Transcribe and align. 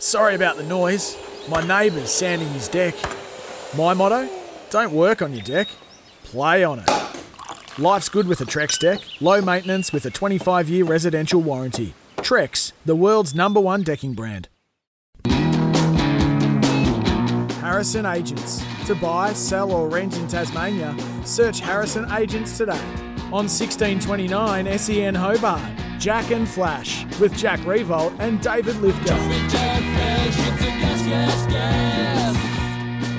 Sorry 0.00 0.36
about 0.36 0.56
the 0.56 0.62
noise. 0.62 1.16
My 1.48 1.66
neighbour's 1.66 2.12
sanding 2.12 2.48
his 2.50 2.68
deck. 2.68 2.94
My 3.76 3.94
motto? 3.94 4.28
Don't 4.70 4.92
work 4.92 5.22
on 5.22 5.32
your 5.32 5.42
deck. 5.42 5.66
Play 6.22 6.62
on 6.62 6.78
it. 6.78 6.88
Life's 7.78 8.08
good 8.08 8.28
with 8.28 8.40
a 8.40 8.44
Trex 8.44 8.78
deck. 8.78 9.00
Low 9.20 9.40
maintenance 9.40 9.92
with 9.92 10.06
a 10.06 10.10
25-year 10.10 10.84
residential 10.84 11.40
warranty. 11.40 11.94
Trex, 12.18 12.72
the 12.84 12.94
world's 12.94 13.34
number 13.34 13.60
one 13.60 13.82
decking 13.82 14.14
brand. 14.14 14.48
Harrison 17.60 18.06
Agents. 18.06 18.62
To 18.86 18.94
buy, 18.94 19.32
sell, 19.32 19.72
or 19.72 19.88
rent 19.88 20.16
in 20.16 20.28
Tasmania, 20.28 20.96
search 21.24 21.58
Harrison 21.58 22.10
Agents 22.12 22.56
today. 22.56 23.07
On 23.30 23.44
1629 23.44 24.78
SEN 24.78 25.14
Hobart, 25.14 25.60
Jack 25.98 26.30
and 26.30 26.48
Flash 26.48 27.04
with 27.20 27.36
Jack 27.36 27.60
Riewoldt 27.60 28.18
and 28.18 28.40
David 28.40 28.76
Lithgow. 28.76 29.18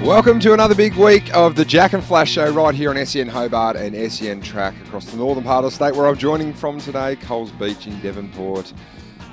Welcome 0.03 0.39
to 0.39 0.53
another 0.53 0.73
big 0.73 0.95
week 0.95 1.31
of 1.35 1.55
the 1.55 1.63
Jack 1.63 1.93
and 1.93 2.03
Flash 2.03 2.31
Show 2.31 2.49
right 2.49 2.73
here 2.73 2.89
on 2.89 3.05
SEN 3.05 3.27
Hobart 3.27 3.75
and 3.75 4.11
SEN 4.11 4.41
Track 4.41 4.73
across 4.87 5.05
the 5.05 5.17
northern 5.17 5.43
part 5.43 5.63
of 5.63 5.69
the 5.69 5.75
state 5.75 5.95
where 5.95 6.07
I'm 6.07 6.17
joining 6.17 6.55
from 6.55 6.79
today, 6.79 7.15
Coles 7.17 7.51
Beach 7.51 7.85
in 7.85 8.01
Devonport. 8.01 8.73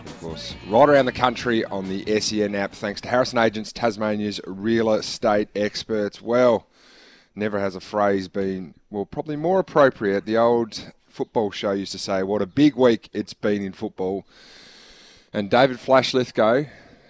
Of 0.04 0.20
course, 0.20 0.54
right 0.68 0.90
around 0.90 1.06
the 1.06 1.12
country 1.12 1.64
on 1.64 1.88
the 1.88 2.20
SEN 2.20 2.54
app, 2.54 2.74
thanks 2.74 3.00
to 3.00 3.08
Harrison 3.08 3.38
Agents, 3.38 3.72
Tasmania's 3.72 4.42
real 4.46 4.92
estate 4.92 5.48
experts. 5.56 6.20
Well, 6.20 6.66
never 7.36 7.60
has 7.60 7.76
a 7.76 7.80
phrase 7.80 8.28
been, 8.28 8.74
well, 8.90 9.04
probably 9.04 9.36
more 9.36 9.60
appropriate. 9.60 10.24
The 10.24 10.38
old 10.38 10.92
football 11.08 11.50
show 11.50 11.72
used 11.72 11.92
to 11.92 11.98
say, 11.98 12.22
what 12.22 12.42
a 12.42 12.46
big 12.46 12.76
week 12.76 13.08
it's 13.12 13.34
been 13.34 13.62
in 13.62 13.72
football. 13.72 14.24
And 15.32 15.50
David 15.50 15.78
Flash 15.78 16.14
Lithgow, 16.14 16.64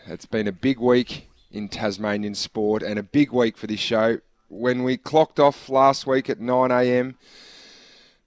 it's 0.07 0.27
been 0.27 0.49
a 0.49 0.53
big 0.53 0.79
week 0.79 1.29
in 1.53 1.69
Tasmanian 1.69 2.35
sport 2.35 2.83
and 2.83 2.99
a 2.99 3.03
big 3.03 3.33
week 3.33 3.57
for 3.57 3.67
this 3.67 3.81
show. 3.81 4.19
When 4.49 4.83
we 4.83 4.97
clocked 4.97 5.41
off 5.41 5.69
last 5.69 6.07
week 6.07 6.29
at 6.29 6.41
9 6.41 6.71
a.m., 6.71 7.17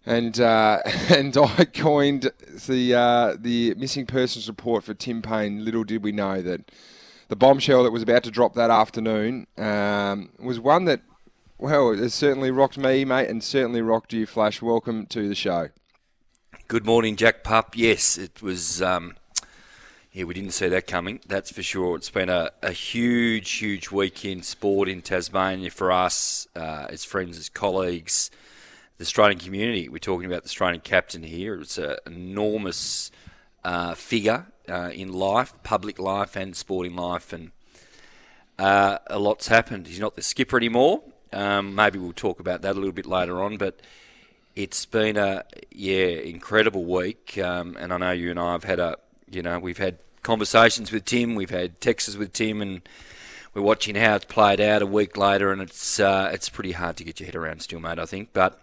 and 0.05 0.39
uh, 0.39 0.79
and 1.09 1.37
I 1.37 1.65
coined 1.65 2.31
the 2.67 2.95
uh, 2.95 3.35
the 3.37 3.75
missing 3.75 4.05
persons 4.05 4.47
report 4.47 4.83
for 4.83 4.93
Tim 4.93 5.21
Paine. 5.21 5.63
Little 5.63 5.83
did 5.83 6.03
we 6.03 6.11
know 6.11 6.41
that 6.41 6.71
the 7.29 7.35
bombshell 7.35 7.83
that 7.83 7.91
was 7.91 8.01
about 8.01 8.23
to 8.23 8.31
drop 8.31 8.55
that 8.55 8.71
afternoon 8.71 9.45
um, 9.57 10.29
was 10.39 10.59
one 10.59 10.85
that, 10.85 11.01
well, 11.59 11.91
it 11.91 12.09
certainly 12.09 12.51
rocked 12.51 12.77
me, 12.77 13.03
mate, 13.03 13.29
and 13.29 13.43
certainly 13.43 13.81
rocked 13.81 14.13
you, 14.13 14.25
Flash. 14.25 14.61
Welcome 14.61 15.05
to 15.07 15.27
the 15.27 15.35
show. 15.35 15.69
Good 16.69 16.85
morning, 16.85 17.17
Jack 17.17 17.43
Pup. 17.43 17.75
Yes, 17.75 18.17
it 18.17 18.41
was. 18.41 18.81
Um, 18.81 19.15
yeah, 20.11 20.23
we 20.23 20.33
didn't 20.33 20.53
see 20.53 20.69
that 20.69 20.87
coming. 20.87 21.19
That's 21.27 21.51
for 21.51 21.61
sure. 21.61 21.97
It's 21.97 22.09
been 22.09 22.29
a, 22.29 22.51
a 22.63 22.71
huge, 22.71 23.51
huge 23.51 23.91
week 23.91 24.23
in 24.25 24.41
sport 24.41 24.87
in 24.87 25.01
Tasmania 25.01 25.69
for 25.69 25.91
us, 25.91 26.47
uh, 26.55 26.87
as 26.89 27.03
friends, 27.03 27.37
as 27.37 27.49
colleagues 27.49 28.31
the 28.97 29.03
Australian 29.03 29.39
community. 29.39 29.87
We're 29.89 29.99
talking 29.99 30.25
about 30.25 30.43
the 30.43 30.47
Australian 30.47 30.81
captain 30.81 31.23
here. 31.23 31.55
It's 31.61 31.77
an 31.77 31.97
enormous 32.05 33.11
uh, 33.63 33.95
figure 33.95 34.47
uh, 34.67 34.91
in 34.93 35.11
life, 35.13 35.53
public 35.63 35.99
life 35.99 36.35
and 36.35 36.55
sporting 36.55 36.95
life, 36.95 37.31
and 37.33 37.51
uh, 38.57 38.99
a 39.07 39.19
lot's 39.19 39.47
happened. 39.47 39.87
He's 39.87 39.99
not 39.99 40.15
the 40.15 40.21
skipper 40.21 40.57
anymore. 40.57 41.01
Um, 41.31 41.75
maybe 41.75 41.99
we'll 41.99 42.13
talk 42.13 42.39
about 42.39 42.61
that 42.61 42.71
a 42.71 42.79
little 42.79 42.91
bit 42.91 43.05
later 43.05 43.41
on, 43.41 43.57
but 43.57 43.79
it's 44.55 44.85
been 44.85 45.17
a 45.17 45.45
yeah 45.71 46.07
incredible 46.07 46.85
week, 46.85 47.37
um, 47.37 47.77
and 47.79 47.93
I 47.93 47.97
know 47.97 48.11
you 48.11 48.31
and 48.31 48.39
I 48.39 48.53
have 48.53 48.63
had 48.63 48.79
a 48.79 48.97
you 49.29 49.41
know 49.41 49.59
we've 49.59 49.77
had 49.77 49.99
conversations 50.23 50.91
with 50.91 51.05
Tim, 51.05 51.35
we've 51.35 51.49
had 51.49 51.79
texts 51.81 52.15
with 52.15 52.33
Tim, 52.33 52.61
and 52.61 52.81
we're 53.53 53.61
watching 53.61 53.95
how 53.95 54.15
it's 54.15 54.25
played 54.25 54.59
out 54.59 54.81
a 54.81 54.85
week 54.85 55.17
later, 55.17 55.51
and 55.51 55.61
it's 55.61 55.99
uh, 55.99 56.29
it's 56.33 56.49
pretty 56.49 56.73
hard 56.73 56.97
to 56.97 57.03
get 57.03 57.19
your 57.19 57.25
head 57.25 57.35
around 57.35 57.61
still, 57.61 57.79
mate. 57.79 57.99
I 57.99 58.05
think, 58.05 58.29
but 58.33 58.59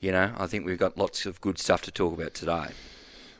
you 0.00 0.12
know, 0.12 0.32
I 0.36 0.46
think 0.46 0.66
we've 0.66 0.78
got 0.78 0.98
lots 0.98 1.26
of 1.26 1.40
good 1.40 1.58
stuff 1.58 1.82
to 1.82 1.90
talk 1.90 2.14
about 2.14 2.34
today. 2.34 2.68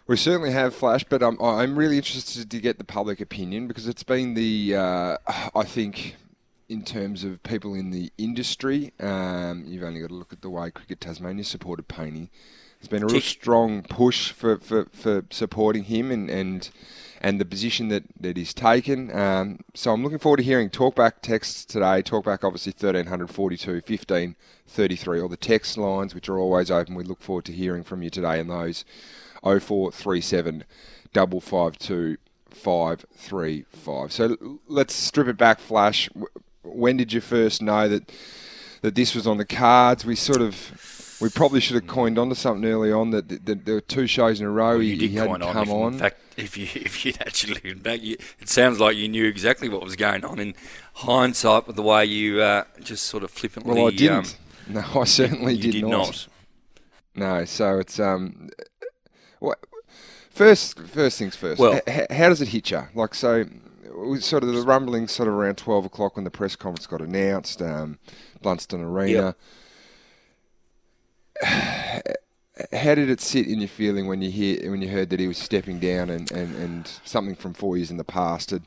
We 0.07 0.17
certainly 0.17 0.51
have, 0.51 0.75
Flash, 0.75 1.05
but 1.05 1.23
I'm, 1.23 1.41
I'm 1.41 1.79
really 1.79 1.97
interested 1.97 2.51
to 2.51 2.61
get 2.61 2.79
the 2.79 2.85
public 2.85 3.21
opinion 3.21 3.69
because 3.69 3.87
it's 3.87 4.03
been 4.03 4.35
the, 4.35 4.75
uh, 4.75 5.17
I 5.55 5.63
think, 5.63 6.17
in 6.71 6.85
terms 6.85 7.25
of 7.25 7.43
people 7.43 7.75
in 7.75 7.91
the 7.91 8.13
industry, 8.17 8.93
um, 9.01 9.65
you've 9.67 9.83
only 9.83 10.01
got 10.01 10.09
to 10.09 10.15
look 10.15 10.33
at 10.33 10.41
the 10.41 10.49
way 10.49 10.71
Cricket 10.71 11.01
Tasmania 11.01 11.43
supported 11.43 11.89
Painey. 11.89 12.31
There's 12.79 12.89
been 12.89 13.03
a 13.03 13.07
real 13.07 13.21
strong 13.21 13.83
push 13.83 14.31
for, 14.31 14.57
for, 14.59 14.87
for 14.93 15.25
supporting 15.31 15.85
him 15.85 16.11
and, 16.11 16.31
and 16.31 16.71
and 17.23 17.39
the 17.39 17.45
position 17.45 17.89
that, 17.89 18.05
that 18.19 18.39
he's 18.39 18.55
taken. 18.55 19.15
Um, 19.15 19.59
so 19.75 19.93
I'm 19.93 20.03
looking 20.03 20.19
forward 20.19 20.39
to 20.39 20.43
hearing 20.43 20.71
talkback 20.71 21.21
texts 21.21 21.67
today. 21.67 22.03
Talkback 22.03 22.45
obviously 22.45 22.71
1342 22.71 23.83
15 23.83 24.37
33, 24.67 25.21
or 25.21 25.29
the 25.29 25.37
text 25.37 25.77
lines, 25.77 26.15
which 26.15 26.31
are 26.31 26.39
always 26.39 26.71
open. 26.71 26.95
We 26.95 27.05
look 27.05 27.21
forward 27.21 27.45
to 27.47 27.53
hearing 27.53 27.83
from 27.83 28.03
you 28.03 28.09
today 28.09 28.41
in 28.41 28.47
those 28.47 28.87
0437 29.43 30.65
552 31.13 32.17
535. 32.49 34.13
So 34.13 34.59
let's 34.67 34.95
strip 34.95 35.29
it 35.29 35.37
back, 35.37 35.61
Flash. 35.61 36.09
When 36.75 36.97
did 36.97 37.13
you 37.13 37.21
first 37.21 37.63
know 37.63 37.89
that 37.89 38.11
that 38.83 38.95
this 38.95 39.15
was 39.15 39.27
on 39.27 39.37
the 39.39 39.45
cards? 39.45 40.05
We 40.05 40.17
sort 40.17 40.41
of 40.41 41.17
we 41.21 41.29
probably 41.29 41.61
should 41.61 41.75
have 41.75 41.87
coined 41.87 42.19
onto 42.19 42.35
something 42.35 42.69
early 42.69 42.91
on 42.91 43.11
that, 43.11 43.29
that, 43.29 43.45
that 43.45 43.65
there 43.67 43.75
were 43.75 43.81
two 43.83 44.07
shows 44.07 44.41
in 44.41 44.47
a 44.47 44.51
row 44.51 44.73
well, 44.73 44.81
he, 44.81 44.97
he 44.97 45.09
hadn't 45.17 45.43
on. 45.43 45.53
come 45.53 45.69
if, 45.69 45.75
on. 45.75 45.93
In 45.93 45.99
fact, 45.99 46.21
if 46.37 46.57
you 46.57 46.65
if 46.75 47.05
you'd 47.05 47.21
actually 47.21 47.61
looked 47.63 47.83
back, 47.83 48.03
you, 48.03 48.17
it 48.39 48.49
sounds 48.49 48.81
like 48.81 48.97
you 48.97 49.09
knew 49.09 49.27
exactly 49.27 49.69
what 49.69 49.83
was 49.83 49.97
going 49.97 50.25
on 50.25 50.39
in 50.39 50.55
hindsight 50.95 51.67
with 51.67 51.77
the 51.77 51.83
way 51.83 52.05
you 52.05 52.41
uh, 52.41 52.65
just 52.83 53.05
sort 53.07 53.23
of 53.23 53.31
flippantly. 53.31 53.75
Well, 53.75 53.89
I 53.89 53.91
didn't. 53.91 54.39
Um, 54.69 54.75
no, 54.95 55.01
I 55.01 55.05
certainly 55.05 55.55
you 55.55 55.63
did, 55.63 55.73
did 55.73 55.87
not. 55.87 56.27
No, 57.15 57.45
so 57.45 57.79
it's 57.79 58.01
um, 58.01 58.49
what 59.41 59.59
first 60.31 60.79
first 60.81 61.19
things 61.19 61.37
first. 61.37 61.61
Well- 61.61 61.81
h- 61.87 62.07
how 62.11 62.29
does 62.31 62.41
it 62.41 62.49
hit 62.49 62.71
you? 62.71 62.83
Like 62.95 63.15
so, 63.15 63.45
was 64.09 64.25
sort 64.25 64.43
of 64.43 64.53
the 64.53 64.63
rumblings 64.63 65.13
sort 65.13 65.29
of 65.29 65.35
around 65.35 65.57
twelve 65.57 65.85
o'clock 65.85 66.17
when 66.17 66.25
the 66.25 66.31
press 66.31 66.57
conference 66.57 66.87
got 66.87 67.01
announced. 67.01 67.63
Um, 67.63 67.99
Blundstone 68.43 68.83
Arena. 68.83 69.35
How 72.73 72.95
did 72.95 73.09
it 73.09 73.23
sit 73.23 73.47
in 73.47 73.61
your 73.61 73.69
feeling 73.69 74.07
when 74.07 74.21
you 74.21 74.31
hear 74.31 74.71
when 74.71 74.83
you 74.83 74.89
heard 74.89 75.09
that 75.11 75.21
he 75.21 75.27
was 75.27 75.39
stepping 75.39 75.79
down 75.79 76.11
and, 76.11 76.31
and, 76.31 76.55
and 76.57 76.87
something 77.05 77.35
from 77.35 77.55
four 77.55 77.77
years 77.79 77.91
in 77.91 77.97
the 77.97 78.05
past 78.05 78.51
had 78.51 78.63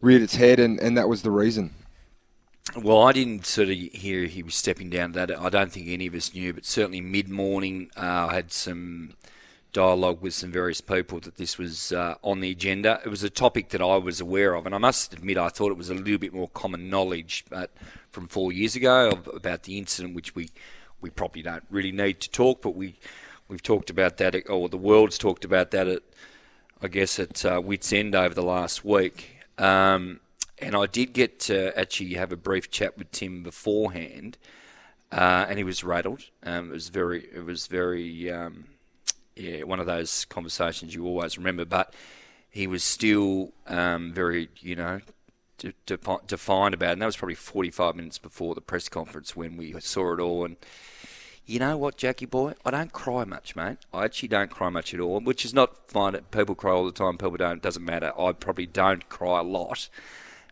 reared 0.00 0.22
its 0.22 0.36
head 0.36 0.58
and, 0.58 0.80
and 0.80 0.96
that 0.96 1.08
was 1.08 1.20
the 1.22 1.30
reason? 1.30 1.74
Well, 2.80 3.02
I 3.02 3.12
didn't 3.12 3.44
sort 3.44 3.68
of 3.68 3.76
hear 3.76 4.24
he 4.24 4.42
was 4.42 4.54
stepping 4.54 4.88
down. 4.88 5.12
That 5.12 5.36
I 5.38 5.50
don't 5.50 5.70
think 5.70 5.88
any 5.88 6.06
of 6.06 6.14
us 6.14 6.32
knew, 6.32 6.54
but 6.54 6.64
certainly 6.64 7.00
mid 7.00 7.28
morning, 7.28 7.90
uh, 7.96 8.28
I 8.30 8.34
had 8.34 8.52
some 8.52 9.14
dialogue 9.72 10.20
with 10.20 10.34
some 10.34 10.52
various 10.52 10.80
people 10.80 11.20
that 11.20 11.36
this 11.36 11.58
was 11.58 11.92
uh, 11.92 12.14
on 12.22 12.40
the 12.40 12.50
agenda. 12.50 13.00
It 13.04 13.08
was 13.08 13.22
a 13.22 13.30
topic 13.30 13.70
that 13.70 13.80
I 13.80 13.96
was 13.96 14.20
aware 14.20 14.54
of, 14.54 14.66
and 14.66 14.74
I 14.74 14.78
must 14.78 15.12
admit 15.12 15.38
I 15.38 15.48
thought 15.48 15.70
it 15.70 15.76
was 15.78 15.90
a 15.90 15.94
little 15.94 16.18
bit 16.18 16.32
more 16.32 16.48
common 16.48 16.90
knowledge, 16.90 17.44
but 17.48 17.70
from 18.10 18.28
four 18.28 18.52
years 18.52 18.76
ago 18.76 19.18
about 19.34 19.62
the 19.64 19.78
incident, 19.78 20.14
which 20.14 20.34
we 20.34 20.50
we 21.00 21.10
probably 21.10 21.42
don't 21.42 21.64
really 21.70 21.92
need 21.92 22.20
to 22.20 22.30
talk, 22.30 22.62
but 22.62 22.74
we 22.74 22.96
we've 23.48 23.62
talked 23.62 23.90
about 23.90 24.18
that, 24.18 24.48
or 24.48 24.68
the 24.68 24.76
world's 24.76 25.18
talked 25.18 25.44
about 25.44 25.70
that 25.70 25.88
at 25.88 26.02
I 26.80 26.88
guess 26.88 27.18
at 27.18 27.44
uh, 27.44 27.60
wits 27.64 27.92
end 27.92 28.14
over 28.14 28.34
the 28.34 28.42
last 28.42 28.84
week. 28.84 29.38
Um, 29.56 30.20
and 30.58 30.74
I 30.76 30.86
did 30.86 31.12
get 31.12 31.40
to 31.40 31.76
actually 31.78 32.14
have 32.14 32.32
a 32.32 32.36
brief 32.36 32.70
chat 32.70 32.96
with 32.98 33.10
Tim 33.10 33.42
beforehand, 33.42 34.38
uh, 35.10 35.46
and 35.48 35.58
he 35.58 35.64
was 35.64 35.84
rattled. 35.84 36.24
Um, 36.42 36.70
it 36.70 36.72
was 36.72 36.88
very, 36.88 37.28
it 37.32 37.44
was 37.44 37.66
very, 37.66 38.30
um, 38.30 38.64
yeah, 39.36 39.62
one 39.62 39.80
of 39.80 39.86
those 39.86 40.24
conversations 40.26 40.94
you 40.94 41.06
always 41.06 41.38
remember. 41.38 41.64
But 41.64 41.94
he 42.50 42.66
was 42.66 42.84
still 42.84 43.52
um, 43.66 44.12
very, 44.12 44.48
you 44.60 44.76
know, 44.76 45.00
de- 45.58 45.74
defi- 45.86 46.24
defined 46.26 46.74
about 46.74 46.90
it. 46.90 46.92
And 46.92 47.02
that 47.02 47.06
was 47.06 47.16
probably 47.16 47.34
45 47.34 47.96
minutes 47.96 48.18
before 48.18 48.54
the 48.54 48.60
press 48.60 48.88
conference 48.88 49.34
when 49.34 49.56
we 49.56 49.74
saw 49.80 50.12
it 50.14 50.20
all. 50.20 50.44
And 50.44 50.56
you 51.46 51.58
know 51.58 51.76
what, 51.76 51.96
Jackie 51.96 52.26
boy? 52.26 52.54
I 52.64 52.70
don't 52.70 52.92
cry 52.92 53.24
much, 53.24 53.56
mate. 53.56 53.78
I 53.92 54.04
actually 54.04 54.28
don't 54.28 54.50
cry 54.50 54.68
much 54.68 54.94
at 54.94 55.00
all, 55.00 55.20
which 55.20 55.44
is 55.44 55.54
not 55.54 55.90
fine. 55.90 56.16
People 56.30 56.54
cry 56.54 56.72
all 56.72 56.84
the 56.84 56.92
time. 56.92 57.18
People 57.18 57.36
don't. 57.36 57.56
It 57.56 57.62
Doesn't 57.62 57.84
matter. 57.84 58.12
I 58.18 58.32
probably 58.32 58.66
don't 58.66 59.08
cry 59.08 59.40
a 59.40 59.42
lot, 59.42 59.88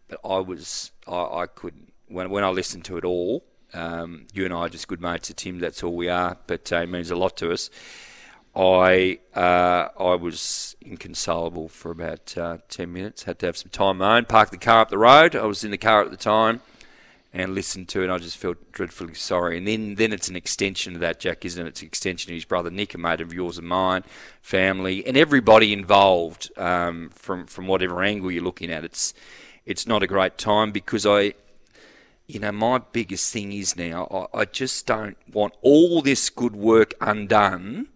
but 0.08 0.20
I 0.24 0.38
was. 0.38 0.90
I, 1.06 1.42
I 1.42 1.46
couldn't 1.46 1.92
when 2.08 2.30
when 2.30 2.42
I 2.42 2.48
listened 2.48 2.84
to 2.86 2.96
it 2.96 3.04
all. 3.04 3.44
Um, 3.72 4.26
you 4.32 4.44
and 4.44 4.52
I 4.52 4.58
are 4.58 4.68
just 4.68 4.88
good 4.88 5.00
mates 5.00 5.30
at 5.30 5.36
Tim. 5.36 5.60
That's 5.60 5.82
all 5.84 5.94
we 5.94 6.08
are. 6.08 6.38
But 6.48 6.72
uh, 6.72 6.78
it 6.78 6.88
means 6.88 7.10
a 7.12 7.16
lot 7.16 7.36
to 7.36 7.52
us. 7.52 7.70
I 8.54 9.20
uh, 9.34 9.88
I 9.98 10.14
was 10.16 10.76
inconsolable 10.80 11.68
for 11.68 11.90
about 11.90 12.36
uh, 12.36 12.58
ten 12.68 12.92
minutes. 12.92 13.24
Had 13.24 13.38
to 13.40 13.46
have 13.46 13.56
some 13.56 13.70
time 13.70 14.02
own. 14.02 14.24
Parked 14.24 14.50
the 14.50 14.58
car 14.58 14.80
up 14.80 14.90
the 14.90 14.98
road. 14.98 15.36
I 15.36 15.44
was 15.46 15.62
in 15.62 15.70
the 15.70 15.78
car 15.78 16.02
at 16.02 16.10
the 16.10 16.16
time 16.16 16.60
and 17.32 17.54
listened 17.54 17.88
to 17.88 18.00
it. 18.00 18.04
and 18.04 18.12
I 18.12 18.18
just 18.18 18.36
felt 18.36 18.72
dreadfully 18.72 19.14
sorry. 19.14 19.56
And 19.56 19.66
then, 19.66 19.94
then 19.94 20.12
it's 20.12 20.28
an 20.28 20.36
extension 20.36 20.94
of 20.94 21.00
that, 21.00 21.20
Jack, 21.20 21.44
isn't 21.44 21.64
it? 21.64 21.68
It's 21.68 21.82
an 21.82 21.86
extension 21.86 22.32
of 22.32 22.34
his 22.34 22.44
brother 22.44 22.70
Nick, 22.70 22.94
a 22.94 22.98
mate 22.98 23.20
of 23.20 23.32
yours 23.32 23.58
and 23.58 23.68
mine, 23.68 24.02
family, 24.42 25.06
and 25.06 25.16
everybody 25.16 25.72
involved 25.72 26.50
um, 26.58 27.10
from 27.10 27.46
from 27.46 27.66
whatever 27.66 28.02
angle 28.02 28.30
you're 28.30 28.42
looking 28.42 28.70
at. 28.70 28.84
It's 28.84 29.14
it's 29.64 29.86
not 29.86 30.02
a 30.02 30.06
great 30.06 30.38
time 30.38 30.72
because 30.72 31.06
I, 31.06 31.34
you 32.26 32.40
know, 32.40 32.52
my 32.52 32.78
biggest 32.78 33.32
thing 33.32 33.52
is 33.52 33.76
now 33.76 34.28
I, 34.34 34.40
I 34.40 34.44
just 34.44 34.86
don't 34.86 35.16
want 35.32 35.54
all 35.62 36.02
this 36.02 36.30
good 36.30 36.56
work 36.56 36.94
undone 37.00 37.88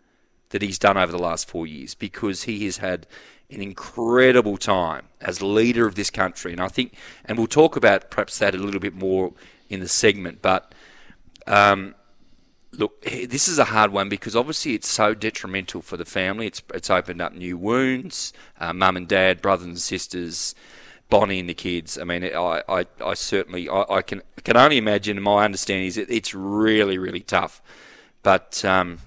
that 0.51 0.63
he's 0.63 0.79
done 0.79 0.97
over 0.97 1.11
the 1.11 1.19
last 1.19 1.49
four 1.49 1.67
years 1.67 1.95
because 1.95 2.45
he 2.45 2.65
has 2.65 2.79
had 2.79 3.07
an 3.51 3.61
incredible 3.61 4.57
time 4.57 5.07
as 5.21 5.43
leader 5.43 5.87
of 5.87 5.95
this 5.95 6.11
country. 6.11 6.53
And 6.53 6.61
I 6.61 6.69
think, 6.69 6.95
and 7.25 7.39
we'll 7.39 7.47
talk 7.47 7.77
about 7.77 8.11
perhaps 8.11 8.39
that 8.39 8.55
a 8.55 8.59
little 8.59 8.81
bit 8.81 8.95
more 8.95 9.33
in 9.69 9.81
the 9.81 9.89
segment, 9.89 10.43
but 10.43 10.75
um, 11.47 11.95
look, 12.73 13.03
this 13.03 13.49
is 13.49 13.59
a 13.59 13.65
hard 13.67 13.93
one 13.93 14.09
because 14.09 14.35
obviously 14.37 14.75
it's 14.75 14.89
so 14.89 15.15
detrimental 15.15 15.83
for 15.83 15.97
the 15.97 16.05
family. 16.05 16.47
It's, 16.47 16.63
it's 16.73 16.91
opened 16.91 17.21
up 17.21 17.35
new 17.35 17.57
wounds, 17.57 18.33
uh, 18.61 18.73
mum 18.73 18.97
and 18.97 19.09
dad, 19.09 19.43
brothers 19.43 19.67
and 19.67 19.79
sisters. 19.79 20.55
Bonnie 21.11 21.39
and 21.39 21.49
the 21.49 21.55
kids. 21.55 21.99
I 21.99 22.05
mean, 22.05 22.25
I, 22.25 22.63
I, 22.67 22.87
I 23.05 23.13
certainly, 23.13 23.69
I, 23.69 23.85
I 23.91 24.03
can 24.03 24.23
can 24.43 24.57
only 24.57 24.79
imagine. 24.79 25.21
My 25.23 25.45
understanding 25.45 25.87
is 25.87 25.99
it, 25.99 26.11
it's 26.11 26.35
really, 26.35 26.97
really 26.97 27.21
tough. 27.21 27.63
But, 28.23 28.65
um, 28.65 28.99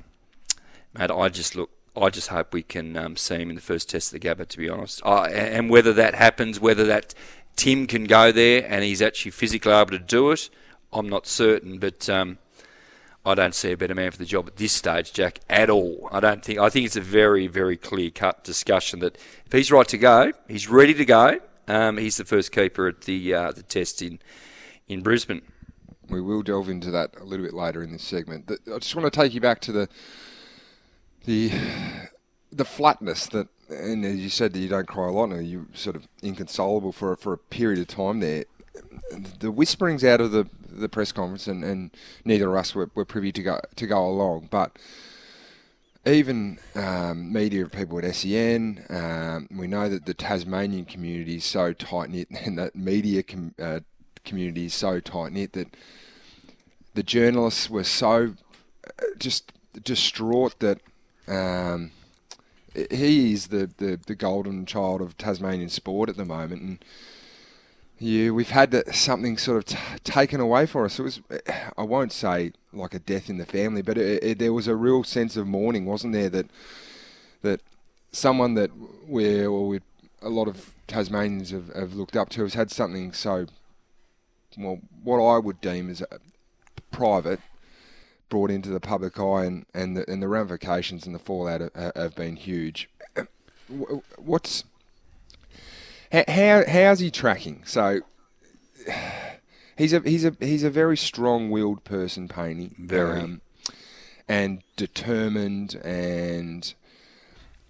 I 0.97 1.29
just 1.29 1.55
look. 1.55 1.69
I 1.95 2.09
just 2.09 2.27
hope 2.27 2.53
we 2.53 2.61
can 2.61 2.95
um, 2.95 3.15
see 3.15 3.35
him 3.35 3.49
in 3.49 3.55
the 3.55 3.61
first 3.61 3.89
test 3.89 4.13
of 4.13 4.21
the 4.21 4.27
Gabba, 4.27 4.47
to 4.47 4.57
be 4.57 4.69
honest. 4.69 5.01
and 5.03 5.69
whether 5.69 5.93
that 5.93 6.13
happens, 6.13 6.59
whether 6.59 6.85
that 6.85 7.15
Tim 7.55 7.87
can 7.87 8.03
go 8.03 8.31
there 8.31 8.65
and 8.69 8.83
he's 8.83 9.01
actually 9.01 9.31
physically 9.31 9.71
able 9.73 9.91
to 9.91 9.99
do 9.99 10.29
it, 10.31 10.49
I'm 10.93 11.09
not 11.09 11.25
certain. 11.25 11.79
But 11.79 12.07
um, 12.07 12.37
I 13.25 13.33
don't 13.35 13.55
see 13.55 13.71
a 13.71 13.77
better 13.77 13.95
man 13.95 14.11
for 14.11 14.17
the 14.17 14.25
job 14.25 14.47
at 14.47 14.57
this 14.57 14.71
stage, 14.73 15.11
Jack, 15.11 15.39
at 15.49 15.69
all. 15.69 16.07
I 16.11 16.19
don't 16.19 16.43
think. 16.45 16.59
I 16.59 16.69
think 16.69 16.85
it's 16.85 16.95
a 16.95 17.01
very, 17.01 17.47
very 17.47 17.75
clear 17.75 18.09
cut 18.09 18.43
discussion 18.43 18.99
that 18.99 19.17
if 19.45 19.51
he's 19.51 19.71
right 19.71 19.87
to 19.89 19.97
go, 19.97 20.31
he's 20.47 20.69
ready 20.69 20.93
to 20.93 21.05
go. 21.05 21.39
Um, 21.67 21.97
he's 21.97 22.15
the 22.15 22.25
first 22.25 22.51
keeper 22.51 22.87
at 22.87 23.01
the 23.01 23.33
uh, 23.33 23.51
the 23.51 23.63
test 23.63 24.01
in 24.01 24.19
in 24.87 25.01
Brisbane. 25.01 25.41
We 26.09 26.21
will 26.21 26.41
delve 26.41 26.69
into 26.69 26.89
that 26.91 27.19
a 27.19 27.25
little 27.25 27.45
bit 27.45 27.53
later 27.53 27.83
in 27.83 27.91
this 27.91 28.03
segment. 28.03 28.49
I 28.49 28.77
just 28.77 28.95
want 28.95 29.11
to 29.11 29.19
take 29.19 29.33
you 29.33 29.41
back 29.41 29.59
to 29.61 29.73
the 29.73 29.89
the 31.27 31.51
the 32.51 32.65
flatness 32.65 33.27
that, 33.27 33.49
and 33.69 34.03
as 34.03 34.15
you 34.15 34.29
said, 34.29 34.53
that 34.53 34.59
you 34.59 34.69
don't 34.69 34.87
cry 34.87 35.07
a 35.07 35.11
lot, 35.11 35.29
and 35.29 35.47
you're 35.47 35.67
sort 35.73 35.95
of 35.95 36.07
inconsolable 36.23 36.91
for 36.93 37.15
for 37.15 37.33
a 37.33 37.37
period 37.37 37.79
of 37.79 37.87
time 37.87 38.21
there. 38.21 38.45
The 39.39 39.51
whisperings 39.51 40.03
out 40.03 40.21
of 40.21 40.31
the 40.31 40.47
the 40.69 40.89
press 40.89 41.11
conference, 41.11 41.47
and, 41.47 41.63
and 41.63 41.91
neither 42.23 42.49
of 42.49 42.55
us 42.55 42.73
were, 42.73 42.89
were 42.95 43.05
privy 43.05 43.31
to 43.33 43.43
go 43.43 43.59
to 43.75 43.85
go 43.85 44.07
along, 44.07 44.47
but 44.49 44.79
even 46.05 46.57
um, 46.75 47.33
media 47.33 47.65
people 47.67 47.99
at 47.99 48.15
SEN, 48.15 48.85
um, 48.89 49.49
we 49.51 49.67
know 49.67 49.89
that 49.89 50.05
the 50.05 50.13
Tasmanian 50.13 50.85
community 50.85 51.35
is 51.35 51.43
so 51.43 51.73
tight 51.73 52.09
knit, 52.09 52.29
and 52.45 52.57
that 52.57 52.75
media 52.75 53.21
com- 53.21 53.53
uh, 53.61 53.81
community 54.23 54.67
is 54.67 54.73
so 54.73 55.01
tight 55.01 55.33
knit 55.33 55.51
that 55.53 55.75
the 56.93 57.03
journalists 57.03 57.69
were 57.69 57.83
so 57.83 58.33
uh, 58.87 59.03
just 59.17 59.51
distraught 59.83 60.59
that 60.59 60.79
um, 61.27 61.91
he 62.73 63.33
is 63.33 63.47
the, 63.47 63.69
the, 63.77 63.99
the 64.05 64.15
golden 64.15 64.65
child 64.65 65.01
of 65.01 65.17
Tasmanian 65.17 65.69
sport 65.69 66.09
at 66.09 66.17
the 66.17 66.25
moment, 66.25 66.61
and 66.61 66.85
yeah, 67.99 68.29
we've 68.29 68.51
had 68.51 68.93
something 68.93 69.37
sort 69.37 69.57
of 69.57 69.65
t- 69.65 69.77
taken 70.03 70.39
away 70.39 70.67
for 70.67 70.85
us. 70.85 70.99
It 70.99 71.03
was, 71.03 71.21
I 71.77 71.81
won't 71.83 72.11
say 72.11 72.51
like 72.71 72.93
a 72.93 72.99
death 72.99 73.29
in 73.29 73.37
the 73.37 73.45
family, 73.45 73.81
but 73.81 73.97
it, 73.97 74.23
it, 74.23 74.39
there 74.39 74.53
was 74.53 74.67
a 74.67 74.75
real 74.75 75.03
sense 75.03 75.35
of 75.35 75.47
mourning, 75.47 75.85
wasn't 75.85 76.13
there? 76.13 76.29
That 76.29 76.47
that 77.41 77.61
someone 78.11 78.53
that 78.53 78.71
we're 79.07 79.47
or 79.47 79.67
we 79.67 79.79
a 80.21 80.29
lot 80.29 80.47
of 80.47 80.73
Tasmanians 80.87 81.51
have, 81.51 81.73
have 81.75 81.93
looked 81.95 82.15
up 82.15 82.29
to 82.29 82.43
has 82.43 82.53
had 82.53 82.71
something 82.71 83.13
so 83.13 83.47
well, 84.57 84.79
what 85.03 85.23
I 85.23 85.39
would 85.39 85.61
deem 85.61 85.89
as 85.89 86.03
private 86.91 87.39
brought 88.29 88.51
into 88.51 88.69
the 88.69 88.79
public 88.79 89.19
eye, 89.19 89.45
and 89.45 89.65
and 89.73 89.97
the, 89.97 90.09
and 90.09 90.21
the 90.21 90.27
ramifications 90.27 91.05
and 91.05 91.15
the 91.15 91.19
fallout 91.19 91.61
have, 91.61 91.95
have 91.95 92.15
been 92.15 92.35
huge. 92.35 92.89
What's 94.17 94.63
how 96.11 96.63
how's 96.67 96.99
he 96.99 97.11
tracking? 97.11 97.63
So 97.65 98.01
he's 99.77 99.93
a 99.93 99.99
he's 99.99 100.25
a 100.25 100.35
he's 100.39 100.63
a 100.63 100.69
very 100.69 100.97
strong-willed 100.97 101.83
person, 101.83 102.27
Painey. 102.27 102.75
Very. 102.77 103.19
Um, 103.19 103.41
and 104.29 104.61
determined, 104.75 105.75
and 105.85 106.73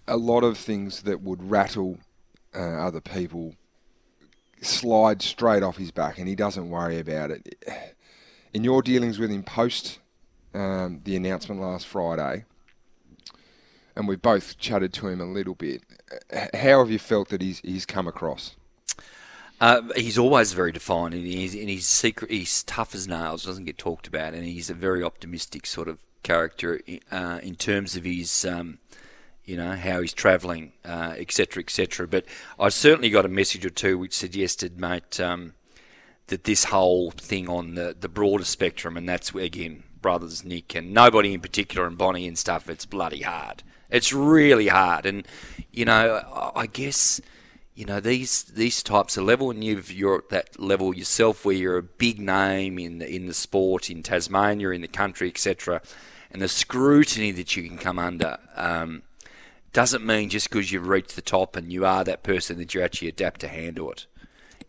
a 0.07 0.17
lot 0.17 0.43
of 0.43 0.57
things 0.57 1.03
that 1.03 1.21
would 1.21 1.51
rattle 1.51 1.99
uh, 2.55 2.59
other 2.59 3.01
people 3.01 3.53
slide 4.61 5.21
straight 5.21 5.61
off 5.61 5.77
his 5.77 5.91
back, 5.91 6.17
and 6.17 6.27
he 6.27 6.33
doesn't 6.33 6.69
worry 6.69 6.97
about 6.97 7.29
it. 7.29 7.63
In 8.53 8.63
your 8.63 8.81
dealings 8.81 9.19
with 9.19 9.29
him 9.29 9.43
post 9.43 9.99
um, 10.57 11.01
the 11.03 11.15
announcement 11.15 11.61
last 11.61 11.85
Friday, 11.85 12.45
and 13.95 14.07
we 14.07 14.15
both 14.15 14.57
chatted 14.57 14.91
to 14.93 15.07
him 15.07 15.21
a 15.21 15.25
little 15.25 15.55
bit. 15.55 15.83
How 16.53 16.79
have 16.79 16.89
you 16.89 16.99
felt 16.99 17.29
that 17.29 17.41
he's 17.41 17.59
he's 17.59 17.85
come 17.85 18.07
across? 18.07 18.55
Uh, 19.59 19.81
he's 19.95 20.17
always 20.17 20.53
very 20.53 20.71
defined, 20.71 21.13
and 21.15 21.25
he's, 21.25 21.87
secret. 21.87 22.29
He's 22.29 22.63
tough 22.63 22.93
as 22.93 23.07
nails, 23.07 23.43
doesn't 23.43 23.65
get 23.65 23.77
talked 23.77 24.07
about, 24.07 24.33
and 24.33 24.45
he's 24.45 24.69
a 24.69 24.75
very 24.75 25.03
optimistic 25.03 25.65
sort 25.65 25.87
of 25.87 25.97
character 26.21 26.79
uh, 27.11 27.39
in 27.41 27.55
terms 27.55 27.95
of 27.95 28.03
his, 28.03 28.45
um, 28.45 28.77
you 29.45 29.57
know, 29.57 29.75
how 29.75 30.01
he's 30.01 30.13
travelling, 30.13 30.73
etc., 30.85 31.59
uh, 31.59 31.63
etc. 31.63 32.05
Et 32.05 32.11
but 32.11 32.25
I 32.59 32.69
certainly 32.69 33.09
got 33.09 33.25
a 33.25 33.29
message 33.29 33.65
or 33.65 33.71
two 33.71 33.97
which 33.97 34.13
suggested, 34.13 34.79
mate, 34.79 35.19
um, 35.19 35.53
that 36.27 36.43
this 36.43 36.65
whole 36.65 37.11
thing 37.11 37.49
on 37.49 37.73
the 37.73 37.95
the 37.99 38.09
broader 38.09 38.45
spectrum, 38.45 38.95
and 38.95 39.09
that's 39.09 39.33
again 39.33 39.83
brothers 40.01 40.43
Nick 40.43 40.75
and 40.75 40.93
nobody 40.93 41.33
in 41.33 41.41
particular 41.41 41.87
and 41.87 41.97
Bonnie 41.97 42.27
and 42.27 42.37
stuff. 42.37 42.69
It's 42.69 42.85
bloody 42.85 43.21
hard. 43.21 43.63
It's 43.89 44.11
really 44.11 44.67
hard, 44.67 45.05
and 45.05 45.25
you 45.71 45.85
know, 45.85 46.51
I 46.55 46.67
guess 46.67 47.21
you 47.73 47.85
know 47.85 47.99
these 47.99 48.43
these 48.43 48.83
types 48.83 49.15
of 49.15 49.23
level, 49.23 49.49
and 49.49 49.63
you've, 49.63 49.91
you're 49.91 50.17
at 50.17 50.29
that 50.29 50.59
level 50.59 50.93
yourself 50.93 51.45
where 51.45 51.55
you're 51.55 51.77
a 51.77 51.83
big 51.83 52.19
name 52.19 52.79
in 52.79 52.97
the, 52.97 53.09
in 53.09 53.27
the 53.27 53.33
sport 53.33 53.89
in 53.89 54.03
Tasmania, 54.03 54.71
in 54.71 54.81
the 54.81 54.87
country, 54.87 55.29
etc. 55.29 55.81
And 56.31 56.41
the 56.41 56.49
scrutiny 56.49 57.31
that 57.31 57.55
you 57.55 57.63
can 57.63 57.77
come 57.77 57.97
under 57.97 58.37
um, 58.55 59.03
doesn't 59.71 60.05
mean 60.05 60.29
just 60.29 60.49
because 60.49 60.71
you've 60.71 60.87
reached 60.87 61.15
the 61.15 61.21
top 61.21 61.55
and 61.55 61.71
you 61.71 61.85
are 61.85 62.03
that 62.03 62.23
person 62.23 62.57
that 62.57 62.73
you 62.73 62.81
actually 62.81 63.07
adapt 63.07 63.39
to 63.41 63.47
handle 63.47 63.91
it. 63.91 64.05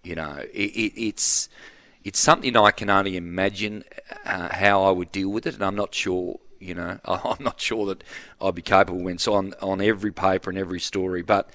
You 0.02 0.14
know, 0.14 0.44
it, 0.52 0.70
it, 0.70 1.00
it's 1.00 1.49
it's 2.09 2.19
something 2.19 2.57
I 2.57 2.71
can 2.71 2.88
only 2.88 3.19
imagine 3.19 3.85
uh, 4.25 4.49
how 4.49 4.83
I 4.83 4.91
would 4.91 5.12
deal 5.12 5.29
with 5.29 5.47
it, 5.47 5.53
and 5.55 5.62
I'm 5.62 5.75
not 5.75 5.95
sure. 5.95 6.41
You 6.59 6.75
know, 6.75 6.99
I'm 7.05 7.45
not 7.45 7.61
sure 7.61 7.85
that 7.85 8.03
I'd 8.41 8.55
be 8.55 8.62
capable 8.62 9.00
when 9.00 9.17
it's 9.17 9.29
on 9.29 9.53
on 9.61 9.83
every 9.83 10.11
paper 10.11 10.49
and 10.49 10.59
every 10.59 10.81
story. 10.81 11.21
But 11.21 11.50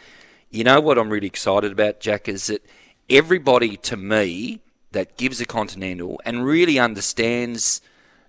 you 0.51 0.63
know 0.63 0.79
what 0.79 0.99
I'm 0.99 1.09
really 1.09 1.25
excited 1.25 1.71
about, 1.71 1.99
Jack, 1.99 2.29
is 2.29 2.47
that 2.47 2.63
everybody 3.09 3.77
to 3.77 3.97
me 3.97 4.61
that 4.91 5.17
gives 5.17 5.41
a 5.41 5.45
continental 5.45 6.21
and 6.23 6.45
really 6.45 6.77
understands 6.77 7.81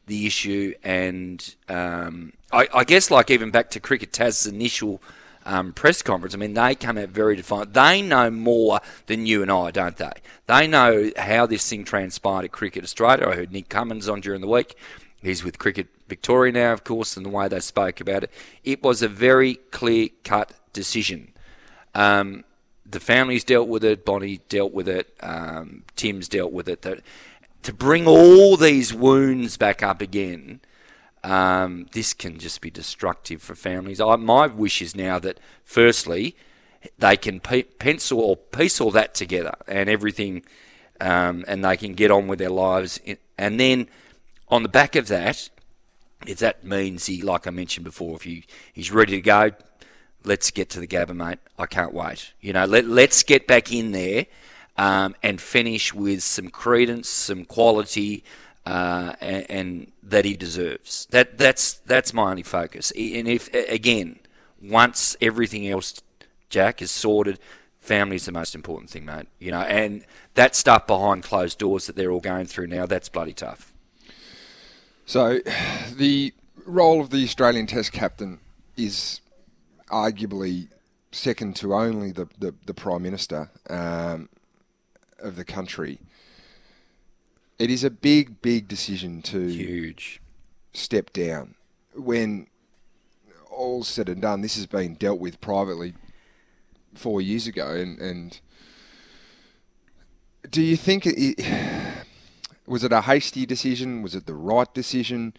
the 0.06 0.26
issue, 0.26 0.72
and 0.82 1.54
um, 1.68 2.32
I, 2.50 2.68
I, 2.72 2.84
guess 2.84 3.10
like 3.10 3.30
even 3.30 3.50
back 3.50 3.68
to 3.70 3.80
Cricket 3.80 4.14
Tas's 4.14 4.46
initial 4.46 5.02
um, 5.44 5.72
press 5.72 6.02
conference. 6.02 6.34
I 6.34 6.38
mean, 6.38 6.54
they 6.54 6.74
come 6.74 6.98
out 6.98 7.10
very 7.10 7.36
defiant. 7.36 7.74
They 7.74 8.02
know 8.02 8.30
more 8.30 8.80
than 9.06 9.26
you 9.26 9.42
and 9.42 9.50
I, 9.50 9.70
don't 9.70 9.96
they? 9.96 10.12
They 10.46 10.66
know 10.66 11.10
how 11.16 11.46
this 11.46 11.68
thing 11.68 11.84
transpired 11.84 12.46
at 12.46 12.52
Cricket 12.52 12.84
Australia. 12.84 13.28
I 13.28 13.34
heard 13.34 13.52
Nick 13.52 13.68
Cummins 13.68 14.08
on 14.08 14.20
during 14.20 14.40
the 14.40 14.48
week. 14.48 14.76
He's 15.22 15.44
with 15.44 15.58
Cricket 15.58 15.88
Victoria 16.08 16.52
now, 16.52 16.72
of 16.72 16.84
course, 16.84 17.16
and 17.16 17.24
the 17.24 17.30
way 17.30 17.48
they 17.48 17.60
spoke 17.60 18.00
about 18.00 18.24
it. 18.24 18.30
It 18.62 18.82
was 18.82 19.02
a 19.02 19.08
very 19.08 19.54
clear 19.54 20.08
cut 20.22 20.52
decision. 20.72 21.32
Um, 21.94 22.44
the 22.84 23.00
families 23.00 23.44
dealt 23.44 23.68
with 23.68 23.84
it, 23.84 24.04
Bonnie 24.04 24.40
dealt 24.48 24.72
with 24.72 24.88
it, 24.88 25.14
um, 25.20 25.84
Tim's 25.96 26.28
dealt 26.28 26.52
with 26.52 26.68
it. 26.68 26.82
That, 26.82 27.00
to 27.62 27.72
bring 27.72 28.06
all 28.06 28.56
these 28.56 28.92
wounds 28.92 29.56
back 29.56 29.82
up 29.82 30.02
again 30.02 30.60
um, 31.24 31.86
this 31.92 32.12
can 32.12 32.38
just 32.38 32.60
be 32.60 32.70
destructive 32.70 33.42
for 33.42 33.54
families. 33.54 34.00
I, 34.00 34.16
my 34.16 34.46
wish 34.46 34.82
is 34.82 34.94
now 34.94 35.18
that, 35.20 35.40
firstly, 35.64 36.36
they 36.98 37.16
can 37.16 37.40
pe- 37.40 37.62
pencil 37.62 38.20
or 38.20 38.36
piece 38.36 38.78
all 38.80 38.90
that 38.90 39.14
together 39.14 39.54
and 39.66 39.88
everything, 39.88 40.44
um, 41.00 41.44
and 41.48 41.64
they 41.64 41.78
can 41.78 41.94
get 41.94 42.10
on 42.10 42.28
with 42.28 42.38
their 42.38 42.50
lives. 42.50 43.00
And 43.38 43.58
then 43.58 43.88
on 44.48 44.62
the 44.62 44.68
back 44.68 44.94
of 44.96 45.08
that, 45.08 45.48
if 46.26 46.38
that 46.38 46.62
means 46.62 47.06
he, 47.06 47.22
like 47.22 47.46
I 47.46 47.50
mentioned 47.50 47.84
before, 47.84 48.16
if 48.16 48.22
he, 48.22 48.44
he's 48.72 48.92
ready 48.92 49.12
to 49.12 49.22
go, 49.22 49.52
let's 50.24 50.50
get 50.50 50.68
to 50.70 50.80
the 50.80 50.86
Gabba, 50.86 51.16
mate. 51.16 51.38
I 51.58 51.64
can't 51.64 51.94
wait. 51.94 52.32
You 52.40 52.52
know, 52.52 52.66
let, 52.66 52.86
let's 52.86 53.22
get 53.22 53.46
back 53.46 53.72
in 53.72 53.92
there 53.92 54.26
um, 54.76 55.14
and 55.22 55.40
finish 55.40 55.94
with 55.94 56.22
some 56.22 56.48
credence, 56.48 57.08
some 57.08 57.46
quality, 57.46 58.24
uh, 58.66 59.14
and, 59.20 59.50
and, 59.50 59.92
that 60.02 60.24
he 60.24 60.36
deserves. 60.36 61.06
That 61.10 61.38
that's 61.38 61.74
that's 61.86 62.12
my 62.12 62.30
only 62.30 62.42
focus. 62.42 62.90
And 62.92 63.28
if 63.28 63.52
again, 63.54 64.20
once 64.62 65.16
everything 65.20 65.68
else, 65.68 66.00
Jack 66.48 66.80
is 66.82 66.90
sorted, 66.90 67.38
family 67.80 68.16
is 68.16 68.26
the 68.26 68.32
most 68.32 68.54
important 68.54 68.90
thing, 68.90 69.04
mate. 69.04 69.26
You 69.38 69.50
know, 69.50 69.60
and 69.60 70.04
that 70.34 70.54
stuff 70.54 70.86
behind 70.86 71.22
closed 71.22 71.58
doors 71.58 71.86
that 71.86 71.96
they're 71.96 72.10
all 72.10 72.20
going 72.20 72.46
through 72.46 72.68
now, 72.68 72.86
that's 72.86 73.08
bloody 73.08 73.34
tough. 73.34 73.72
So, 75.06 75.40
the 75.96 76.32
role 76.64 77.00
of 77.00 77.10
the 77.10 77.24
Australian 77.24 77.66
Test 77.66 77.92
captain 77.92 78.40
is 78.76 79.20
arguably 79.90 80.68
second 81.12 81.56
to 81.56 81.74
only 81.74 82.10
the, 82.10 82.26
the, 82.38 82.54
the 82.66 82.74
Prime 82.74 83.02
Minister 83.02 83.50
um, 83.68 84.28
of 85.18 85.36
the 85.36 85.44
country. 85.44 85.98
It 87.58 87.70
is 87.70 87.84
a 87.84 87.90
big, 87.90 88.42
big 88.42 88.66
decision 88.66 89.22
to 89.22 89.46
huge 89.46 90.20
step 90.72 91.12
down. 91.12 91.54
When 91.94 92.48
all's 93.50 93.88
said 93.88 94.08
and 94.08 94.22
done, 94.22 94.40
this 94.40 94.56
has 94.56 94.66
been 94.66 94.94
dealt 94.94 95.20
with 95.20 95.40
privately 95.40 95.94
four 96.94 97.20
years 97.20 97.46
ago, 97.46 97.68
and, 97.68 97.98
and 98.00 98.40
do 100.50 100.62
you 100.62 100.76
think 100.76 101.06
it, 101.06 101.44
was 102.66 102.82
it 102.82 102.92
a 102.92 103.02
hasty 103.02 103.46
decision? 103.46 104.02
Was 104.02 104.14
it 104.14 104.26
the 104.26 104.34
right 104.34 104.72
decision? 104.74 105.34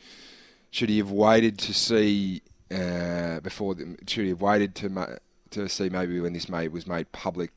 Should 0.72 0.90
he 0.90 0.98
have 0.98 1.12
waited 1.12 1.58
to 1.60 1.74
see 1.74 2.42
uh, 2.72 3.40
before? 3.42 3.76
The, 3.76 3.98
should 4.08 4.24
he 4.24 4.30
have 4.30 4.42
waited 4.42 4.76
to 4.76 5.20
to 5.52 5.70
see 5.70 5.90
maybe 5.90 6.20
when 6.20 6.34
this 6.34 6.50
made 6.50 6.74
was 6.74 6.88
made 6.88 7.12
public, 7.12 7.52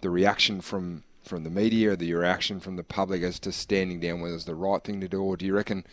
the 0.00 0.10
reaction 0.10 0.60
from 0.60 1.04
from 1.28 1.44
the 1.44 1.50
media, 1.50 1.94
the 1.94 2.12
reaction 2.14 2.58
from 2.58 2.76
the 2.76 2.82
public 2.82 3.22
as 3.22 3.38
to 3.40 3.52
standing 3.52 4.00
down 4.00 4.20
whether 4.20 4.34
it's 4.34 4.44
the 4.44 4.54
right 4.54 4.82
thing 4.82 5.00
to 5.00 5.08
do, 5.08 5.22
or 5.22 5.36
do 5.36 5.46
you 5.46 5.54
reckon 5.54 5.84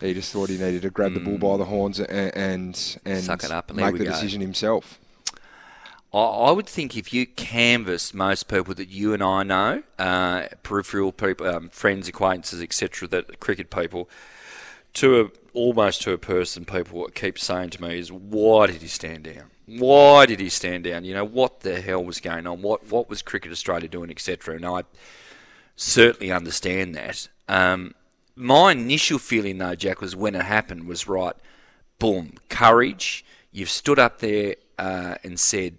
he 0.00 0.14
just 0.14 0.32
thought 0.32 0.48
he 0.48 0.58
needed 0.58 0.82
to 0.82 0.90
grab 0.90 1.12
mm. 1.12 1.14
the 1.14 1.20
bull 1.20 1.38
by 1.38 1.56
the 1.56 1.64
horns 1.64 1.98
and 1.98 2.10
and, 2.36 2.98
and 3.04 3.24
Suck 3.24 3.44
it 3.44 3.50
up 3.50 3.70
and 3.70 3.78
make 3.78 3.96
the 3.96 4.04
go. 4.04 4.10
decision 4.10 4.40
himself? 4.40 4.98
I 6.12 6.50
would 6.50 6.66
think 6.66 6.96
if 6.96 7.12
you 7.12 7.26
canvass 7.26 8.14
most 8.14 8.48
people 8.48 8.74
that 8.74 8.88
you 8.88 9.12
and 9.12 9.22
I 9.22 9.42
know, 9.42 9.82
uh, 9.98 10.46
peripheral 10.62 11.12
people, 11.12 11.46
um, 11.46 11.68
friends, 11.68 12.08
acquaintances, 12.08 12.62
etc., 12.62 13.06
that 13.08 13.40
cricket 13.40 13.68
people, 13.68 14.08
to 14.94 15.20
a, 15.20 15.30
almost 15.52 16.00
to 16.02 16.12
a 16.12 16.18
person, 16.18 16.64
people 16.64 17.06
keep 17.14 17.38
saying 17.38 17.70
to 17.70 17.82
me 17.82 17.98
is, 17.98 18.10
"Why 18.10 18.68
did 18.68 18.80
he 18.80 18.88
stand 18.88 19.24
down? 19.24 19.50
Why 19.68 20.24
did 20.24 20.40
he 20.40 20.48
stand 20.48 20.84
down? 20.84 21.04
You 21.04 21.12
know, 21.12 21.24
what 21.24 21.60
the 21.60 21.80
hell 21.80 22.02
was 22.02 22.20
going 22.20 22.46
on? 22.46 22.62
What 22.62 22.90
what 22.90 23.10
was 23.10 23.20
Cricket 23.20 23.52
Australia 23.52 23.88
doing, 23.88 24.10
etc." 24.10 24.56
And 24.56 24.64
I 24.64 24.84
certainly 25.76 26.32
understand 26.32 26.94
that. 26.94 27.28
Um, 27.48 27.94
my 28.34 28.72
initial 28.72 29.18
feeling, 29.18 29.58
though, 29.58 29.74
Jack, 29.74 30.00
was 30.00 30.16
when 30.16 30.34
it 30.34 30.44
happened 30.44 30.86
was 30.86 31.06
right. 31.06 31.34
Boom, 31.98 32.34
courage. 32.48 33.24
You've 33.52 33.70
stood 33.70 33.98
up 33.98 34.20
there 34.20 34.56
uh, 34.78 35.16
and 35.22 35.38
said 35.38 35.78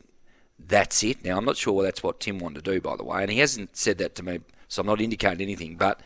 that's 0.60 1.04
it. 1.04 1.24
Now, 1.24 1.38
I'm 1.38 1.46
not 1.46 1.58
sure 1.58 1.82
that's 1.82 2.04
what 2.04 2.20
Tim 2.20 2.38
wanted 2.38 2.64
to 2.64 2.72
do, 2.74 2.82
by 2.82 2.96
the 2.96 3.04
way, 3.04 3.22
and 3.22 3.32
he 3.32 3.40
hasn't 3.40 3.76
said 3.76 3.98
that 4.00 4.14
to 4.16 4.24
me, 4.24 4.40
so 4.68 4.82
I'm 4.82 4.88
not 4.88 5.02
indicating 5.02 5.42
anything. 5.42 5.78
But 5.78 6.02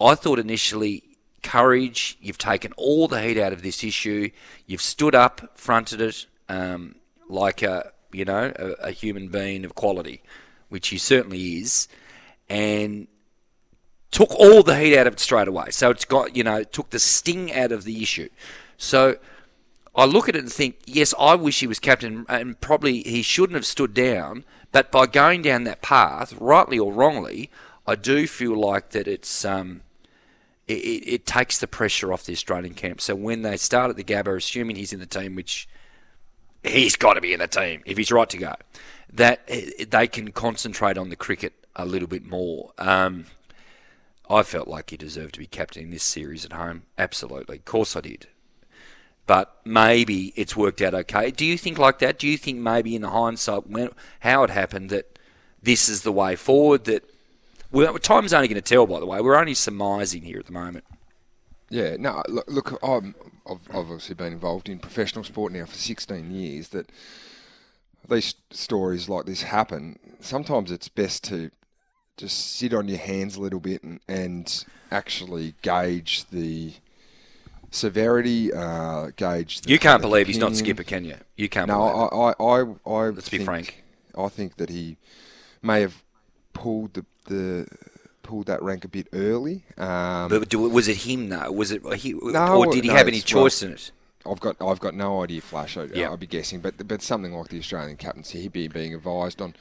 I 0.00 0.14
thought 0.14 0.38
initially, 0.38 1.02
courage, 1.42 2.18
you've 2.20 2.38
taken 2.38 2.72
all 2.76 3.08
the 3.08 3.22
heat 3.22 3.38
out 3.38 3.52
of 3.52 3.62
this 3.62 3.82
issue, 3.82 4.30
you've 4.66 4.82
stood 4.82 5.14
up, 5.14 5.58
fronted 5.58 6.00
it 6.00 6.26
um, 6.48 6.96
like 7.28 7.62
a, 7.62 7.92
you 8.12 8.24
know, 8.24 8.52
a, 8.56 8.88
a 8.88 8.90
human 8.90 9.28
being 9.28 9.64
of 9.64 9.74
quality, 9.74 10.22
which 10.68 10.88
he 10.88 10.98
certainly 10.98 11.56
is, 11.56 11.88
and 12.48 13.08
took 14.10 14.30
all 14.34 14.62
the 14.62 14.78
heat 14.78 14.96
out 14.96 15.06
of 15.06 15.14
it 15.14 15.20
straight 15.20 15.48
away. 15.48 15.70
So 15.70 15.90
it's 15.90 16.04
got, 16.04 16.36
you 16.36 16.44
know, 16.44 16.62
took 16.64 16.90
the 16.90 16.98
sting 16.98 17.52
out 17.52 17.72
of 17.72 17.84
the 17.84 18.02
issue. 18.02 18.28
So 18.76 19.16
I 19.94 20.04
look 20.04 20.28
at 20.28 20.36
it 20.36 20.40
and 20.40 20.52
think, 20.52 20.76
yes, 20.84 21.14
I 21.18 21.34
wish 21.34 21.60
he 21.60 21.66
was 21.66 21.78
captain, 21.78 22.26
and 22.28 22.60
probably 22.60 23.02
he 23.02 23.22
shouldn't 23.22 23.54
have 23.54 23.66
stood 23.66 23.94
down. 23.94 24.44
But 24.72 24.92
by 24.92 25.06
going 25.06 25.42
down 25.42 25.64
that 25.64 25.80
path, 25.80 26.34
rightly 26.38 26.78
or 26.78 26.92
wrongly, 26.92 27.50
I 27.86 27.94
do 27.94 28.26
feel 28.26 28.54
like 28.54 28.90
that 28.90 29.08
it's 29.08 29.44
um, 29.44 29.82
it, 30.66 30.72
it, 30.74 31.26
takes 31.26 31.58
the 31.58 31.66
pressure 31.66 32.12
off 32.12 32.24
the 32.24 32.32
Australian 32.32 32.74
camp. 32.74 33.00
So 33.00 33.14
when 33.14 33.42
they 33.42 33.56
start 33.56 33.90
at 33.90 33.96
the 33.96 34.04
Gabba, 34.04 34.36
assuming 34.36 34.76
he's 34.76 34.92
in 34.92 35.00
the 35.00 35.06
team, 35.06 35.34
which 35.34 35.68
he's 36.66 36.96
got 36.96 37.14
to 37.14 37.20
be 37.20 37.32
in 37.32 37.40
the 37.40 37.46
team 37.46 37.82
if 37.86 37.96
he's 37.96 38.12
right 38.12 38.28
to 38.30 38.38
go, 38.38 38.54
that 39.12 39.42
eh, 39.48 39.84
they 39.88 40.06
can 40.06 40.32
concentrate 40.32 40.98
on 40.98 41.10
the 41.10 41.16
cricket 41.16 41.52
a 41.74 41.84
little 41.84 42.08
bit 42.08 42.24
more. 42.24 42.72
Um, 42.78 43.26
I 44.28 44.42
felt 44.42 44.66
like 44.66 44.90
he 44.90 44.96
deserved 44.96 45.34
to 45.34 45.40
be 45.40 45.46
captain 45.46 45.84
in 45.84 45.90
this 45.90 46.02
series 46.02 46.44
at 46.44 46.52
home. 46.52 46.82
Absolutely, 46.98 47.56
of 47.56 47.64
course 47.64 47.94
I 47.96 48.00
did 48.00 48.26
but 49.26 49.56
maybe 49.64 50.32
it's 50.36 50.56
worked 50.56 50.80
out 50.80 50.94
okay. 50.94 51.30
Do 51.30 51.44
you 51.44 51.58
think 51.58 51.78
like 51.78 51.98
that? 51.98 52.18
Do 52.18 52.28
you 52.28 52.38
think 52.38 52.58
maybe 52.58 52.94
in 52.94 53.02
the 53.02 53.10
hindsight, 53.10 53.66
when, 53.66 53.90
how 54.20 54.44
it 54.44 54.50
happened, 54.50 54.90
that 54.90 55.18
this 55.62 55.88
is 55.88 56.02
the 56.02 56.12
way 56.12 56.36
forward? 56.36 56.84
That 56.84 57.04
well, 57.72 57.98
time's 57.98 58.32
only 58.32 58.48
going 58.48 58.62
to 58.62 58.62
tell. 58.62 58.86
By 58.86 59.00
the 59.00 59.06
way, 59.06 59.20
we're 59.20 59.36
only 59.36 59.54
surmising 59.54 60.22
here 60.22 60.38
at 60.38 60.46
the 60.46 60.52
moment. 60.52 60.84
Yeah, 61.68 61.96
no. 61.98 62.22
Look, 62.28 62.48
look 62.48 62.78
I'm, 62.82 63.16
I've 63.48 63.68
obviously 63.74 64.14
been 64.14 64.32
involved 64.32 64.68
in 64.68 64.78
professional 64.78 65.24
sport 65.24 65.52
now 65.52 65.66
for 65.66 65.76
16 65.76 66.30
years. 66.30 66.68
That 66.68 66.90
these 68.08 68.34
stories 68.50 69.08
like 69.08 69.26
this 69.26 69.42
happen. 69.42 69.98
Sometimes 70.20 70.70
it's 70.70 70.88
best 70.88 71.24
to 71.24 71.50
just 72.16 72.56
sit 72.56 72.72
on 72.72 72.88
your 72.88 72.98
hands 72.98 73.36
a 73.36 73.40
little 73.40 73.60
bit 73.60 73.82
and, 73.82 74.00
and 74.08 74.64
actually 74.90 75.54
gauge 75.62 76.24
the 76.30 76.74
severity 77.70 78.52
uh, 78.52 79.10
gauge. 79.16 79.60
You 79.66 79.78
can't 79.78 80.00
believe 80.02 80.26
he's 80.26 80.38
not 80.38 80.56
skipper, 80.56 80.84
can 80.84 81.04
you? 81.04 81.16
You 81.36 81.48
can't. 81.48 81.68
No, 81.68 81.82
I, 81.82 82.06
I, 82.06 82.32
I, 82.40 83.00
I. 83.04 83.08
Let's 83.10 83.28
think, 83.28 83.42
be 83.42 83.44
frank. 83.44 83.84
I 84.16 84.28
think 84.28 84.56
that 84.56 84.70
he 84.70 84.96
may 85.62 85.80
have 85.82 86.02
pulled 86.52 86.94
the, 86.94 87.04
the 87.26 87.66
pulled 88.26 88.46
that 88.46 88.62
rank 88.62 88.84
a 88.84 88.88
bit 88.88 89.08
early. 89.12 89.62
Um, 89.78 90.28
but 90.28 90.48
do, 90.48 90.58
was 90.68 90.88
it 90.88 90.98
him 90.98 91.28
though? 91.28 91.50
Was 91.52 91.70
it 91.70 91.82
he, 91.94 92.12
no, 92.12 92.58
or 92.58 92.66
did 92.66 92.84
he 92.84 92.90
no, 92.90 92.96
have 92.96 93.08
any 93.08 93.20
choice 93.20 93.62
well, 93.62 93.70
in 93.70 93.76
it? 93.76 93.90
I've 94.26 94.40
got 94.40 94.56
I've 94.60 94.80
got 94.80 94.94
no 94.94 95.22
idea, 95.22 95.40
Flash. 95.40 95.76
I. 95.76 95.82
I'd 95.82 96.20
be 96.20 96.26
guessing, 96.26 96.60
but 96.60 96.86
but 96.86 97.02
something 97.02 97.32
like 97.32 97.48
the 97.48 97.58
Australian 97.58 97.96
captaincy, 97.96 98.42
he'd 98.42 98.52
be 98.52 98.68
being 98.68 98.94
advised 98.94 99.40
on 99.40 99.54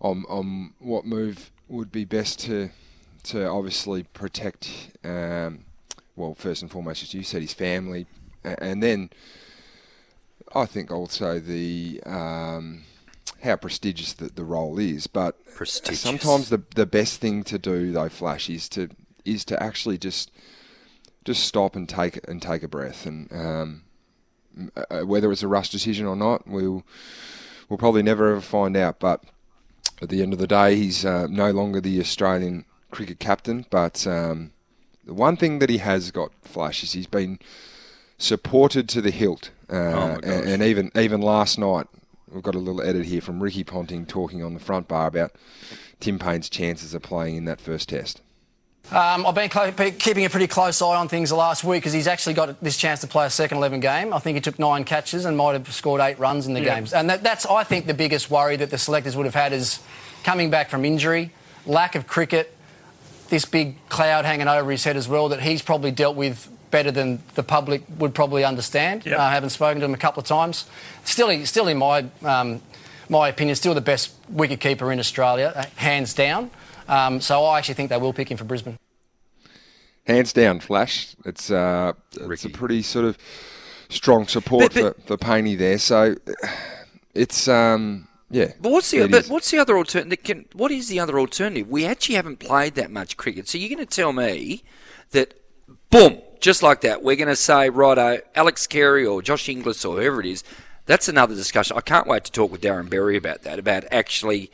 on 0.00 0.24
on 0.28 0.74
what 0.78 1.04
move 1.04 1.50
would 1.68 1.90
be 1.90 2.04
best 2.04 2.40
to 2.40 2.70
to 3.24 3.46
obviously 3.46 4.04
protect 4.04 4.70
um, 5.04 5.64
well, 6.16 6.34
first 6.34 6.62
and 6.62 6.70
foremost, 6.70 7.02
as 7.02 7.14
you 7.14 7.22
said, 7.22 7.42
his 7.42 7.54
family, 7.54 8.06
and 8.44 8.82
then 8.82 9.10
I 10.54 10.66
think 10.66 10.90
also 10.90 11.40
the 11.40 12.02
um, 12.06 12.82
how 13.42 13.56
prestigious 13.56 14.12
the, 14.12 14.28
the 14.28 14.44
role 14.44 14.78
is. 14.78 15.06
But 15.06 15.36
sometimes 15.66 16.48
the 16.48 16.62
the 16.74 16.86
best 16.86 17.20
thing 17.20 17.44
to 17.44 17.58
do 17.58 17.92
though, 17.92 18.08
Flash, 18.08 18.48
is 18.48 18.68
to 18.70 18.88
is 19.24 19.44
to 19.46 19.62
actually 19.62 19.98
just 19.98 20.30
just 21.24 21.44
stop 21.44 21.76
and 21.76 21.88
take 21.88 22.20
and 22.28 22.40
take 22.40 22.62
a 22.62 22.68
breath, 22.68 23.06
and 23.06 23.32
um, 23.32 23.82
uh, 24.76 25.00
whether 25.00 25.30
it's 25.30 25.42
a 25.42 25.48
rush 25.48 25.70
decision 25.70 26.06
or 26.06 26.16
not, 26.16 26.46
we'll 26.46 26.84
we'll 27.68 27.78
probably 27.78 28.02
never 28.02 28.32
ever 28.32 28.40
find 28.40 28.76
out. 28.76 28.98
But 29.00 29.24
at 30.02 30.08
the 30.08 30.22
end 30.22 30.32
of 30.32 30.38
the 30.38 30.46
day, 30.46 30.76
he's 30.76 31.04
uh, 31.04 31.26
no 31.28 31.50
longer 31.50 31.80
the 31.80 32.00
Australian 32.00 32.64
cricket 32.90 33.20
captain, 33.20 33.66
but 33.70 34.06
um, 34.06 34.52
the 35.04 35.14
one 35.14 35.36
thing 35.36 35.58
that 35.60 35.70
he 35.70 35.78
has 35.78 36.10
got, 36.10 36.32
Flash, 36.42 36.82
is 36.82 36.92
he's 36.92 37.06
been 37.06 37.38
supported 38.18 38.88
to 38.88 39.00
the 39.00 39.10
hilt. 39.10 39.50
Uh, 39.68 39.74
oh 39.74 40.20
and, 40.22 40.48
and, 40.48 40.62
even 40.62 40.90
even 40.96 41.20
last 41.20 41.58
night, 41.58 41.86
we've 42.32 42.42
got 42.42 42.54
a 42.54 42.58
little 42.58 42.82
edit 42.82 43.06
here 43.06 43.20
from 43.20 43.42
Ricky 43.42 43.64
Ponting 43.64 44.06
talking 44.06 44.42
on 44.42 44.54
the 44.54 44.60
front 44.60 44.88
bar 44.88 45.06
about 45.06 45.32
Tim 45.98 46.18
Paine's 46.18 46.48
chances 46.48 46.94
of 46.94 47.02
playing 47.02 47.36
in 47.36 47.44
that 47.46 47.60
first 47.60 47.88
test. 47.88 48.20
Um, 48.90 49.24
I've 49.26 49.34
been 49.34 49.50
cl- 49.50 49.72
keeping 49.72 50.24
a 50.24 50.30
pretty 50.30 50.46
close 50.46 50.82
eye 50.82 50.96
on 50.96 51.06
things 51.08 51.28
the 51.28 51.36
last 51.36 51.62
week 51.62 51.82
because 51.82 51.92
he's 51.92 52.06
actually 52.08 52.34
got 52.34 52.60
this 52.60 52.76
chance 52.76 53.00
to 53.02 53.06
play 53.06 53.26
a 53.26 53.30
second 53.30 53.58
11 53.58 53.80
game. 53.80 54.12
I 54.12 54.18
think 54.18 54.36
he 54.36 54.40
took 54.40 54.58
nine 54.58 54.84
catches 54.84 55.26
and 55.26 55.36
might 55.36 55.52
have 55.52 55.72
scored 55.72 56.00
eight 56.00 56.18
runs 56.18 56.46
in 56.46 56.54
the 56.54 56.60
yeah. 56.60 56.74
games. 56.74 56.92
And 56.92 57.08
that, 57.08 57.22
that's, 57.22 57.46
I 57.46 57.62
think, 57.62 57.86
the 57.86 57.94
biggest 57.94 58.30
worry 58.30 58.56
that 58.56 58.70
the 58.70 58.78
selectors 58.78 59.16
would 59.16 59.26
have 59.26 59.34
had 59.34 59.52
is 59.52 59.80
coming 60.24 60.50
back 60.50 60.70
from 60.70 60.84
injury, 60.84 61.30
lack 61.66 61.94
of 61.94 62.06
cricket, 62.06 62.56
this 63.28 63.44
big 63.44 63.76
cloud 63.88 64.24
hanging 64.24 64.48
over 64.48 64.70
his 64.70 64.82
head 64.82 64.96
as 64.96 65.06
well 65.06 65.28
that 65.28 65.40
he's 65.40 65.62
probably 65.62 65.92
dealt 65.92 66.16
with 66.16 66.50
better 66.70 66.90
than 66.90 67.22
the 67.34 67.42
public 67.42 67.82
would 67.98 68.14
probably 68.14 68.44
understand. 68.44 69.04
Yep. 69.06 69.18
Uh, 69.18 69.30
having 69.30 69.50
spoken 69.50 69.80
to 69.80 69.86
him 69.86 69.94
a 69.94 69.98
couple 69.98 70.20
of 70.20 70.26
times, 70.26 70.66
still, 71.04 71.44
still 71.46 71.68
in 71.68 71.78
my 71.78 72.06
um, 72.24 72.60
my 73.08 73.28
opinion, 73.28 73.56
still 73.56 73.74
the 73.74 73.80
best 73.80 74.12
wicket 74.28 74.60
keeper 74.60 74.92
in 74.92 74.98
Australia, 75.00 75.52
uh, 75.56 75.64
hands 75.76 76.14
down. 76.14 76.50
Um, 76.88 77.20
so 77.20 77.44
I 77.44 77.58
actually 77.58 77.74
think 77.74 77.90
they 77.90 77.96
will 77.98 78.12
pick 78.12 78.30
him 78.30 78.36
for 78.36 78.44
Brisbane. 78.44 78.78
Hands 80.06 80.32
down, 80.32 80.60
Flash. 80.60 81.14
It's 81.24 81.50
uh, 81.50 81.92
it's 82.12 82.44
a 82.44 82.50
pretty 82.50 82.82
sort 82.82 83.04
of 83.04 83.18
strong 83.88 84.26
support 84.28 84.72
But- 84.74 84.82
but- 84.82 84.96
for 85.02 85.16
for 85.16 85.16
Painey 85.16 85.58
there. 85.58 85.78
So 85.78 86.14
it's 87.14 87.48
um, 87.48 88.08
yeah. 88.30 88.52
But 88.60 88.72
what's 88.72 88.90
the 88.90 89.06
but 89.08 89.24
is. 89.24 89.28
what's 89.28 89.50
the 89.50 89.58
other 89.58 89.76
alternative? 89.76 90.46
What 90.52 90.70
is 90.70 90.88
the 90.88 91.00
other 91.00 91.18
alternative? 91.18 91.68
We 91.68 91.84
actually 91.84 92.14
haven't 92.14 92.38
played 92.38 92.74
that 92.76 92.90
much 92.90 93.16
cricket, 93.16 93.48
so 93.48 93.58
you're 93.58 93.68
going 93.68 93.86
to 93.86 93.96
tell 93.96 94.12
me 94.12 94.62
that, 95.10 95.34
boom, 95.90 96.22
just 96.40 96.62
like 96.62 96.80
that, 96.82 97.02
we're 97.02 97.16
going 97.16 97.28
to 97.28 97.36
say, 97.36 97.68
righto, 97.68 98.20
Alex 98.34 98.66
Carey 98.66 99.04
or 99.04 99.22
Josh 99.22 99.48
Inglis 99.48 99.84
or 99.84 99.96
whoever 99.96 100.20
it 100.20 100.26
is. 100.26 100.44
That's 100.86 101.08
another 101.08 101.34
discussion. 101.34 101.76
I 101.76 101.82
can't 101.82 102.06
wait 102.06 102.24
to 102.24 102.32
talk 102.32 102.50
with 102.50 102.62
Darren 102.62 102.90
Berry 102.90 103.16
about 103.16 103.42
that. 103.42 103.58
About 103.58 103.84
actually 103.92 104.50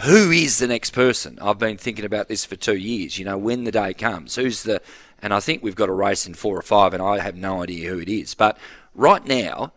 who 0.00 0.30
is 0.30 0.58
the 0.58 0.66
next 0.66 0.90
person. 0.90 1.38
I've 1.40 1.58
been 1.58 1.76
thinking 1.76 2.04
about 2.04 2.28
this 2.28 2.44
for 2.44 2.56
two 2.56 2.76
years. 2.76 3.18
You 3.18 3.24
know, 3.24 3.38
when 3.38 3.64
the 3.64 3.72
day 3.72 3.94
comes, 3.94 4.36
who's 4.36 4.62
the? 4.62 4.80
And 5.20 5.32
I 5.32 5.40
think 5.40 5.62
we've 5.62 5.76
got 5.76 5.88
a 5.88 5.92
race 5.92 6.26
in 6.26 6.34
four 6.34 6.56
or 6.56 6.62
five, 6.62 6.94
and 6.94 7.02
I 7.02 7.20
have 7.20 7.36
no 7.36 7.62
idea 7.62 7.90
who 7.90 8.00
it 8.00 8.08
is. 8.08 8.34
But 8.34 8.58
right 8.94 9.24
now, 9.24 9.72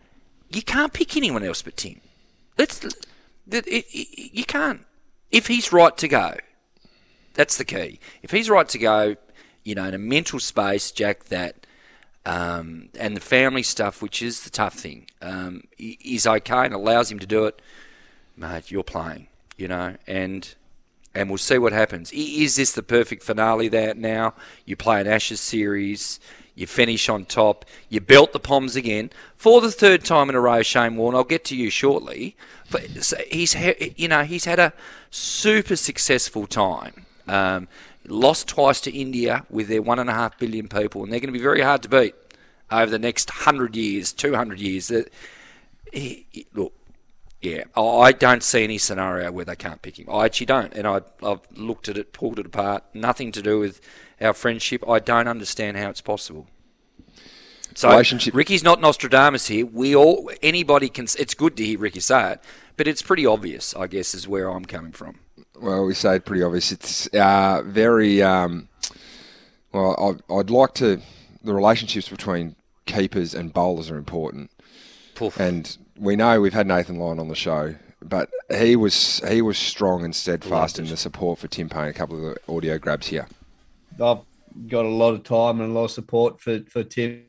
you 0.49 0.61
can't 0.61 0.93
pick 0.93 1.15
anyone 1.15 1.43
else 1.43 1.61
but 1.61 1.77
Tim. 1.77 2.01
Let's. 2.57 2.83
It, 2.83 3.67
it, 3.67 4.33
you 4.33 4.45
can't. 4.45 4.85
If 5.31 5.47
he's 5.47 5.71
right 5.71 5.95
to 5.97 6.07
go, 6.07 6.35
that's 7.33 7.57
the 7.57 7.65
key. 7.65 7.99
If 8.23 8.31
he's 8.31 8.49
right 8.49 8.67
to 8.69 8.79
go, 8.79 9.15
you 9.65 9.75
know, 9.75 9.85
in 9.85 9.93
a 9.93 9.97
mental 9.99 10.39
space, 10.39 10.91
Jack, 10.91 11.25
that 11.25 11.67
um, 12.25 12.89
and 12.97 13.15
the 13.17 13.21
family 13.21 13.63
stuff, 13.63 14.01
which 14.01 14.21
is 14.21 14.43
the 14.43 14.49
tough 14.49 14.75
thing, 14.75 15.07
um, 15.21 15.65
is 15.77 16.25
okay 16.25 16.65
and 16.65 16.73
allows 16.73 17.11
him 17.11 17.19
to 17.19 17.27
do 17.27 17.45
it. 17.45 17.61
Mate, 18.37 18.71
you're 18.71 18.83
playing, 18.83 19.27
you 19.57 19.67
know, 19.67 19.95
and 20.07 20.55
and 21.13 21.29
we'll 21.29 21.37
see 21.37 21.57
what 21.57 21.73
happens. 21.73 22.11
Is 22.13 22.55
this 22.55 22.71
the 22.73 22.83
perfect 22.83 23.23
finale? 23.23 23.67
That 23.67 23.97
now 23.97 24.33
you 24.65 24.75
play 24.75 25.01
an 25.01 25.07
Ashes 25.07 25.39
series, 25.39 26.19
you 26.53 26.67
finish 26.67 27.09
on 27.09 27.25
top, 27.25 27.65
you 27.89 28.01
belt 28.01 28.33
the 28.33 28.39
Poms 28.39 28.75
again 28.75 29.11
for 29.35 29.61
the 29.61 29.71
third 29.71 30.03
time 30.03 30.29
in 30.29 30.35
a 30.35 30.41
row. 30.41 30.61
Shane 30.61 30.95
Warne, 30.95 31.15
I'll 31.15 31.23
get 31.23 31.45
to 31.45 31.55
you 31.55 31.69
shortly. 31.69 32.35
But 32.69 32.83
he's 33.31 33.55
you 33.97 34.07
know 34.07 34.23
he's 34.23 34.45
had 34.45 34.59
a 34.59 34.73
super 35.09 35.75
successful 35.75 36.47
time. 36.47 37.05
Um, 37.27 37.67
lost 38.07 38.47
twice 38.47 38.79
to 38.81 38.91
India 38.91 39.45
with 39.49 39.67
their 39.67 39.81
one 39.81 39.99
and 39.99 40.09
a 40.09 40.13
half 40.13 40.37
billion 40.37 40.67
people, 40.67 41.03
and 41.03 41.11
they're 41.11 41.19
going 41.19 41.33
to 41.33 41.37
be 41.37 41.43
very 41.43 41.61
hard 41.61 41.83
to 41.83 41.89
beat 41.89 42.15
over 42.71 42.89
the 42.89 42.99
next 42.99 43.29
hundred 43.29 43.75
years, 43.75 44.13
two 44.13 44.35
hundred 44.35 44.59
years. 44.59 44.87
That 44.87 45.09
look, 46.53 46.73
yeah, 47.41 47.63
I 47.75 48.11
don't 48.11 48.43
see 48.43 48.63
any 48.63 48.77
scenario 48.77 49.31
where 49.31 49.45
they 49.45 49.55
can't 49.55 49.81
pick 49.81 49.99
him. 49.99 50.07
I 50.09 50.25
actually 50.25 50.47
don't, 50.47 50.73
and 50.73 50.87
I, 50.87 51.01
I've 51.23 51.41
looked 51.55 51.87
at 51.89 51.97
it, 51.97 52.11
pulled 52.13 52.39
it 52.39 52.45
apart. 52.47 52.83
Nothing 52.93 53.31
to 53.33 53.41
do 53.41 53.59
with 53.59 53.81
our 54.19 54.33
friendship. 54.33 54.87
I 54.87 54.99
don't 54.99 55.27
understand 55.27 55.77
how 55.77 55.89
it's 55.89 56.01
possible. 56.01 56.47
So 57.75 57.89
Relationship- 57.89 58.33
Ricky's 58.33 58.63
not 58.63 58.79
Nostradamus 58.79 59.47
here. 59.47 59.65
We 59.65 59.95
all, 59.95 60.31
anybody 60.41 60.89
can. 60.89 61.07
It's 61.19 61.33
good 61.33 61.57
to 61.57 61.65
hear 61.65 61.77
Ricky 61.77 61.99
say 61.99 62.33
it, 62.33 62.43
but 62.77 62.87
it's 62.87 63.01
pretty 63.01 63.25
obvious, 63.25 63.75
I 63.75 63.87
guess, 63.87 64.15
is 64.15 64.27
where 64.27 64.49
I'm 64.49 64.65
coming 64.65 64.93
from. 64.93 65.19
Well, 65.59 65.85
we 65.85 65.93
say 65.93 66.17
it 66.17 66.25
pretty 66.25 66.43
obvious. 66.43 66.71
It's 66.71 67.07
uh, 67.07 67.63
very 67.65 68.21
um, 68.21 68.67
well. 69.71 70.19
I, 70.29 70.33
I'd 70.33 70.49
like 70.49 70.73
to. 70.75 71.01
The 71.43 71.53
relationships 71.53 72.09
between 72.09 72.55
keepers 72.85 73.33
and 73.33 73.53
bowlers 73.53 73.89
are 73.89 73.97
important, 73.97 74.51
Poof. 75.13 75.39
and 75.39 75.77
we 75.97 76.15
know 76.15 76.41
we've 76.41 76.53
had 76.53 76.67
Nathan 76.67 76.97
Lyon 76.97 77.19
on 77.19 77.27
the 77.27 77.35
show, 77.35 77.75
but 78.01 78.29
he 78.49 78.75
was 78.75 79.21
he 79.27 79.41
was 79.41 79.57
strong 79.57 80.03
and 80.03 80.15
steadfast 80.15 80.79
in 80.79 80.85
the 80.87 80.97
support 80.97 81.39
for 81.39 81.47
Tim 81.47 81.69
Paine. 81.69 81.87
A 81.87 81.93
couple 81.93 82.17
of 82.17 82.35
the 82.35 82.51
audio 82.51 82.77
grabs 82.77 83.07
here. 83.07 83.27
I've 84.01 84.19
got 84.67 84.85
a 84.85 84.89
lot 84.89 85.13
of 85.13 85.23
time 85.23 85.61
and 85.61 85.71
a 85.71 85.73
lot 85.73 85.85
of 85.85 85.91
support 85.91 86.41
for 86.41 86.59
for 86.69 86.83
Tim. 86.83 87.23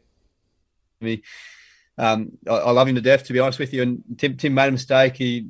Um, 1.98 2.38
I, 2.48 2.52
I 2.52 2.70
love 2.70 2.88
him 2.88 2.94
to 2.96 3.00
death, 3.00 3.24
to 3.24 3.32
be 3.32 3.38
honest 3.38 3.58
with 3.58 3.72
you. 3.72 3.82
And 3.82 4.02
Tim, 4.18 4.36
Tim 4.36 4.54
made 4.54 4.68
a 4.68 4.72
mistake. 4.72 5.16
He 5.16 5.48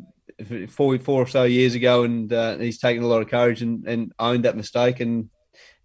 four 0.68 0.98
four 0.98 1.22
or 1.22 1.26
so 1.26 1.44
years 1.44 1.74
ago, 1.74 2.04
and 2.04 2.32
uh, 2.32 2.58
he's 2.58 2.78
taken 2.78 3.02
a 3.02 3.06
lot 3.06 3.22
of 3.22 3.28
courage 3.28 3.62
and, 3.62 3.86
and 3.86 4.12
owned 4.18 4.44
that 4.44 4.56
mistake. 4.56 5.00
And 5.00 5.30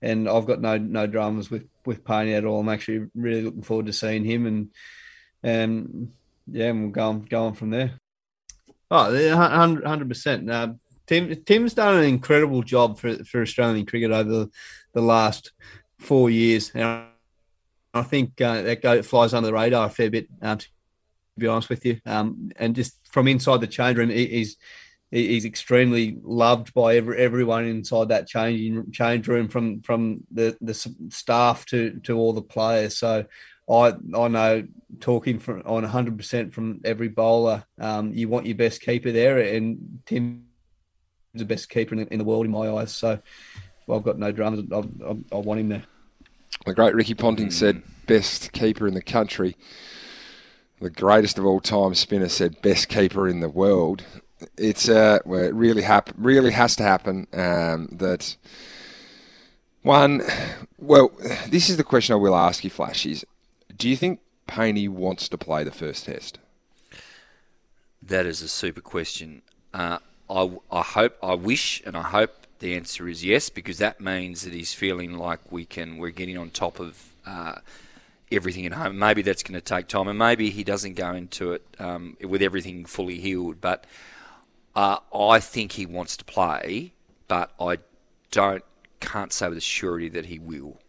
and 0.01 0.27
I've 0.27 0.47
got 0.47 0.61
no 0.61 0.77
no 0.77 1.07
dramas 1.07 1.49
with 1.49 1.67
with 1.85 2.03
Paine 2.03 2.29
at 2.29 2.45
all. 2.45 2.59
I'm 2.59 2.69
actually 2.69 3.07
really 3.15 3.41
looking 3.41 3.63
forward 3.63 3.87
to 3.87 3.93
seeing 3.93 4.25
him, 4.25 4.45
and 4.45 4.71
and 5.43 6.11
yeah, 6.51 6.67
and 6.67 6.81
we'll 6.81 6.91
go 6.91 7.09
on, 7.09 7.21
go 7.21 7.45
on 7.45 7.53
from 7.53 7.69
there. 7.69 7.99
Oh, 8.89 9.35
hundred 9.35 10.09
percent. 10.09 10.49
Uh, 10.49 10.73
Tim 11.07 11.43
Tim's 11.43 11.73
done 11.73 11.97
an 11.97 12.05
incredible 12.05 12.63
job 12.63 12.99
for 12.99 13.23
for 13.23 13.41
Australian 13.41 13.85
cricket 13.85 14.11
over 14.11 14.29
the, 14.29 14.49
the 14.93 15.01
last 15.01 15.51
four 15.99 16.29
years. 16.29 16.71
And 16.71 17.05
I 17.93 18.03
think 18.03 18.39
uh, 18.41 18.61
that 18.61 18.81
go, 18.81 19.01
flies 19.01 19.33
under 19.33 19.47
the 19.47 19.53
radar 19.53 19.87
a 19.87 19.89
fair 19.89 20.09
bit, 20.09 20.27
um, 20.41 20.59
be 21.37 21.47
honest 21.47 21.69
with 21.69 21.85
you. 21.85 21.99
Um, 22.05 22.51
and 22.57 22.75
just 22.75 22.97
from 23.09 23.27
inside 23.27 23.61
the 23.61 23.67
change 23.67 23.97
room, 23.97 24.09
he, 24.09 24.27
he's 24.27 24.57
he's 25.09 25.43
extremely 25.43 26.17
loved 26.23 26.73
by 26.73 26.95
every, 26.95 27.17
everyone 27.17 27.65
inside 27.65 28.09
that 28.09 28.27
change 28.27 28.95
change 28.95 29.27
room, 29.27 29.47
from 29.47 29.81
from 29.81 30.21
the 30.31 30.57
the 30.61 30.73
staff 31.09 31.65
to 31.67 31.99
to 32.03 32.17
all 32.17 32.33
the 32.33 32.41
players. 32.41 32.97
So. 32.97 33.25
I, 33.69 33.93
I 34.17 34.27
know 34.27 34.67
talking 34.99 35.39
from 35.39 35.61
on 35.65 35.85
100% 35.85 36.51
from 36.51 36.81
every 36.83 37.07
bowler, 37.07 37.63
um, 37.79 38.11
you 38.11 38.27
want 38.27 38.45
your 38.45 38.55
best 38.55 38.81
keeper 38.81 39.13
there, 39.13 39.37
and 39.37 39.99
Tim's 40.05 40.41
the 41.33 41.45
best 41.45 41.69
keeper 41.69 41.95
in, 41.95 42.07
in 42.07 42.17
the 42.17 42.25
world 42.25 42.45
in 42.45 42.51
my 42.51 42.69
eyes. 42.69 42.93
So 42.93 43.19
well, 43.87 43.99
I've 43.99 44.05
got 44.05 44.19
no 44.19 44.31
dramas. 44.31 44.65
I, 44.71 44.77
I, 44.77 45.17
I 45.31 45.35
want 45.37 45.59
him 45.59 45.69
there. 45.69 45.83
The 46.65 46.73
great 46.73 46.93
Ricky 46.95 47.15
Ponting 47.15 47.51
said, 47.51 47.81
"Best 48.07 48.51
keeper 48.51 48.87
in 48.87 48.93
the 48.93 49.01
country." 49.01 49.55
The 50.81 50.89
greatest 50.89 51.37
of 51.37 51.45
all 51.45 51.59
time 51.59 51.93
spinner 51.95 52.27
said, 52.27 52.61
"Best 52.61 52.89
keeper 52.89 53.27
in 53.27 53.39
the 53.39 53.49
world." 53.49 54.03
It's 54.57 54.89
uh, 54.89 55.19
it 55.25 55.53
really 55.53 55.83
hap- 55.83 56.13
really 56.17 56.51
has 56.51 56.75
to 56.77 56.83
happen. 56.83 57.27
Um, 57.33 57.87
that 57.91 58.35
one, 59.83 60.23
well, 60.79 61.11
this 61.47 61.69
is 61.69 61.77
the 61.77 61.83
question 61.83 62.13
I 62.13 62.17
will 62.17 62.35
ask 62.35 62.63
you, 62.63 62.71
Flash. 62.71 63.05
Is 63.05 63.23
do 63.75 63.87
you 63.87 63.95
think 63.95 64.19
Painey 64.47 64.89
wants 64.89 65.29
to 65.29 65.37
play 65.37 65.63
the 65.63 65.71
first 65.71 66.05
test? 66.05 66.39
That 68.01 68.25
is 68.25 68.41
a 68.41 68.47
super 68.47 68.81
question. 68.81 69.43
Uh, 69.73 69.99
I, 70.29 70.51
I 70.71 70.81
hope, 70.81 71.17
I 71.21 71.35
wish, 71.35 71.81
and 71.85 71.95
I 71.95 72.03
hope 72.03 72.47
the 72.59 72.75
answer 72.75 73.07
is 73.07 73.23
yes, 73.23 73.49
because 73.49 73.77
that 73.77 74.01
means 74.01 74.43
that 74.43 74.53
he's 74.53 74.73
feeling 74.73 75.17
like 75.17 75.39
we 75.51 75.65
can, 75.65 75.97
we're 75.97 76.09
getting 76.09 76.37
on 76.37 76.49
top 76.49 76.79
of 76.79 77.13
uh, 77.25 77.55
everything 78.31 78.65
at 78.65 78.73
home. 78.73 78.97
Maybe 78.97 79.21
that's 79.21 79.43
going 79.43 79.59
to 79.59 79.61
take 79.61 79.87
time, 79.87 80.07
and 80.07 80.17
maybe 80.17 80.49
he 80.49 80.63
doesn't 80.63 80.93
go 80.93 81.13
into 81.13 81.53
it 81.53 81.65
um, 81.79 82.17
with 82.27 82.41
everything 82.41 82.85
fully 82.85 83.19
healed. 83.19 83.61
But 83.61 83.85
uh, 84.75 84.97
I 85.13 85.39
think 85.39 85.73
he 85.73 85.85
wants 85.85 86.17
to 86.17 86.25
play, 86.25 86.93
but 87.27 87.51
I 87.59 87.79
don't, 88.31 88.63
can't 88.99 89.33
say 89.33 89.49
with 89.49 89.57
a 89.57 89.61
surety 89.61 90.09
that 90.09 90.25
he 90.25 90.39
will. 90.39 90.79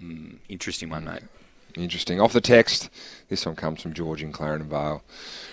Mm, 0.00 0.38
interesting 0.48 0.88
one, 0.88 1.04
mate. 1.04 1.22
Interesting. 1.76 2.20
Off 2.20 2.32
the 2.32 2.40
text, 2.40 2.90
this 3.28 3.46
one 3.46 3.54
comes 3.54 3.80
from 3.80 3.92
George 3.92 4.22
in 4.22 4.32
Clarendon 4.32 4.68
Vale. 4.68 5.02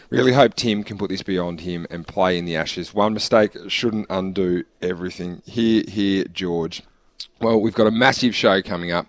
Really 0.10 0.34
hope 0.34 0.56
Tim 0.56 0.84
can 0.84 0.98
put 0.98 1.10
this 1.10 1.22
beyond 1.22 1.62
him 1.62 1.86
and 1.90 2.08
play 2.08 2.38
in 2.38 2.46
the 2.46 2.56
Ashes. 2.56 2.94
One 2.94 3.14
mistake 3.14 3.52
shouldn't 3.68 4.08
undo 4.10 4.64
everything. 4.82 5.42
Here, 5.46 5.84
here, 5.88 6.26
George. 6.26 6.82
Well, 7.40 7.62
we've 7.62 7.74
got 7.76 7.88
a 7.88 7.92
massive 7.92 8.34
show 8.34 8.62
coming 8.62 8.92
up. 8.92 9.08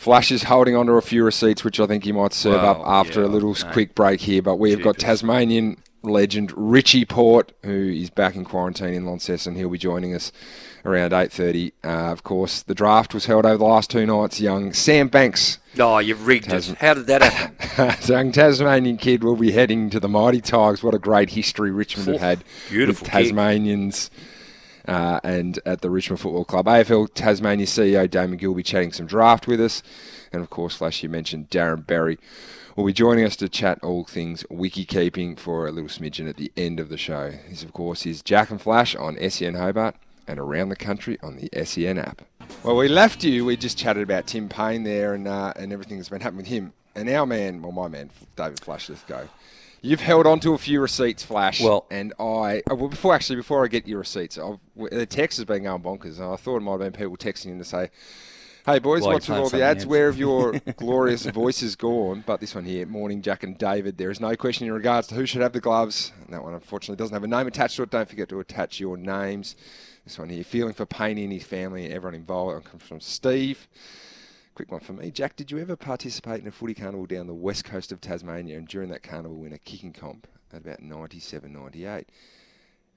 Flash 0.00 0.32
is 0.32 0.44
holding 0.44 0.74
on 0.74 0.86
to 0.86 0.92
a 0.92 1.02
few 1.02 1.22
receipts, 1.22 1.62
which 1.62 1.78
I 1.78 1.86
think 1.86 2.04
he 2.04 2.12
might 2.12 2.32
serve 2.32 2.64
up 2.64 2.80
after 2.86 3.20
yeah, 3.20 3.26
a 3.26 3.28
little 3.28 3.52
no. 3.52 3.70
quick 3.70 3.94
break 3.94 4.22
here. 4.22 4.40
But 4.40 4.56
we've 4.56 4.82
got 4.82 4.96
Tasmanian 4.96 5.76
legend 6.02 6.54
Richie 6.56 7.04
Porte, 7.04 7.52
who 7.62 7.90
is 7.90 8.08
back 8.08 8.34
in 8.34 8.46
quarantine 8.46 8.94
in 8.94 9.04
Launceston. 9.04 9.56
He'll 9.56 9.68
be 9.68 9.76
joining 9.76 10.14
us 10.14 10.32
around 10.86 11.10
8.30. 11.10 11.72
Uh, 11.84 12.12
of 12.12 12.22
course, 12.22 12.62
the 12.62 12.74
draft 12.74 13.12
was 13.12 13.26
held 13.26 13.44
over 13.44 13.58
the 13.58 13.64
last 13.66 13.90
two 13.90 14.06
nights. 14.06 14.40
Young 14.40 14.72
Sam 14.72 15.08
Banks 15.08 15.58
Oh, 15.78 15.98
you've 15.98 16.26
rigged 16.26 16.48
Tasman- 16.48 16.76
it. 16.76 16.80
How 16.80 16.94
did 16.94 17.06
that 17.06 17.22
happen? 17.22 17.96
young 18.10 18.32
Tasmanian 18.32 18.96
kid 18.96 19.22
will 19.22 19.36
be 19.36 19.52
heading 19.52 19.90
to 19.90 20.00
the 20.00 20.08
Mighty 20.08 20.40
Tigers. 20.40 20.82
What 20.82 20.94
a 20.94 20.98
great 20.98 21.28
history 21.28 21.70
Richmond 21.70 22.08
have 22.08 22.20
had 22.20 22.44
beautiful 22.70 23.04
with 23.04 23.12
kid. 23.12 24.10
Uh, 24.86 25.20
and 25.22 25.58
at 25.66 25.82
the 25.82 25.90
Richmond 25.90 26.20
Football 26.20 26.44
Club. 26.44 26.66
AFL 26.66 27.12
Tasmania 27.12 27.66
CEO 27.66 28.10
Damon 28.10 28.38
Gill 28.38 28.50
will 28.50 28.56
be 28.56 28.62
chatting 28.62 28.92
some 28.92 29.06
draft 29.06 29.46
with 29.46 29.60
us. 29.60 29.82
And 30.32 30.42
of 30.42 30.50
course, 30.50 30.76
Flash, 30.76 31.02
you 31.02 31.08
mentioned 31.08 31.50
Darren 31.50 31.86
Berry 31.86 32.18
will 32.76 32.86
be 32.86 32.92
joining 32.92 33.24
us 33.24 33.36
to 33.36 33.48
chat 33.48 33.78
all 33.82 34.04
things 34.04 34.44
wiki 34.48 34.84
keeping 34.84 35.36
for 35.36 35.66
a 35.66 35.72
little 35.72 35.90
smidgen 35.90 36.28
at 36.28 36.36
the 36.36 36.52
end 36.56 36.80
of 36.80 36.88
the 36.88 36.96
show. 36.96 37.32
This, 37.48 37.62
of 37.62 37.72
course, 37.72 38.06
is 38.06 38.22
Jack 38.22 38.50
and 38.50 38.60
Flash 38.60 38.94
on 38.94 39.18
SEN 39.30 39.54
Hobart 39.54 39.96
and 40.26 40.38
around 40.38 40.68
the 40.68 40.76
country 40.76 41.18
on 41.22 41.36
the 41.36 41.50
SEN 41.64 41.98
app. 41.98 42.22
Well, 42.62 42.76
we 42.76 42.88
left 42.88 43.24
you. 43.24 43.44
We 43.44 43.56
just 43.56 43.76
chatted 43.76 44.02
about 44.02 44.26
Tim 44.26 44.48
Paine 44.48 44.84
there 44.84 45.14
and 45.14 45.26
uh, 45.28 45.52
and 45.56 45.72
everything 45.72 45.96
that's 45.96 46.08
been 46.08 46.20
happening 46.20 46.44
with 46.44 46.46
him. 46.46 46.72
And 46.94 47.08
our 47.08 47.26
man, 47.26 47.62
well, 47.62 47.72
my 47.72 47.88
man, 47.88 48.10
David 48.36 48.60
Flash, 48.60 48.88
Lithgow. 48.88 49.26
You've 49.82 50.00
held 50.00 50.26
on 50.26 50.40
to 50.40 50.52
a 50.52 50.58
few 50.58 50.80
receipts, 50.80 51.22
Flash. 51.22 51.60
Well- 51.60 51.86
and 51.90 52.12
I 52.18 52.62
oh, 52.70 52.74
well 52.74 52.88
before 52.88 53.14
actually 53.14 53.36
before 53.36 53.64
I 53.64 53.68
get 53.68 53.88
your 53.88 54.00
receipts, 54.00 54.38
I've, 54.38 54.58
the 54.76 55.06
text 55.06 55.38
has 55.38 55.44
been 55.46 55.62
going 55.62 55.82
bonkers. 55.82 56.18
And 56.18 56.26
I 56.32 56.36
thought 56.36 56.56
it 56.56 56.60
might 56.60 56.72
have 56.72 56.80
been 56.80 56.92
people 56.92 57.16
texting 57.16 57.46
in 57.46 57.58
to 57.58 57.64
say, 57.64 57.90
"Hey 58.66 58.78
boys, 58.78 59.02
Why, 59.02 59.14
what's 59.14 59.28
with 59.28 59.38
all 59.38 59.48
the 59.48 59.62
ads? 59.62 59.86
Where 59.86 60.06
else?" 60.06 60.14
have 60.14 60.20
your 60.20 60.52
glorious 60.76 61.24
voices 61.26 61.76
gone?" 61.76 62.24
But 62.26 62.40
this 62.40 62.54
one 62.54 62.64
here, 62.64 62.84
morning, 62.84 63.22
Jack 63.22 63.42
and 63.42 63.56
David. 63.56 63.96
There 63.96 64.10
is 64.10 64.20
no 64.20 64.36
question 64.36 64.66
in 64.66 64.72
regards 64.72 65.06
to 65.08 65.14
who 65.14 65.24
should 65.24 65.40
have 65.40 65.52
the 65.52 65.60
gloves. 65.60 66.12
And 66.24 66.34
that 66.34 66.42
one 66.42 66.54
unfortunately 66.54 67.02
doesn't 67.02 67.14
have 67.14 67.24
a 67.24 67.28
name 67.28 67.46
attached 67.46 67.76
to 67.76 67.82
it. 67.84 67.90
Don't 67.90 68.08
forget 68.08 68.28
to 68.28 68.40
attach 68.40 68.80
your 68.80 68.96
names. 68.96 69.56
This 70.04 70.18
one 70.18 70.28
here, 70.28 70.44
feeling 70.44 70.74
for 70.74 70.86
Paine 70.86 71.18
and 71.18 71.32
his 71.32 71.44
family 71.44 71.84
and 71.84 71.94
everyone 71.94 72.14
involved. 72.14 72.66
It 72.66 72.70
comes 72.70 72.82
from 72.82 73.00
Steve. 73.00 73.68
Quick 74.54 74.72
one 74.72 74.80
for 74.80 74.92
me. 74.92 75.10
Jack, 75.10 75.36
did 75.36 75.50
you 75.50 75.58
ever 75.58 75.76
participate 75.76 76.40
in 76.40 76.48
a 76.48 76.50
footy 76.50 76.74
carnival 76.74 77.06
down 77.06 77.26
the 77.26 77.34
west 77.34 77.64
coast 77.64 77.92
of 77.92 78.00
Tasmania 78.00 78.58
and 78.58 78.68
during 78.68 78.90
that 78.90 79.02
carnival 79.02 79.38
win 79.38 79.52
a 79.52 79.58
kicking 79.58 79.92
comp 79.92 80.26
at 80.52 80.60
about 80.60 80.80
97, 80.80 81.52
98? 81.52 82.08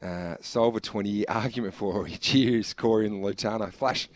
Uh, 0.02 0.36
solve 0.42 0.76
a 0.76 0.80
20 0.80 1.10
year 1.10 1.26
argument 1.30 1.74
for 1.74 2.08
you. 2.08 2.18
Cheers, 2.18 2.74
Corey 2.74 3.08
and 3.08 3.24
Lutana. 3.24 3.72
Flash 3.72 4.10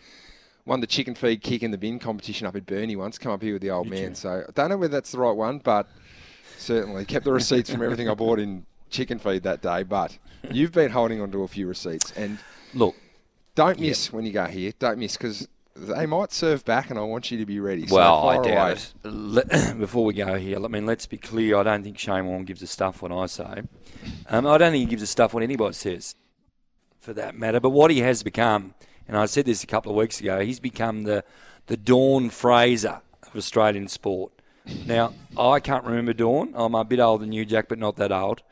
won 0.66 0.80
the 0.80 0.86
chicken 0.86 1.14
feed 1.14 1.42
kick 1.42 1.62
in 1.62 1.70
the 1.70 1.78
bin 1.78 1.98
competition 1.98 2.46
up 2.46 2.54
at 2.54 2.66
Burnie 2.66 2.96
once. 2.96 3.16
Come 3.16 3.32
up 3.32 3.42
here 3.42 3.54
with 3.54 3.62
the 3.62 3.70
old 3.70 3.88
man. 3.88 4.14
So 4.14 4.44
I 4.46 4.50
don't 4.52 4.68
know 4.68 4.76
whether 4.76 4.92
that's 4.92 5.12
the 5.12 5.18
right 5.18 5.32
one, 5.32 5.58
but 5.58 5.88
certainly 6.58 7.04
kept 7.06 7.24
the 7.24 7.32
receipts 7.32 7.70
from 7.70 7.82
everything 7.82 8.08
I 8.08 8.14
bought 8.14 8.38
in 8.38 8.66
chicken 8.90 9.18
feed 9.18 9.44
that 9.44 9.62
day. 9.62 9.82
But 9.82 10.18
you've 10.50 10.72
been 10.72 10.90
holding 10.90 11.22
on 11.22 11.30
to 11.32 11.42
a 11.42 11.48
few 11.48 11.66
receipts 11.66 12.12
and 12.12 12.38
Look, 12.74 12.96
don't 13.54 13.80
miss 13.80 14.12
when 14.12 14.26
you 14.26 14.32
go 14.32 14.44
here. 14.44 14.72
Don't 14.78 14.98
miss 14.98 15.16
because 15.16 15.48
they 15.78 16.06
might 16.06 16.32
serve 16.32 16.64
back, 16.64 16.90
and 16.90 16.98
I 16.98 17.02
want 17.02 17.30
you 17.30 17.38
to 17.38 17.46
be 17.46 17.60
ready. 17.60 17.86
So 17.86 17.96
well, 17.96 18.28
I 18.28 18.42
doubt 18.42 18.92
away. 19.04 19.42
it. 19.44 19.78
Before 19.78 20.04
we 20.04 20.14
go 20.14 20.34
here, 20.36 20.62
I 20.62 20.68
mean, 20.68 20.86
let's 20.86 21.06
be 21.06 21.16
clear. 21.16 21.56
I 21.56 21.62
don't 21.62 21.82
think 21.82 21.98
Shane 21.98 22.26
Warne 22.26 22.44
gives 22.44 22.62
a 22.62 22.66
stuff 22.66 23.02
when 23.02 23.12
I 23.12 23.26
say. 23.26 23.62
Um, 24.28 24.46
I 24.46 24.58
don't 24.58 24.72
think 24.72 24.80
he 24.82 24.86
gives 24.86 25.02
a 25.02 25.06
stuff 25.06 25.32
when 25.34 25.42
anybody 25.42 25.74
says, 25.74 26.14
for 26.98 27.12
that 27.14 27.36
matter. 27.36 27.60
But 27.60 27.70
what 27.70 27.90
he 27.90 28.00
has 28.00 28.22
become, 28.22 28.74
and 29.06 29.16
I 29.16 29.26
said 29.26 29.46
this 29.46 29.62
a 29.62 29.66
couple 29.66 29.92
of 29.92 29.96
weeks 29.96 30.20
ago, 30.20 30.40
he's 30.40 30.60
become 30.60 31.04
the 31.04 31.24
the 31.66 31.76
Dawn 31.76 32.30
Fraser 32.30 33.02
of 33.22 33.36
Australian 33.36 33.88
sport. 33.88 34.32
Now, 34.86 35.14
I 35.38 35.60
can't 35.60 35.84
remember 35.84 36.12
Dawn. 36.12 36.52
I'm 36.54 36.74
a 36.74 36.84
bit 36.84 36.98
older 36.98 37.24
than 37.24 37.32
you, 37.32 37.44
Jack, 37.44 37.68
but 37.68 37.78
not 37.78 37.96
that 37.96 38.12
old. 38.12 38.42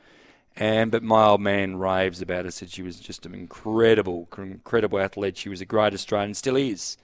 And 0.54 0.90
but 0.90 1.02
my 1.02 1.24
old 1.26 1.40
man 1.42 1.76
raves 1.76 2.22
about 2.22 2.44
her. 2.44 2.50
Said 2.50 2.70
she 2.70 2.82
was 2.82 2.98
just 3.00 3.26
an 3.26 3.34
incredible, 3.34 4.28
incredible 4.38 4.98
athlete. 4.98 5.36
She 5.36 5.48
was 5.48 5.60
a 5.60 5.66
great 5.66 5.92
Australian, 5.92 6.34
still 6.34 6.56
is. 6.56 6.96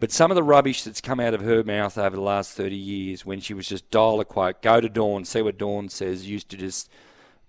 But 0.00 0.12
some 0.12 0.30
of 0.30 0.36
the 0.36 0.42
rubbish 0.42 0.84
that's 0.84 1.00
come 1.00 1.18
out 1.18 1.34
of 1.34 1.40
her 1.40 1.64
mouth 1.64 1.98
over 1.98 2.14
the 2.14 2.22
last 2.22 2.52
30 2.52 2.76
years, 2.76 3.26
when 3.26 3.40
she 3.40 3.54
was 3.54 3.66
just 3.66 3.90
dial 3.90 4.20
a 4.20 4.24
quote, 4.24 4.62
go 4.62 4.80
to 4.80 4.88
Dawn, 4.88 5.24
see 5.24 5.42
what 5.42 5.58
Dawn 5.58 5.88
says, 5.88 6.28
used 6.28 6.48
to 6.50 6.56
just 6.56 6.88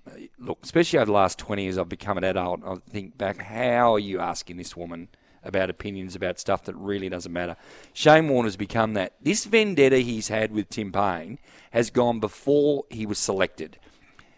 uh, 0.07 0.11
look, 0.37 0.59
especially 0.63 0.97
over 0.97 1.07
the 1.07 1.11
last 1.11 1.37
20 1.37 1.63
years, 1.63 1.77
I've 1.77 1.89
become 1.89 2.17
an 2.17 2.23
adult. 2.23 2.61
I 2.65 2.75
think 2.89 3.17
back, 3.17 3.41
how 3.41 3.93
are 3.93 3.99
you 3.99 4.19
asking 4.19 4.57
this 4.57 4.75
woman 4.75 5.09
about 5.43 5.69
opinions 5.69 6.15
about 6.15 6.39
stuff 6.39 6.63
that 6.63 6.75
really 6.75 7.09
doesn't 7.09 7.31
matter? 7.31 7.55
Shane 7.93 8.27
Warne 8.27 8.45
has 8.45 8.57
become 8.57 8.93
that. 8.93 9.13
This 9.21 9.45
vendetta 9.45 9.97
he's 9.97 10.29
had 10.29 10.51
with 10.51 10.69
Tim 10.69 10.91
Paine 10.91 11.37
has 11.71 11.89
gone 11.89 12.19
before 12.19 12.85
he 12.89 13.05
was 13.05 13.19
selected. 13.19 13.77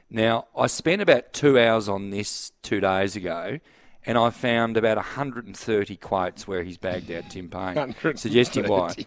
Now, 0.10 0.48
I 0.58 0.68
spent 0.68 1.02
about 1.02 1.32
two 1.32 1.58
hours 1.58 1.88
on 1.88 2.10
this 2.10 2.52
two 2.62 2.82
days 2.82 3.16
ago, 3.16 3.60
and 4.06 4.18
I 4.18 4.30
found 4.30 4.78
about 4.78 4.98
130 4.98 5.96
quotes 5.98 6.48
where 6.48 6.64
he's 6.64 6.78
bagged 6.78 7.12
out 7.12 7.30
Tim 7.30 7.50
Paine, 7.50 7.96
suggesting 8.16 8.68
why. 8.68 8.96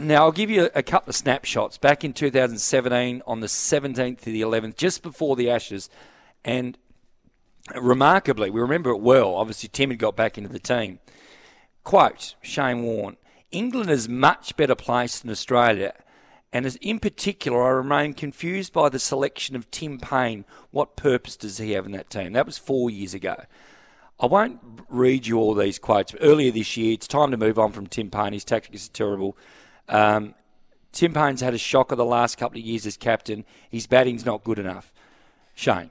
Now, 0.00 0.22
I'll 0.24 0.32
give 0.32 0.48
you 0.48 0.70
a 0.74 0.82
couple 0.82 1.10
of 1.10 1.14
snapshots. 1.16 1.76
Back 1.76 2.02
in 2.02 2.14
2017, 2.14 3.20
on 3.26 3.40
the 3.40 3.48
17th 3.48 4.20
to 4.20 4.30
the 4.30 4.40
11th, 4.40 4.76
just 4.78 5.02
before 5.02 5.36
the 5.36 5.50
Ashes, 5.50 5.90
and 6.42 6.78
remarkably, 7.78 8.48
we 8.48 8.62
remember 8.62 8.88
it 8.90 9.00
well. 9.00 9.34
Obviously, 9.34 9.68
Tim 9.68 9.90
had 9.90 9.98
got 9.98 10.16
back 10.16 10.38
into 10.38 10.48
the 10.48 10.58
team. 10.58 11.00
Quote 11.84 12.34
Shane 12.40 12.82
Warne 12.82 13.18
England 13.50 13.90
is 13.90 14.08
much 14.08 14.56
better 14.56 14.74
placed 14.74 15.22
than 15.22 15.30
Australia, 15.30 15.92
and 16.52 16.64
as 16.64 16.76
in 16.76 16.98
particular, 16.98 17.62
I 17.62 17.70
remain 17.70 18.14
confused 18.14 18.72
by 18.72 18.88
the 18.88 18.98
selection 18.98 19.54
of 19.54 19.70
Tim 19.70 19.98
Paine. 19.98 20.44
What 20.70 20.96
purpose 20.96 21.36
does 21.36 21.58
he 21.58 21.72
have 21.72 21.86
in 21.86 21.92
that 21.92 22.10
team? 22.10 22.32
That 22.32 22.46
was 22.46 22.58
four 22.58 22.88
years 22.90 23.12
ago. 23.12 23.44
I 24.20 24.26
won't 24.26 24.60
read 24.88 25.26
you 25.26 25.38
all 25.38 25.54
these 25.54 25.78
quotes. 25.78 26.14
Earlier 26.20 26.50
this 26.50 26.76
year, 26.76 26.92
it's 26.92 27.06
time 27.06 27.30
to 27.30 27.36
move 27.36 27.58
on 27.58 27.72
from 27.72 27.86
Tim 27.86 28.10
Paine. 28.10 28.32
His 28.32 28.44
tactics 28.44 28.88
are 28.88 28.92
terrible. 28.92 29.36
Um, 29.88 30.34
Tim 30.92 31.12
Paine's 31.12 31.40
had 31.40 31.54
a 31.54 31.58
shock 31.58 31.92
of 31.92 31.98
the 31.98 32.04
last 32.04 32.36
couple 32.36 32.58
of 32.58 32.64
years 32.64 32.86
as 32.86 32.96
captain. 32.96 33.44
His 33.70 33.86
batting's 33.86 34.24
not 34.26 34.42
good 34.42 34.58
enough. 34.58 34.92
Shane, 35.54 35.90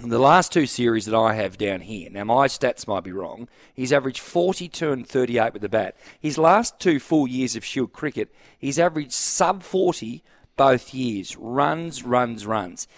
the 0.00 0.18
last 0.18 0.52
two 0.52 0.66
series 0.66 1.06
that 1.06 1.16
I 1.16 1.34
have 1.34 1.58
down 1.58 1.80
here, 1.80 2.10
now 2.10 2.24
my 2.24 2.48
stats 2.48 2.86
might 2.86 3.04
be 3.04 3.12
wrong, 3.12 3.48
he's 3.74 3.92
averaged 3.92 4.20
42 4.20 4.92
and 4.92 5.06
38 5.06 5.52
with 5.52 5.62
the 5.62 5.68
bat. 5.68 5.96
His 6.18 6.38
last 6.38 6.78
two 6.80 6.98
full 6.98 7.26
years 7.26 7.56
of 7.56 7.64
Shield 7.64 7.92
cricket, 7.92 8.32
he's 8.58 8.78
averaged 8.78 9.12
sub 9.12 9.62
40 9.62 10.22
both 10.56 10.92
years. 10.92 11.36
Runs, 11.36 12.02
runs, 12.02 12.46
runs. 12.46 12.88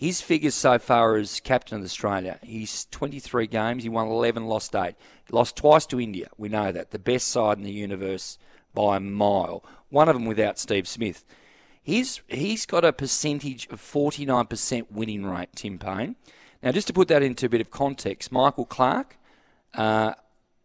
His 0.00 0.22
figures 0.22 0.54
so 0.54 0.78
far 0.78 1.16
as 1.16 1.40
captain 1.40 1.76
of 1.76 1.84
Australia, 1.84 2.38
he's 2.42 2.86
23 2.86 3.46
games, 3.46 3.82
he 3.82 3.90
won 3.90 4.06
11, 4.06 4.46
lost 4.46 4.74
8. 4.74 4.94
Lost 5.30 5.56
twice 5.56 5.84
to 5.84 6.00
India, 6.00 6.30
we 6.38 6.48
know 6.48 6.72
that. 6.72 6.90
The 6.90 6.98
best 6.98 7.28
side 7.28 7.58
in 7.58 7.64
the 7.64 7.70
universe 7.70 8.38
by 8.72 8.96
a 8.96 9.00
mile. 9.00 9.62
One 9.90 10.08
of 10.08 10.14
them 10.14 10.24
without 10.24 10.58
Steve 10.58 10.88
Smith. 10.88 11.26
He's, 11.82 12.22
he's 12.28 12.64
got 12.64 12.82
a 12.82 12.94
percentage 12.94 13.68
of 13.68 13.78
49% 13.78 14.90
winning 14.90 15.26
rate, 15.26 15.50
Tim 15.54 15.78
Paine. 15.78 16.16
Now, 16.62 16.72
just 16.72 16.86
to 16.86 16.94
put 16.94 17.08
that 17.08 17.22
into 17.22 17.44
a 17.44 17.50
bit 17.50 17.60
of 17.60 17.70
context, 17.70 18.32
Michael 18.32 18.64
Clarke, 18.64 19.18
uh, 19.74 20.14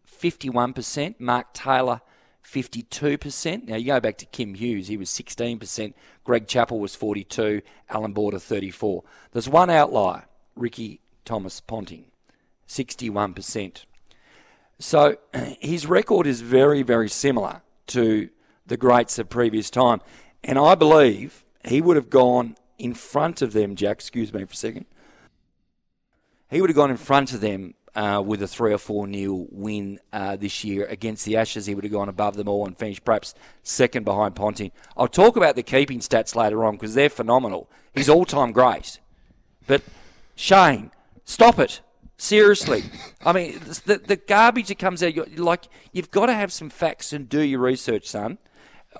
51%, 0.09 1.19
Mark 1.19 1.51
Taylor, 1.51 1.99
52%. 2.45 3.67
Now, 3.67 3.75
you 3.75 3.87
go 3.87 3.99
back 3.99 4.17
to 4.19 4.25
Kim 4.25 4.53
Hughes, 4.53 4.87
he 4.87 4.97
was 4.97 5.09
16%, 5.09 5.93
Greg 6.23 6.47
Chappell 6.47 6.79
was 6.79 6.95
42, 6.95 7.61
Alan 7.89 8.13
Border 8.13 8.39
34. 8.39 9.03
There's 9.31 9.49
one 9.49 9.69
outlier, 9.69 10.25
Ricky 10.55 11.01
Thomas 11.25 11.59
Ponting, 11.59 12.05
61%. 12.67 13.85
So 14.79 15.17
his 15.59 15.87
record 15.87 16.27
is 16.27 16.41
very, 16.41 16.81
very 16.83 17.09
similar 17.09 17.61
to 17.87 18.29
the 18.65 18.77
greats 18.77 19.19
of 19.19 19.29
previous 19.29 19.69
time. 19.69 20.01
And 20.43 20.59
I 20.59 20.75
believe 20.75 21.43
he 21.63 21.81
would 21.81 21.95
have 21.95 22.09
gone 22.09 22.55
in 22.77 22.93
front 22.93 23.41
of 23.41 23.53
them, 23.53 23.75
Jack, 23.75 23.97
excuse 23.97 24.33
me 24.33 24.43
for 24.45 24.53
a 24.53 24.55
second. 24.55 24.85
He 26.49 26.61
would 26.61 26.69
have 26.69 26.77
gone 26.77 26.91
in 26.91 26.97
front 26.97 27.33
of 27.33 27.41
them 27.41 27.73
uh, 27.95 28.21
with 28.25 28.41
a 28.41 28.47
three 28.47 28.73
or 28.73 28.77
four 28.77 29.07
nil 29.07 29.47
win 29.51 29.99
uh, 30.11 30.35
this 30.35 30.63
year 30.63 30.85
against 30.85 31.25
the 31.25 31.37
Ashes. 31.37 31.65
He 31.65 31.75
would 31.75 31.83
have 31.83 31.93
gone 31.93 32.09
above 32.09 32.35
them 32.35 32.47
all 32.47 32.65
and 32.65 32.77
finished 32.77 33.05
perhaps 33.05 33.33
second 33.63 34.03
behind 34.03 34.35
Ponting. 34.35 34.71
I'll 34.97 35.07
talk 35.07 35.37
about 35.37 35.55
the 35.55 35.63
keeping 35.63 35.99
stats 35.99 36.35
later 36.35 36.63
on 36.65 36.75
because 36.75 36.93
they're 36.93 37.09
phenomenal. 37.09 37.69
He's 37.93 38.09
all 38.09 38.25
time 38.25 38.51
great. 38.51 38.99
But 39.67 39.81
Shane, 40.35 40.91
stop 41.23 41.59
it. 41.59 41.81
Seriously. 42.17 42.83
I 43.25 43.33
mean, 43.33 43.59
the, 43.85 43.97
the 43.97 44.15
garbage 44.15 44.69
that 44.69 44.79
comes 44.79 45.03
out, 45.03 45.37
like, 45.37 45.65
you've 45.91 46.11
got 46.11 46.27
to 46.27 46.33
have 46.33 46.51
some 46.51 46.69
facts 46.69 47.11
and 47.11 47.27
do 47.27 47.41
your 47.41 47.59
research, 47.59 48.07
son. 48.07 48.37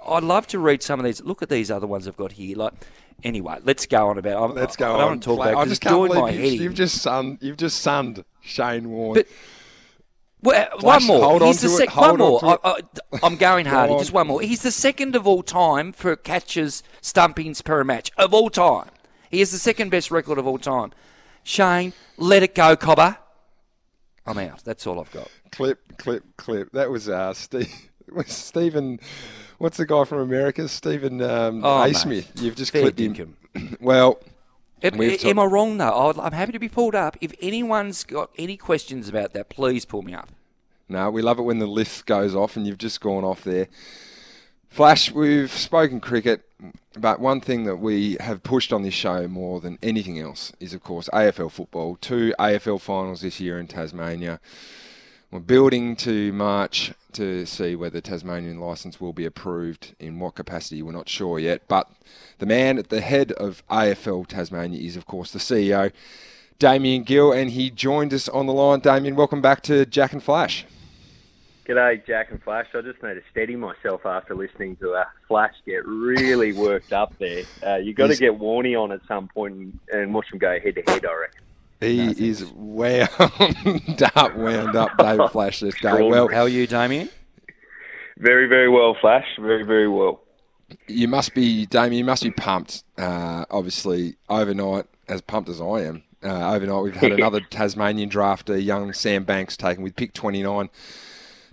I'd 0.06 0.24
love 0.24 0.48
to 0.48 0.60
read 0.60 0.84
some 0.84 1.00
of 1.00 1.06
these. 1.06 1.22
Look 1.22 1.42
at 1.42 1.48
these 1.48 1.72
other 1.72 1.88
ones 1.88 2.08
I've 2.08 2.18
got 2.18 2.34
here. 2.34 2.58
Like, 2.58 2.74
anyway, 3.24 3.58
let's 3.64 3.86
go 3.86 4.10
on 4.10 4.18
about. 4.18 4.44
I'm, 4.52 4.56
Let's 4.56 4.76
go 4.76 4.86
I, 4.86 4.90
on. 4.90 4.96
I 4.96 5.00
don't 5.00 5.08
want 5.10 5.24
to 5.24 5.26
talk 5.30 5.38
Play- 5.40 5.52
about. 5.52 5.62
I 5.62 5.66
just 5.66 5.82
can't 5.82 6.12
believe 6.12 6.40
you've, 6.54 6.62
you've 6.62 6.74
just 6.76 7.02
sunned. 7.02 7.38
You've 7.42 7.58
just 7.58 7.82
sunned 7.82 8.24
Shane 8.42 8.90
Warne. 8.90 9.16
But- 9.16 9.28
Well, 10.42 10.70
uh, 10.74 10.80
Flash, 10.80 11.02
one 11.02 11.08
more. 11.08 11.24
hold 11.26 11.42
on 11.42 11.52
the 11.54 11.58
to 11.60 11.66
it, 11.66 11.70
sec- 11.70 11.90
hold 11.90 12.20
one 12.20 12.22
on 12.22 12.42
more. 12.44 12.60
I, 12.64 12.80
I'm 13.24 13.36
going 13.36 13.66
hardy. 13.74 13.94
on. 13.94 14.00
Just 14.00 14.12
one 14.14 14.28
more. 14.28 14.42
He's 14.42 14.62
the 14.62 14.72
second 14.72 15.16
of 15.16 15.26
all 15.26 15.42
time 15.44 15.92
for 15.92 16.16
catches 16.16 16.84
stumpings 17.02 17.62
per 17.64 17.84
match 17.84 18.12
of 18.18 18.34
all 18.34 18.50
time. 18.50 18.90
He 19.32 19.40
has 19.40 19.52
the 19.52 19.58
second 19.58 19.90
best 19.90 20.12
record 20.12 20.38
of 20.38 20.46
all 20.46 20.60
time. 20.60 20.92
Shane, 21.44 21.94
let 22.18 22.44
it 22.44 22.54
go, 22.56 22.76
Cobber. 22.76 23.18
I'm 24.26 24.38
out. 24.38 24.64
That's 24.64 24.86
all 24.88 25.00
I've 25.00 25.12
got. 25.12 25.30
clip, 25.52 25.98
clip, 25.98 26.24
clip. 26.38 26.72
That 26.74 26.90
was 26.90 27.10
uh, 27.10 27.34
Steve. 27.34 27.72
was 28.12 28.28
Stephen. 28.32 29.00
What's 29.58 29.78
the 29.78 29.86
guy 29.86 30.04
from 30.04 30.20
America? 30.20 30.68
Stephen 30.68 31.22
um, 31.22 31.62
Oh. 31.64 31.92
Smith. 31.94 32.32
You've 32.36 32.56
just 32.56 32.72
Fair 32.72 32.92
clipped 32.92 33.00
him. 33.00 33.38
well, 33.80 34.20
Am, 34.84 34.98
We've 34.98 35.24
am 35.26 35.40
I 35.40 35.46
wrong 35.46 35.78
though? 35.78 36.14
I'm 36.20 36.34
happy 36.34 36.52
to 36.52 36.60
be 36.60 36.70
pulled 36.70 36.96
up. 36.96 37.18
If 37.22 37.34
anyone's 37.42 38.04
got 38.04 38.30
any 38.38 38.58
questions 38.58 39.08
about 39.10 39.34
that, 39.34 39.50
please 39.50 39.86
pull 39.86 40.02
me 40.02 40.14
up. 40.14 40.30
No, 40.88 41.10
we 41.10 41.22
love 41.22 41.40
it 41.40 41.44
when 41.44 41.60
the 41.60 41.66
lift 41.66 42.06
goes 42.06 42.36
off 42.36 42.56
and 42.56 42.68
you've 42.68 42.78
just 42.78 43.02
gone 43.02 43.24
off 43.24 43.44
there. 43.44 43.68
Flash, 44.70 45.12
we've 45.12 45.52
spoken 45.52 46.02
cricket, 46.02 46.44
but 47.00 47.20
one 47.20 47.40
thing 47.40 47.64
that 47.64 47.78
we 47.78 48.18
have 48.20 48.44
pushed 48.44 48.74
on 48.74 48.84
this 48.84 48.94
show 48.94 49.28
more 49.28 49.62
than 49.62 49.80
anything 49.82 50.20
else 50.20 50.52
is, 50.60 50.74
of 50.74 50.84
course, 50.84 51.10
AFL 51.14 51.50
football. 51.50 51.96
Two 51.96 52.34
AFL 52.38 52.82
finals 52.82 53.22
this 53.22 53.40
year 53.40 53.58
in 53.58 53.68
Tasmania. 53.68 54.40
We're 55.32 55.40
building 55.40 55.96
to 55.98 56.32
March 56.34 56.94
to 57.14 57.46
see 57.46 57.76
whether 57.76 58.02
Tasmanian 58.02 58.60
licence 58.60 59.00
will 59.02 59.14
be 59.14 59.26
approved 59.26 59.96
in 60.00 60.20
what 60.20 60.36
capacity. 60.36 60.82
We're 60.82 60.92
not 60.92 61.10
sure 61.10 61.40
yet. 61.40 61.64
But 61.68 61.90
the 62.40 62.46
man 62.46 62.78
at 62.78 62.90
the 62.90 63.02
head 63.02 63.32
of 63.34 63.64
AFL 63.68 64.28
Tasmania 64.28 64.80
is, 64.80 64.96
of 64.96 65.06
course, 65.06 65.32
the 65.32 65.40
CEO, 65.40 65.92
Damien 66.60 67.04
Gill, 67.04 67.32
and 67.32 67.52
he 67.52 67.70
joined 67.70 68.14
us 68.14 68.30
on 68.30 68.46
the 68.46 68.54
line. 68.54 68.80
Damien, 68.80 69.16
welcome 69.16 69.42
back 69.42 69.62
to 69.64 69.86
Jack 69.86 70.14
and 70.14 70.24
Flash. 70.24 70.66
G'day, 71.66 72.06
Jack 72.06 72.30
and 72.30 72.42
Flash. 72.44 72.68
I 72.76 72.82
just 72.82 73.02
need 73.02 73.16
to 73.16 73.24
steady 73.32 73.56
myself 73.56 74.06
after 74.06 74.36
listening 74.36 74.76
to 74.78 74.94
uh, 74.94 75.06
Flash 75.28 75.56
get 75.66 75.84
really 75.88 76.54
worked 76.54 76.94
up 76.94 77.18
there. 77.18 77.44
Uh, 77.66 77.78
You've 77.78 77.96
got 77.96 78.08
to 78.08 78.16
get 78.16 78.38
Warney 78.38 78.80
on 78.80 78.92
at 78.92 79.02
some 79.08 79.28
point 79.30 79.56
and, 79.56 79.80
and 79.92 80.14
watch 80.14 80.32
him 80.32 80.38
go 80.38 80.60
head 80.60 80.76
to 80.76 80.84
head, 80.92 81.06
I 81.06 81.14
reckon. 81.14 81.42
He 81.82 82.30
is 82.30 82.46
wound 82.46 83.10
up, 84.16 84.36
wound 84.36 84.76
up, 84.76 84.98
David 84.98 85.30
Flash 85.32 85.60
this 85.60 85.80
day. 85.82 86.02
Well, 86.04 86.30
How 86.30 86.42
are 86.44 86.50
you, 86.50 86.68
Damien? 86.68 87.10
Very, 88.18 88.48
very 88.48 88.70
well, 88.70 88.96
Flash. 89.00 89.26
Very, 89.40 89.64
very 89.64 89.88
well. 89.88 90.22
you 90.88 91.08
must 91.08 91.34
be, 91.34 91.66
Damien, 91.66 92.00
you 92.00 92.06
must 92.06 92.24
be 92.24 92.32
pumped. 92.32 92.84
Uh, 92.98 93.46
obviously, 93.52 94.16
overnight, 94.30 94.86
as 95.08 95.22
pumped 95.22 95.50
as 95.50 95.60
I 95.60 95.82
am, 95.82 96.04
uh, 96.24 96.54
overnight 96.54 96.82
we've 96.84 96.96
had 96.96 97.12
another 97.20 97.42
Tasmanian 97.42 98.10
drafter, 98.10 98.64
young 98.64 98.94
Sam 98.94 99.26
Banks, 99.26 99.58
taken 99.58 99.84
with 99.84 99.96
pick 99.96 100.14
29 100.14 100.70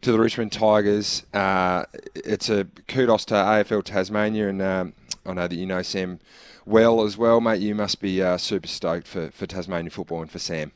to 0.02 0.12
the 0.12 0.18
Richmond 0.20 0.52
Tigers. 0.52 1.24
Uh, 1.34 1.84
it's 2.14 2.48
a 2.48 2.66
kudos 2.86 3.24
to 3.26 3.34
AFL 3.34 3.82
Tasmania, 3.84 4.48
and 4.48 4.62
um, 4.62 4.92
I 5.26 5.32
know 5.34 5.48
that 5.48 5.56
you 5.56 5.66
know 5.66 5.82
Sam 5.82 6.20
well 6.64 7.02
as 7.02 7.16
well, 7.16 7.40
mate. 7.40 7.60
You 7.60 7.74
must 7.74 8.00
be 8.00 8.22
uh, 8.22 8.38
super 8.38 8.68
stoked 8.68 9.06
for, 9.06 9.30
for 9.30 9.46
Tasmanian 9.46 9.90
football 9.90 10.22
and 10.22 10.30
for 10.30 10.38
Sam. 10.38 10.72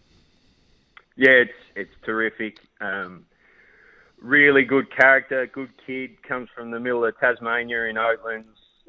Yeah, 1.16 1.30
it's 1.30 1.52
it's 1.74 1.94
terrific. 2.04 2.58
Um, 2.80 3.24
really 4.20 4.64
good 4.64 4.94
character, 4.94 5.46
good 5.46 5.70
kid. 5.86 6.22
Comes 6.22 6.48
from 6.54 6.70
the 6.70 6.80
middle 6.80 7.04
of 7.04 7.18
Tasmania 7.18 7.84
in 7.84 7.96
Oatlands. 7.96 8.44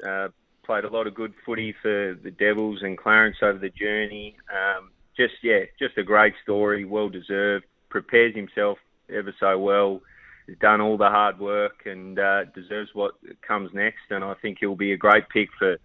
Uh, 0.06 0.28
played 0.64 0.84
a 0.84 0.90
lot 0.90 1.06
of 1.06 1.14
good 1.14 1.32
footy 1.46 1.74
for 1.80 2.14
the 2.22 2.30
Devils 2.30 2.82
and 2.82 2.98
Clarence 2.98 3.38
over 3.42 3.58
the 3.58 3.70
journey. 3.70 4.36
Um, 4.52 4.90
just 5.16 5.34
yeah, 5.42 5.60
just 5.78 5.96
a 5.96 6.02
great 6.02 6.34
story, 6.42 6.84
well 6.84 7.08
deserved. 7.08 7.64
Prepares 7.88 8.34
himself 8.34 8.78
ever 9.08 9.34
so 9.40 9.58
well. 9.58 10.02
Has 10.46 10.58
done 10.58 10.80
all 10.80 10.96
the 10.96 11.08
hard 11.08 11.38
work 11.38 11.82
and 11.86 12.18
uh, 12.18 12.44
deserves 12.54 12.90
what 12.94 13.12
comes 13.46 13.72
next. 13.72 14.10
And 14.10 14.22
I 14.22 14.34
think 14.34 14.58
he'll 14.60 14.76
be 14.76 14.92
a 14.92 14.96
great 14.96 15.28
pick 15.30 15.48
for 15.58 15.78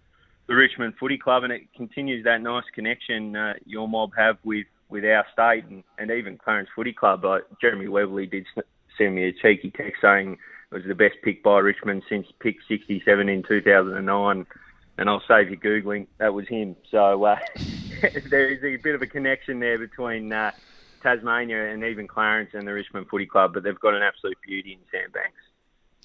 the 0.46 0.54
Richmond 0.54 0.94
Footy 0.98 1.18
Club. 1.18 1.44
And 1.44 1.52
it 1.52 1.62
continues 1.76 2.24
that 2.24 2.42
nice 2.42 2.64
connection 2.74 3.36
uh, 3.36 3.54
your 3.64 3.88
mob 3.88 4.10
have 4.16 4.38
with 4.44 4.66
with 4.88 5.04
our 5.04 5.24
state 5.32 5.64
and, 5.64 5.82
and 5.98 6.10
even 6.10 6.38
Clarence 6.38 6.68
Footy 6.74 6.92
Club. 6.92 7.24
Uh, 7.24 7.38
Jeremy 7.60 7.88
Webley 7.88 8.26
did 8.26 8.46
send 8.96 9.14
me 9.14 9.24
a 9.24 9.32
cheeky 9.32 9.70
text 9.70 10.00
saying 10.00 10.36
it 10.70 10.74
was 10.74 10.84
the 10.86 10.94
best 10.94 11.16
pick 11.22 11.42
by 11.42 11.58
Richmond 11.58 12.02
since 12.08 12.26
pick 12.40 12.56
67 12.68 13.28
in 13.28 13.42
2009. 13.42 14.46
And 14.96 15.10
I'll 15.10 15.22
save 15.26 15.50
you 15.50 15.56
Googling, 15.56 16.06
that 16.18 16.32
was 16.32 16.46
him. 16.46 16.76
So 16.90 17.24
uh, 17.24 17.36
there 18.30 18.48
is 18.48 18.62
a 18.62 18.76
bit 18.76 18.94
of 18.94 19.02
a 19.02 19.06
connection 19.06 19.58
there 19.58 19.78
between 19.78 20.32
uh, 20.32 20.52
Tasmania 21.02 21.72
and 21.72 21.82
even 21.84 22.06
Clarence 22.06 22.50
and 22.54 22.66
the 22.66 22.72
Richmond 22.72 23.08
Footy 23.08 23.26
Club, 23.26 23.54
but 23.54 23.62
they've 23.62 23.78
got 23.80 23.94
an 23.94 24.02
absolute 24.02 24.38
beauty 24.46 24.72
in 24.72 24.78
Sam 24.90 25.10
Banks. 25.10 25.43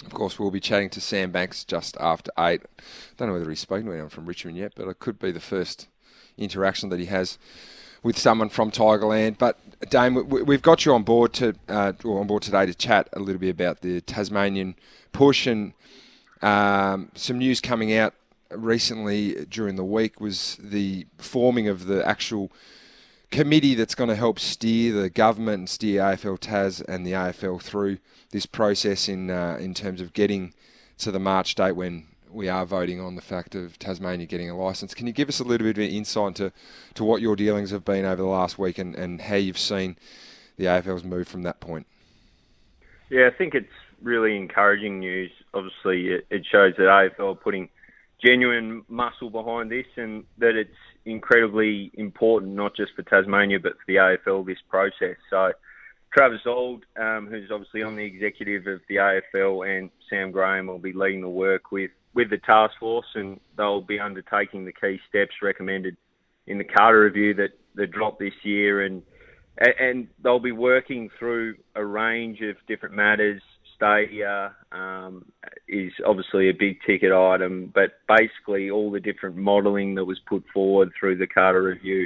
Of 0.06 0.14
course, 0.14 0.40
we'll 0.40 0.52
be 0.52 0.62
chatting 0.62 0.90
to 0.92 1.02
Sam 1.02 1.32
Banks 1.32 1.64
just 1.64 1.98
after 2.00 2.32
eight. 2.40 2.62
Don't 3.18 3.28
know 3.28 3.34
whether 3.34 3.50
he's 3.50 3.60
spoken 3.60 3.86
to 3.88 3.92
anyone 3.92 4.10
from 4.10 4.26
Richmond 4.26 4.58
yet, 4.58 4.74
but 4.76 4.88
it 4.88 5.00
could 5.00 5.20
be 5.20 5.32
the 5.32 5.42
first 5.42 5.88
interaction 6.38 6.90
that 6.90 7.00
he 7.00 7.08
has 7.08 7.38
with 8.02 8.18
someone 8.18 8.48
from 8.48 8.72
Tigerland. 8.72 9.38
But 9.38 9.58
Dame, 9.90 10.28
we- 10.30 10.44
we've 10.44 10.62
got 10.62 10.86
you 10.86 10.94
on 10.94 11.04
board 11.04 11.34
to 11.34 11.54
uh, 11.68 11.94
on 12.06 12.28
board 12.28 12.44
today 12.44 12.66
to 12.66 12.74
chat 12.74 13.10
a 13.14 13.20
little 13.20 13.40
bit 13.40 13.50
about 13.50 13.82
the 13.82 14.00
Tasmanian 14.02 14.76
push 15.12 15.46
and 15.48 15.74
um, 16.42 17.12
some 17.16 17.38
news 17.38 17.60
coming 17.60 17.94
out 17.94 18.14
recently 18.52 19.46
during 19.50 19.76
the 19.76 19.84
week 19.84 20.22
was 20.22 20.58
the 20.62 21.06
forming 21.18 21.68
of 21.68 21.86
the 21.88 22.08
actual 22.08 22.52
committee 23.32 23.76
that's 23.76 23.96
going 23.96 24.10
to 24.10 24.16
help 24.16 24.40
steer 24.40 24.94
the 24.94 25.10
government 25.10 25.60
and 25.60 25.70
steer 25.70 26.02
AFL 26.02 26.40
Tas 26.40 26.82
and 26.82 27.06
the 27.06 27.12
AFL 27.12 27.62
through 27.62 28.00
this 28.32 28.46
process 28.46 29.08
in 29.08 29.30
uh, 29.30 29.58
in 29.60 29.74
terms 29.74 30.02
of 30.02 30.14
getting 30.14 30.54
to 30.98 31.12
the 31.12 31.20
March 31.20 31.56
date 31.56 31.74
when 31.74 32.06
we 32.32 32.48
are 32.48 32.66
voting 32.66 33.00
on 33.00 33.16
the 33.16 33.22
fact 33.22 33.56
of 33.56 33.80
Tasmania 33.80 34.26
getting 34.26 34.50
a 34.50 34.58
license. 34.58 34.94
Can 34.94 35.08
you 35.08 35.14
give 35.14 35.30
us 35.30 35.40
a 35.40 35.44
little 35.44 35.66
bit 35.66 35.78
of 35.78 35.84
insight 35.84 36.28
into 36.28 36.52
to 36.94 37.04
what 37.04 37.22
your 37.22 37.36
dealings 37.36 37.72
have 37.72 37.84
been 37.84 38.06
over 38.06 38.22
the 38.22 38.28
last 38.28 38.60
week 38.60 38.78
and, 38.78 38.96
and 38.96 39.22
how 39.22 39.36
you've 39.36 39.58
seen 39.58 39.98
the 40.58 40.66
AFL's 40.66 41.04
move 41.04 41.28
from 41.28 41.44
that 41.44 41.60
point? 41.60 41.88
Yeah, 43.10 43.28
I 43.28 43.36
think 43.36 43.56
it's 43.56 43.68
really 44.04 44.38
encouraging 44.38 45.00
news. 45.00 45.32
Obviously, 45.54 46.10
it, 46.10 46.28
it 46.30 46.46
shows 46.46 46.76
that 46.78 46.84
AFL 46.84 47.32
are 47.32 47.36
putting 47.36 47.70
genuine 48.24 48.84
muscle 48.88 49.30
behind 49.30 49.72
this 49.72 49.88
and 49.96 50.26
that 50.38 50.56
it's 50.56 50.70
incredibly 51.10 51.92
important, 51.96 52.54
not 52.54 52.76
just 52.76 52.94
for 52.96 53.04
Tasmania, 53.04 53.60
but 53.60 53.74
for 53.74 53.84
the 53.88 53.96
AFL, 53.96 54.46
this 54.46 54.58
process. 54.70 55.18
So, 55.30 55.52
Travis 56.16 56.42
Auld, 56.46 56.84
um, 57.00 57.28
who's 57.30 57.52
obviously 57.52 57.84
on 57.84 57.96
the 57.96 58.04
executive 58.04 58.68
of 58.68 58.80
the 58.90 58.96
AFL, 58.96 59.68
and 59.68 59.90
Sam 60.10 60.32
Graham 60.32 60.68
will 60.68 60.80
be 60.80 60.94
leading 60.94 61.22
the 61.22 61.30
work 61.30 61.72
with, 61.72 61.92
with 62.14 62.30
the 62.30 62.38
task 62.40 62.74
force, 62.80 63.06
and 63.16 63.40
they'll 63.58 63.82
be 63.82 64.00
undertaking 64.00 64.66
the 64.66 64.74
key 64.74 65.00
steps 65.08 65.36
recommended 65.42 65.96
in 66.48 66.58
the 66.58 66.64
Carter 66.64 67.02
review 67.02 67.36
that, 67.36 67.52
that 67.76 67.92
dropped 67.92 68.20
this 68.20 68.34
year. 68.44 68.84
And 68.84 69.04
and 69.60 70.08
they'll 70.24 70.40
be 70.40 70.52
working 70.52 71.10
through 71.20 71.56
a 71.76 71.86
range 71.86 72.40
of 72.42 72.56
different 72.68 72.96
matters. 72.96 73.42
Stadia 73.80 74.54
um, 74.74 75.26
is 75.70 75.92
obviously 76.06 76.50
a 76.50 76.54
big 76.54 76.80
ticket 76.86 77.14
item, 77.14 77.72
but 77.74 77.92
basically 78.08 78.70
all 78.70 78.92
the 78.92 79.00
different 79.00 79.38
modelling 79.38 79.96
that 79.96 80.04
was 80.04 80.20
put 80.28 80.44
forward 80.54 80.92
through 81.00 81.18
the 81.18 81.28
Carter 81.28 81.64
Review, 81.64 82.06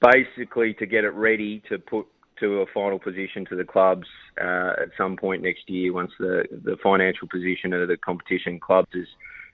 basically 0.00 0.72
to 0.74 0.86
get 0.86 1.04
it 1.04 1.10
ready 1.10 1.62
to 1.68 1.78
put 1.78 2.06
to 2.40 2.60
a 2.60 2.66
final 2.72 2.98
position 2.98 3.44
to 3.50 3.56
the 3.56 3.64
clubs 3.64 4.06
uh, 4.40 4.72
at 4.80 4.90
some 4.96 5.16
point 5.16 5.42
next 5.42 5.68
year 5.68 5.92
once 5.92 6.12
the, 6.20 6.44
the 6.64 6.76
financial 6.82 7.26
position 7.26 7.72
of 7.72 7.88
the 7.88 7.96
competition 7.96 8.60
clubs 8.60 8.88
is 8.94 9.08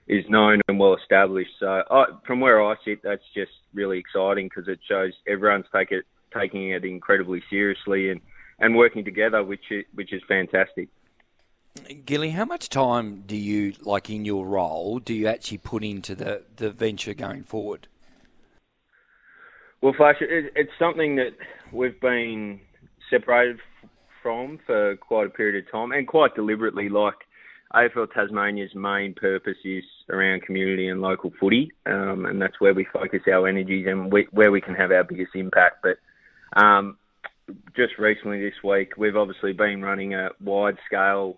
is 0.07 0.23
known 0.29 0.61
and 0.67 0.79
well 0.79 0.95
established. 0.95 1.49
So 1.59 1.81
from 2.27 2.39
where 2.39 2.63
I 2.63 2.75
sit, 2.85 3.01
that's 3.03 3.23
just 3.33 3.51
really 3.73 3.97
exciting 3.97 4.47
because 4.47 4.67
it 4.67 4.79
shows 4.87 5.13
everyone's 5.27 5.65
take 5.75 5.91
it, 5.91 6.05
taking 6.31 6.69
it 6.69 6.85
incredibly 6.85 7.41
seriously 7.49 8.11
and, 8.11 8.21
and 8.59 8.75
working 8.75 9.03
together, 9.03 9.43
which 9.43 9.63
is, 9.71 9.83
which 9.95 10.13
is 10.13 10.21
fantastic. 10.27 10.89
Gilly, 12.05 12.31
how 12.31 12.45
much 12.45 12.69
time 12.69 13.23
do 13.25 13.35
you, 13.35 13.73
like 13.81 14.09
in 14.09 14.25
your 14.25 14.45
role, 14.45 14.99
do 14.99 15.13
you 15.13 15.27
actually 15.27 15.57
put 15.57 15.83
into 15.83 16.15
the, 16.15 16.43
the 16.55 16.71
venture 16.71 17.13
going 17.13 17.43
forward? 17.43 17.87
Well, 19.81 19.93
Flash, 19.95 20.15
it, 20.21 20.51
it's 20.55 20.71
something 20.79 21.17
that 21.17 21.35
we've 21.71 21.99
been 21.99 22.59
separated 23.09 23.59
from 24.23 24.59
for 24.65 24.95
quite 24.97 25.27
a 25.27 25.29
period 25.29 25.63
of 25.63 25.71
time, 25.71 25.91
and 25.91 26.07
quite 26.07 26.33
deliberately. 26.33 26.89
Like 26.89 27.13
AFL 27.73 28.11
Tasmania's 28.11 28.73
main 28.73 29.13
purpose 29.13 29.57
is 29.63 29.83
around 30.09 30.41
community 30.43 30.87
and 30.87 31.01
local 31.01 31.31
footy, 31.39 31.71
um, 31.85 32.25
and 32.25 32.41
that's 32.41 32.59
where 32.59 32.73
we 32.73 32.87
focus 32.91 33.21
our 33.31 33.47
energies 33.47 33.85
and 33.87 34.11
we, 34.11 34.27
where 34.31 34.51
we 34.51 34.61
can 34.61 34.73
have 34.75 34.91
our 34.91 35.03
biggest 35.03 35.35
impact. 35.35 35.83
But 35.83 35.97
um, 36.59 36.97
just 37.75 37.99
recently 37.99 38.41
this 38.41 38.63
week, 38.63 38.93
we've 38.97 39.17
obviously 39.17 39.53
been 39.53 39.81
running 39.83 40.15
a 40.15 40.29
wide 40.41 40.77
scale 40.87 41.37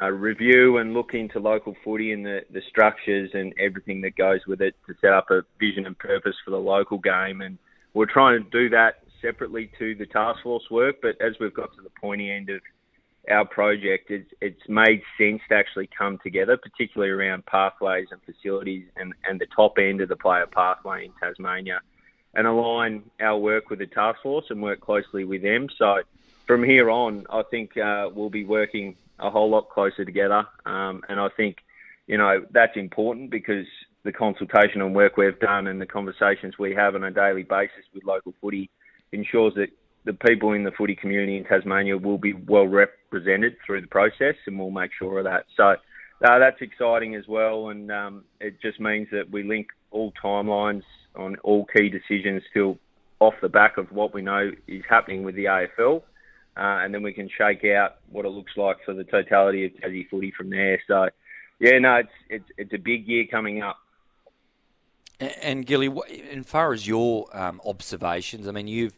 uh, 0.00 0.10
review 0.10 0.78
and 0.78 0.94
look 0.94 1.14
into 1.14 1.38
local 1.40 1.74
footy 1.84 2.12
and 2.12 2.24
the, 2.24 2.40
the 2.52 2.62
structures 2.68 3.30
and 3.34 3.52
everything 3.58 4.00
that 4.02 4.16
goes 4.16 4.40
with 4.46 4.60
it 4.60 4.74
to 4.86 4.94
set 5.00 5.12
up 5.12 5.30
a 5.30 5.42
vision 5.58 5.86
and 5.86 5.98
purpose 5.98 6.36
for 6.44 6.52
the 6.52 6.56
local 6.56 6.98
game. 6.98 7.40
And 7.40 7.58
we're 7.94 8.06
trying 8.06 8.42
to 8.42 8.50
do 8.50 8.68
that 8.70 9.02
separately 9.20 9.70
to 9.78 9.94
the 9.96 10.06
task 10.06 10.42
force 10.42 10.62
work. 10.70 10.96
But 11.02 11.20
as 11.20 11.34
we've 11.40 11.54
got 11.54 11.74
to 11.74 11.82
the 11.82 11.90
pointy 12.00 12.30
end 12.30 12.50
of 12.50 12.60
our 13.28 13.44
project, 13.44 14.10
it's, 14.10 14.30
it's 14.40 14.62
made 14.68 15.02
sense 15.18 15.42
to 15.48 15.56
actually 15.56 15.88
come 15.96 16.18
together, 16.22 16.56
particularly 16.56 17.10
around 17.10 17.44
pathways 17.46 18.06
and 18.12 18.20
facilities 18.22 18.84
and, 18.96 19.12
and 19.28 19.40
the 19.40 19.46
top 19.54 19.74
end 19.78 20.00
of 20.00 20.08
the 20.08 20.16
player 20.16 20.46
pathway 20.46 21.06
in 21.06 21.12
Tasmania, 21.20 21.80
and 22.34 22.46
align 22.46 23.02
our 23.20 23.36
work 23.36 23.70
with 23.70 23.80
the 23.80 23.86
task 23.86 24.20
force 24.22 24.46
and 24.50 24.62
work 24.62 24.80
closely 24.80 25.24
with 25.24 25.42
them. 25.42 25.66
So 25.76 25.96
from 26.50 26.64
here 26.64 26.90
on, 26.90 27.24
I 27.30 27.44
think 27.48 27.76
uh, 27.76 28.08
we'll 28.12 28.28
be 28.28 28.42
working 28.42 28.96
a 29.20 29.30
whole 29.30 29.48
lot 29.48 29.70
closer 29.70 30.04
together. 30.04 30.44
Um, 30.66 31.00
and 31.08 31.20
I 31.20 31.28
think, 31.36 31.58
you 32.08 32.18
know, 32.18 32.44
that's 32.50 32.76
important 32.76 33.30
because 33.30 33.66
the 34.02 34.10
consultation 34.10 34.82
and 34.82 34.92
work 34.92 35.16
we've 35.16 35.38
done 35.38 35.68
and 35.68 35.80
the 35.80 35.86
conversations 35.86 36.58
we 36.58 36.74
have 36.74 36.96
on 36.96 37.04
a 37.04 37.10
daily 37.12 37.44
basis 37.44 37.84
with 37.94 38.02
local 38.02 38.34
footy 38.40 38.68
ensures 39.12 39.54
that 39.54 39.68
the 40.04 40.12
people 40.12 40.52
in 40.52 40.64
the 40.64 40.72
footy 40.72 40.96
community 40.96 41.36
in 41.36 41.44
Tasmania 41.44 41.96
will 41.96 42.18
be 42.18 42.32
well 42.32 42.66
represented 42.66 43.54
through 43.64 43.82
the 43.82 43.86
process, 43.86 44.34
and 44.48 44.58
we'll 44.58 44.72
make 44.72 44.90
sure 44.98 45.20
of 45.20 45.26
that. 45.26 45.44
So 45.56 45.76
uh, 46.24 46.38
that's 46.40 46.60
exciting 46.60 47.14
as 47.14 47.28
well, 47.28 47.68
and 47.68 47.92
um, 47.92 48.24
it 48.40 48.60
just 48.60 48.80
means 48.80 49.06
that 49.12 49.30
we 49.30 49.44
link 49.44 49.68
all 49.92 50.12
timelines 50.20 50.82
on 51.14 51.36
all 51.44 51.64
key 51.66 51.88
decisions 51.88 52.42
still 52.50 52.76
off 53.20 53.34
the 53.40 53.48
back 53.48 53.78
of 53.78 53.92
what 53.92 54.12
we 54.12 54.20
know 54.20 54.50
is 54.66 54.82
happening 54.88 55.22
with 55.22 55.36
the 55.36 55.44
AFL. 55.44 56.02
Uh, 56.60 56.80
and 56.82 56.92
then 56.92 57.02
we 57.02 57.14
can 57.14 57.28
shake 57.38 57.64
out 57.64 57.96
what 58.10 58.26
it 58.26 58.28
looks 58.28 58.52
like 58.54 58.76
for 58.84 58.92
the 58.92 59.04
totality 59.04 59.64
of 59.64 59.72
Tassie 59.72 60.06
footy 60.10 60.30
from 60.30 60.50
there. 60.50 60.78
So, 60.86 61.08
yeah, 61.58 61.78
no, 61.78 61.96
it's 61.96 62.12
it's 62.28 62.44
it's 62.58 62.72
a 62.74 62.78
big 62.78 63.08
year 63.08 63.24
coming 63.30 63.62
up. 63.62 63.78
And, 65.18 65.34
and 65.42 65.66
Gilly, 65.66 65.90
as 66.36 66.46
far 66.46 66.74
as 66.74 66.86
your 66.86 67.34
um, 67.36 67.62
observations, 67.64 68.46
I 68.46 68.52
mean, 68.52 68.68
you've 68.68 68.94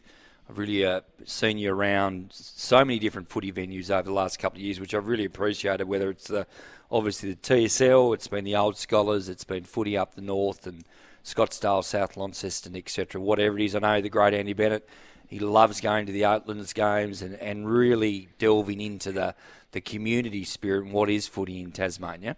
really 0.49 0.85
uh, 0.85 1.01
seen 1.23 1.57
you 1.57 1.73
around 1.73 2.31
so 2.33 2.83
many 2.83 2.99
different 2.99 3.29
footy 3.29 3.51
venues 3.51 3.89
over 3.89 4.03
the 4.03 4.13
last 4.13 4.39
couple 4.39 4.57
of 4.57 4.63
years, 4.63 4.81
which 4.81 4.93
I've 4.93 5.07
really 5.07 5.25
appreciated. 5.25 5.87
Whether 5.87 6.09
it's 6.09 6.27
the 6.27 6.45
obviously 6.91 7.31
the 7.31 7.37
TSL, 7.37 8.13
it's 8.13 8.27
been 8.27 8.43
the 8.43 8.57
Old 8.57 8.75
Scholars, 8.75 9.29
it's 9.29 9.45
been 9.45 9.63
footy 9.63 9.97
up 9.97 10.15
the 10.15 10.21
north 10.21 10.67
and 10.67 10.83
Scottsdale, 11.23 11.81
South 11.81 12.17
Launceston, 12.17 12.75
etc. 12.75 13.21
Whatever 13.21 13.57
it 13.57 13.63
is, 13.63 13.75
I 13.75 13.79
know 13.79 14.01
the 14.01 14.09
great 14.09 14.33
Andy 14.33 14.51
Bennett. 14.51 14.85
He 15.33 15.39
loves 15.39 15.81
going 15.81 16.05
to 16.05 16.11
the 16.11 16.21
Oatlands 16.21 16.75
games 16.75 17.23
and, 17.23 17.33
and 17.37 17.67
really 17.67 18.29
delving 18.37 18.79
into 18.79 19.11
the, 19.11 19.33
the 19.71 19.81
community 19.81 20.43
spirit 20.43 20.83
and 20.83 20.93
what 20.93 21.09
is 21.09 21.27
footy 21.27 21.59
in 21.59 21.71
Tasmania. 21.71 22.37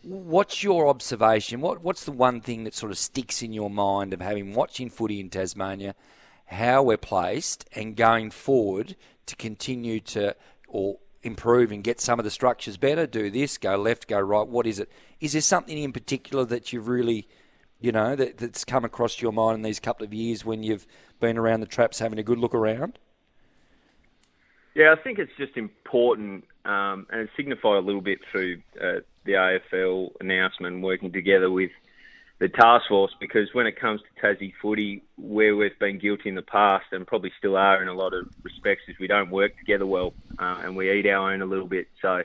What's 0.00 0.62
your 0.62 0.88
observation? 0.88 1.60
What 1.60 1.82
What's 1.82 2.04
the 2.04 2.12
one 2.12 2.40
thing 2.40 2.64
that 2.64 2.72
sort 2.72 2.92
of 2.92 2.96
sticks 2.96 3.42
in 3.42 3.52
your 3.52 3.68
mind 3.68 4.14
of 4.14 4.22
having 4.22 4.54
watching 4.54 4.88
footy 4.88 5.20
in 5.20 5.28
Tasmania, 5.28 5.94
how 6.46 6.82
we're 6.82 6.96
placed, 6.96 7.68
and 7.74 7.94
going 7.94 8.30
forward 8.30 8.96
to 9.26 9.36
continue 9.36 10.00
to 10.00 10.34
or 10.66 10.96
improve 11.22 11.70
and 11.70 11.84
get 11.84 12.00
some 12.00 12.18
of 12.18 12.24
the 12.24 12.30
structures 12.30 12.78
better? 12.78 13.06
Do 13.06 13.30
this, 13.30 13.58
go 13.58 13.76
left, 13.76 14.08
go 14.08 14.18
right. 14.18 14.48
What 14.48 14.66
is 14.66 14.78
it? 14.78 14.90
Is 15.20 15.32
there 15.32 15.42
something 15.42 15.76
in 15.76 15.92
particular 15.92 16.46
that 16.46 16.72
you've 16.72 16.88
really, 16.88 17.28
you 17.80 17.92
know, 17.92 18.16
that, 18.16 18.38
that's 18.38 18.64
come 18.64 18.86
across 18.86 19.20
your 19.20 19.30
mind 19.30 19.56
in 19.56 19.62
these 19.62 19.78
couple 19.78 20.06
of 20.06 20.14
years 20.14 20.42
when 20.42 20.62
you've 20.62 20.86
been 21.20 21.38
around 21.38 21.60
the 21.60 21.66
traps 21.66 21.98
having 21.98 22.18
a 22.18 22.22
good 22.22 22.38
look 22.38 22.54
around? 22.54 22.98
Yeah, 24.74 24.94
I 24.96 25.02
think 25.02 25.18
it's 25.18 25.32
just 25.36 25.56
important, 25.56 26.44
um, 26.64 27.06
and 27.10 27.22
it 27.22 27.30
signified 27.36 27.76
a 27.76 27.86
little 27.86 28.00
bit 28.00 28.20
through 28.30 28.62
uh, 28.80 29.00
the 29.24 29.32
AFL 29.32 30.12
announcement, 30.20 30.82
working 30.82 31.12
together 31.12 31.50
with 31.50 31.70
the 32.38 32.48
task 32.48 32.86
force, 32.88 33.12
because 33.20 33.52
when 33.52 33.66
it 33.66 33.78
comes 33.78 34.00
to 34.00 34.26
Tassie 34.26 34.52
footy, 34.62 35.02
where 35.16 35.56
we've 35.56 35.78
been 35.78 35.98
guilty 35.98 36.28
in 36.28 36.36
the 36.36 36.42
past, 36.42 36.86
and 36.92 37.06
probably 37.06 37.32
still 37.36 37.56
are 37.56 37.82
in 37.82 37.88
a 37.88 37.92
lot 37.92 38.14
of 38.14 38.28
respects, 38.42 38.82
is 38.88 38.98
we 38.98 39.08
don't 39.08 39.30
work 39.30 39.58
together 39.58 39.86
well, 39.86 40.14
uh, 40.38 40.62
and 40.64 40.76
we 40.76 40.90
eat 40.90 41.06
our 41.06 41.32
own 41.32 41.42
a 41.42 41.46
little 41.46 41.66
bit. 41.66 41.88
So 42.00 42.22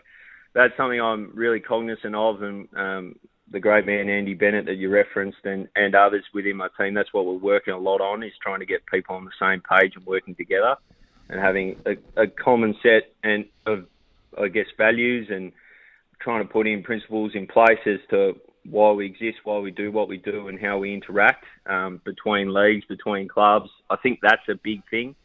that's 0.53 0.77
something 0.77 1.01
I'm 1.01 1.31
really 1.33 1.59
cognizant 1.59 2.15
of, 2.15 2.43
and 2.43 2.69
um, 2.75 3.15
the 3.51 3.59
great 3.59 3.85
man 3.85 4.09
Andy 4.09 4.33
Bennett 4.33 4.65
that 4.65 4.75
you 4.75 4.89
referenced, 4.89 5.37
and, 5.43 5.67
and 5.75 5.95
others 5.95 6.23
within 6.33 6.57
my 6.57 6.67
team. 6.79 6.93
That's 6.93 7.13
what 7.13 7.25
we're 7.25 7.33
working 7.33 7.73
a 7.73 7.77
lot 7.77 8.01
on 8.01 8.23
is 8.23 8.31
trying 8.41 8.59
to 8.59 8.65
get 8.65 8.85
people 8.87 9.15
on 9.15 9.25
the 9.25 9.31
same 9.39 9.61
page 9.61 9.93
and 9.95 10.05
working 10.05 10.35
together, 10.35 10.75
and 11.29 11.39
having 11.39 11.79
a, 11.85 12.21
a 12.21 12.27
common 12.27 12.75
set 12.81 13.13
and 13.23 13.45
of 13.65 13.85
I 14.37 14.47
guess 14.47 14.65
values 14.77 15.27
and 15.29 15.51
trying 16.19 16.45
to 16.45 16.51
put 16.51 16.67
in 16.67 16.83
principles 16.83 17.31
in 17.35 17.47
place 17.47 17.79
as 17.85 17.99
to 18.09 18.33
why 18.69 18.91
we 18.91 19.05
exist, 19.05 19.37
why 19.43 19.59
we 19.59 19.71
do 19.71 19.91
what 19.91 20.07
we 20.07 20.17
do, 20.17 20.47
and 20.47 20.59
how 20.59 20.79
we 20.79 20.93
interact 20.93 21.45
um, 21.67 22.01
between 22.03 22.53
leagues, 22.53 22.85
between 22.85 23.27
clubs. 23.27 23.69
I 23.89 23.95
think 23.97 24.19
that's 24.21 24.47
a 24.49 24.55
big 24.55 24.81
thing. 24.89 25.15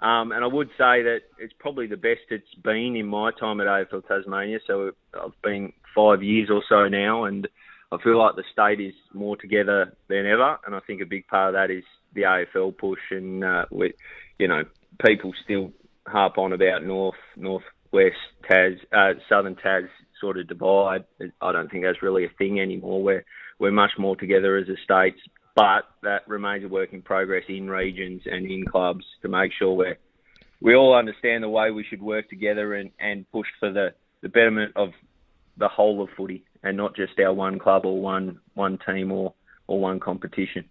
Um, 0.00 0.30
and 0.30 0.44
I 0.44 0.46
would 0.46 0.68
say 0.78 1.02
that 1.02 1.20
it's 1.38 1.52
probably 1.58 1.88
the 1.88 1.96
best 1.96 2.20
it's 2.30 2.54
been 2.62 2.94
in 2.94 3.06
my 3.06 3.32
time 3.32 3.60
at 3.60 3.66
AFL 3.66 4.06
Tasmania. 4.06 4.60
So 4.66 4.92
I've 5.14 5.40
been 5.42 5.72
five 5.94 6.22
years 6.22 6.50
or 6.50 6.62
so 6.68 6.88
now, 6.88 7.24
and 7.24 7.48
I 7.90 7.98
feel 8.02 8.18
like 8.18 8.36
the 8.36 8.44
state 8.52 8.80
is 8.80 8.94
more 9.12 9.36
together 9.36 9.96
than 10.08 10.26
ever. 10.26 10.58
And 10.64 10.74
I 10.74 10.80
think 10.80 11.00
a 11.00 11.06
big 11.06 11.26
part 11.26 11.54
of 11.54 11.54
that 11.54 11.74
is 11.74 11.84
the 12.14 12.22
AFL 12.22 12.76
push, 12.76 13.00
and 13.10 13.44
uh, 13.44 13.64
we, 13.70 13.94
you 14.38 14.46
know, 14.46 14.62
people 15.04 15.32
still 15.42 15.72
harp 16.06 16.38
on 16.38 16.52
about 16.52 16.84
north, 16.84 17.16
northwest 17.36 18.16
Tas, 18.48 18.74
uh, 18.92 19.14
southern 19.28 19.56
Tas 19.56 19.84
sort 20.20 20.38
of 20.38 20.48
divide. 20.48 21.04
I 21.40 21.52
don't 21.52 21.70
think 21.70 21.84
that's 21.84 22.02
really 22.02 22.24
a 22.24 22.30
thing 22.38 22.60
anymore. 22.60 23.02
We're 23.02 23.24
we're 23.58 23.72
much 23.72 23.92
more 23.98 24.14
together 24.14 24.56
as 24.56 24.68
a 24.68 24.76
state, 24.82 25.16
but 25.58 25.88
that 26.04 26.28
remains 26.28 26.64
a 26.64 26.68
work 26.68 26.92
in 26.92 27.02
progress 27.02 27.42
in 27.48 27.68
regions 27.68 28.22
and 28.26 28.48
in 28.48 28.64
clubs 28.64 29.04
to 29.22 29.28
make 29.28 29.50
sure 29.58 29.72
we 29.72 29.86
we 30.60 30.76
all 30.76 30.94
understand 30.94 31.42
the 31.42 31.48
way 31.48 31.72
we 31.72 31.84
should 31.84 32.00
work 32.00 32.28
together 32.28 32.74
and, 32.74 32.90
and 33.00 33.28
push 33.32 33.48
for 33.58 33.72
the, 33.72 33.92
the 34.22 34.28
betterment 34.28 34.72
of 34.76 34.90
the 35.56 35.66
whole 35.66 36.00
of 36.00 36.10
footy 36.16 36.44
and 36.62 36.76
not 36.76 36.94
just 36.94 37.18
our 37.18 37.32
one 37.32 37.58
club 37.58 37.84
or 37.84 38.00
one 38.00 38.38
one 38.54 38.78
team 38.86 39.10
or, 39.10 39.34
or 39.66 39.80
one 39.80 39.98
competition. 39.98 40.64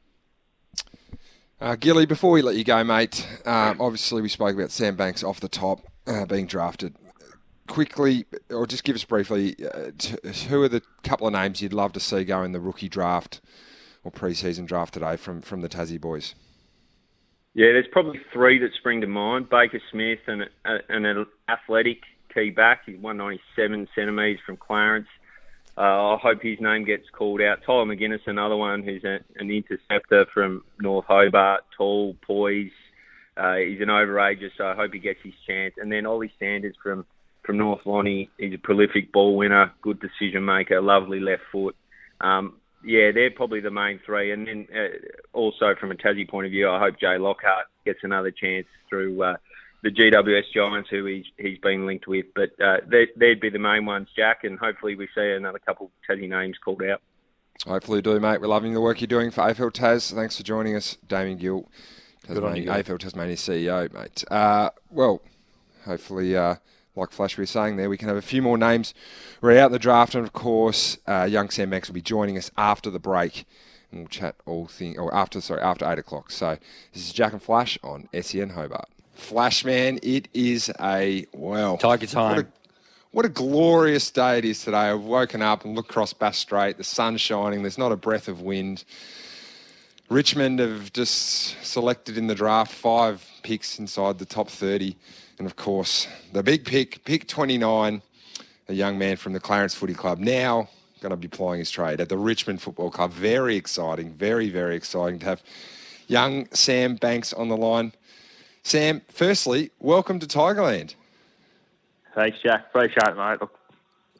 Uh, 1.59 1.75
Gilly, 1.75 2.05
before 2.05 2.31
we 2.31 2.41
let 2.41 2.55
you 2.55 2.63
go, 2.63 2.81
mate, 2.85 3.27
um, 3.45 3.81
obviously 3.81 4.21
we 4.21 4.29
spoke 4.29 4.55
about 4.55 4.71
Sam 4.71 4.95
Banks 4.95 5.21
off 5.21 5.41
the 5.41 5.49
top 5.49 5.81
uh, 6.05 6.25
being 6.25 6.45
drafted. 6.45 6.95
Quickly, 7.67 8.25
or 8.49 8.65
just 8.65 8.85
give 8.85 8.95
us 8.95 9.03
briefly, 9.03 9.57
uh, 9.65 9.91
t- 9.97 10.15
who 10.47 10.61
are 10.61 10.69
the 10.69 10.81
couple 11.03 11.27
of 11.27 11.33
names 11.33 11.61
you'd 11.61 11.73
love 11.73 11.91
to 11.93 11.99
see 11.99 12.23
go 12.23 12.43
in 12.43 12.53
the 12.53 12.61
rookie 12.61 12.87
draft 12.87 13.41
or 14.07 14.11
pre-season 14.11 14.65
draft 14.65 14.93
today 14.93 15.17
from, 15.17 15.41
from 15.41 15.61
the 15.61 15.67
Tassie 15.67 15.99
boys? 15.99 16.33
Yeah, 17.53 17.73
there's 17.73 17.87
probably 17.91 18.21
three 18.31 18.59
that 18.59 18.69
spring 18.79 19.01
to 19.01 19.07
mind. 19.07 19.49
Baker 19.49 19.81
Smith, 19.91 20.19
and 20.27 20.47
an 20.65 21.25
athletic 21.49 21.99
key 22.33 22.51
back. 22.51 22.83
He's 22.85 22.97
197 22.99 23.87
centimetres 23.93 24.39
from 24.45 24.57
Clarence. 24.57 25.07
Uh, 25.77 26.15
I 26.15 26.17
hope 26.21 26.41
his 26.41 26.59
name 26.61 26.85
gets 26.85 27.03
called 27.11 27.41
out. 27.41 27.59
Tyler 27.65 27.85
McGuinness, 27.85 28.21
another 28.25 28.55
one 28.55 28.81
who's 28.83 29.03
a, 29.03 29.19
an 29.35 29.51
interceptor 29.51 30.25
from 30.33 30.63
North 30.79 31.05
Hobart, 31.07 31.65
tall, 31.75 32.15
poise. 32.25 32.71
Uh, 33.35 33.55
he's 33.55 33.81
an 33.81 33.89
overager, 33.89 34.49
so 34.57 34.65
I 34.65 34.75
hope 34.75 34.93
he 34.93 34.99
gets 34.99 35.19
his 35.23 35.33
chance. 35.45 35.75
And 35.77 35.91
then 35.91 36.05
Ollie 36.05 36.31
Sanders 36.39 36.75
from 36.81 37.05
from 37.43 37.57
North 37.57 37.85
Lonnie. 37.85 38.29
He's 38.37 38.53
a 38.53 38.57
prolific 38.57 39.11
ball 39.13 39.37
winner, 39.37 39.71
good 39.81 39.99
decision 39.99 40.43
maker, 40.43 40.81
lovely 40.81 41.19
left 41.21 41.43
foot. 41.51 41.75
Um, 42.19 42.57
yeah, 42.83 43.11
they're 43.11 43.31
probably 43.31 43.59
the 43.59 43.71
main 43.71 43.99
three. 44.05 44.31
And 44.31 44.47
then 44.47 44.67
uh, 44.73 44.97
also 45.33 45.75
from 45.79 45.91
a 45.91 45.95
Tassie 45.95 46.29
point 46.29 46.45
of 46.45 46.51
view, 46.51 46.69
I 46.69 46.79
hope 46.79 46.99
Jay 46.99 47.17
Lockhart 47.17 47.65
gets 47.85 47.99
another 48.03 48.31
chance 48.31 48.67
through 48.89 49.21
uh, 49.21 49.37
the 49.83 49.89
GWS 49.89 50.53
Giants, 50.53 50.89
who 50.89 51.05
he's, 51.05 51.25
he's 51.37 51.57
been 51.59 51.85
linked 51.85 52.07
with. 52.07 52.25
But 52.35 52.49
uh, 52.63 52.77
they'd 52.87 53.39
be 53.39 53.49
the 53.49 53.59
main 53.59 53.85
ones, 53.85 54.07
Jack, 54.15 54.43
and 54.43 54.57
hopefully 54.57 54.95
we 54.95 55.07
see 55.15 55.31
another 55.31 55.59
couple 55.59 55.87
of 55.87 55.91
Tassie 56.17 56.29
names 56.29 56.57
called 56.63 56.83
out. 56.83 57.01
Hopefully 57.65 58.01
do, 58.01 58.19
mate. 58.19 58.39
We're 58.39 58.47
loving 58.47 58.73
the 58.73 58.81
work 58.81 59.01
you're 59.01 59.07
doing 59.07 59.31
for 59.31 59.41
AFL 59.41 59.73
Tas. 59.73 60.11
Thanks 60.11 60.37
for 60.37 60.43
joining 60.43 60.75
us, 60.75 60.97
Damien 61.07 61.37
Gill, 61.37 61.69
Tasmania, 62.25 62.71
AFL 62.71 62.99
Tasmania 62.99 63.35
CEO, 63.35 63.91
mate. 63.93 64.23
Uh, 64.29 64.69
well, 64.91 65.21
hopefully, 65.83 66.37
uh, 66.37 66.55
like 66.97 67.11
Flash 67.11 67.37
was 67.37 67.49
saying 67.49 67.77
there, 67.77 67.89
we 67.89 67.97
can 67.97 68.07
have 68.07 68.17
a 68.17 68.21
few 68.21 68.41
more 68.41 68.57
names 68.57 68.93
read 69.41 69.57
out 69.57 69.71
the 69.71 69.79
draft, 69.79 70.15
and 70.15 70.25
of 70.25 70.33
course, 70.33 70.97
uh, 71.07 71.23
young 71.29 71.49
Sam 71.49 71.69
Banks 71.69 71.87
will 71.87 71.95
be 71.95 72.01
joining 72.01 72.37
us 72.37 72.51
after 72.57 72.89
the 72.89 72.99
break 72.99 73.45
and 73.91 74.01
we'll 74.01 74.07
chat 74.07 74.35
all 74.45 74.67
things, 74.67 74.97
or 74.97 75.13
after, 75.13 75.39
sorry, 75.41 75.61
after 75.61 75.89
8 75.89 75.99
o'clock. 75.99 76.31
So 76.31 76.57
this 76.93 77.07
is 77.07 77.13
Jack 77.13 77.33
and 77.33 77.41
Flash 77.41 77.77
on 77.83 78.09
SEN 78.21 78.49
Hobart. 78.49 78.89
Flash, 79.13 79.65
man, 79.65 79.99
it 80.03 80.27
is 80.33 80.71
a, 80.79 81.25
well. 81.33 81.77
Tiger 81.77 82.05
time. 82.05 82.35
What 82.35 82.45
a, 82.45 82.47
what 83.11 83.25
a 83.25 83.29
glorious 83.29 84.11
day 84.11 84.37
it 84.39 84.45
is 84.45 84.63
today. 84.63 84.77
I've 84.77 85.01
woken 85.01 85.41
up 85.41 85.65
and 85.65 85.75
looked 85.75 85.89
across 85.89 86.13
Bass 86.13 86.37
Strait. 86.37 86.77
The 86.77 86.83
sun's 86.83 87.21
shining. 87.21 87.61
There's 87.61 87.77
not 87.77 87.91
a 87.91 87.95
breath 87.95 88.27
of 88.27 88.41
wind. 88.41 88.83
Richmond 90.09 90.59
have 90.59 90.93
just 90.93 91.65
selected 91.65 92.17
in 92.17 92.27
the 92.27 92.35
draft 92.35 92.71
five 92.71 93.25
picks 93.43 93.79
inside 93.79 94.19
the 94.19 94.25
top 94.25 94.49
30. 94.49 94.95
And 95.37 95.45
of 95.45 95.55
course, 95.55 96.07
the 96.33 96.41
big 96.41 96.65
pick, 96.65 97.03
pick 97.05 97.27
29, 97.27 98.01
a 98.69 98.73
young 98.73 98.97
man 98.97 99.17
from 99.17 99.33
the 99.33 99.39
Clarence 99.39 99.75
Footy 99.75 99.93
Club, 99.93 100.19
now 100.19 100.69
going 100.99 101.11
to 101.11 101.15
be 101.15 101.27
plying 101.27 101.59
his 101.59 101.69
trade 101.69 102.01
at 102.01 102.09
the 102.09 102.17
Richmond 102.17 102.61
Football 102.61 102.89
Club. 102.89 103.11
Very 103.11 103.55
exciting, 103.55 104.13
very, 104.13 104.49
very 104.49 104.75
exciting 104.75 105.19
to 105.19 105.25
have 105.27 105.43
young 106.07 106.47
Sam 106.53 106.95
Banks 106.95 107.33
on 107.33 107.49
the 107.49 107.57
line. 107.57 107.93
Sam, 108.63 109.01
firstly, 109.09 109.71
welcome 109.79 110.19
to 110.19 110.25
Tigerland. 110.25 110.95
Thanks, 112.15 112.39
Jack. 112.41 112.65
Appreciate 112.69 113.07
it, 113.07 113.15
mate. 113.15 113.39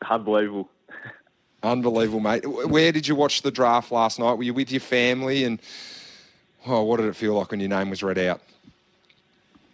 Unbelievable. 0.08 0.70
Unbelievable, 1.64 2.20
mate. 2.20 2.46
Where 2.46 2.92
did 2.92 3.08
you 3.08 3.16
watch 3.16 3.42
the 3.42 3.52
draft 3.52 3.92
last 3.92 4.20
night? 4.20 4.34
Were 4.34 4.44
you 4.44 4.54
with 4.54 4.72
your 4.72 4.82
family? 4.82 5.44
And 5.44 5.60
oh, 6.68 6.84
what 6.84 6.98
did 6.98 7.08
it 7.08 7.16
feel 7.16 7.34
like 7.34 7.50
when 7.50 7.60
your 7.60 7.70
name 7.70 7.90
was 7.90 8.04
read 8.04 8.20
out? 8.20 8.42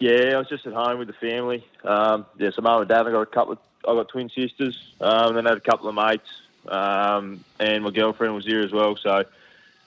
Yeah, 0.04 0.36
I 0.36 0.38
was 0.38 0.50
just 0.50 0.68
at 0.68 0.74
home 0.74 1.00
with 1.00 1.08
the 1.08 1.14
family. 1.14 1.66
Um, 1.86 2.26
yeah, 2.38 2.50
so 2.54 2.62
mum 2.62 2.82
and 2.82 2.90
dad. 2.90 3.08
I 3.08 3.12
got 3.12 3.22
a 3.22 3.26
couple. 3.26 3.54
Of, 3.54 3.60
I 3.88 3.94
got 3.94 4.10
twin 4.10 4.30
sisters. 4.30 4.78
Um, 5.00 5.30
and 5.30 5.38
then 5.38 5.48
I 5.48 5.52
had 5.52 5.60
a 5.60 5.62
couple 5.62 5.88
of 5.88 5.96
mates, 5.96 6.28
um, 6.68 7.42
and 7.58 7.86
my 7.86 7.90
girlfriend 7.90 8.36
was 8.36 8.44
here 8.44 8.60
as 8.60 8.74
well. 8.74 8.98
So 8.98 9.24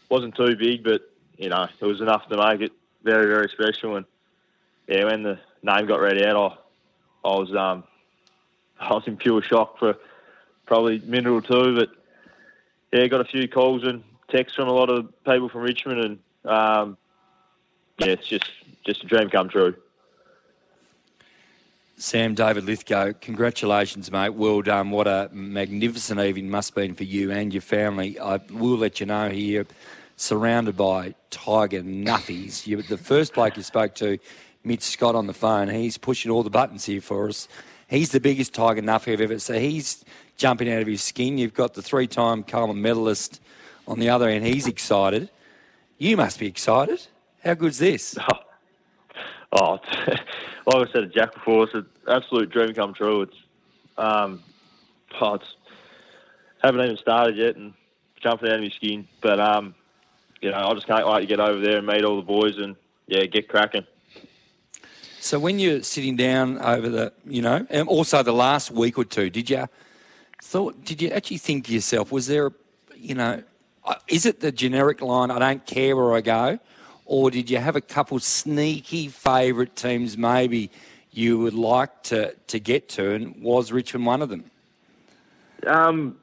wasn't 0.09 0.35
too 0.35 0.57
big, 0.57 0.85
but 0.85 1.03
you 1.37 1.51
know, 1.51 1.69
it 1.79 1.85
was 1.85 2.01
enough 2.01 2.27
to 2.31 2.37
make 2.39 2.63
it 2.63 2.73
very, 3.05 3.27
very 3.27 3.51
special. 3.51 3.97
And 3.97 4.07
yeah, 4.89 5.05
when 5.05 5.23
the 5.23 5.39
name 5.63 5.85
got 5.85 6.01
read 6.01 6.23
out, 6.23 6.65
I, 7.23 7.29
I 7.29 7.37
was 7.37 7.55
um, 7.55 7.85
I 8.81 8.95
was 8.95 9.07
in 9.07 9.19
pure 9.19 9.43
shock 9.43 9.79
for 9.79 9.99
probably 10.65 10.97
a 10.97 11.01
minute 11.03 11.31
or 11.31 11.43
two. 11.43 11.77
But 11.77 11.91
yeah, 12.91 13.07
got 13.09 13.21
a 13.21 13.25
few 13.25 13.47
calls 13.49 13.85
and 13.85 14.03
texts 14.29 14.57
from 14.57 14.69
a 14.69 14.73
lot 14.73 14.89
of 14.89 15.13
people 15.25 15.51
from 15.51 15.61
Richmond, 15.61 16.01
and 16.01 16.51
um, 16.51 16.97
yeah, 17.99 18.13
it's 18.13 18.27
just 18.27 18.51
just 18.87 19.05
a 19.05 19.07
dream 19.07 19.29
come 19.29 19.51
true. 19.51 19.75
Sam 21.99 22.35
David 22.35 22.65
Lithgow, 22.65 23.15
congratulations, 23.23 24.13
mate. 24.13 24.35
Well 24.35 24.61
done. 24.61 24.91
What 24.91 25.07
a 25.07 25.31
magnificent 25.33 26.21
evening 26.21 26.51
must 26.51 26.71
have 26.71 26.75
been 26.75 26.95
for 26.95 27.05
you 27.05 27.31
and 27.31 27.55
your 27.55 27.63
family. 27.63 28.21
I 28.21 28.37
will 28.51 28.77
let 28.77 29.01
you 29.01 29.07
know 29.07 29.31
here, 29.31 29.67
surrounded 30.17 30.77
by 30.77 31.15
Tiger 31.31 31.83
nuffies. 31.83 32.67
You, 32.67 32.83
the 32.83 32.99
first 32.99 33.33
bloke 33.33 33.57
you 33.57 33.63
spoke 33.63 33.95
to, 33.95 34.19
Mitch 34.63 34.83
Scott, 34.83 35.15
on 35.15 35.27
the 35.27 35.33
phone, 35.33 35.69
he's 35.69 35.97
pushing 35.97 36.31
all 36.31 36.43
the 36.43 36.51
buttons 36.51 36.85
here 36.85 37.01
for 37.01 37.31
us. 37.31 37.49
He's 37.89 38.13
the 38.13 38.21
biggest 38.21 38.53
Tiger 38.53 38.83
nuffie 38.83 39.15
I've 39.15 39.23
ever 39.23 39.39
seen. 39.39 39.63
He's 39.63 40.05
jumping 40.37 40.71
out 40.71 40.83
of 40.83 40.87
his 40.87 41.03
skin. 41.03 41.39
You've 41.39 41.55
got 41.55 41.73
the 41.73 41.83
three 41.83 42.07
time 42.07 42.43
Coleman 42.43 42.83
medalist 42.83 43.41
on 43.89 44.01
the 44.01 44.11
other 44.11 44.29
end. 44.29 44.45
He's 44.45 44.67
excited. 44.67 45.31
You 45.97 46.19
must 46.19 46.39
be 46.39 46.47
excited. 46.47 47.07
How 47.43 47.55
good's 47.55 47.79
this? 47.79 48.19
Oh, 49.53 49.79
like 50.67 50.89
I 50.89 50.93
said 50.93 51.01
to 51.01 51.07
Jack 51.07 51.35
before, 51.35 51.65
it's 51.65 51.75
an 51.75 51.87
absolute 52.09 52.51
dream 52.51 52.75
come 52.75 52.95
true. 52.95 53.23
It's, 53.23 53.37
um, 53.97 54.43
oh, 55.21 55.35
it's 55.35 55.55
haven't 56.63 56.81
even 56.81 56.97
started 56.97 57.37
yet 57.37 57.57
and 57.57 57.75
jumping 58.21 58.49
out 58.49 58.57
of 58.57 58.61
my 58.63 58.69
skin. 58.71 59.07
But 59.21 59.41
um, 59.41 59.75
you 60.41 60.51
know, 60.51 60.57
I 60.57 60.75
just 60.75 60.87
can't 60.87 61.07
wait 61.07 61.21
to 61.21 61.27
get 61.27 61.41
over 61.41 61.61
there 61.61 61.79
and 61.79 61.87
meet 61.87 62.05
all 62.05 62.17
the 62.17 62.23
boys 62.23 62.59
and 62.59 62.77
yeah, 63.07 63.25
get 63.27 63.49
cracking. 63.49 63.87
So 65.21 65.39
when 65.39 65.59
you're 65.59 65.83
sitting 65.83 66.17
down 66.17 66.59
over 66.59 66.89
the, 66.89 67.13
you 67.25 67.43
know, 67.43 67.67
and 67.71 67.89
also 67.89 68.23
the 68.23 68.33
last 68.33 68.71
week 68.71 68.97
or 68.97 69.05
two, 69.05 69.29
did 69.29 69.51
you 69.51 69.67
thought? 70.43 70.85
Did 70.85 71.03
you 71.03 71.09
actually 71.11 71.39
think 71.39 71.67
to 71.67 71.73
yourself, 71.73 72.13
was 72.13 72.27
there, 72.27 72.53
you 72.95 73.15
know, 73.15 73.43
uh, 73.85 73.95
is 74.09 74.27
it 74.27 74.41
the 74.41 74.53
generic 74.53 75.01
line? 75.01 75.31
I 75.31 75.39
don't 75.39 75.67
care 75.67 75.97
where 75.97 76.15
I 76.15 76.21
go 76.21 76.59
or 77.07 77.31
did 77.31 77.49
you 77.49 77.59
have 77.59 77.77
a 77.77 77.81
couple 77.81 78.19
sneaky 78.19 79.09
favourite 79.09 79.75
teams 79.77 80.19
maybe 80.19 80.71
you 81.13 81.39
would 81.39 81.55
like 81.55 82.03
to, 82.03 82.35
to 82.49 82.61
get 82.61 82.89
to, 82.91 83.15
and 83.15 83.41
was 83.41 83.73
Richmond 83.73 84.05
one 84.05 84.23
of 84.23 84.29
them? 84.29 84.45
Um, 85.67 86.19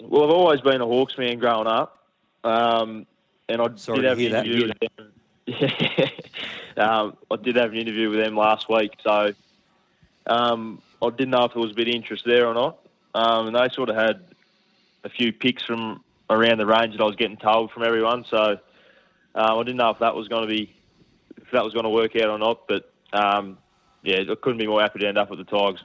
well, 0.00 0.24
I've 0.24 0.30
always 0.30 0.60
been 0.60 0.80
a 0.80 0.86
Hawks 0.86 1.18
man 1.18 1.38
growing 1.38 1.66
up, 1.66 1.98
um, 2.44 3.06
and 3.48 3.60
I 3.60 3.66
Sorry 3.76 4.02
did 4.02 4.08
have 4.08 4.18
an 4.18 4.24
interview 4.24 4.68
with 4.68 4.78
them. 4.80 5.12
um, 6.76 7.16
I 7.30 7.36
did 7.36 7.56
have 7.56 7.72
an 7.72 7.78
interview 7.78 8.10
with 8.10 8.20
them 8.20 8.36
last 8.36 8.68
week, 8.68 8.92
so 9.02 9.32
um, 10.26 10.82
I 11.02 11.10
didn't 11.10 11.30
know 11.30 11.44
if 11.44 11.54
there 11.54 11.62
was 11.62 11.72
a 11.72 11.74
bit 11.74 11.88
of 11.88 11.94
interest 11.94 12.24
there 12.26 12.46
or 12.46 12.54
not. 12.54 12.78
Um, 13.14 13.46
and 13.46 13.56
they 13.56 13.68
sort 13.72 13.88
of 13.88 13.96
had 13.96 14.20
a 15.04 15.08
few 15.08 15.32
picks 15.32 15.64
from 15.64 16.04
around 16.28 16.58
the 16.58 16.66
range 16.66 16.92
that 16.92 17.00
I 17.00 17.06
was 17.06 17.16
getting 17.16 17.38
told 17.38 17.70
from 17.70 17.82
everyone, 17.82 18.24
so 18.28 18.58
um, 19.36 19.58
I 19.58 19.62
didn't 19.62 19.76
know 19.76 19.90
if 19.90 19.98
that 20.00 20.14
was 20.14 20.28
going 20.28 20.42
to 20.42 20.48
be 20.48 20.74
if 21.36 21.50
that 21.52 21.62
was 21.62 21.72
going 21.72 21.84
to 21.84 21.90
work 21.90 22.16
out 22.16 22.28
or 22.28 22.38
not, 22.38 22.66
but 22.66 22.92
um, 23.12 23.58
yeah, 24.02 24.20
I 24.20 24.34
couldn't 24.34 24.58
be 24.58 24.66
more 24.66 24.80
happy 24.80 24.98
to 25.00 25.06
end 25.06 25.18
up 25.18 25.30
with 25.30 25.38
the 25.38 25.44
Tigers. 25.44 25.84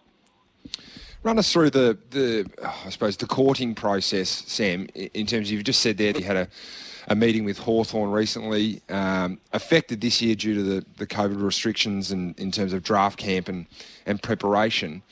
Run 1.23 1.37
us 1.37 1.51
through 1.51 1.69
the, 1.69 1.97
the 2.09 2.49
I 2.63 2.89
suppose, 2.89 3.17
the 3.17 3.27
courting 3.27 3.75
process, 3.75 4.29
Sam, 4.47 4.87
in 4.95 5.27
terms 5.27 5.49
of, 5.49 5.53
you've 5.53 5.63
just 5.63 5.81
said 5.81 5.97
there 5.97 6.13
that 6.13 6.19
you 6.19 6.25
had 6.25 6.35
a, 6.35 6.47
a 7.09 7.15
meeting 7.15 7.45
with 7.45 7.59
Hawthorn 7.59 8.09
recently, 8.09 8.81
um, 8.89 9.39
affected 9.53 10.01
this 10.01 10.19
year 10.19 10.33
due 10.33 10.55
to 10.55 10.63
the, 10.63 10.85
the 10.97 11.05
COVID 11.05 11.39
restrictions 11.43 12.11
and 12.11 12.39
in 12.39 12.51
terms 12.51 12.73
of 12.73 12.81
draft 12.81 13.19
camp 13.19 13.49
and, 13.49 13.67
and 14.07 14.21
preparation. 14.23 15.03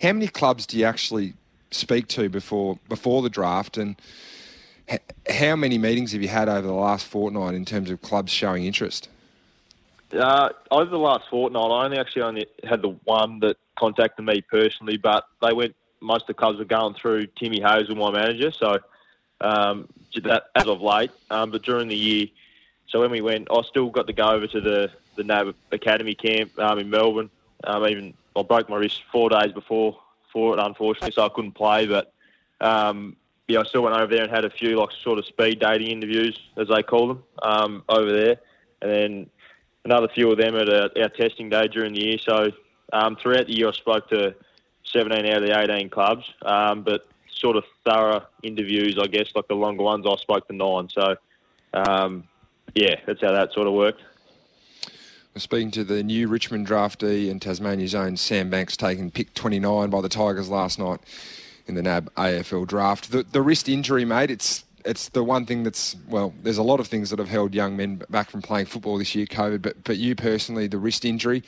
How 0.00 0.14
many 0.14 0.28
clubs 0.28 0.64
do 0.64 0.78
you 0.78 0.86
actually 0.86 1.34
speak 1.70 2.08
to 2.08 2.30
before 2.30 2.78
before 2.88 3.20
the 3.20 3.28
draft? 3.28 3.76
And 3.76 4.00
how 5.28 5.56
many 5.56 5.78
meetings 5.78 6.12
have 6.12 6.22
you 6.22 6.28
had 6.28 6.48
over 6.48 6.66
the 6.66 6.72
last 6.72 7.06
fortnight 7.06 7.54
in 7.54 7.64
terms 7.64 7.90
of 7.90 8.00
clubs 8.02 8.32
showing 8.32 8.64
interest? 8.64 9.08
Uh, 10.12 10.48
over 10.70 10.90
the 10.90 10.98
last 10.98 11.28
fortnight, 11.30 11.70
I 11.70 11.84
only 11.84 11.98
actually 11.98 12.22
only 12.22 12.46
had 12.64 12.82
the 12.82 12.96
one 13.04 13.40
that 13.40 13.56
contacted 13.78 14.24
me 14.24 14.40
personally, 14.42 14.96
but 14.96 15.24
they 15.40 15.52
went. 15.52 15.74
Most 16.02 16.22
of 16.22 16.28
the 16.28 16.34
clubs 16.34 16.58
were 16.58 16.64
going 16.64 16.94
through 16.94 17.26
Timmy 17.38 17.60
Hazel, 17.60 17.94
my 17.94 18.10
manager. 18.10 18.50
So 18.52 18.78
um, 19.42 19.86
that 20.22 20.44
as 20.54 20.66
of 20.66 20.80
late, 20.80 21.10
um, 21.30 21.50
but 21.50 21.62
during 21.62 21.88
the 21.88 21.96
year, 21.96 22.26
so 22.88 23.00
when 23.00 23.10
we 23.10 23.20
went, 23.20 23.48
I 23.50 23.60
still 23.68 23.90
got 23.90 24.06
to 24.06 24.12
go 24.12 24.30
over 24.30 24.46
to 24.46 24.60
the 24.60 24.90
the 25.16 25.24
NAB 25.24 25.54
Academy 25.72 26.14
camp 26.14 26.58
um, 26.58 26.78
in 26.78 26.88
Melbourne. 26.88 27.30
Um, 27.64 27.86
even 27.86 28.14
I 28.34 28.42
broke 28.42 28.68
my 28.68 28.76
wrist 28.76 29.02
four 29.12 29.28
days 29.28 29.52
before 29.52 29.98
for 30.32 30.56
it, 30.56 30.60
unfortunately, 30.60 31.12
so 31.12 31.24
I 31.24 31.28
couldn't 31.28 31.52
play. 31.52 31.86
But 31.86 32.12
um, 32.60 33.16
yeah, 33.50 33.60
I 33.60 33.64
still 33.64 33.82
went 33.82 33.96
over 33.96 34.06
there 34.06 34.22
and 34.22 34.30
had 34.30 34.44
a 34.44 34.50
few 34.50 34.78
like 34.78 34.90
sort 35.02 35.18
of 35.18 35.26
speed 35.26 35.60
dating 35.60 35.88
interviews, 35.88 36.38
as 36.56 36.68
they 36.68 36.82
call 36.82 37.08
them, 37.08 37.22
um, 37.42 37.82
over 37.88 38.12
there, 38.12 38.36
and 38.80 38.90
then 38.90 39.30
another 39.84 40.08
few 40.08 40.30
of 40.30 40.38
them 40.38 40.54
at 40.56 40.68
a, 40.68 40.90
our 41.02 41.08
testing 41.08 41.48
day 41.48 41.66
during 41.68 41.94
the 41.94 42.00
year. 42.00 42.18
So 42.18 42.50
um, 42.92 43.16
throughout 43.16 43.46
the 43.46 43.56
year, 43.56 43.68
I 43.68 43.72
spoke 43.72 44.08
to 44.10 44.34
17 44.84 45.26
out 45.26 45.42
of 45.42 45.48
the 45.48 45.58
18 45.58 45.90
clubs, 45.90 46.24
um, 46.42 46.82
but 46.82 47.06
sort 47.34 47.56
of 47.56 47.64
thorough 47.84 48.22
interviews, 48.42 48.98
I 49.00 49.06
guess, 49.06 49.28
like 49.34 49.48
the 49.48 49.54
longer 49.54 49.82
ones, 49.82 50.06
I 50.06 50.14
spoke 50.16 50.46
to 50.48 50.54
nine. 50.54 50.88
So 50.88 51.16
um, 51.74 52.24
yeah, 52.74 52.96
that's 53.06 53.20
how 53.20 53.32
that 53.32 53.52
sort 53.52 53.66
of 53.66 53.72
worked. 53.72 54.02
Speaking 55.36 55.70
to 55.72 55.84
the 55.84 56.02
new 56.02 56.28
Richmond 56.28 56.66
draftee 56.66 57.30
and 57.30 57.40
Tasmania's 57.40 57.94
own 57.94 58.16
Sam 58.16 58.50
Banks, 58.50 58.76
taken 58.76 59.10
pick 59.10 59.32
29 59.34 59.88
by 59.88 60.00
the 60.00 60.08
Tigers 60.08 60.48
last 60.48 60.78
night 60.78 61.00
in 61.70 61.76
the 61.76 61.82
NAB 61.82 62.12
AFL 62.14 62.66
draft. 62.66 63.10
The, 63.10 63.22
the 63.22 63.40
wrist 63.40 63.68
injury, 63.68 64.04
mate, 64.04 64.30
it's 64.30 64.64
it's 64.84 65.10
the 65.10 65.22
one 65.22 65.46
thing 65.46 65.62
that's 65.62 65.96
well. 66.08 66.34
There's 66.42 66.58
a 66.58 66.62
lot 66.62 66.80
of 66.80 66.86
things 66.86 67.10
that 67.10 67.18
have 67.18 67.28
held 67.28 67.54
young 67.54 67.76
men 67.76 68.02
back 68.10 68.30
from 68.30 68.42
playing 68.42 68.66
football 68.66 68.98
this 68.98 69.14
year, 69.14 69.26
COVID. 69.26 69.62
But 69.62 69.84
but 69.84 69.96
you 69.96 70.14
personally, 70.14 70.66
the 70.66 70.78
wrist 70.78 71.04
injury. 71.04 71.42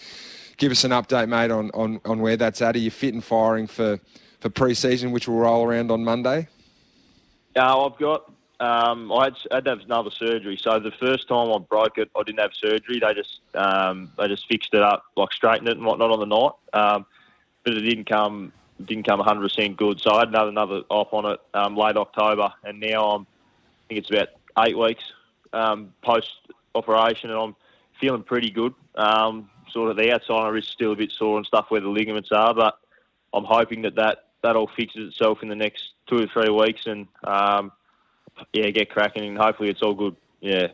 Give 0.59 0.71
us 0.71 0.85
an 0.85 0.91
update, 0.91 1.29
mate, 1.29 1.51
on, 1.51 1.71
on, 1.73 2.01
on 2.05 2.21
where 2.21 2.37
that's 2.37 2.61
at. 2.63 2.77
Are 2.77 2.79
you 2.79 2.91
fit 2.91 3.15
and 3.15 3.25
firing 3.25 3.67
for, 3.67 3.99
for 4.39 4.51
pre-season, 4.51 5.11
which 5.11 5.27
will 5.27 5.39
roll 5.39 5.65
around 5.65 5.91
on 5.91 6.05
Monday? 6.05 6.47
Uh, 7.57 7.87
I've 7.87 7.99
got. 7.99 8.31
Um, 8.61 9.11
I 9.11 9.25
had, 9.25 9.35
I 9.51 9.55
had 9.57 9.65
to 9.65 9.71
have 9.71 9.81
another 9.81 10.11
surgery. 10.11 10.57
So 10.63 10.79
the 10.79 10.93
first 11.01 11.27
time 11.27 11.51
I 11.51 11.59
broke 11.59 11.99
it, 11.99 12.11
I 12.15 12.23
didn't 12.23 12.39
have 12.39 12.53
surgery. 12.55 13.01
They 13.01 13.13
just 13.15 13.41
um, 13.55 14.13
they 14.17 14.29
just 14.29 14.47
fixed 14.47 14.73
it 14.73 14.83
up, 14.83 15.03
like 15.17 15.33
straightened 15.33 15.69
it 15.69 15.79
and 15.79 15.85
whatnot 15.85 16.13
on 16.13 16.21
the 16.21 16.27
night. 16.27 16.53
Um, 16.73 17.07
but 17.65 17.75
it 17.75 17.81
didn't 17.81 18.09
come 18.09 18.53
didn't 18.85 19.07
come 19.07 19.21
100% 19.21 19.77
good. 19.77 20.01
So 20.01 20.13
I 20.13 20.21
had 20.21 20.29
another 20.29 20.51
another 20.51 20.83
on 21.13 21.27
it 21.27 21.41
um, 21.55 21.77
late 21.77 21.97
October, 21.97 22.53
and 22.65 22.81
now 22.81 23.11
I'm 23.11 23.23
I 23.23 23.89
think 23.89 24.01
it's 24.01 24.11
about 24.11 24.29
eight 24.67 24.79
weeks 24.79 25.05
um, 25.53 25.93
post 26.03 26.31
operation, 26.75 27.31
and 27.31 27.39
I'm 27.39 27.57
feeling 28.01 28.23
pretty 28.23 28.51
good. 28.51 28.75
Um, 28.95 29.51
sort 29.71 29.91
of 29.91 29.97
the 29.97 30.13
outside 30.13 30.35
of 30.35 30.45
my 30.45 30.49
wrist 30.49 30.69
is 30.69 30.75
still 30.75 30.93
a 30.93 30.97
bit 30.97 31.13
sore 31.13 31.37
and 31.37 31.47
stuff 31.47 31.67
where 31.69 31.81
the 31.81 31.89
ligaments 31.89 32.31
are, 32.33 32.55
but 32.55 32.79
I'm 33.33 33.45
hoping 33.45 33.83
that 33.83 33.95
that, 33.97 34.27
that 34.43 34.57
all 34.57 34.71
fixes 34.77 35.09
itself 35.09 35.43
in 35.43 35.49
the 35.49 35.55
next 35.55 35.93
two 36.07 36.23
or 36.23 36.27
three 36.27 36.51
weeks, 36.51 36.87
and 36.87 37.07
um, 37.25 37.73
yeah, 38.53 38.71
get 38.71 38.91
cracking, 38.91 39.25
and 39.25 39.39
hopefully 39.39 39.71
it's 39.71 39.83
all 39.83 39.95
good. 39.95 40.17
Yeah. 40.41 40.69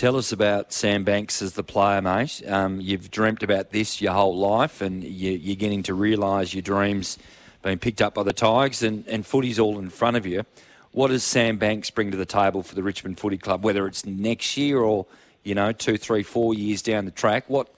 Tell 0.00 0.16
us 0.16 0.32
about 0.32 0.72
Sam 0.72 1.04
Banks 1.04 1.42
as 1.42 1.52
the 1.52 1.62
player, 1.62 2.00
mate. 2.00 2.42
Um, 2.48 2.80
you've 2.80 3.10
dreamt 3.10 3.42
about 3.42 3.68
this 3.70 4.00
your 4.00 4.14
whole 4.14 4.34
life, 4.34 4.80
and 4.80 5.04
you, 5.04 5.52
are 5.52 5.56
getting 5.56 5.82
to 5.82 5.92
realise 5.92 6.54
your 6.54 6.62
dreams 6.62 7.18
being 7.62 7.78
picked 7.78 8.00
up 8.00 8.14
by 8.14 8.22
the 8.22 8.32
Tigers, 8.32 8.82
and, 8.82 9.06
and 9.06 9.26
footy's 9.26 9.58
all 9.58 9.78
in 9.78 9.90
front 9.90 10.16
of 10.16 10.24
you. 10.24 10.46
What 10.92 11.08
does 11.08 11.22
Sam 11.22 11.58
Banks 11.58 11.90
bring 11.90 12.12
to 12.12 12.16
the 12.16 12.24
table 12.24 12.62
for 12.62 12.74
the 12.74 12.82
Richmond 12.82 13.20
Footy 13.20 13.36
Club, 13.36 13.62
whether 13.62 13.86
it's 13.86 14.06
next 14.06 14.56
year 14.56 14.78
or 14.78 15.04
you 15.42 15.54
know 15.54 15.70
two, 15.70 15.98
three, 15.98 16.22
four 16.22 16.54
years 16.54 16.80
down 16.80 17.04
the 17.04 17.10
track? 17.10 17.44
What, 17.48 17.68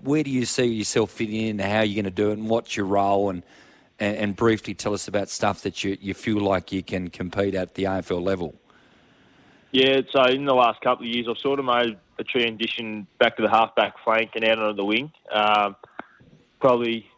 where 0.00 0.22
do 0.22 0.30
you 0.30 0.44
see 0.44 0.66
yourself 0.66 1.10
fitting 1.10 1.40
in? 1.40 1.58
How 1.58 1.78
are 1.78 1.84
you 1.84 1.96
going 1.96 2.04
to 2.04 2.12
do 2.12 2.30
it, 2.30 2.34
and 2.34 2.48
what's 2.48 2.76
your 2.76 2.86
role? 2.86 3.30
And, 3.30 3.42
and, 3.98 4.16
and 4.16 4.36
briefly 4.36 4.74
tell 4.74 4.94
us 4.94 5.08
about 5.08 5.28
stuff 5.28 5.62
that 5.62 5.82
you, 5.82 5.98
you 6.00 6.14
feel 6.14 6.38
like 6.38 6.70
you 6.70 6.84
can 6.84 7.10
compete 7.10 7.56
at 7.56 7.74
the 7.74 7.82
AFL 7.82 8.22
level. 8.22 8.54
Yeah, 9.74 10.02
so 10.12 10.22
in 10.26 10.44
the 10.44 10.54
last 10.54 10.80
couple 10.82 11.04
of 11.04 11.12
years, 11.12 11.26
I've 11.28 11.36
sort 11.38 11.58
of 11.58 11.64
made 11.64 11.98
a 12.20 12.22
transition 12.22 13.08
back 13.18 13.34
to 13.38 13.42
the 13.42 13.50
halfback 13.50 13.94
flank 14.04 14.30
and 14.36 14.44
out 14.44 14.60
on 14.60 14.76
the 14.76 14.84
wing. 14.84 15.10
Um, 15.32 15.74
probably 16.60 17.10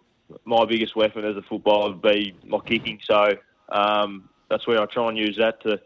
my 0.47 0.65
biggest 0.65 0.97
weapon 0.97 1.27
as 1.27 1.37
a 1.37 1.43
footballer 1.43 1.91
would 1.91 2.01
be 2.01 2.35
my 2.47 2.59
kicking. 2.61 2.99
So 3.05 3.37
um, 3.69 4.31
that's 4.49 4.67
where 4.67 4.81
I 4.81 4.87
try 4.87 5.07
and 5.07 5.19
use 5.19 5.37
that 5.37 5.61
to 5.65 5.79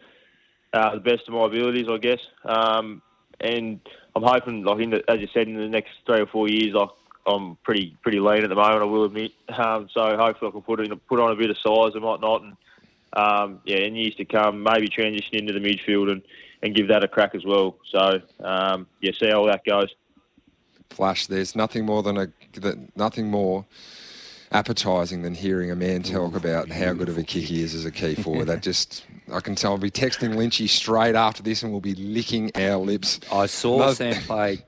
uh, 0.73 0.95
the 0.95 1.01
best 1.01 1.27
of 1.27 1.35
my 1.35 1.47
abilities, 1.47 1.89
I 1.91 1.99
guess. 1.99 2.21
Um, 2.45 3.03
and 3.41 3.81
I'm 4.15 4.23
hoping, 4.23 4.63
like 4.63 4.79
the, 4.79 5.03
as 5.09 5.19
you 5.19 5.27
said, 5.35 5.49
in 5.49 5.57
the 5.57 5.67
next 5.67 5.91
three 6.07 6.21
or 6.21 6.27
four 6.27 6.49
years, 6.49 6.77
I, 6.77 6.87
I'm 7.29 7.57
pretty 7.65 7.97
pretty 8.01 8.21
lean 8.21 8.45
at 8.45 8.49
the 8.49 8.55
moment. 8.55 8.83
I 8.83 8.85
will 8.85 9.07
admit. 9.07 9.33
Um, 9.49 9.89
so 9.93 10.17
hopefully 10.17 10.51
I 10.51 10.53
can 10.53 10.63
put 10.63 10.79
in 10.79 10.97
put 11.09 11.19
on 11.19 11.33
a 11.33 11.37
bit 11.37 11.51
of 11.51 11.59
size 11.59 11.97
and 11.97 12.05
whatnot, 12.05 12.43
and 12.43 12.57
um, 13.15 13.61
yeah, 13.65 13.79
in 13.79 13.97
years 13.97 14.15
to 14.19 14.25
come, 14.25 14.63
maybe 14.63 14.87
transition 14.87 15.35
into 15.35 15.53
the 15.53 15.59
midfield 15.59 16.13
and 16.13 16.23
and 16.63 16.75
give 16.75 16.89
that 16.89 17.05
a 17.05 17.09
crack 17.09 17.35
as 17.35 17.45
well. 17.45 17.77
So 17.91 18.21
um, 18.41 18.87
yeah, 19.01 19.13
see 19.19 19.31
how 19.31 19.47
that 19.47 19.65
goes. 19.65 19.89
Flash, 20.91 21.27
there's 21.27 21.55
nothing 21.55 21.87
more 21.87 22.03
than 22.03 22.17
a 22.17 22.29
nothing 22.97 23.31
more 23.31 23.65
appetising 24.53 25.23
than 25.23 25.35
hearing 25.35 25.71
a 25.71 25.77
man 25.77 26.03
talk 26.03 26.35
about 26.35 26.69
how 26.71 26.93
good 26.93 27.09
of 27.09 27.17
a 27.17 27.23
kick 27.23 27.45
he 27.45 27.63
is 27.63 27.75
as 27.75 27.85
a 27.85 27.91
key 27.91 28.17
forward. 28.17 28.47
that 28.47 28.63
just 28.63 29.05
I 29.33 29.41
can 29.41 29.55
tell. 29.55 29.73
I'll 29.73 29.79
be 29.79 29.91
texting 29.91 30.35
Lynchy 30.35 30.69
straight 30.69 31.15
after 31.15 31.43
this, 31.43 31.63
and 31.63 31.71
we'll 31.71 31.81
be 31.81 31.95
licking 31.95 32.51
our 32.57 32.77
lips. 32.77 33.21
I 33.33 33.47
saw 33.47 33.79
no. 33.79 33.93
Sam 33.93 34.21
play 34.23 34.65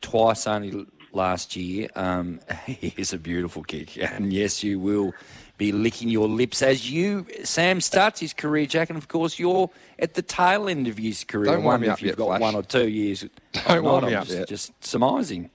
twice 0.00 0.46
only 0.46 0.86
last 1.12 1.56
year. 1.56 1.88
Um, 1.96 2.40
is 2.66 3.12
a 3.12 3.18
beautiful 3.18 3.64
kick, 3.64 4.00
and 4.00 4.32
yes, 4.32 4.62
you 4.62 4.78
will 4.78 5.12
be 5.56 5.72
licking 5.72 6.08
your 6.08 6.28
lips 6.28 6.62
as 6.62 6.90
you 6.90 7.26
Sam 7.44 7.80
starts 7.80 8.20
his 8.20 8.32
career, 8.32 8.66
Jack, 8.66 8.90
and 8.90 8.96
of 8.96 9.08
course 9.08 9.38
you're 9.38 9.70
at 9.98 10.14
the 10.14 10.22
tail 10.22 10.68
end 10.68 10.88
of 10.88 10.98
his 10.98 11.24
career. 11.24 11.52
Don't 11.52 11.62
I 11.62 11.64
wonder 11.64 11.90
if 11.92 12.02
you've 12.02 12.08
yet, 12.10 12.16
got 12.18 12.26
Flash. 12.26 12.40
one 12.40 12.54
or 12.56 12.62
two 12.62 12.88
years. 12.88 13.24
Don't 13.52 13.84
Not, 13.84 14.02
me 14.04 14.14
I'm 14.14 14.22
up 14.22 14.26
just, 14.26 14.38
yet. 14.38 14.48
just 14.48 14.84
surmising. 14.84 15.50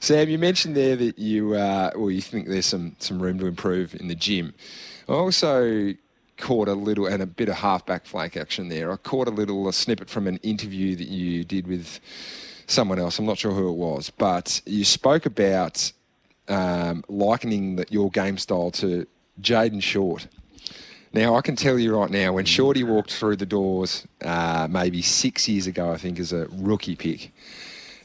Sam, 0.00 0.28
you 0.28 0.38
mentioned 0.38 0.76
there 0.76 0.96
that 0.96 1.18
you, 1.18 1.54
uh, 1.54 1.90
well, 1.96 2.10
you 2.10 2.20
think 2.20 2.48
there's 2.48 2.66
some 2.66 2.96
some 2.98 3.20
room 3.20 3.38
to 3.38 3.46
improve 3.46 3.94
in 3.94 4.08
the 4.08 4.14
gym. 4.14 4.54
I 5.08 5.12
also 5.12 5.94
caught 6.36 6.68
a 6.68 6.74
little 6.74 7.06
and 7.06 7.22
a 7.22 7.26
bit 7.26 7.48
of 7.48 7.56
halfback 7.56 8.06
flank 8.06 8.36
action 8.36 8.68
there. 8.68 8.92
I 8.92 8.96
caught 8.96 9.28
a 9.28 9.32
little 9.32 9.68
a 9.68 9.72
snippet 9.72 10.08
from 10.08 10.26
an 10.26 10.36
interview 10.38 10.94
that 10.96 11.08
you 11.08 11.44
did 11.44 11.66
with 11.66 12.00
someone 12.66 12.98
else. 12.98 13.18
I'm 13.18 13.26
not 13.26 13.38
sure 13.38 13.52
who 13.52 13.68
it 13.68 13.76
was, 13.76 14.10
but 14.10 14.60
you 14.66 14.84
spoke 14.84 15.26
about 15.26 15.90
um, 16.48 17.04
likening 17.08 17.76
that 17.76 17.92
your 17.92 18.10
game 18.10 18.38
style 18.38 18.70
to 18.72 19.06
Jayden 19.40 19.82
Short. 19.82 20.26
Now, 21.12 21.36
I 21.36 21.40
can 21.40 21.56
tell 21.56 21.78
you 21.78 21.96
right 21.96 22.10
now, 22.10 22.34
when 22.34 22.44
Shorty 22.44 22.84
walked 22.84 23.12
through 23.12 23.36
the 23.36 23.46
doors 23.46 24.06
uh, 24.22 24.68
maybe 24.70 25.00
six 25.00 25.48
years 25.48 25.66
ago, 25.66 25.90
I 25.90 25.96
think, 25.96 26.18
as 26.18 26.32
a 26.32 26.46
rookie 26.52 26.96
pick, 26.96 27.32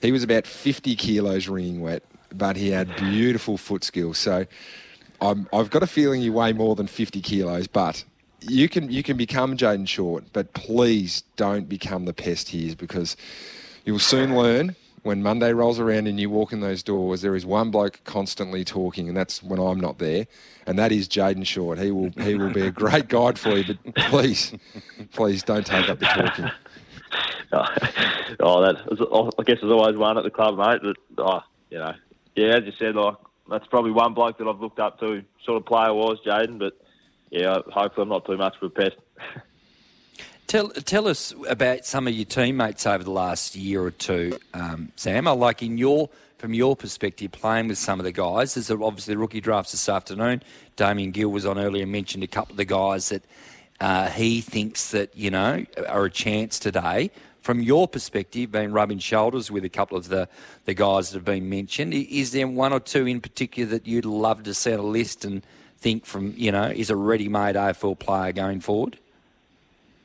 he 0.02 0.12
was 0.12 0.24
about 0.24 0.48
50 0.48 0.96
kilos 0.96 1.48
wringing 1.48 1.82
wet, 1.82 2.04
but 2.34 2.56
he 2.56 2.70
had 2.70 2.96
beautiful 2.96 3.58
foot 3.58 3.84
skills. 3.84 4.18
So 4.18 4.46
I'm, 5.22 5.48
I've 5.54 5.70
got 5.70 5.84
a 5.84 5.88
feeling 5.88 6.22
you 6.22 6.34
weigh 6.34 6.54
more 6.54 6.76
than 6.76 6.88
50 6.88 7.22
kilos, 7.22 7.68
but 7.68 8.04
you 8.42 8.68
can 8.68 8.92
you 8.92 9.04
can 9.04 9.18
become 9.18 9.56
Jayden 9.56 9.88
Short, 9.88 10.26
but 10.34 10.54
please 10.54 11.24
don't 11.36 11.70
become 11.70 12.06
the 12.06 12.14
pest 12.14 12.50
he 12.50 12.68
is 12.68 12.76
because 12.76 13.16
you'll 13.86 14.00
soon 14.00 14.36
learn 14.36 14.76
when 15.04 15.22
Monday 15.22 15.54
rolls 15.54 15.80
around 15.80 16.08
and 16.08 16.20
you 16.20 16.30
walk 16.30 16.54
in 16.54 16.62
those 16.62 16.82
doors, 16.82 17.22
there 17.22 17.36
is 17.36 17.45
one 17.45 17.72
bloke 17.72 17.99
constantly 18.06 18.64
talking, 18.64 19.08
and 19.08 19.16
that's 19.16 19.43
when 19.43 19.60
I'm 19.60 19.80
not 19.80 19.99
there, 19.99 20.26
and 20.66 20.80
that 20.80 20.91
is 20.91 21.08
Jayden 21.08 21.45
Short. 21.45 21.78
He 21.78 21.91
will 21.91 22.10
he 22.22 22.36
will 22.36 22.51
be 22.51 22.62
a 22.62 22.72
great 22.72 23.10
guide 23.10 23.38
for 23.38 23.58
you, 23.58 23.76
but 23.86 23.95
please, 24.10 24.54
please 25.12 25.43
don't 25.43 25.66
take 25.66 25.89
up 25.89 25.99
the 25.99 26.06
talking. 26.06 26.51
oh, 28.39 28.62
that 28.62 28.76
oh, 29.12 29.30
I 29.38 29.43
guess 29.43 29.58
there's 29.62 29.72
always 29.72 29.97
one 29.97 30.18
at 30.18 30.24
the 30.24 30.32
club, 30.32 30.58
mate. 30.58 30.82
But 30.82 31.24
oh, 31.24 31.43
you 31.70 31.80
know, 31.80 31.93
yeah, 32.36 32.58
as 32.58 32.64
you 32.66 32.72
said, 32.80 32.95
like 32.95 33.16
that's 33.49 33.68
probably 33.68 33.91
one 33.91 34.14
bloke 34.14 34.38
that 34.38 34.47
I've 34.47 34.62
looked 34.62 34.80
up 34.80 34.99
to, 35.01 35.22
sort 35.43 35.58
of 35.58 35.66
player 35.66 35.93
was 35.93 36.18
Jaden. 36.26 36.60
But 36.60 36.74
yeah, 37.30 37.58
hopefully 37.68 38.04
I'm 38.04 38.10
not 38.10 38.26
too 38.26 38.38
much 38.38 38.56
of 38.62 38.64
a 38.64 38.70
pest. 38.70 38.95
Tell 40.54 40.70
tell 40.70 41.08
us 41.08 41.34
about 41.49 41.84
some 41.84 42.08
of 42.08 42.14
your 42.14 42.26
teammates 42.26 42.86
over 42.86 43.04
the 43.04 43.10
last 43.10 43.56
year 43.56 43.82
or 43.82 43.89
two, 43.89 44.38
um, 44.54 44.91
Sam. 44.95 45.28
I 45.28 45.32
like 45.32 45.64
in 45.64 45.80
your 45.80 46.12
from 46.38 46.54
your 46.54 46.76
perspective 46.76 47.32
playing 47.32 47.70
with 47.70 47.80
some 47.80 47.99
of 47.99 48.04
the 48.04 48.12
guys. 48.12 48.54
There's 48.54 48.70
obviously 48.70 49.16
the 49.16 49.18
rookie 49.18 49.41
drafts 49.41 49.72
this 49.72 49.89
afternoon. 49.89 50.43
Damien 50.76 51.10
Gill 51.10 51.30
was 51.30 51.47
on 51.47 51.58
earlier, 51.58 51.88
mentioned 51.88 52.24
a 52.24 52.28
couple 52.28 52.54
of 52.54 52.58
the 52.58 52.66
guys 52.66 53.10
that 53.10 53.24
uh, 53.80 54.12
he 54.12 54.41
thinks 54.41 54.91
that 54.91 55.18
you 55.18 55.32
know 55.32 55.66
are 55.88 56.06
a 56.06 56.12
chance 56.12 56.60
today. 56.60 57.10
From 57.41 57.64
your 57.64 57.88
perspective, 57.88 58.51
being 58.51 58.72
rubbing 58.72 58.99
shoulders 58.99 59.49
with 59.49 59.66
a 59.66 59.70
couple 59.70 59.97
of 59.97 60.10
the, 60.10 60.30
the 60.66 60.76
guys 60.76 61.10
that 61.10 61.18
have 61.18 61.26
been 61.26 61.49
mentioned, 61.49 61.95
is 61.95 62.32
there 62.32 62.47
one 62.47 62.74
or 62.74 62.80
two 62.80 63.08
in 63.08 63.22
particular 63.22 63.72
that 63.72 63.88
you'd 63.88 64.06
love 64.06 64.43
to 64.43 64.54
set 64.54 64.78
a 64.78 64.84
list 64.84 65.26
and 65.26 65.41
think 65.80 66.06
from 66.06 66.36
you 66.38 66.51
know 66.51 66.66
is 66.66 66.91
a 66.91 66.95
ready-made 66.95 67.56
AFL 67.56 67.97
player 67.97 68.32
going 68.32 68.60
forward? 68.60 68.99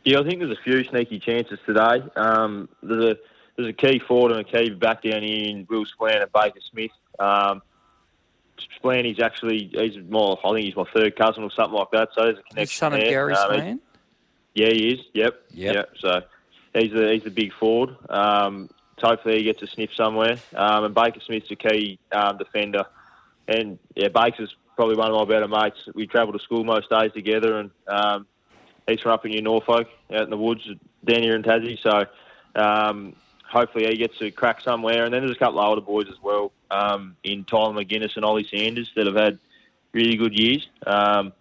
Yeah, 0.05 0.21
I 0.21 0.25
think 0.25 0.39
there's 0.41 0.57
a 0.57 0.63
few 0.63 0.85
sneaky 0.85 1.19
chances 1.19 1.59
today. 1.67 2.03
Um, 2.17 2.69
there's 2.83 3.05
a 3.13 3.17
there's 3.57 3.69
a 3.69 3.73
key 3.73 3.99
forward 3.99 4.33
and 4.33 4.41
a 4.41 4.45
key 4.45 4.71
back 4.71 5.03
down 5.03 5.23
here 5.23 5.49
in 5.51 5.67
Will 5.69 5.85
Splan 5.85 6.23
and 6.23 6.33
Baker 6.33 6.61
Smith. 6.71 6.93
Um, 7.19 7.61
Splan, 8.83 9.05
he's 9.05 9.21
actually 9.21 9.71
he's 9.73 9.97
more 10.09 10.39
I 10.45 10.53
think 10.53 10.65
he's 10.67 10.77
my 10.77 10.85
third 10.95 11.17
cousin 11.17 11.43
or 11.45 11.51
something 11.51 11.79
like 11.79 11.91
that. 11.93 12.09
So 12.15 12.23
there's 12.25 12.39
a 12.39 12.43
The 12.43 12.43
connection 12.51 12.79
son 12.79 12.93
of. 12.95 13.01
Gary 13.01 13.35
Um, 13.35 13.51
Splan? 13.51 13.79
Yeah, 14.55 14.69
he 14.69 14.93
is. 14.95 15.01
Yep. 15.15 15.43
Yep. 15.53 15.91
So 15.99 16.23
he's 16.75 16.93
the 16.93 17.13
he's 17.13 17.27
a 17.27 17.31
big 17.31 17.53
forward. 17.55 17.97
Um, 18.09 18.71
so 19.01 19.09
hopefully 19.09 19.39
he 19.39 19.45
gets 19.45 19.63
a 19.63 19.67
sniff 19.67 19.91
somewhere. 19.95 20.37
Um, 20.55 20.85
and 20.85 20.95
Baker 20.95 21.21
Smith's 21.21 21.51
a 21.51 21.57
key 21.57 21.99
um, 22.13 22.39
defender. 22.39 22.85
And 23.47 23.79
yeah, 23.95 24.09
Baker's 24.09 24.55
probably 24.77 24.97
one 24.97 25.11
of 25.11 25.15
my 25.15 25.25
better 25.33 25.49
mates. 25.49 25.79
We 25.95 26.07
travel 26.07 26.33
to 26.33 26.39
school 26.41 26.65
most 26.65 26.91
days 26.91 27.13
together, 27.13 27.59
and 27.59 27.71
um, 27.87 28.27
he's 28.89 29.01
from 29.01 29.13
up 29.13 29.25
in 29.25 29.33
New 29.33 29.43
Norfolk, 29.43 29.89
out 30.13 30.23
in 30.23 30.31
the 30.31 30.37
woods 30.37 30.69
down 31.05 31.23
here 31.23 31.37
in 31.37 31.43
Tassie. 31.43 31.79
So 31.81 32.07
um, 32.61 33.15
hopefully 33.45 33.87
he 33.87 33.97
gets 33.97 34.21
a 34.21 34.31
crack 34.31 34.61
somewhere. 34.61 35.05
And 35.05 35.13
then 35.13 35.23
there's 35.23 35.37
a 35.37 35.39
couple 35.39 35.61
of 35.61 35.67
older 35.67 35.81
boys 35.81 36.07
as 36.09 36.21
well 36.23 36.53
um, 36.71 37.17
in 37.23 37.45
Tyler 37.45 37.73
McGuinness 37.73 38.17
and 38.17 38.25
Ollie 38.25 38.49
Sanders 38.51 38.91
that 38.97 39.07
have 39.07 39.17
had 39.17 39.39
really 39.93 40.17
good 40.17 40.39
years. 40.39 40.67
Um, 40.87 41.33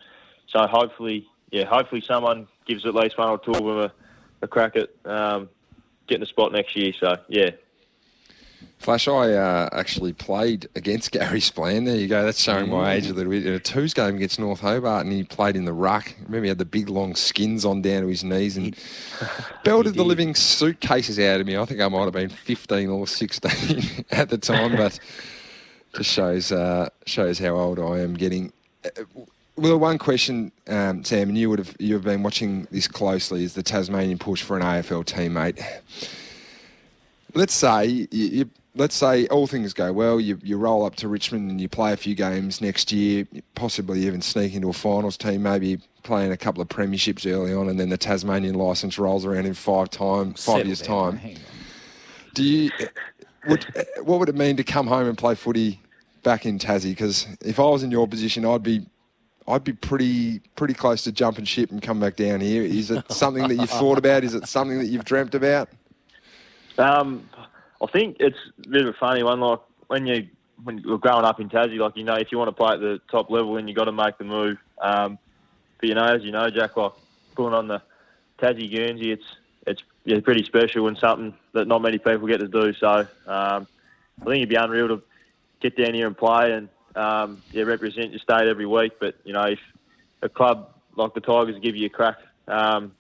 so 0.48 0.66
hopefully, 0.68 1.28
yeah, 1.52 1.66
hopefully 1.66 2.02
someone 2.02 2.48
gives 2.66 2.86
at 2.86 2.96
least 2.96 3.18
one 3.18 3.30
or 3.30 3.38
two 3.38 3.52
of 3.52 3.58
them 3.58 3.80
a, 3.80 3.92
a 4.42 4.48
crack 4.48 4.76
at 4.76 4.90
um, 5.06 5.50
getting 6.08 6.24
a 6.24 6.28
spot 6.28 6.52
next 6.52 6.76
year. 6.76 6.94
So 7.00 7.16
yeah, 7.28 7.52
Flash, 8.80 9.08
I 9.08 9.34
uh, 9.34 9.70
actually 9.72 10.14
played 10.14 10.70
against 10.76 11.12
Gary 11.12 11.40
Splan. 11.40 11.86
There 11.86 11.96
you 11.96 12.08
go. 12.08 12.24
That's 12.24 12.42
showing 12.42 12.70
my 12.70 12.94
age 12.94 13.08
a 13.08 13.14
little 13.14 13.32
bit. 13.32 13.46
In 13.46 13.54
a 13.54 13.60
twos 13.60 13.94
game 13.94 14.16
against 14.16 14.40
North 14.40 14.60
Hobart, 14.60 15.04
and 15.04 15.12
he 15.12 15.24
played 15.24 15.56
in 15.56 15.66
the 15.66 15.74
ruck. 15.74 16.14
Remember, 16.26 16.44
he 16.44 16.50
had 16.50 16.60
the 16.60 16.66
big 16.66 16.88
long 16.88 17.16
skins 17.16 17.66
on 17.66 17.82
down 17.82 18.04
to 18.04 18.08
his 18.08 18.24
knees 18.24 18.56
and 18.56 18.78
belted 19.64 19.96
the 19.96 20.06
living 20.06 20.36
suitcases 20.36 21.20
out 21.20 21.42
of 21.42 21.48
me. 21.48 21.58
I 21.58 21.66
think 21.66 21.82
I 21.82 21.88
might 21.88 22.04
have 22.04 22.14
been 22.14 22.30
15 22.30 22.90
or 22.90 23.08
16 23.08 24.06
at 24.12 24.30
the 24.30 24.38
time, 24.38 24.76
but 24.78 25.00
just 25.96 26.12
shows 26.12 26.52
uh, 26.52 26.90
shows 27.06 27.40
how 27.40 27.56
old 27.56 27.80
I 27.80 28.00
am 28.00 28.14
getting. 28.14 28.54
Uh, 28.86 29.04
Well, 29.56 29.80
one 29.80 29.98
question, 29.98 30.52
um, 30.68 31.04
Sam, 31.04 31.30
and 31.30 31.38
you 31.38 31.50
would 31.50 31.58
have 31.58 31.76
you 31.80 31.96
have 31.96 32.04
been 32.04 32.22
watching 32.22 32.68
this 32.70 32.88
closely, 32.88 33.44
is 33.44 33.56
the 33.56 33.64
Tasmanian 33.64 34.20
push 34.20 34.44
for 34.44 34.56
an 34.56 34.62
AFL 34.62 35.04
teammate 35.04 35.64
let's 37.34 37.54
say 37.54 37.86
you, 37.86 38.08
you, 38.12 38.50
let's 38.78 38.96
say 38.96 39.28
all 39.28 39.48
things 39.48 39.74
go 39.74 39.92
well, 39.92 40.20
you, 40.20 40.40
you 40.44 40.58
roll 40.58 40.86
up 40.86 40.96
to 40.96 41.08
Richmond 41.08 41.50
and 41.50 41.60
you 41.60 41.68
play 41.68 41.94
a 41.94 41.98
few 41.98 42.16
games 42.16 42.62
next 42.62 42.92
year, 42.92 43.28
possibly 43.56 44.06
even 44.06 44.22
sneak 44.22 44.54
into 44.54 44.70
a 44.70 44.74
finals 44.74 45.18
team, 45.18 45.44
maybe 45.44 45.80
playing 46.04 46.32
a 46.32 46.38
couple 46.38 46.62
of 46.62 46.70
premierships 46.70 47.30
early 47.30 47.54
on, 47.54 47.68
and 47.70 47.80
then 47.80 47.90
the 47.90 47.98
Tasmanian 47.98 48.56
license 48.56 48.98
rolls 48.98 49.26
around 49.26 49.46
in 49.46 49.54
five 49.54 49.90
time 49.90 50.32
five 50.32 50.40
Settle 50.40 50.66
years 50.68 50.82
down, 50.82 51.20
time. 51.20 51.36
Do 52.34 52.44
you? 52.44 52.72
Would, 53.48 53.66
what 54.04 54.20
would 54.20 54.30
it 54.30 54.36
mean 54.36 54.58
to 54.58 54.64
come 54.64 54.88
home 54.88 55.08
and 55.08 55.18
play 55.18 55.36
footy 55.36 55.82
back 56.24 56.46
in 56.46 56.60
Tassie? 56.60 56.92
Because 56.92 57.28
if 57.42 57.60
I 57.60 57.64
was 57.64 57.84
in 57.84 57.92
your 57.92 58.08
position, 58.08 58.46
I'd 58.46 58.64
be. 58.64 58.86
I'd 59.50 59.64
be 59.64 59.72
pretty 59.72 60.40
pretty 60.58 60.74
close 60.74 61.06
to 61.06 61.12
jumping 61.14 61.46
ship 61.46 61.72
and 61.72 61.82
come 61.82 62.02
back 62.02 62.18
down 62.18 62.42
here. 62.42 62.64
Is 62.64 62.92
it 62.92 63.10
something 63.10 63.48
that 63.48 63.56
you've 63.56 63.70
thought 63.70 63.98
about? 63.98 64.26
Is 64.26 64.34
it 64.34 64.46
something 64.46 64.78
that 64.78 64.88
you've 64.88 65.06
dreamt 65.06 65.34
about? 65.36 65.70
Um, 66.78 67.28
I 67.82 67.86
think 67.88 68.18
it's 68.20 68.38
a 68.66 68.70
bit 68.70 68.82
of 68.86 68.96
a 68.96 68.98
funny 68.98 69.24
one. 69.24 69.40
Like 69.40 69.60
when 69.88 70.08
you 70.08 70.28
when 70.64 70.80
you're 70.80 70.98
growing 70.98 71.26
up 71.26 71.40
in 71.40 71.50
Tassie, 71.50 71.78
like 71.78 71.96
you 71.96 72.04
know, 72.04 72.16
if 72.16 72.32
you 72.32 72.38
want 72.38 72.50
to 72.50 72.54
play 72.54 72.74
at 72.74 72.80
the 72.80 73.00
top 73.12 73.30
level, 73.30 73.54
then 73.54 73.68
you 73.68 73.76
got 73.76 73.86
to 73.86 73.92
make 73.92 74.18
the 74.18 74.24
move. 74.24 74.58
Um, 74.82 75.20
but 75.80 75.90
you 75.90 75.96
know, 75.96 76.06
as 76.06 76.24
you 76.24 76.32
know, 76.32 76.50
Jack, 76.50 76.76
like 76.78 76.94
pulling 77.36 77.54
on 77.54 77.68
the 77.68 77.82
Tassie 78.40 78.72
Guernsey, 78.72 79.12
it's 79.12 79.26
it's 79.66 79.84
yeah, 80.06 80.20
pretty 80.22 80.44
special 80.44 80.88
and 80.88 80.98
something 80.98 81.34
that 81.54 81.68
not 81.68 81.82
many 81.82 81.98
people 81.98 82.28
get 82.28 82.40
to 82.40 82.48
do. 82.48 82.74
So 82.74 83.08
um, 83.28 83.68
I 84.22 84.26
think 84.26 84.38
it'd 84.38 84.50
be 84.50 84.56
unreal 84.56 84.88
to 84.88 85.04
get 85.60 85.76
down 85.78 85.94
here 85.94 86.08
and 86.08 86.18
play 86.18 86.54
and 86.54 86.70
um, 86.96 87.42
yeah, 87.52 87.64
represent 87.64 88.12
your 88.12 88.20
state 88.20 88.48
every 88.48 88.66
week. 88.66 88.94
But 89.00 89.16
you 89.24 89.34
know, 89.34 89.44
if 89.44 89.60
a 90.22 90.30
club 90.30 90.74
like 90.96 91.14
the 91.14 91.22
Tigers 91.22 91.60
give 91.62 91.76
you 91.76 91.86
a 91.86 91.90
crack 91.90 92.16
um, 92.48 92.94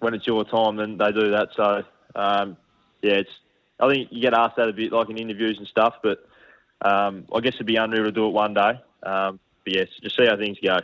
when 0.00 0.14
it's 0.14 0.26
your 0.26 0.44
time, 0.44 0.76
then 0.76 0.96
they 0.96 1.12
do 1.12 1.30
that. 1.30 1.50
So 1.54 1.84
um, 2.16 2.56
yeah, 3.02 3.14
it's. 3.14 3.30
I 3.80 3.88
think 3.92 4.08
you 4.10 4.20
get 4.20 4.34
asked 4.34 4.56
that 4.56 4.68
a 4.68 4.72
bit, 4.72 4.92
like 4.92 5.08
in 5.10 5.18
interviews 5.18 5.58
and 5.58 5.66
stuff. 5.66 5.94
But 6.02 6.26
um, 6.82 7.24
I 7.34 7.40
guess 7.40 7.54
it'd 7.54 7.66
be 7.66 7.76
unreal 7.76 8.04
to 8.04 8.12
do 8.12 8.26
it 8.26 8.30
one 8.32 8.54
day. 8.54 8.80
Um, 9.02 9.38
but 9.64 9.74
yes, 9.74 9.88
just 10.02 10.16
see 10.16 10.26
how 10.26 10.36
things 10.36 10.58
go. 10.64 10.78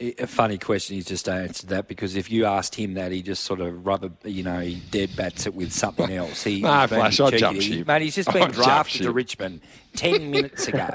A 0.00 0.26
funny 0.26 0.58
question. 0.58 0.96
He's 0.96 1.06
just 1.06 1.28
answered 1.28 1.68
that 1.70 1.86
because 1.86 2.16
if 2.16 2.28
you 2.28 2.46
asked 2.46 2.74
him 2.74 2.94
that, 2.94 3.12
he 3.12 3.22
just 3.22 3.44
sort 3.44 3.60
of 3.60 3.86
rubber, 3.86 4.10
you 4.24 4.42
know, 4.42 4.58
he 4.58 4.74
dead 4.90 5.10
bats 5.16 5.46
it 5.46 5.54
with 5.54 5.72
something 5.72 6.10
else. 6.16 6.42
He, 6.42 6.60
Nah, 6.62 6.88
Flash, 6.88 7.20
I'd 7.20 7.38
jump 7.38 7.56
He- 7.60 7.76
ship. 7.78 7.86
mate. 7.86 8.02
He's 8.02 8.16
just 8.16 8.28
I'd 8.30 8.34
been 8.34 8.50
drafted 8.62 9.02
to. 9.02 9.12
Richmond 9.12 9.60
ten 9.94 10.30
minutes 10.32 10.66
ago. 10.66 10.88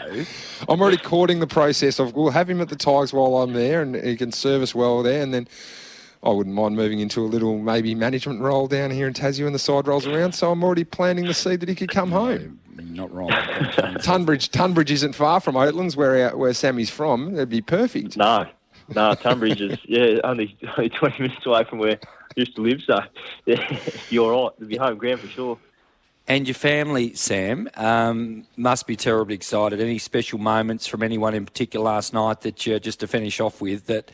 I'm 0.67 0.81
already 0.81 0.97
courting 0.97 1.39
the 1.39 1.47
process 1.47 1.97
of 1.99 2.13
we'll 2.13 2.31
have 2.31 2.49
him 2.49 2.59
at 2.59 2.67
the 2.67 2.75
Tigers 2.75 3.13
while 3.13 3.37
I'm 3.37 3.53
there, 3.53 3.81
and 3.81 3.95
he 3.95 4.17
can 4.17 4.33
serve 4.33 4.61
us 4.61 4.75
well 4.75 5.01
there, 5.01 5.23
and 5.23 5.33
then 5.33 5.47
I 6.21 6.29
wouldn't 6.29 6.55
mind 6.55 6.75
moving 6.75 6.99
into 6.99 7.21
a 7.21 7.27
little 7.27 7.57
maybe 7.57 7.95
management 7.95 8.41
role 8.41 8.67
down 8.67 8.91
here 8.91 9.07
in 9.07 9.13
Tassie 9.13 9.43
when 9.43 9.53
the 9.53 9.59
side 9.59 9.87
rolls 9.87 10.05
around. 10.05 10.33
So 10.33 10.51
I'm 10.51 10.63
already 10.63 10.83
planting 10.83 11.25
the 11.25 11.33
seed 11.33 11.61
that 11.61 11.69
he 11.69 11.75
could 11.75 11.91
come 11.91 12.11
home. 12.11 12.59
Not 12.75 13.13
wrong. 13.13 13.29
Tunbridge, 14.01 14.49
Tunbridge 14.51 14.91
isn't 14.91 15.13
far 15.13 15.39
from 15.39 15.55
Oatlands, 15.55 15.95
where 15.95 16.29
our, 16.29 16.37
where 16.37 16.53
Sammy's 16.53 16.89
from. 16.89 17.33
It'd 17.35 17.49
be 17.49 17.61
perfect. 17.61 18.17
No, 18.17 18.45
no, 18.95 19.13
Tunbridge 19.15 19.61
is 19.61 19.77
yeah 19.85 20.19
only, 20.23 20.57
only 20.77 20.89
20 20.99 21.23
minutes 21.23 21.45
away 21.45 21.63
from 21.63 21.79
where 21.79 21.99
I 22.01 22.33
used 22.35 22.55
to 22.55 22.61
live. 22.61 22.81
So 22.85 22.99
yeah, 23.45 23.79
you're 24.09 24.31
right. 24.31 24.51
It'd 24.57 24.69
be 24.69 24.77
home 24.77 24.97
ground 24.97 25.21
for 25.21 25.27
sure. 25.27 25.57
And 26.27 26.47
your 26.47 26.55
family, 26.55 27.15
Sam, 27.15 27.69
um, 27.75 28.45
must 28.55 28.85
be 28.85 28.95
terribly 28.95 29.33
excited. 29.33 29.81
Any 29.81 29.97
special 29.97 30.37
moments 30.37 30.85
from 30.85 31.01
anyone 31.01 31.33
in 31.33 31.43
particular 31.43 31.83
last 31.83 32.13
night 32.13 32.41
that 32.41 32.67
you 32.67 32.79
just 32.79 32.99
to 32.99 33.07
finish 33.07 33.39
off 33.39 33.61
with 33.61 33.87
that 33.87 34.11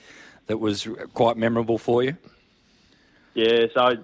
that 0.48 0.58
was 0.58 0.88
quite 1.14 1.38
memorable 1.38 1.78
for 1.78 2.04
you? 2.04 2.18
Yeah, 3.34 3.66
so 3.74 4.04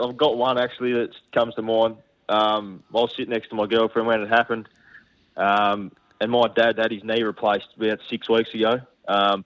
I've 0.00 0.16
got 0.16 0.36
one 0.36 0.58
actually 0.58 0.92
that 0.92 1.10
comes 1.32 1.54
to 1.56 1.62
mind. 1.62 1.96
Um, 2.28 2.82
I 2.94 2.98
was 2.98 3.10
sitting 3.16 3.32
next 3.32 3.48
to 3.48 3.54
my 3.54 3.66
girlfriend 3.66 4.06
when 4.06 4.22
it 4.22 4.28
happened, 4.28 4.68
um, 5.36 5.92
and 6.20 6.30
my 6.30 6.48
dad 6.54 6.78
had 6.78 6.92
his 6.92 7.04
knee 7.04 7.22
replaced 7.22 7.68
about 7.76 7.98
six 8.08 8.28
weeks 8.28 8.54
ago. 8.54 8.80
Um, 9.08 9.44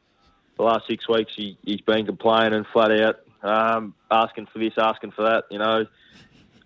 the 0.56 0.62
last 0.62 0.86
six 0.86 1.08
weeks, 1.08 1.32
he, 1.34 1.56
he's 1.64 1.80
been 1.80 2.06
complaining 2.06 2.64
flat 2.72 2.90
out, 2.92 3.20
um, 3.42 3.94
asking 4.10 4.46
for 4.46 4.58
this, 4.58 4.74
asking 4.76 5.12
for 5.12 5.22
that. 5.22 5.44
You 5.50 5.58
know, 5.58 5.86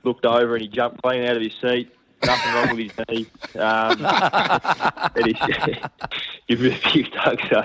looked 0.03 0.25
over 0.25 0.55
and 0.55 0.63
he 0.63 0.69
jumped 0.69 1.03
clean 1.03 1.25
out 1.25 1.37
of 1.37 1.43
his 1.43 1.55
seat. 1.61 1.93
Nothing 2.25 2.53
wrong 2.55 2.77
with 2.77 2.91
his 2.91 3.07
knee. 3.09 3.27
Um, 3.59 4.05
and 5.17 5.27
he 5.27 5.33
give 6.49 6.61
me 6.61 6.73
a 6.73 6.91
few 6.91 7.05
tugs. 7.05 7.43
So, 7.51 7.65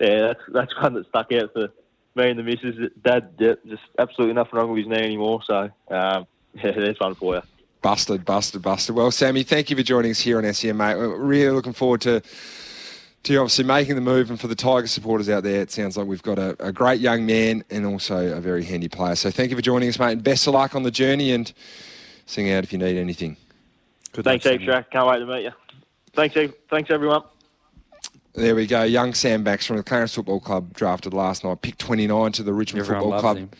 yeah, 0.00 0.20
that's 0.20 0.40
that's 0.48 0.82
one 0.82 0.94
that 0.94 1.08
stuck 1.08 1.32
out 1.32 1.52
for 1.52 1.68
me 2.14 2.30
and 2.30 2.38
the 2.38 2.42
missus. 2.42 2.90
Dad, 3.04 3.30
yeah, 3.38 3.54
just 3.66 3.82
absolutely 3.98 4.34
nothing 4.34 4.58
wrong 4.58 4.70
with 4.70 4.78
his 4.78 4.88
knee 4.88 5.04
anymore. 5.04 5.40
So, 5.46 5.70
um, 5.90 6.26
yeah, 6.54 6.72
there's 6.72 7.00
one 7.00 7.14
for 7.14 7.36
you. 7.36 7.42
Busted, 7.80 8.24
busted, 8.24 8.62
busted. 8.62 8.94
Well, 8.94 9.10
Sammy, 9.10 9.42
thank 9.42 9.70
you 9.70 9.76
for 9.76 9.82
joining 9.82 10.12
us 10.12 10.20
here 10.20 10.38
on 10.38 10.52
SEN, 10.52 10.76
mate. 10.76 10.96
We're 10.96 11.16
really 11.16 11.50
looking 11.50 11.72
forward 11.72 12.00
to 12.02 12.22
to 13.24 13.36
obviously 13.36 13.64
making 13.64 13.94
the 13.94 14.00
move. 14.00 14.30
And 14.30 14.40
for 14.40 14.48
the 14.48 14.54
Tiger 14.54 14.86
supporters 14.86 15.28
out 15.28 15.44
there, 15.44 15.60
it 15.60 15.70
sounds 15.70 15.96
like 15.96 16.06
we've 16.06 16.22
got 16.22 16.38
a, 16.38 16.56
a, 16.58 16.72
great 16.72 17.00
young 17.00 17.24
man 17.24 17.64
and 17.70 17.86
also 17.86 18.36
a 18.36 18.40
very 18.40 18.64
handy 18.64 18.88
player. 18.88 19.14
So 19.14 19.30
thank 19.30 19.50
you 19.50 19.56
for 19.56 19.62
joining 19.62 19.88
us, 19.88 19.98
mate. 19.98 20.12
And 20.12 20.24
best 20.24 20.46
of 20.46 20.54
luck 20.54 20.74
on 20.74 20.82
the 20.82 20.90
journey 20.90 21.32
and 21.32 21.52
sing 22.26 22.50
out 22.50 22.64
if 22.64 22.72
you 22.72 22.78
need 22.78 22.96
anything. 22.96 23.36
Good 24.12 24.24
Thanks, 24.24 24.46
Eve 24.46 24.62
Track. 24.62 24.90
Can't 24.90 25.06
wait 25.06 25.18
to 25.18 25.26
meet 25.26 25.44
you. 25.44 25.52
Thanks, 26.14 26.36
Eve. 26.36 26.54
Thanks, 26.68 26.90
everyone. 26.90 27.22
There 28.34 28.54
we 28.54 28.66
go. 28.66 28.82
Young 28.82 29.14
Sam 29.14 29.42
Banks 29.42 29.66
from 29.66 29.76
the 29.76 29.82
Clarence 29.82 30.14
Football 30.14 30.40
Club 30.40 30.72
drafted 30.74 31.12
last 31.12 31.44
night, 31.44 31.60
picked 31.62 31.78
29 31.78 32.32
to 32.32 32.42
the 32.42 32.52
Richmond 32.52 32.84
Everyone 32.84 33.02
Football 33.02 33.20
Club. 33.20 33.36
Him. 33.36 33.50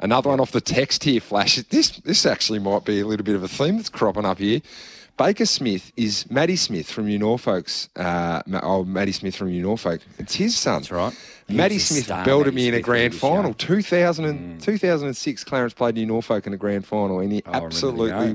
Another 0.00 0.30
one 0.30 0.40
off 0.40 0.52
the 0.52 0.60
text 0.60 1.04
here, 1.04 1.20
Flash. 1.20 1.56
This 1.56 1.90
this 1.98 2.26
actually 2.26 2.58
might 2.58 2.84
be 2.84 3.00
a 3.00 3.06
little 3.06 3.24
bit 3.24 3.34
of 3.34 3.42
a 3.42 3.48
theme 3.48 3.76
that's 3.76 3.88
cropping 3.88 4.24
up 4.24 4.38
here. 4.38 4.60
Baker 5.16 5.46
Smith 5.46 5.92
is 5.96 6.30
Maddie 6.30 6.56
Smith 6.56 6.90
from 6.90 7.06
New 7.06 7.18
Norfolk's. 7.18 7.88
Uh, 7.96 8.42
oh, 8.62 8.84
Maddie 8.84 9.12
Smith 9.12 9.34
from 9.34 9.48
New 9.48 9.62
Norfolk. 9.62 10.02
It's 10.18 10.34
his 10.34 10.54
son. 10.54 10.82
That's 10.82 10.90
right. 10.90 11.18
Maddie 11.48 11.78
Smith 11.78 12.08
belted 12.24 12.52
me 12.52 12.68
in 12.68 12.74
a 12.74 12.82
grand 12.82 13.14
final. 13.14 13.54
2000 13.54 14.24
and, 14.26 14.60
mm. 14.60 14.62
2006, 14.62 15.44
Clarence 15.44 15.72
played 15.72 15.94
New 15.94 16.04
Norfolk 16.04 16.46
in 16.46 16.52
a 16.52 16.58
grand 16.58 16.84
final, 16.84 17.20
and 17.20 17.32
he 17.32 17.42
oh, 17.46 17.52
absolutely 17.52 18.32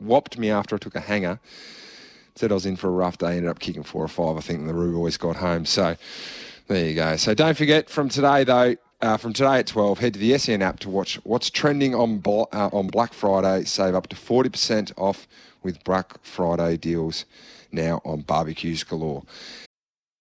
whopped 0.00 0.38
me 0.38 0.50
after 0.50 0.74
I 0.74 0.78
took 0.78 0.94
a 0.96 1.00
hanger. 1.00 1.40
Said 2.34 2.50
I 2.50 2.54
was 2.54 2.66
in 2.66 2.76
for 2.76 2.88
a 2.88 2.92
rough 2.92 3.16
day. 3.18 3.36
Ended 3.36 3.48
up 3.50 3.58
kicking 3.58 3.82
four 3.82 4.04
or 4.04 4.08
five. 4.08 4.36
I 4.36 4.40
think 4.40 4.66
the 4.66 4.74
Roo 4.74 4.92
boys 4.92 5.16
got 5.16 5.36
home. 5.36 5.64
So 5.64 5.96
there 6.66 6.86
you 6.86 6.94
go. 6.94 7.16
So 7.16 7.32
don't 7.32 7.56
forget 7.56 7.88
from 7.88 8.08
today 8.08 8.44
though. 8.44 8.76
Uh, 9.00 9.16
from 9.16 9.32
today 9.32 9.60
at 9.60 9.66
12, 9.68 10.00
head 10.00 10.14
to 10.14 10.18
the 10.18 10.36
SEN 10.36 10.60
app 10.60 10.80
to 10.80 10.88
watch 10.88 11.20
what's 11.22 11.50
trending 11.50 11.94
on 11.94 12.20
uh, 12.26 12.68
on 12.72 12.88
Black 12.88 13.12
Friday. 13.12 13.64
Save 13.64 13.94
up 13.94 14.08
to 14.08 14.16
40% 14.16 14.92
off 14.96 15.28
with 15.68 15.84
Black 15.84 16.24
Friday 16.24 16.78
deals 16.78 17.26
now 17.70 18.00
on 18.02 18.22
barbecues 18.22 18.84
galore. 18.84 19.22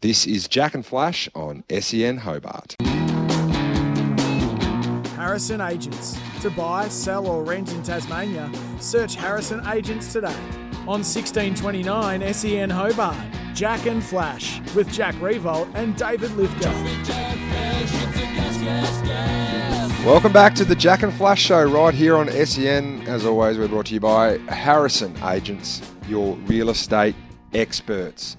This 0.00 0.26
is 0.26 0.48
Jack 0.48 0.74
and 0.74 0.84
Flash 0.84 1.28
on 1.34 1.64
SEN 1.70 2.18
Hobart. 2.18 2.76
Harrison 5.16 5.60
Agents. 5.60 6.18
To 6.42 6.50
buy, 6.50 6.88
sell, 6.88 7.26
or 7.26 7.42
rent 7.42 7.72
in 7.72 7.82
Tasmania, 7.82 8.50
search 8.78 9.16
Harrison 9.16 9.66
Agents 9.66 10.12
today. 10.12 10.36
On 10.86 11.02
1629 11.02 12.32
SEN 12.32 12.70
Hobart, 12.70 13.16
Jack 13.54 13.86
and 13.86 14.04
Flash 14.04 14.60
with 14.74 14.90
Jack 14.92 15.14
Riewoldt 15.16 15.74
and 15.74 15.96
David 15.96 16.30
Lithgow. 16.32 16.72
Welcome 20.06 20.32
back 20.32 20.54
to 20.54 20.64
the 20.64 20.76
Jack 20.76 21.02
and 21.02 21.12
Flash 21.12 21.42
show 21.42 21.64
right 21.64 21.92
here 21.92 22.16
on 22.16 22.30
SEN. 22.30 23.02
As 23.08 23.26
always, 23.26 23.58
we're 23.58 23.66
brought 23.66 23.86
to 23.86 23.94
you 23.94 24.00
by 24.00 24.38
Harrison 24.48 25.16
Agents, 25.24 25.82
your 26.08 26.36
real 26.46 26.70
estate 26.70 27.16
experts. 27.52 28.36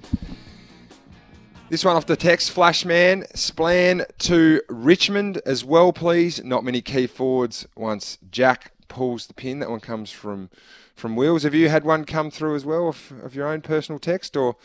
This 1.70 1.84
one 1.84 1.97
off 1.97 2.05
the 2.05 2.15
text, 2.15 2.51
Flashman, 2.51 3.24
Splan 3.34 4.05
to 4.20 4.61
Richmond 4.70 5.41
as 5.45 5.65
well, 5.65 5.91
please. 5.91 6.41
Not 6.41 6.63
many 6.63 6.82
key 6.82 7.07
forwards 7.07 7.68
once 7.76 8.18
Jack 8.32 8.72
pulls 8.88 9.28
the 9.28 9.34
pin. 9.34 9.59
That 9.59 9.70
one 9.70 9.82
comes 9.82 10.09
from 10.09 10.49
from 10.95 11.18
Wheels. 11.18 11.43
Have 11.43 11.53
you 11.53 11.68
had 11.68 11.84
one 11.84 12.05
come 12.05 12.32
through 12.32 12.55
as 12.55 12.63
well 12.63 12.88
of, 12.88 13.11
of 13.22 13.36
your 13.36 13.49
own 13.49 13.59
personal 13.59 13.99
text 13.99 14.38
or 14.38 14.55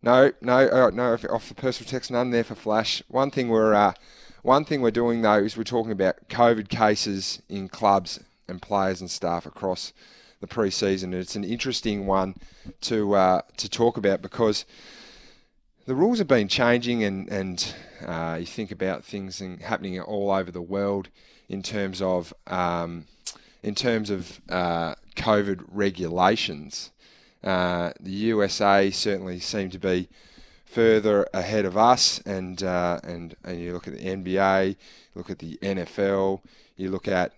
no, 0.00 0.32
no, 0.40 0.66
uh, 0.68 0.90
no, 0.94 1.12
off 1.30 1.48
the 1.50 1.54
personal 1.54 1.90
text, 1.90 2.10
none 2.10 2.30
there 2.30 2.42
for 2.42 2.54
Flash. 2.54 3.02
One 3.08 3.30
thing 3.30 3.50
we're 3.50 3.74
uh, 3.74 3.92
one 4.40 4.64
thing 4.64 4.80
we're 4.80 4.92
doing 4.92 5.20
though 5.20 5.44
is 5.44 5.58
we're 5.58 5.64
talking 5.64 5.92
about 5.92 6.30
COVID 6.30 6.70
cases 6.70 7.42
in 7.50 7.68
clubs 7.68 8.18
and 8.48 8.62
players 8.62 9.02
and 9.02 9.10
staff 9.10 9.44
across 9.44 9.92
the 10.40 10.46
pre-season. 10.46 11.12
It's 11.12 11.36
an 11.36 11.44
interesting 11.44 12.06
one 12.06 12.36
to 12.80 13.14
uh, 13.14 13.42
to 13.58 13.68
talk 13.68 13.98
about 13.98 14.22
because 14.22 14.64
the 15.86 15.94
rules 15.94 16.18
have 16.18 16.28
been 16.28 16.48
changing, 16.48 17.04
and 17.04 17.28
and 17.28 17.74
uh, 18.04 18.36
you 18.40 18.46
think 18.46 18.70
about 18.70 19.04
things 19.04 19.42
happening 19.62 20.00
all 20.00 20.30
over 20.30 20.50
the 20.50 20.62
world 20.62 21.08
in 21.48 21.62
terms 21.62 22.00
of 22.00 22.32
um, 22.46 23.06
in 23.62 23.74
terms 23.74 24.10
of 24.10 24.40
uh, 24.48 24.94
COVID 25.16 25.64
regulations. 25.68 26.90
Uh, 27.42 27.92
the 28.00 28.10
USA 28.10 28.90
certainly 28.90 29.38
seem 29.38 29.68
to 29.68 29.78
be 29.78 30.08
further 30.64 31.26
ahead 31.34 31.66
of 31.66 31.76
us, 31.76 32.18
and 32.20 32.62
uh, 32.62 33.00
and 33.04 33.36
and 33.44 33.60
you 33.60 33.72
look 33.74 33.86
at 33.86 33.94
the 33.94 34.04
NBA, 34.04 34.76
look 35.14 35.28
at 35.28 35.38
the 35.38 35.58
NFL, 35.62 36.40
you 36.76 36.90
look 36.90 37.08
at 37.08 37.32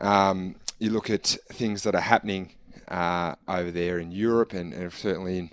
um, 0.00 0.56
you 0.80 0.90
look 0.90 1.10
at 1.10 1.36
things 1.48 1.84
that 1.84 1.94
are 1.94 2.00
happening 2.00 2.54
uh, 2.88 3.36
over 3.46 3.70
there 3.70 4.00
in 4.00 4.10
Europe, 4.10 4.52
and, 4.52 4.72
and 4.72 4.92
certainly 4.92 5.38
in 5.38 5.52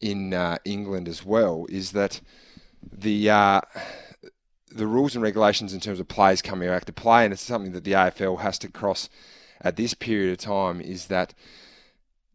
in 0.00 0.34
uh, 0.34 0.58
England 0.64 1.08
as 1.08 1.24
well 1.24 1.66
is 1.68 1.92
that 1.92 2.20
the 2.92 3.30
uh, 3.30 3.60
the 4.70 4.86
rules 4.86 5.14
and 5.14 5.22
regulations 5.22 5.72
in 5.72 5.80
terms 5.80 6.00
of 6.00 6.08
players 6.08 6.42
coming 6.42 6.68
back 6.68 6.84
to 6.84 6.92
play, 6.92 7.24
and 7.24 7.32
it's 7.32 7.42
something 7.42 7.72
that 7.72 7.84
the 7.84 7.92
AFL 7.92 8.40
has 8.40 8.58
to 8.58 8.68
cross 8.68 9.08
at 9.60 9.76
this 9.76 9.94
period 9.94 10.32
of 10.32 10.38
time, 10.38 10.80
is 10.80 11.06
that 11.06 11.34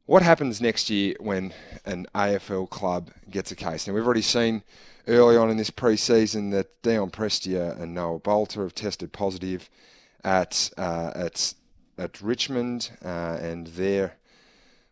what 0.06 0.24
happens 0.24 0.60
next 0.60 0.90
year 0.90 1.16
when 1.20 1.54
an 1.86 2.08
AFL 2.16 2.70
club 2.70 3.12
gets 3.30 3.52
a 3.52 3.56
case? 3.56 3.88
Now, 3.88 3.94
we've 3.94 4.06
already 4.06 4.22
seen 4.22 4.64
early 5.08 5.38
on 5.38 5.50
in 5.50 5.58
this 5.58 5.70
pre-season 5.70 6.50
that 6.50 6.82
Dion 6.82 7.12
Prestia 7.12 7.80
and 7.80 7.94
Noah 7.94 8.20
Balta 8.20 8.60
have 8.62 8.76
tested 8.76 9.14
positive 9.14 9.70
at 10.24 10.72
uh, 10.78 11.12
at 11.16 11.54
at 11.98 12.22
Richmond, 12.22 12.92
uh, 13.04 13.38
and 13.40 13.68
they're 13.68 14.18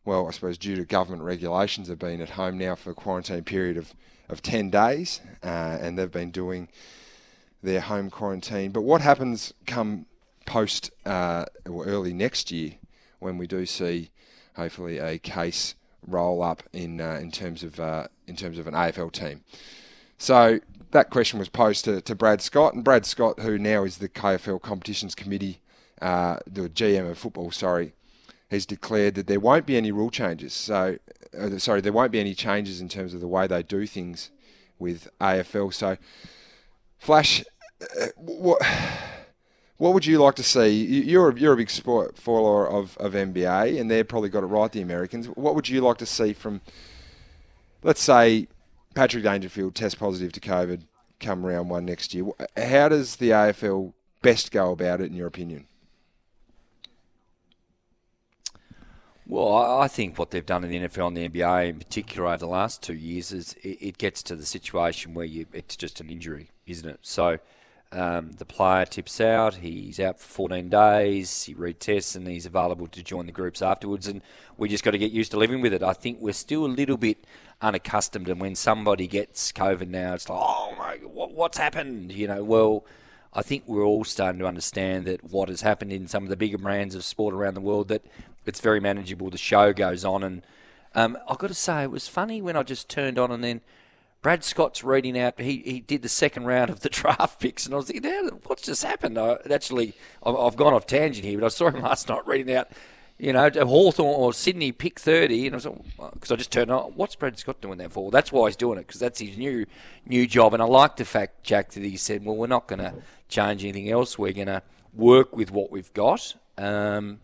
well, 0.10 0.28
I 0.28 0.32
suppose 0.32 0.58
due 0.58 0.76
to 0.76 0.86
government 0.86 1.22
regulations, 1.22 1.88
have 1.88 2.00
been 2.00 2.20
at 2.20 2.32
home 2.32 2.58
now 2.58 2.74
for 2.74 2.90
a 2.90 2.96
quarantine 2.96 3.44
period 3.44 3.78
of, 3.78 3.94
of 4.28 4.42
10 4.42 4.72
days, 4.72 5.22
uh, 5.44 5.78
and 5.80 6.00
they've 6.00 6.12
been 6.12 6.32
doing 6.32 6.68
their 7.62 7.80
home 7.80 8.10
quarantine. 8.10 8.72
But 8.72 8.82
what 8.82 9.02
happens 9.02 9.54
come 9.68 10.08
post 10.48 10.90
uh, 11.06 11.46
or 11.70 11.86
early 11.86 12.12
next 12.12 12.50
year 12.50 12.72
when 13.20 13.38
we 13.38 13.46
do 13.46 13.68
see, 13.68 14.10
hopefully, 14.56 14.98
a 14.98 15.20
case 15.20 15.76
roll 16.08 16.42
up 16.42 16.64
in 16.74 17.00
uh, 17.00 17.20
in 17.22 17.30
terms 17.30 17.62
of 17.62 17.80
uh, 17.80 18.08
in 18.26 18.36
terms 18.36 18.58
of 18.58 18.66
an 18.66 18.74
AFL 18.74 19.12
team? 19.12 19.44
So 20.18 20.60
that 20.90 21.12
question 21.12 21.38
was 21.38 21.50
posed 21.50 21.86
to, 21.86 22.02
to 22.02 22.16
Brad 22.16 22.42
Scott, 22.42 22.74
and 22.74 22.84
Brad 22.84 23.06
Scott, 23.06 23.42
who 23.42 23.60
now 23.60 23.84
is 23.84 24.00
the 24.00 24.10
KFL 24.10 24.60
Competitions 24.60 25.14
Committee, 25.14 25.62
uh, 26.02 26.38
the 26.48 26.68
GM 26.68 27.12
of 27.12 27.20
football, 27.20 27.52
sorry, 27.52 27.94
has 28.50 28.66
declared 28.66 29.16
that 29.16 29.28
there 29.28 29.40
won't 29.40 29.66
be 29.66 29.78
any 29.78 29.92
rule 29.92 30.10
changes. 30.10 30.54
So, 30.54 30.98
uh, 31.38 31.58
sorry, 31.58 31.82
there 31.82 31.94
won't 31.94 32.12
be 32.12 32.20
any 32.20 32.34
changes 32.34 32.82
in 32.82 32.90
terms 32.90 33.14
of 33.14 33.22
the 33.22 33.28
way 33.28 33.48
they 33.48 33.64
do 33.64 33.86
things 33.86 34.32
with 34.80 35.08
AFL. 35.22 35.74
So, 35.74 35.98
Flash, 36.98 37.44
uh, 38.00 38.08
what, 38.18 38.62
What 39.80 39.94
would 39.94 40.06
you 40.06 40.22
like 40.22 40.36
to 40.36 40.44
see? 40.44 40.68
You're 40.70 41.30
a, 41.30 41.40
you're 41.40 41.54
a 41.54 41.58
big 41.58 41.70
sport 41.70 42.18
follower 42.18 42.70
of, 42.70 42.98
of 42.98 43.14
NBA, 43.14 43.80
and 43.80 43.90
they've 43.90 44.06
probably 44.06 44.28
got 44.28 44.44
it 44.44 44.48
right, 44.48 44.70
the 44.70 44.82
Americans. 44.82 45.28
What 45.28 45.56
would 45.56 45.70
you 45.70 45.80
like 45.80 45.96
to 46.00 46.06
see 46.06 46.34
from, 46.34 46.60
let's 47.82 48.02
say, 48.02 48.50
Patrick 48.94 49.24
Dangerfield 49.24 49.76
test 49.76 49.98
positive 49.98 50.34
to 50.34 50.42
COVID 50.42 50.82
come 51.22 51.46
round 51.46 51.70
one 51.70 51.86
next 51.86 52.14
year? 52.14 52.26
How 52.58 52.90
does 52.90 53.16
the 53.16 53.30
AFL 53.30 53.94
best 54.22 54.52
go 54.52 54.74
about 54.74 55.00
it, 55.00 55.06
in 55.06 55.14
your 55.14 55.28
opinion? 55.28 55.69
Well, 59.30 59.80
I 59.80 59.88
think 59.88 60.18
what 60.18 60.32
they've 60.32 60.44
done 60.44 60.64
in 60.64 60.72
the 60.72 60.80
NFL 60.80 61.10
and 61.10 61.16
the 61.16 61.30
NBA 61.30 61.70
in 61.70 61.78
particular 61.78 62.28
over 62.28 62.38
the 62.38 62.48
last 62.48 62.82
two 62.82 62.96
years 62.96 63.32
is 63.32 63.56
it 63.62 64.00
gets 64.00 64.24
to 64.24 64.36
the 64.36 64.44
situation 64.44 65.14
where 65.14 65.24
you, 65.24 65.46
it's 65.54 65.76
just 65.76 66.02
an 66.02 66.10
injury, 66.10 66.50
isn't 66.66 66.90
it? 66.90 66.98
So 67.04 67.38
um, 67.92 68.32
the 68.32 68.46
player 68.46 68.86
tips 68.86 69.22
out, 69.22 69.58
he's 69.58 70.00
out 70.00 70.20
for 70.20 70.26
14 70.26 70.70
days, 70.70 71.44
he 71.44 71.54
retests, 71.54 72.16
and 72.16 72.28
he's 72.28 72.48
available 72.48 72.88
to 72.88 73.04
join 73.04 73.28
the 73.28 73.32
groups 73.32 73.62
afterwards. 73.62 74.08
And 74.08 74.24
we 74.58 74.68
just 74.68 74.84
got 74.84 74.92
to 74.92 74.98
get 74.98 75.12
used 75.12 75.30
to 75.30 75.38
living 75.38 75.62
with 75.62 75.74
it. 75.74 75.84
I 75.84 75.94
think 75.94 76.18
we're 76.20 76.34
still 76.34 76.66
a 76.66 76.68
little 76.68 76.98
bit 76.98 77.24
unaccustomed, 77.62 78.30
and 78.30 78.42
when 78.42 78.56
somebody 78.56 79.06
gets 79.06 79.52
COVID 79.52 79.90
now, 79.90 80.16
it's 80.16 80.28
like, 80.28 80.40
oh 80.42 80.74
my, 80.76 80.96
what, 81.04 81.36
what's 81.36 81.60
happened? 81.60 82.12
You 82.12 82.28
know, 82.28 82.44
well. 82.44 82.84
I 83.32 83.44
think 83.44 83.66
we're 83.68 83.86
all 83.86 84.04
starting 84.06 84.40
to 84.40 84.48
understand 84.48 85.06
that 85.06 85.24
what 85.24 85.50
has 85.50 85.62
happened 85.62 85.94
in 85.94 86.08
some 86.08 86.24
of 86.24 86.30
the 86.30 86.36
bigger 86.36 86.58
brands 86.58 86.96
of 86.96 87.04
sport 87.04 87.36
around 87.36 87.54
the 87.54 87.62
world 87.62 87.90
that 87.90 88.04
it's 88.46 88.60
very 88.60 88.80
manageable. 88.80 89.30
The 89.30 89.38
show 89.38 89.74
goes 89.74 90.04
on, 90.06 90.24
and 90.24 90.46
um, 90.96 91.18
I've 91.28 91.38
got 91.38 91.48
to 91.48 91.54
say 91.54 91.84
it 91.84 91.92
was 91.92 92.08
funny 92.08 92.42
when 92.42 92.56
I 92.56 92.64
just 92.64 92.90
turned 92.90 93.20
on 93.20 93.32
and 93.32 93.44
then 93.44 93.62
Brad 94.22 94.44
Scott's 94.44 94.84
reading 94.84 95.18
out. 95.18 95.40
He 95.40 95.58
he 95.66 95.80
did 95.80 96.02
the 96.02 96.10
second 96.10 96.46
round 96.46 96.70
of 96.70 96.82
the 96.82 96.90
draft 96.90 97.40
picks, 97.40 97.66
and 97.66 97.74
I 97.74 97.78
was 97.78 97.88
thinking, 97.88 98.12
what's 98.46 98.64
just 98.64 98.84
happened? 98.84 99.18
I, 99.18 99.38
actually, 99.50 99.94
I've 100.24 100.58
gone 100.58 100.74
off 100.74 100.86
tangent 100.86 101.26
here, 101.26 101.40
but 101.40 101.46
I 101.46 101.50
saw 101.50 101.70
him 101.70 101.82
last 101.84 102.10
night 102.10 102.28
reading 102.28 102.56
out. 102.56 102.70
You 103.18 103.34
know, 103.34 103.50
Hawthorn 103.50 104.16
or 104.16 104.32
Sydney 104.32 104.72
pick 104.72 104.98
30, 104.98 105.48
and 105.48 105.56
I 105.56 105.58
was 105.58 105.68
because 106.14 106.32
I 106.32 106.38
just 106.38 106.54
turned 106.54 106.72
on, 106.72 106.94
what's 106.94 107.16
Brad 107.16 107.38
Scott 107.38 107.60
doing 107.60 107.78
that 107.80 107.92
for? 107.92 108.12
that's 108.12 108.32
why 108.32 108.48
he's 108.48 108.56
doing 108.56 108.78
it, 108.78 108.88
because 108.88 109.02
that's 109.02 109.20
his 109.20 109.38
new 109.38 109.66
new 110.06 110.26
job. 110.26 110.54
And 110.54 110.64
I 110.64 110.66
like 110.66 110.96
the 110.96 111.04
fact, 111.04 111.44
Jack, 111.44 111.72
that 111.72 111.84
he 111.84 111.98
said, 111.98 112.24
well, 112.24 112.38
we're 112.38 112.48
not 112.48 112.68
going 112.68 112.80
to 112.80 112.94
change 113.28 113.64
anything 113.64 113.90
else. 113.90 114.18
We're 114.18 114.32
going 114.32 114.48
to 114.48 114.64
work 114.94 115.36
with 115.36 115.52
what 115.52 115.70
we've 115.70 115.94
got. 115.94 116.34
Um, 116.58 117.20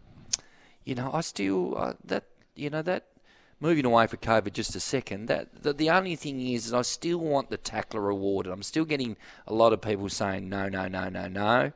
you 0.86 0.96
know, 0.96 1.12
I 1.14 1.22
still 1.22 1.78
uh, 1.78 1.94
that 2.06 2.26
you 2.56 2.70
know 2.70 2.82
that 2.84 3.08
moving 3.60 3.86
away 3.86 4.08
for 4.08 4.18
COVID 4.18 4.54
just 4.54 4.76
a 4.76 4.80
second. 4.80 5.28
That 5.28 5.64
the, 5.64 5.74
the 5.74 5.90
only 5.90 6.16
thing 6.16 6.40
is, 6.40 6.68
is 6.68 6.74
I 6.74 6.84
still 6.84 7.18
want 7.18 7.50
the 7.50 7.58
tackler 7.58 8.10
awarded. 8.10 8.54
I'm 8.54 8.64
still 8.64 8.86
getting 8.86 9.18
a 9.48 9.54
lot 9.54 9.74
of 9.74 9.82
people 9.82 10.10
saying 10.10 10.48
no, 10.48 10.70
no, 10.70 10.88
no, 10.88 11.10
no, 11.10 11.28
no. 11.28 11.72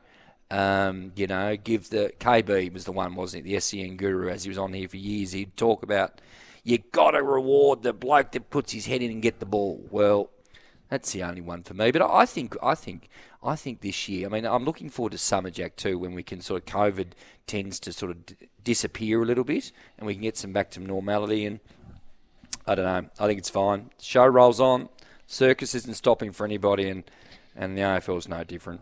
Um, 0.52 1.12
you 1.14 1.26
know, 1.26 1.56
give 1.56 1.90
the 1.90 2.12
KB 2.18 2.72
was 2.72 2.84
the 2.84 2.92
one, 2.92 3.14
wasn't 3.14 3.46
it? 3.46 3.50
The 3.50 3.60
SEN 3.60 3.96
guru, 3.96 4.28
as 4.28 4.44
he 4.44 4.48
was 4.48 4.58
on 4.58 4.72
here 4.72 4.88
for 4.88 4.96
years, 4.96 5.32
he'd 5.32 5.56
talk 5.56 5.82
about 5.82 6.20
you 6.64 6.78
got 6.78 7.12
to 7.12 7.22
reward 7.22 7.82
the 7.82 7.92
bloke 7.92 8.32
that 8.32 8.50
puts 8.50 8.72
his 8.72 8.86
head 8.86 9.02
in 9.02 9.10
and 9.10 9.22
get 9.22 9.40
the 9.40 9.46
ball. 9.46 9.84
Well, 9.90 10.30
that's 10.90 11.12
the 11.12 11.22
only 11.22 11.40
one 11.40 11.62
for 11.62 11.72
me. 11.72 11.92
But 11.92 12.02
I 12.02 12.26
think 12.26 12.56
I 12.62 12.74
think 12.74 13.08
I 13.42 13.56
think 13.56 13.80
this 13.80 14.08
year. 14.08 14.26
I 14.26 14.30
mean, 14.30 14.44
I'm 14.44 14.64
looking 14.64 14.90
forward 14.90 15.12
to 15.12 15.18
Summer 15.18 15.50
Jack 15.50 15.76
too, 15.76 15.98
when 15.98 16.14
we 16.14 16.22
can 16.22 16.40
sort 16.40 16.62
of 16.62 16.66
COVID 16.66 17.12
tends 17.46 17.80
to 17.80 17.92
sort 17.92 18.10
of 18.10 18.26
d- 18.26 18.36
disappear 18.62 19.22
a 19.22 19.24
little 19.24 19.44
bit, 19.44 19.72
and 19.96 20.06
we 20.06 20.14
can 20.14 20.22
get 20.22 20.36
some 20.36 20.52
back 20.52 20.70
to 20.72 20.80
normality. 20.80 21.46
And 21.46 21.60
I 22.66 22.74
don't 22.74 22.84
know. 22.84 23.10
I 23.18 23.26
think 23.26 23.38
it's 23.38 23.48
fine. 23.48 23.90
The 23.98 24.04
show 24.04 24.26
rolls 24.26 24.60
on. 24.60 24.88
Circus 25.26 25.74
isn't 25.76 25.94
stopping 25.94 26.32
for 26.32 26.44
anybody, 26.44 26.90
and 26.90 27.04
and 27.54 27.78
the 27.78 27.82
AFL 27.82 28.18
is 28.18 28.28
no 28.28 28.42
different. 28.42 28.80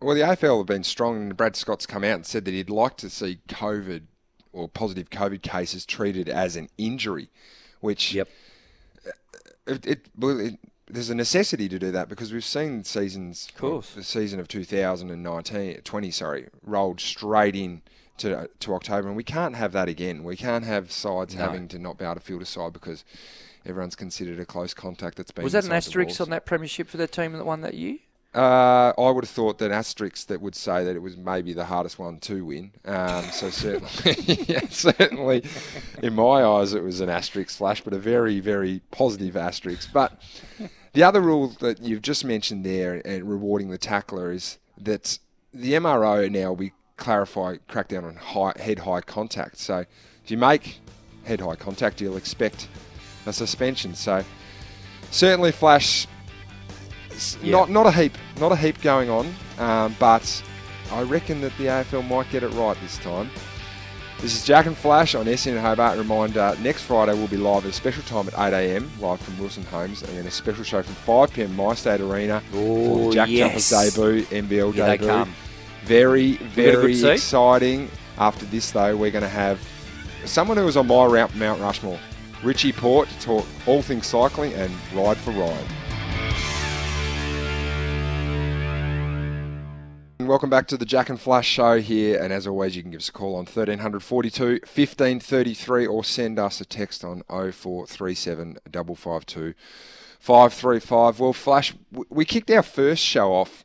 Well, 0.00 0.16
the 0.16 0.22
AFL 0.22 0.58
have 0.58 0.66
been 0.66 0.84
strong, 0.84 1.16
and 1.16 1.36
Brad 1.36 1.54
Scott's 1.54 1.86
come 1.86 2.02
out 2.02 2.16
and 2.16 2.26
said 2.26 2.46
that 2.46 2.54
he'd 2.54 2.70
like 2.70 2.96
to 2.96 3.10
see 3.10 3.38
COVID 3.48 4.02
or 4.52 4.68
positive 4.68 5.10
COVID 5.10 5.42
cases 5.42 5.86
treated 5.86 6.28
as 6.28 6.56
an 6.56 6.68
injury, 6.78 7.28
which 7.80 8.14
yep. 8.14 8.28
It, 9.64 9.86
it, 9.86 10.06
it 10.20 10.58
there's 10.92 11.10
a 11.10 11.14
necessity 11.14 11.68
to 11.68 11.78
do 11.78 11.90
that 11.90 12.08
because 12.08 12.32
we've 12.32 12.44
seen 12.44 12.84
seasons, 12.84 13.48
of 13.48 13.60
course, 13.60 13.94
the 13.94 14.04
season 14.04 14.38
of 14.38 14.48
2019, 14.48 15.80
20, 15.82 16.10
sorry, 16.10 16.48
rolled 16.62 17.00
straight 17.00 17.56
in 17.56 17.82
to 18.18 18.48
to 18.60 18.74
October, 18.74 19.08
and 19.08 19.16
we 19.16 19.24
can't 19.24 19.56
have 19.56 19.72
that 19.72 19.88
again. 19.88 20.22
We 20.22 20.36
can't 20.36 20.64
have 20.64 20.92
sides 20.92 21.34
no. 21.34 21.42
having 21.42 21.66
to 21.68 21.78
not 21.78 21.98
be 21.98 22.04
able 22.04 22.16
to 22.16 22.20
field 22.20 22.42
a 22.42 22.46
side 22.46 22.72
because 22.72 23.04
everyone's 23.64 23.96
considered 23.96 24.38
a 24.38 24.44
close 24.44 24.74
contact 24.74 25.16
that's 25.16 25.30
been. 25.30 25.44
Was 25.44 25.54
that 25.54 25.64
an 25.64 25.72
asterisk 25.72 26.20
on 26.20 26.30
that 26.30 26.44
premiership 26.44 26.88
for 26.88 26.98
the 26.98 27.06
team 27.06 27.32
that 27.32 27.44
won 27.44 27.62
that 27.62 27.74
year? 27.74 27.98
Uh, 28.34 28.94
I 28.96 29.10
would 29.10 29.24
have 29.24 29.30
thought 29.30 29.58
that 29.58 29.70
asterisks 29.70 30.24
that 30.24 30.40
would 30.40 30.54
say 30.54 30.84
that 30.84 30.96
it 30.96 31.00
was 31.00 31.18
maybe 31.18 31.52
the 31.52 31.66
hardest 31.66 31.98
one 31.98 32.18
to 32.20 32.46
win. 32.46 32.72
Um, 32.86 33.24
so 33.24 33.50
certainly, 33.50 34.44
yeah, 34.48 34.66
certainly, 34.70 35.44
in 36.02 36.14
my 36.14 36.42
eyes, 36.42 36.72
it 36.72 36.82
was 36.82 37.00
an 37.00 37.10
asterisk 37.10 37.50
slash, 37.50 37.82
but 37.82 37.92
a 37.92 37.98
very, 37.98 38.40
very 38.40 38.80
positive 38.90 39.36
asterisk. 39.36 39.90
But 39.92 40.18
the 40.92 41.02
other 41.02 41.20
rule 41.20 41.48
that 41.60 41.80
you've 41.80 42.02
just 42.02 42.24
mentioned 42.24 42.64
there, 42.64 43.00
and 43.04 43.28
rewarding 43.28 43.70
the 43.70 43.78
tackler, 43.78 44.32
is 44.32 44.58
that 44.78 45.18
the 45.52 45.72
MRO 45.72 46.30
now 46.30 46.52
we 46.52 46.72
clarify, 46.96 47.56
crack 47.68 47.88
down 47.88 48.04
on 48.04 48.16
high, 48.16 48.52
head 48.56 48.80
high 48.80 49.00
contact. 49.00 49.58
So 49.58 49.84
if 50.24 50.30
you 50.30 50.36
make 50.36 50.80
head 51.24 51.40
high 51.40 51.56
contact, 51.56 52.00
you'll 52.00 52.16
expect 52.16 52.68
a 53.26 53.32
suspension. 53.32 53.94
So 53.94 54.24
certainly, 55.10 55.52
Flash, 55.52 56.06
yeah. 57.42 57.52
not 57.52 57.70
not 57.70 57.86
a 57.86 57.92
heap, 57.92 58.16
not 58.38 58.52
a 58.52 58.56
heap 58.56 58.80
going 58.82 59.10
on, 59.10 59.34
um, 59.58 59.96
but 59.98 60.42
I 60.90 61.02
reckon 61.02 61.40
that 61.40 61.56
the 61.58 61.66
AFL 61.66 62.06
might 62.08 62.30
get 62.30 62.42
it 62.42 62.48
right 62.50 62.76
this 62.82 62.98
time. 62.98 63.30
This 64.22 64.36
is 64.36 64.44
Jack 64.44 64.66
and 64.66 64.76
Flash 64.76 65.16
on 65.16 65.26
SEN 65.36 65.58
Hobart. 65.58 65.98
Reminder, 65.98 66.54
next 66.60 66.82
Friday 66.82 67.12
we'll 67.12 67.26
be 67.26 67.36
live 67.36 67.64
at 67.64 67.70
a 67.70 67.72
special 67.72 68.04
time 68.04 68.28
at 68.28 68.34
8am, 68.34 69.00
live 69.00 69.20
from 69.20 69.36
Wilson 69.36 69.64
Homes, 69.64 70.02
and 70.02 70.16
then 70.16 70.24
a 70.28 70.30
special 70.30 70.62
show 70.62 70.80
from 70.80 70.94
5pm, 70.94 71.52
My 71.56 71.74
State 71.74 72.00
Arena, 72.00 72.40
Ooh, 72.54 72.84
for 72.84 73.08
the 73.08 73.14
Jack 73.14 73.28
yes. 73.28 73.68
Jumpers 73.68 73.96
debut, 73.96 74.22
NBL 74.26 74.74
Here 74.74 74.96
debut. 74.96 75.32
Very, 75.82 76.36
very 76.36 77.04
exciting. 77.04 77.90
After 78.16 78.46
this, 78.46 78.70
though, 78.70 78.96
we're 78.96 79.10
going 79.10 79.22
to 79.22 79.28
have 79.28 79.60
someone 80.24 80.56
who 80.56 80.66
was 80.66 80.76
on 80.76 80.86
my 80.86 81.04
route, 81.04 81.30
from 81.30 81.40
Mount 81.40 81.60
Rushmore, 81.60 81.98
Richie 82.44 82.72
Porte, 82.72 83.08
to 83.08 83.20
talk 83.20 83.44
all 83.66 83.82
things 83.82 84.06
cycling 84.06 84.52
and 84.52 84.72
ride 84.94 85.16
for 85.16 85.32
ride. 85.32 85.66
Welcome 90.32 90.48
back 90.48 90.66
to 90.68 90.78
the 90.78 90.86
Jack 90.86 91.10
and 91.10 91.20
Flash 91.20 91.46
show 91.46 91.78
here, 91.78 92.18
and 92.18 92.32
as 92.32 92.46
always, 92.46 92.74
you 92.74 92.80
can 92.80 92.90
give 92.90 93.02
us 93.02 93.10
a 93.10 93.12
call 93.12 93.34
on 93.34 93.44
1342 93.44 94.60
1533 94.64 95.86
or 95.86 96.02
send 96.02 96.38
us 96.38 96.58
a 96.58 96.64
text 96.64 97.04
on 97.04 97.22
0437 97.28 98.56
552 98.64 99.52
535. 100.18 101.20
Well, 101.20 101.34
Flash, 101.34 101.74
we 102.08 102.24
kicked 102.24 102.50
our 102.50 102.62
first 102.62 103.02
show 103.02 103.34
off 103.34 103.62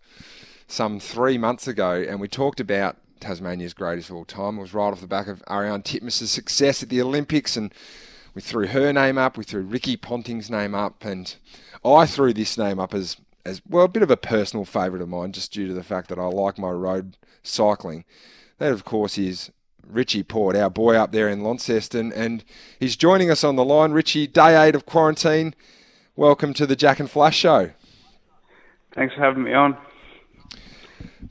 some 0.68 0.99
three 0.99 1.38
months 1.38 1.70
ago, 1.70 2.05
and 2.05 2.20
we 2.20 2.28
talked 2.28 2.59
about 2.59 2.97
Tasmania's 3.22 3.74
greatest 3.74 4.09
of 4.09 4.18
all 4.18 4.26
time. 4.26 4.57
It 4.57 4.61
was 4.61 4.74
right 4.74 4.91
off 4.91 4.99
the 4.99 5.07
back 5.07 5.30
of 5.30 5.41
Ariarne 5.47 5.84
Titmus's 5.84 6.32
success 6.32 6.84
at 6.84 6.89
the 6.89 7.01
Olympics, 7.01 7.55
and 7.55 7.74
we 8.36 8.41
threw 8.41 8.68
her 8.68 8.91
name 8.91 9.18
up, 9.18 9.38
we 9.38 9.45
threw 9.45 9.61
Ricky 9.61 9.95
Ponting's 9.95 10.49
name 10.49 10.76
up, 10.76 11.05
and 11.05 11.34
I 11.86 12.05
threw 12.05 12.34
this 12.34 12.57
name 12.57 12.78
up 12.78 12.93
as 12.93 13.15
as 13.48 13.62
well 13.66 13.86
a 13.86 13.88
bit 13.88 14.04
of 14.04 14.12
a 14.12 14.18
personal 14.18 14.66
favourite 14.66 15.02
of 15.02 15.08
mine, 15.08 15.32
just 15.32 15.54
due 15.54 15.68
to 15.68 15.74
the 15.74 15.84
fact 15.84 16.10
that 16.10 16.20
I 16.20 16.26
like 16.26 16.60
my 16.60 16.70
road 16.70 17.16
cycling. 17.43 18.04
That, 18.58 18.74
of 18.74 18.84
course, 18.84 19.18
is 19.18 19.52
Richie 19.88 20.24
Porte, 20.24 20.58
our 20.58 20.70
boy 20.70 20.95
up 20.95 21.14
there 21.14 21.30
in 21.30 21.43
Launceston, 21.43 22.12
and 22.12 22.43
he's 22.78 22.98
joining 22.98 23.32
us 23.32 23.45
on 23.45 23.56
the 23.56 23.64
line. 23.64 23.93
Richie, 23.93 24.28
day 24.28 24.62
eight 24.62 24.76
of 24.76 24.86
quarantine. 24.86 25.56
Welcome 26.18 26.54
to 26.56 26.66
the 26.66 26.76
Jack 26.76 27.00
and 27.00 27.10
Flash 27.10 27.38
show. 27.38 27.72
Thanks 28.93 29.16
for 29.16 29.22
having 29.22 29.43
me 29.43 29.54
on, 29.54 29.78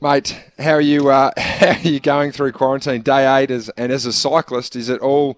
mate. 0.01 0.41
How 0.57 0.71
are 0.71 0.81
you? 0.81 1.09
Uh, 1.09 1.31
how 1.37 1.73
are 1.73 1.79
you 1.87 1.99
going 1.99 2.31
through 2.31 2.53
quarantine? 2.53 3.03
Day 3.03 3.27
eight, 3.37 3.51
as 3.51 3.69
and 3.77 3.91
as 3.91 4.07
a 4.07 4.13
cyclist, 4.13 4.75
is 4.75 4.89
it 4.89 5.01
all? 5.01 5.37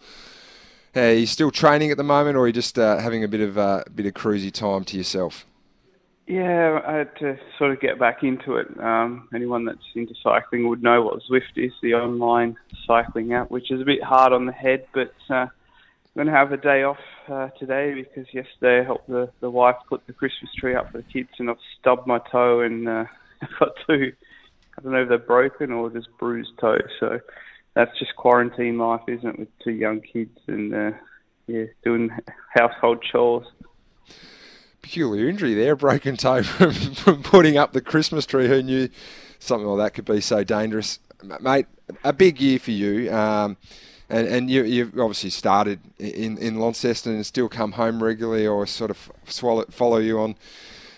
Uh, 0.95 1.01
are 1.01 1.13
you 1.13 1.25
still 1.25 1.51
training 1.51 1.91
at 1.91 1.97
the 1.97 2.03
moment, 2.03 2.37
or 2.37 2.41
are 2.41 2.47
you 2.47 2.53
just 2.53 2.79
uh, 2.79 2.99
having 2.99 3.23
a 3.23 3.27
bit 3.27 3.41
of 3.41 3.57
uh, 3.57 3.83
a 3.85 3.89
bit 3.89 4.05
of 4.05 4.13
cruisy 4.13 4.51
time 4.51 4.85
to 4.85 4.95
yourself? 4.95 5.45
Yeah, 6.29 6.81
I 6.85 6.93
had 6.93 7.15
to 7.21 7.39
sort 7.57 7.71
of 7.71 7.79
get 7.79 7.97
back 7.97 8.21
into 8.21 8.57
it. 8.57 8.67
Um, 8.79 9.27
anyone 9.33 9.65
that's 9.65 9.79
into 9.95 10.13
cycling 10.21 10.69
would 10.69 10.83
know 10.83 11.01
what 11.01 11.23
Zwift 11.23 11.57
is, 11.57 11.71
the 11.81 11.95
online 11.95 12.55
cycling 12.85 13.33
app, 13.33 13.49
which 13.49 13.71
is 13.71 13.81
a 13.81 13.83
bit 13.83 14.03
hard 14.03 14.31
on 14.31 14.45
the 14.45 14.51
head, 14.51 14.85
but 14.93 15.11
uh, 15.31 15.47
I'm 15.47 15.49
going 16.13 16.27
to 16.27 16.33
have 16.33 16.51
a 16.51 16.57
day 16.57 16.83
off 16.83 16.99
uh, 17.27 17.47
today 17.57 17.95
because 17.95 18.31
yesterday 18.31 18.81
I 18.81 18.83
helped 18.83 19.09
the, 19.09 19.31
the 19.39 19.49
wife 19.49 19.77
put 19.89 20.05
the 20.05 20.13
Christmas 20.13 20.53
tree 20.53 20.75
up 20.75 20.91
for 20.91 20.99
the 20.99 21.03
kids 21.11 21.29
and 21.39 21.49
I've 21.49 21.57
stubbed 21.79 22.05
my 22.05 22.19
toe 22.31 22.59
and 22.59 22.87
uh, 22.87 23.05
got 23.59 23.69
two, 23.87 24.13
I 24.77 24.81
don't 24.83 24.91
know 24.91 25.01
if 25.01 25.09
they're 25.09 25.17
broken 25.17 25.71
or 25.71 25.89
just 25.89 26.09
bruised 26.19 26.51
toe. 26.59 26.77
So 26.99 27.19
that's 27.73 27.97
just 27.97 28.15
quarantine 28.15 28.77
life, 28.77 29.01
isn't 29.07 29.27
it, 29.27 29.39
with 29.39 29.59
two 29.63 29.71
young 29.71 30.01
kids 30.01 30.37
and, 30.45 30.75
uh, 30.75 30.91
yeah, 31.47 31.65
doing 31.83 32.11
household 32.53 33.03
chores 33.11 33.47
peculiar 34.81 35.27
injury 35.29 35.53
there, 35.53 35.75
broken 35.75 36.17
toe 36.17 36.43
from, 36.43 36.73
from 36.73 37.23
putting 37.23 37.57
up 37.57 37.73
the 37.73 37.81
Christmas 37.81 38.25
tree. 38.25 38.47
Who 38.47 38.61
knew 38.63 38.89
something 39.39 39.67
like 39.67 39.85
that 39.85 39.93
could 39.95 40.05
be 40.05 40.21
so 40.21 40.43
dangerous, 40.43 40.99
mate. 41.41 41.65
A 42.03 42.13
big 42.13 42.39
year 42.39 42.59
for 42.59 42.71
you. 42.71 43.11
Um, 43.11 43.57
and, 44.09 44.27
and 44.27 44.49
you, 44.49 44.63
you've 44.63 44.99
obviously 44.99 45.29
started 45.29 45.79
in, 45.99 46.37
in 46.37 46.59
Launceston 46.59 47.15
and 47.15 47.25
still 47.25 47.47
come 47.47 47.73
home 47.73 48.01
regularly 48.03 48.47
or 48.47 48.65
sort 48.65 48.91
of 48.91 49.11
swallow, 49.25 49.65
follow 49.69 49.97
you 49.97 50.19
on 50.19 50.35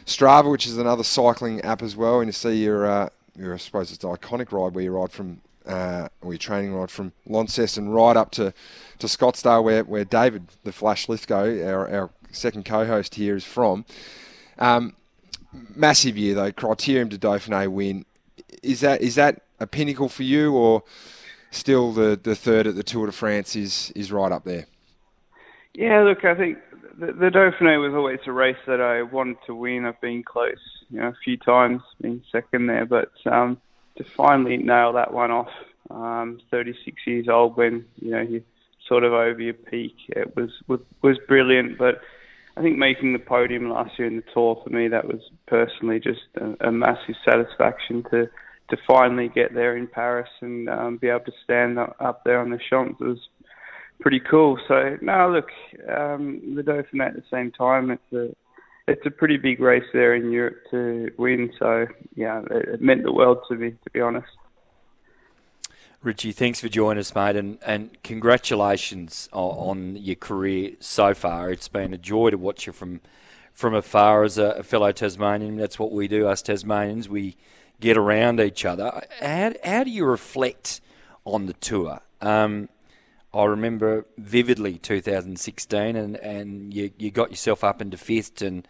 Strava, 0.06 0.50
which 0.50 0.66
is 0.66 0.78
another 0.78 1.04
cycling 1.04 1.62
app 1.62 1.82
as 1.82 1.96
well. 1.96 2.20
And 2.20 2.30
you 2.30 2.34
see 2.34 2.64
your, 2.64 2.86
uh, 2.86 3.10
your 3.38 3.54
I 3.54 3.58
suppose 3.58 3.92
it's 3.92 4.04
an 4.04 4.12
iconic 4.12 4.52
ride 4.52 4.74
where 4.74 4.84
you 4.84 4.92
ride 4.92 5.12
from, 5.12 5.42
uh, 5.66 6.08
or 6.22 6.32
your 6.32 6.40
training 6.40 6.74
ride 6.74 6.90
from 6.90 7.12
Launceston 7.26 7.90
right 7.90 8.16
up 8.16 8.32
to, 8.32 8.54
to 9.00 9.08
Scottsdale, 9.08 9.64
where, 9.64 9.84
where 9.84 10.06
David, 10.06 10.48
the 10.64 10.72
Flash 10.72 11.10
Lithgow, 11.10 11.66
our, 11.66 11.90
our 11.94 12.10
second 12.32 12.66
co 12.66 12.86
host 12.86 13.16
here, 13.16 13.36
is 13.36 13.46
from. 13.46 13.86
Um, 14.60 14.96
massive 15.76 16.18
year, 16.18 16.36
though. 16.36 16.52
Criterium 16.52 17.10
du 17.10 17.18
Dauphiné 17.18 17.68
win. 17.68 18.06
Is 18.64 18.82
that 18.82 19.02
is 19.02 19.16
that 19.16 19.42
a 19.60 19.68
pinnacle 19.68 20.10
for 20.10 20.24
you, 20.24 20.54
or 20.54 20.84
still 21.52 21.92
the, 21.92 22.20
the 22.22 22.36
third 22.36 22.66
at 22.66 22.76
the 22.76 22.84
Tour 22.84 23.06
de 23.06 23.12
France 23.12 23.56
is, 23.56 23.92
is 23.96 24.12
right 24.12 24.32
up 24.32 24.44
there. 24.44 24.66
Yeah, 25.74 26.02
look, 26.02 26.26
I 26.26 26.36
think 26.36 26.58
the, 26.98 27.08
the 27.08 27.30
Dauphiné 27.30 27.80
was 27.80 27.94
always 27.94 28.20
a 28.26 28.32
race 28.32 28.58
that 28.66 28.82
I 28.82 29.04
wanted 29.04 29.38
to 29.46 29.56
win. 29.56 29.86
I've 29.86 30.02
been 30.02 30.24
close, 30.24 30.60
you 30.90 31.00
know, 31.00 31.08
a 31.08 31.18
few 31.24 31.38
times, 31.38 31.82
been 32.02 32.24
second 32.32 32.68
there, 32.68 32.86
but 32.86 33.12
um, 33.26 33.62
to 33.98 34.04
finally 34.04 34.58
nail 34.58 34.94
that 34.94 35.14
one 35.14 35.32
off, 35.32 35.52
um, 35.90 36.40
36 36.50 36.98
years 37.06 37.28
old 37.28 37.58
when 37.58 37.86
you 38.02 38.12
know 38.12 38.22
you're 38.22 38.42
sort 38.88 39.04
of 39.04 39.14
over 39.14 39.42
your 39.42 39.54
peak, 39.54 39.96
it 40.10 40.36
was 40.36 40.52
was, 40.68 40.80
was 41.02 41.18
brilliant. 41.28 41.78
But 41.78 42.02
I 42.58 42.62
think 42.62 42.78
making 42.78 43.14
the 43.14 43.20
podium 43.20 43.70
last 43.70 43.98
year 43.98 44.08
in 44.08 44.18
the 44.18 44.24
Tour 44.34 44.62
for 44.64 44.70
me, 44.70 44.88
that 44.90 45.08
was 45.08 45.22
personally 45.48 46.00
just 46.00 46.22
a, 46.36 46.68
a 46.68 46.72
massive 46.72 47.16
satisfaction 47.26 48.04
to 48.12 48.30
to 48.70 48.78
finally 48.88 49.28
get 49.28 49.54
there 49.54 49.76
in 49.76 49.86
Paris 49.86 50.30
and 50.40 50.70
um, 50.70 50.98
be 50.98 51.10
able 51.10 51.26
to 51.26 51.32
stand 51.44 51.78
up 51.78 52.24
there 52.24 52.40
on 52.40 52.52
the 52.52 52.60
Champs 52.70 53.02
was 53.02 53.18
pretty 54.00 54.22
cool. 54.22 54.58
So 54.68 54.98
no, 55.02 55.30
look, 55.30 55.50
um, 55.90 56.56
the 56.56 56.62
Dauphiné 56.62 57.08
at 57.08 57.16
the 57.16 57.24
same 57.30 57.52
time, 57.52 57.92
it's 57.92 58.14
a 58.14 58.34
it's 58.88 59.06
a 59.06 59.12
pretty 59.12 59.38
big 59.38 59.60
race 59.60 59.84
there 59.94 60.16
in 60.16 60.32
Europe 60.32 60.58
to 60.72 61.10
win. 61.18 61.52
So 61.60 61.86
yeah, 62.16 62.42
it, 62.50 62.76
it 62.76 62.82
meant 62.82 63.04
the 63.04 63.14
world 63.14 63.40
to 63.50 63.56
me, 63.56 63.72
to 63.72 63.92
be 63.92 64.02
honest. 64.02 64.28
Richie, 66.04 66.32
thanks 66.32 66.60
for 66.60 66.68
joining 66.68 67.00
us, 67.00 67.14
mate, 67.14 67.36
and, 67.36 67.60
and 67.64 67.96
congratulations 68.02 69.30
on, 69.32 69.70
on, 69.70 69.96
your 69.98 70.16
career 70.16 70.72
so 70.80 71.14
far. 71.14 71.52
It's 71.52 71.68
been 71.68 71.94
a 71.94 71.98
joy 72.00 72.32
to 72.32 72.40
watch 72.40 72.66
you 72.66 72.74
from 72.74 73.02
from 73.54 73.76
afar 73.76 74.24
as 74.24 74.40
a, 74.40 74.46
a 74.46 74.64
fellow 74.64 74.92
Tasmanian. 74.92 75.58
That's 75.58 75.78
what 75.78 75.92
we 75.92 76.08
do, 76.08 76.28
us 76.28 76.42
Tasmanians. 76.42 77.08
We 77.08 77.38
get 77.80 77.98
around 77.98 78.40
each 78.40 78.66
other. 78.66 79.04
How, 79.22 79.54
how 79.64 79.84
do 79.84 79.92
you 79.92 80.06
reflect 80.06 80.82
on 81.24 81.46
the 81.46 81.54
tour? 81.54 82.02
Um, 82.20 82.70
I 83.32 83.44
remember 83.44 84.08
vividly 84.18 84.80
2016, 84.80 85.96
and, 85.96 86.16
and 86.16 86.74
you, 86.74 86.90
you 86.98 87.12
got 87.12 87.30
yourself 87.30 87.64
up 87.64 87.80
into 87.80 87.98
fifth 87.98 88.42
and 88.42 88.68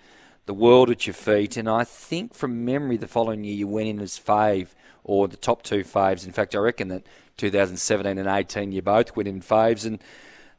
the 0.47 0.53
world 0.53 0.89
at 0.89 1.07
your 1.07 1.13
feet. 1.13 1.55
And 1.55 1.69
I 1.69 1.85
think 1.85 2.33
from 2.33 2.65
memory, 2.65 2.97
the 2.97 3.07
following 3.07 3.45
year 3.45 3.55
you 3.55 3.69
went 3.69 3.87
in 3.87 4.01
as 4.01 4.19
fave 4.19 4.67
or 5.03 5.27
the 5.27 5.37
top 5.37 5.63
two 5.63 5.83
faves. 5.83 6.25
In 6.25 6.31
fact, 6.31 6.55
I 6.55 6.59
reckon 6.59 6.87
that 6.89 7.03
2017 7.37 8.17
and 8.17 8.27
18 8.27 8.71
you 8.71 8.81
both 8.81 9.15
went 9.15 9.27
in 9.27 9.41
faves. 9.41 9.85
And 9.85 9.99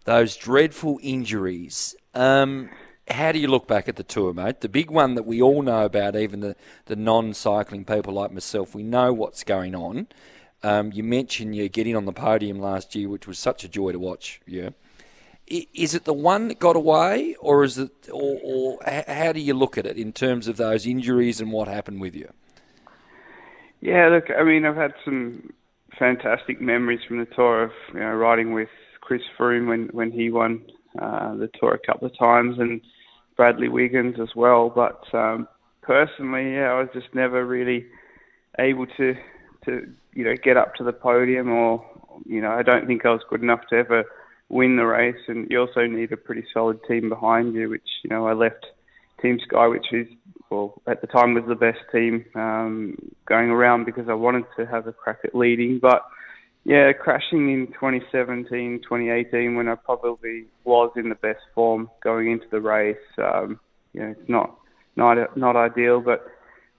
those 0.04 0.36
dreadful 0.36 0.98
injuries. 1.02 1.94
Um, 2.14 2.70
how 3.08 3.32
do 3.32 3.38
you 3.38 3.48
look 3.48 3.66
back 3.66 3.88
at 3.88 3.96
the 3.96 4.02
tour, 4.02 4.32
mate? 4.32 4.60
The 4.60 4.68
big 4.68 4.90
one 4.90 5.14
that 5.14 5.24
we 5.24 5.42
all 5.42 5.62
know 5.62 5.84
about, 5.84 6.16
even 6.16 6.40
the, 6.40 6.56
the 6.86 6.96
non 6.96 7.34
cycling 7.34 7.84
people 7.84 8.14
like 8.14 8.32
myself, 8.32 8.74
we 8.74 8.82
know 8.82 9.12
what's 9.12 9.44
going 9.44 9.74
on. 9.74 10.08
Um, 10.62 10.92
you 10.92 11.02
mentioned 11.02 11.56
you 11.56 11.68
getting 11.68 11.96
on 11.96 12.04
the 12.04 12.12
podium 12.12 12.60
last 12.60 12.94
year, 12.94 13.08
which 13.08 13.26
was 13.26 13.38
such 13.38 13.64
a 13.64 13.68
joy 13.68 13.92
to 13.92 13.98
watch. 13.98 14.40
Yeah, 14.46 14.70
is 15.46 15.94
it 15.94 16.04
the 16.04 16.14
one 16.14 16.48
that 16.48 16.58
got 16.58 16.76
away, 16.76 17.34
or 17.40 17.64
is 17.64 17.78
it, 17.78 18.08
or, 18.12 18.38
or 18.42 18.78
how 19.08 19.32
do 19.32 19.40
you 19.40 19.54
look 19.54 19.76
at 19.76 19.86
it 19.86 19.96
in 19.96 20.12
terms 20.12 20.46
of 20.46 20.56
those 20.56 20.86
injuries 20.86 21.40
and 21.40 21.50
what 21.50 21.66
happened 21.66 22.00
with 22.00 22.14
you? 22.14 22.32
Yeah, 23.82 24.08
look, 24.10 24.26
I 24.30 24.44
mean, 24.44 24.64
I've 24.64 24.76
had 24.76 24.94
some 25.04 25.52
fantastic 25.98 26.60
memories 26.60 27.00
from 27.06 27.18
the 27.18 27.26
tour 27.26 27.64
of 27.64 27.72
you 27.92 27.98
know 27.98 28.14
riding 28.14 28.52
with 28.52 28.68
Chris 29.00 29.22
Froome 29.36 29.66
when 29.68 29.88
when 29.92 30.12
he 30.12 30.30
won 30.30 30.62
uh, 31.00 31.34
the 31.34 31.50
tour 31.60 31.74
a 31.74 31.86
couple 31.86 32.06
of 32.06 32.16
times, 32.16 32.58
and 32.60 32.80
Bradley 33.36 33.68
Wiggins 33.68 34.16
as 34.22 34.28
well. 34.36 34.70
But 34.70 35.02
um, 35.12 35.48
personally, 35.82 36.54
yeah, 36.54 36.70
I 36.70 36.78
was 36.80 36.90
just 36.94 37.12
never 37.12 37.44
really 37.44 37.86
able 38.60 38.86
to 38.86 39.14
to 39.64 39.92
you 40.14 40.24
know 40.24 40.34
get 40.42 40.56
up 40.56 40.76
to 40.76 40.84
the 40.84 40.92
podium, 40.92 41.50
or 41.50 41.84
you 42.24 42.40
know, 42.40 42.52
I 42.52 42.62
don't 42.62 42.86
think 42.86 43.04
I 43.04 43.10
was 43.10 43.22
good 43.28 43.42
enough 43.42 43.62
to 43.70 43.76
ever 43.78 44.04
win 44.48 44.76
the 44.76 44.86
race. 44.86 45.22
And 45.26 45.50
you 45.50 45.58
also 45.58 45.86
need 45.86 46.12
a 46.12 46.16
pretty 46.16 46.44
solid 46.54 46.78
team 46.86 47.08
behind 47.08 47.54
you, 47.56 47.68
which 47.68 47.88
you 48.04 48.10
know 48.10 48.28
I 48.28 48.34
left 48.34 48.64
Team 49.20 49.40
Sky, 49.44 49.66
which 49.66 49.86
is 49.92 50.06
well 50.52 50.82
at 50.86 51.00
the 51.00 51.06
time 51.06 51.34
was 51.34 51.44
the 51.48 51.54
best 51.54 51.80
team 51.90 52.24
um, 52.34 52.96
going 53.26 53.50
around 53.50 53.86
because 53.86 54.08
I 54.08 54.14
wanted 54.14 54.44
to 54.56 54.66
have 54.66 54.86
a 54.86 54.92
crack 54.92 55.20
at 55.24 55.34
leading, 55.34 55.78
but 55.80 56.02
yeah, 56.64 56.92
crashing 56.92 57.52
in 57.52 57.66
2017, 57.68 58.82
2018 58.82 59.56
when 59.56 59.68
I 59.68 59.74
probably 59.74 60.44
was 60.64 60.92
in 60.94 61.08
the 61.08 61.16
best 61.16 61.40
form 61.54 61.90
going 62.02 62.30
into 62.30 62.46
the 62.50 62.60
race. 62.60 62.96
Um, 63.18 63.58
you 63.92 64.00
know, 64.00 64.10
it's 64.10 64.28
not 64.28 64.58
not 64.94 65.36
not 65.36 65.56
ideal, 65.56 66.00
but 66.00 66.24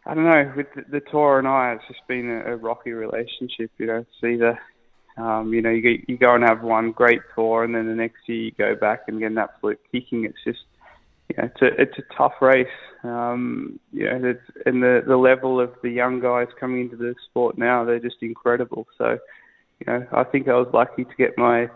I 0.06 0.14
don't 0.14 0.24
know. 0.24 0.54
With 0.56 0.68
the, 0.76 0.84
the 0.90 1.02
tour 1.12 1.40
and 1.40 1.48
I, 1.48 1.74
it's 1.74 1.84
just 1.88 2.08
been 2.08 2.30
a, 2.30 2.54
a 2.54 2.56
rocky 2.56 2.92
relationship. 2.92 3.72
You 3.78 3.88
know, 3.88 3.98
it's 3.98 4.24
either 4.24 4.58
um, 5.18 5.54
you 5.54 5.62
know 5.62 5.70
you 5.70 6.02
you 6.08 6.18
go 6.18 6.34
and 6.36 6.44
have 6.44 6.62
one 6.62 6.92
great 6.92 7.22
tour, 7.36 7.66
and 7.66 7.76
then 7.76 7.88
the 7.88 7.96
next 7.96 8.28
year 8.28 8.38
you 8.38 8.52
go 8.52 8.76
back 8.76 9.04
and 9.08 9.20
get 9.20 9.32
an 9.32 9.38
absolute 9.38 9.82
kicking. 9.92 10.24
It's 10.24 10.44
just 10.46 10.64
you 11.34 11.42
know, 11.42 11.50
it's 11.54 11.62
a 11.62 11.82
it's 11.82 11.98
a 11.98 12.14
tough 12.16 12.34
race. 12.42 12.68
Um, 13.04 13.80
you 13.92 14.06
know, 14.06 14.30
it's, 14.30 14.66
and 14.66 14.84
the 14.84 15.04
the 15.06 15.18
level 15.18 15.60
of 15.60 15.72
the 15.82 15.90
young 15.90 16.20
guys 16.20 16.48
coming 16.60 16.82
into 16.82 16.96
the 16.96 17.16
sport 17.30 17.58
now, 17.58 17.84
they're 17.84 18.00
just 18.00 18.22
incredible. 18.22 18.88
So 18.98 19.18
you 19.80 19.86
know, 19.88 20.06
I 20.12 20.24
think 20.24 20.48
I 20.48 20.54
was 20.54 20.68
lucky 20.74 21.06
to 21.06 21.16
get 21.18 21.38
my 21.38 21.70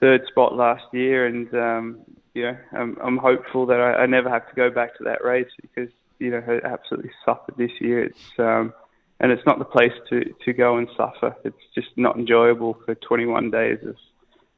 third 0.00 0.22
spot 0.28 0.54
last 0.54 0.84
year, 0.92 1.26
and 1.26 1.52
um, 1.54 1.98
you 2.34 2.42
know, 2.42 2.56
I'm, 2.72 2.96
I'm 3.02 3.16
hopeful 3.16 3.66
that 3.66 3.80
I, 3.80 4.02
I 4.02 4.06
never 4.06 4.30
have 4.30 4.48
to 4.48 4.54
go 4.54 4.70
back 4.70 4.96
to 4.98 5.04
that 5.04 5.24
race 5.24 5.50
because 5.60 5.90
you 6.20 6.30
know 6.30 6.42
I 6.46 6.66
absolutely 6.66 7.10
suffered 7.24 7.56
this 7.56 7.72
year. 7.80 8.04
It's 8.04 8.38
um, 8.38 8.72
and 9.18 9.32
it's 9.32 9.44
not 9.46 9.58
the 9.58 9.64
place 9.64 9.92
to 10.10 10.32
to 10.44 10.52
go 10.52 10.76
and 10.76 10.88
suffer. 10.96 11.34
It's 11.44 11.56
just 11.74 11.88
not 11.96 12.16
enjoyable 12.16 12.78
for 12.84 12.94
21 12.94 13.50
days 13.50 13.78
of 13.84 13.96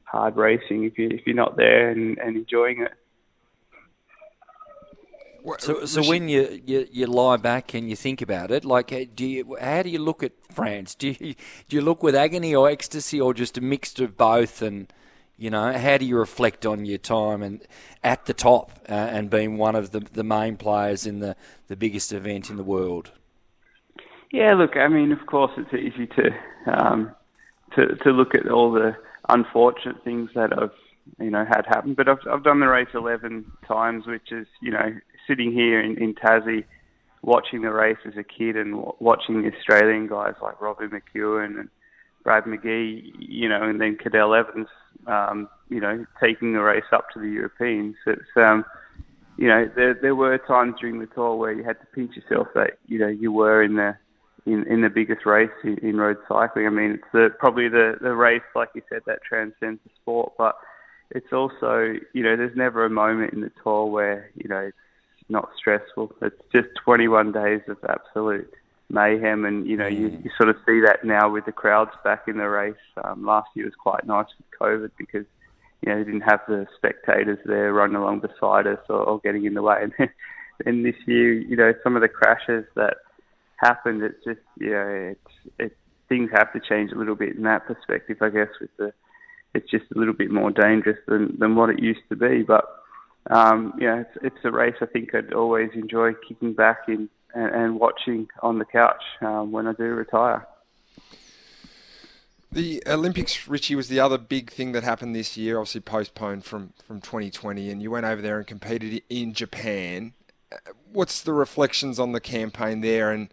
hard 0.03 0.37
racing 0.37 0.83
if 0.83 0.99
you 0.99 1.09
if 1.09 1.25
you're 1.25 1.35
not 1.35 1.57
there 1.57 1.89
and, 1.89 2.19
and 2.19 2.37
enjoying 2.37 2.83
it. 2.83 2.93
So, 5.59 5.85
so 5.85 6.07
when 6.07 6.27
you, 6.27 6.61
you, 6.65 6.87
you 6.91 7.07
lie 7.07 7.37
back 7.37 7.73
and 7.73 7.89
you 7.89 7.95
think 7.95 8.21
about 8.21 8.51
it, 8.51 8.65
like, 8.65 9.15
do 9.15 9.25
you, 9.25 9.57
how 9.59 9.83
do 9.83 9.89
you 9.89 9.99
look 9.99 10.23
at 10.23 10.33
France? 10.51 10.95
Do 10.95 11.07
you 11.07 11.35
do 11.69 11.75
you 11.75 11.81
look 11.81 12.03
with 12.03 12.15
agony 12.15 12.53
or 12.53 12.69
ecstasy, 12.69 13.21
or 13.21 13.33
just 13.33 13.57
a 13.57 13.61
mix 13.61 13.97
of 13.99 14.17
both? 14.17 14.61
And 14.61 14.91
you 15.37 15.49
know, 15.49 15.71
how 15.71 15.97
do 15.97 16.05
you 16.05 16.17
reflect 16.17 16.65
on 16.65 16.85
your 16.85 16.97
time 16.97 17.41
and 17.43 17.61
at 18.03 18.25
the 18.25 18.33
top 18.33 18.71
uh, 18.89 18.93
and 18.93 19.29
being 19.29 19.57
one 19.57 19.75
of 19.75 19.91
the, 19.91 19.99
the 19.99 20.23
main 20.23 20.57
players 20.57 21.05
in 21.05 21.19
the, 21.19 21.35
the 21.67 21.75
biggest 21.75 22.11
event 22.11 22.49
in 22.49 22.57
the 22.57 22.63
world? 22.63 23.11
Yeah, 24.31 24.55
look, 24.55 24.75
I 24.75 24.87
mean, 24.87 25.11
of 25.11 25.25
course, 25.27 25.51
it's 25.57 25.73
easy 25.73 26.07
to 26.07 26.29
um, 26.65 27.11
to 27.75 27.95
to 27.95 28.09
look 28.11 28.35
at 28.35 28.49
all 28.49 28.71
the 28.71 28.95
unfortunate 29.29 30.03
things 30.03 30.29
that 30.35 30.57
I've 30.57 30.71
you 31.19 31.29
know 31.29 31.45
had 31.45 31.65
happened, 31.67 31.95
but 31.95 32.09
I've 32.09 32.19
I've 32.29 32.43
done 32.43 32.59
the 32.59 32.67
race 32.67 32.89
eleven 32.93 33.49
times, 33.67 34.05
which 34.05 34.31
is 34.31 34.47
you 34.61 34.71
know 34.71 34.95
sitting 35.27 35.51
here 35.51 35.79
in, 35.81 35.97
in 35.97 36.13
Tassie, 36.15 36.65
watching 37.21 37.61
the 37.61 37.71
race 37.71 37.97
as 38.05 38.13
a 38.17 38.23
kid 38.23 38.55
and 38.55 38.83
watching 38.99 39.41
the 39.41 39.51
Australian 39.55 40.07
guys 40.07 40.35
like 40.41 40.61
Robbie 40.61 40.87
McEwen 40.87 41.59
and 41.59 41.69
Brad 42.23 42.43
McGee, 42.43 43.13
you 43.19 43.47
know, 43.49 43.63
and 43.63 43.79
then 43.79 43.97
Cadel 43.97 44.37
Evans, 44.37 44.67
um, 45.07 45.47
you 45.69 45.79
know, 45.79 46.05
taking 46.21 46.53
the 46.53 46.59
race 46.59 46.83
up 46.91 47.09
to 47.13 47.19
the 47.19 47.27
Europeans. 47.29 47.95
It's, 48.05 48.21
um, 48.35 48.65
you 49.37 49.47
know, 49.47 49.69
there 49.75 49.93
there 49.93 50.15
were 50.15 50.37
times 50.37 50.75
during 50.79 50.99
the 50.99 51.05
tour 51.07 51.35
where 51.35 51.53
you 51.53 51.63
had 51.63 51.79
to 51.79 51.85
pinch 51.93 52.15
yourself 52.15 52.47
that 52.55 52.79
you 52.87 52.99
know 52.99 53.07
you 53.07 53.31
were 53.31 53.63
in 53.63 53.75
the 53.75 53.95
in, 54.45 54.65
in 54.67 54.81
the 54.81 54.89
biggest 54.89 55.25
race 55.25 55.51
in, 55.63 55.77
in 55.79 55.97
road 55.97 56.17
cycling. 56.27 56.65
I 56.65 56.69
mean, 56.69 56.91
it's 56.91 57.11
the, 57.13 57.29
probably 57.37 57.69
the 57.69 57.97
the 58.01 58.15
race, 58.15 58.41
like 58.55 58.69
you 58.73 58.81
said, 58.89 59.01
that 59.05 59.19
transcends 59.27 59.79
the 59.83 59.91
sport, 60.01 60.33
but 60.37 60.55
it's 61.11 61.31
also, 61.31 61.93
you 62.13 62.23
know, 62.23 62.35
there's 62.35 62.55
never 62.57 62.83
a 62.83 62.89
moment 62.89 63.33
in 63.33 63.41
the 63.41 63.51
tour 63.63 63.85
where 63.85 64.31
you 64.35 64.49
know 64.49 64.59
it's 64.59 64.77
not 65.29 65.49
stressful. 65.57 66.11
It's 66.21 66.41
just 66.51 66.69
21 66.83 67.31
days 67.31 67.61
of 67.67 67.77
absolute 67.87 68.53
mayhem, 68.89 69.45
and 69.45 69.67
you 69.67 69.77
know 69.77 69.87
you, 69.87 70.07
you 70.23 70.29
sort 70.37 70.49
of 70.49 70.55
see 70.65 70.79
that 70.81 71.03
now 71.03 71.29
with 71.29 71.45
the 71.45 71.51
crowds 71.51 71.91
back 72.03 72.27
in 72.27 72.37
the 72.37 72.47
race. 72.47 72.75
Um, 73.03 73.25
last 73.25 73.49
year 73.53 73.65
was 73.65 73.75
quite 73.75 74.05
nice 74.05 74.27
with 74.37 74.59
COVID 74.59 74.91
because 74.97 75.25
you 75.81 75.89
know 75.89 75.97
they 75.97 76.05
didn't 76.05 76.21
have 76.21 76.41
the 76.47 76.65
spectators 76.77 77.39
there 77.45 77.73
running 77.73 77.97
along 77.97 78.21
beside 78.21 78.67
us 78.67 78.79
or, 78.89 79.03
or 79.03 79.19
getting 79.19 79.45
in 79.45 79.53
the 79.53 79.61
way. 79.61 79.87
And 80.65 80.65
then 80.65 80.81
this 80.81 80.95
year, 81.05 81.33
you 81.33 81.55
know, 81.55 81.71
some 81.83 81.95
of 81.95 82.01
the 82.01 82.07
crashes 82.07 82.65
that 82.75 82.97
happened. 83.57 84.01
It's 84.01 84.23
just 84.25 84.39
you 84.59 84.71
know, 84.71 85.13
it's 85.13 85.53
it 85.59 85.77
things 86.09 86.31
have 86.33 86.51
to 86.53 86.59
change 86.59 86.91
a 86.91 86.97
little 86.97 87.13
bit 87.13 87.35
in 87.35 87.43
that 87.43 87.67
perspective, 87.67 88.17
I 88.21 88.29
guess. 88.29 88.47
With 88.59 88.75
the 88.77 88.91
it's 89.53 89.69
just 89.69 89.85
a 89.95 89.99
little 89.99 90.15
bit 90.15 90.31
more 90.31 90.49
dangerous 90.49 90.97
than 91.07 91.37
than 91.37 91.55
what 91.55 91.69
it 91.69 91.79
used 91.79 92.07
to 92.09 92.15
be, 92.15 92.43
but. 92.43 92.65
Um, 93.29 93.73
yeah, 93.79 94.01
it's, 94.01 94.17
it's 94.23 94.45
a 94.45 94.51
race 94.51 94.75
I 94.81 94.85
think 94.85 95.13
I'd 95.13 95.33
always 95.33 95.69
enjoy 95.73 96.13
kicking 96.27 96.53
back 96.53 96.83
in 96.87 97.09
and, 97.33 97.55
and 97.55 97.79
watching 97.79 98.27
on 98.41 98.59
the 98.59 98.65
couch 98.65 99.03
um, 99.21 99.51
when 99.51 99.67
I 99.67 99.73
do 99.73 99.83
retire. 99.83 100.47
The 102.51 102.81
Olympics, 102.87 103.47
Richie, 103.47 103.75
was 103.75 103.89
the 103.89 103.99
other 103.99 104.17
big 104.17 104.49
thing 104.49 104.71
that 104.71 104.83
happened 104.83 105.13
this 105.13 105.35
year. 105.35 105.57
Obviously 105.57 105.81
postponed 105.81 106.45
from 106.45 106.73
from 106.85 107.01
2020, 107.01 107.69
and 107.69 107.81
you 107.81 107.91
went 107.91 108.05
over 108.05 108.21
there 108.21 108.37
and 108.37 108.47
competed 108.47 109.01
in 109.09 109.33
Japan. 109.33 110.13
What's 110.91 111.21
the 111.21 111.33
reflections 111.33 111.99
on 111.99 112.13
the 112.13 112.21
campaign 112.21 112.79
there? 112.79 113.11
And 113.11 113.29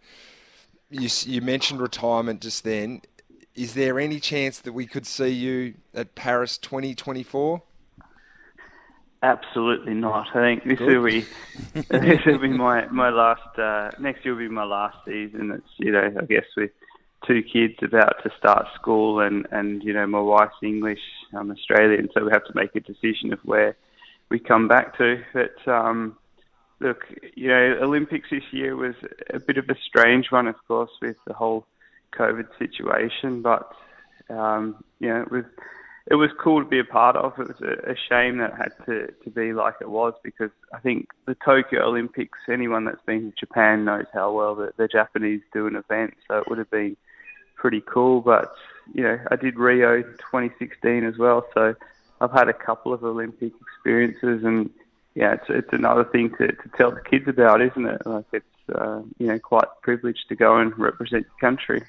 you 0.89 1.09
you 1.25 1.41
mentioned 1.41 1.79
retirement 1.79 2.41
just 2.41 2.65
then. 2.65 3.01
Is 3.55 3.73
there 3.73 4.01
any 4.01 4.19
chance 4.19 4.59
that 4.59 4.73
we 4.73 4.85
could 4.85 5.07
see 5.07 5.29
you 5.29 5.75
at 5.93 6.13
Paris 6.15 6.57
2024? 6.57 7.63
Absolutely 9.25 9.95
not. 9.95 10.27
I 10.35 10.39
think 10.41 10.65
this 10.65 10.77
Good. 10.77 10.97
will 10.99 11.05
be 11.05 11.21
this 11.89 12.19
will 12.27 12.37
be 12.37 12.49
my 12.49 12.85
my 12.87 13.09
last. 13.09 13.57
Uh, 13.57 13.89
next 13.99 14.23
year 14.23 14.35
will 14.35 14.47
be 14.47 14.49
my 14.49 14.65
last 14.65 14.97
season. 15.03 15.49
It's 15.51 15.73
you 15.77 15.91
know 15.91 16.11
I 16.21 16.25
guess 16.25 16.45
with 16.55 16.69
two 17.25 17.41
kids 17.41 17.73
about 17.81 18.21
to 18.21 18.29
start 18.37 18.67
school 18.75 19.21
and 19.21 19.47
and 19.51 19.83
you 19.83 19.93
know 19.93 20.05
my 20.05 20.19
wife's 20.19 20.61
English, 20.61 20.99
I'm 21.33 21.49
Australian, 21.49 22.09
so 22.13 22.23
we 22.23 22.31
have 22.31 22.45
to 22.45 22.53
make 22.53 22.75
a 22.75 22.81
decision 22.81 23.33
of 23.33 23.39
where 23.43 23.75
we 24.29 24.37
come 24.37 24.67
back 24.67 24.95
to. 24.99 25.23
But 25.33 25.57
um, 25.67 26.17
look, 26.79 27.05
you 27.33 27.47
know 27.47 27.79
Olympics 27.81 28.29
this 28.29 28.43
year 28.51 28.75
was 28.75 28.93
a 29.33 29.39
bit 29.39 29.57
of 29.57 29.67
a 29.69 29.75
strange 29.87 30.27
one, 30.29 30.47
of 30.47 30.55
course, 30.67 30.91
with 31.01 31.17
the 31.25 31.33
whole 31.33 31.65
COVID 32.13 32.47
situation, 32.59 33.41
but 33.41 33.71
um, 34.29 34.83
you 34.99 35.09
know 35.09 35.21
it 35.23 35.31
was 35.31 35.45
it 36.07 36.15
was 36.15 36.29
cool 36.39 36.63
to 36.63 36.69
be 36.69 36.79
a 36.79 36.83
part 36.83 37.15
of. 37.15 37.33
It 37.39 37.47
was 37.47 37.61
a, 37.61 37.91
a 37.91 37.95
shame 37.95 38.37
that 38.37 38.51
it 38.51 38.57
had 38.57 38.85
to, 38.85 39.07
to 39.23 39.29
be 39.29 39.53
like 39.53 39.75
it 39.81 39.89
was 39.89 40.13
because 40.23 40.51
I 40.71 40.79
think 40.79 41.09
the 41.25 41.35
Tokyo 41.35 41.87
Olympics, 41.87 42.37
anyone 42.47 42.85
that's 42.85 43.03
been 43.05 43.31
to 43.31 43.37
Japan 43.37 43.85
knows 43.85 44.05
how 44.13 44.31
well 44.31 44.53
the, 44.53 44.71
the 44.77 44.87
Japanese 44.87 45.41
do 45.51 45.65
an 45.65 45.75
event. 45.75 46.13
So 46.27 46.37
it 46.37 46.47
would 46.47 46.59
have 46.59 46.69
been 46.69 46.95
pretty 47.55 47.81
cool. 47.81 48.21
But, 48.21 48.53
you 48.93 49.01
know, 49.01 49.19
I 49.31 49.35
did 49.35 49.57
Rio 49.57 50.03
2016 50.03 51.03
as 51.05 51.17
well. 51.17 51.43
So 51.55 51.75
I've 52.21 52.31
had 52.31 52.49
a 52.49 52.53
couple 52.53 52.93
of 52.93 53.03
Olympic 53.03 53.53
experiences 53.59 54.43
and, 54.43 54.69
yeah, 55.15 55.33
it's, 55.33 55.45
it's 55.49 55.73
another 55.73 56.03
thing 56.03 56.29
to, 56.37 56.47
to 56.47 56.69
tell 56.77 56.91
the 56.91 57.01
kids 57.01 57.27
about, 57.27 57.61
isn't 57.61 57.85
it? 57.85 58.05
Like 58.05 58.25
it's, 58.31 58.45
uh, 58.75 59.01
you 59.17 59.25
know, 59.27 59.39
quite 59.39 59.67
privileged 59.81 60.29
to 60.29 60.35
go 60.35 60.57
and 60.57 60.77
represent 60.77 61.25
your 61.25 61.49
country 61.49 61.83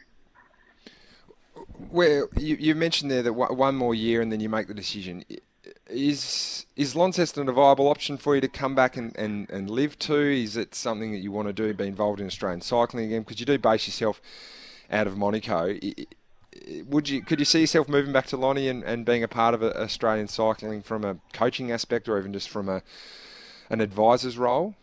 where 1.90 2.28
you, 2.36 2.56
you 2.58 2.74
mentioned 2.74 3.10
there 3.10 3.22
that 3.22 3.32
one 3.32 3.76
more 3.76 3.94
year 3.94 4.20
and 4.22 4.32
then 4.32 4.40
you 4.40 4.48
make 4.48 4.68
the 4.68 4.74
decision. 4.74 5.24
Is 5.88 6.66
is 6.76 6.94
Launceston 6.94 7.48
a 7.48 7.52
viable 7.52 7.88
option 7.88 8.16
for 8.16 8.34
you 8.34 8.40
to 8.40 8.48
come 8.48 8.74
back 8.74 8.96
and, 8.96 9.16
and, 9.16 9.48
and 9.50 9.70
live 9.70 9.98
to? 10.00 10.14
Is 10.14 10.56
it 10.56 10.74
something 10.74 11.12
that 11.12 11.18
you 11.18 11.32
want 11.32 11.48
to 11.48 11.52
do, 11.52 11.72
be 11.74 11.86
involved 11.86 12.20
in 12.20 12.26
Australian 12.26 12.60
cycling 12.60 13.06
again? 13.06 13.22
Because 13.22 13.40
you 13.40 13.46
do 13.46 13.58
base 13.58 13.86
yourself 13.86 14.20
out 14.90 15.06
of 15.06 15.16
Monaco. 15.16 15.74
Would 16.86 17.08
you 17.08 17.22
could 17.22 17.38
you 17.38 17.44
see 17.44 17.60
yourself 17.60 17.88
moving 17.88 18.12
back 18.12 18.26
to 18.26 18.36
Lonnie 18.36 18.68
and, 18.68 18.82
and 18.82 19.04
being 19.04 19.22
a 19.22 19.28
part 19.28 19.54
of 19.54 19.62
Australian 19.62 20.28
cycling 20.28 20.82
from 20.82 21.04
a 21.04 21.18
coaching 21.32 21.70
aspect 21.70 22.08
or 22.08 22.18
even 22.18 22.32
just 22.32 22.48
from 22.48 22.68
a 22.68 22.82
an 23.70 23.80
advisor's 23.80 24.38
role? 24.38 24.74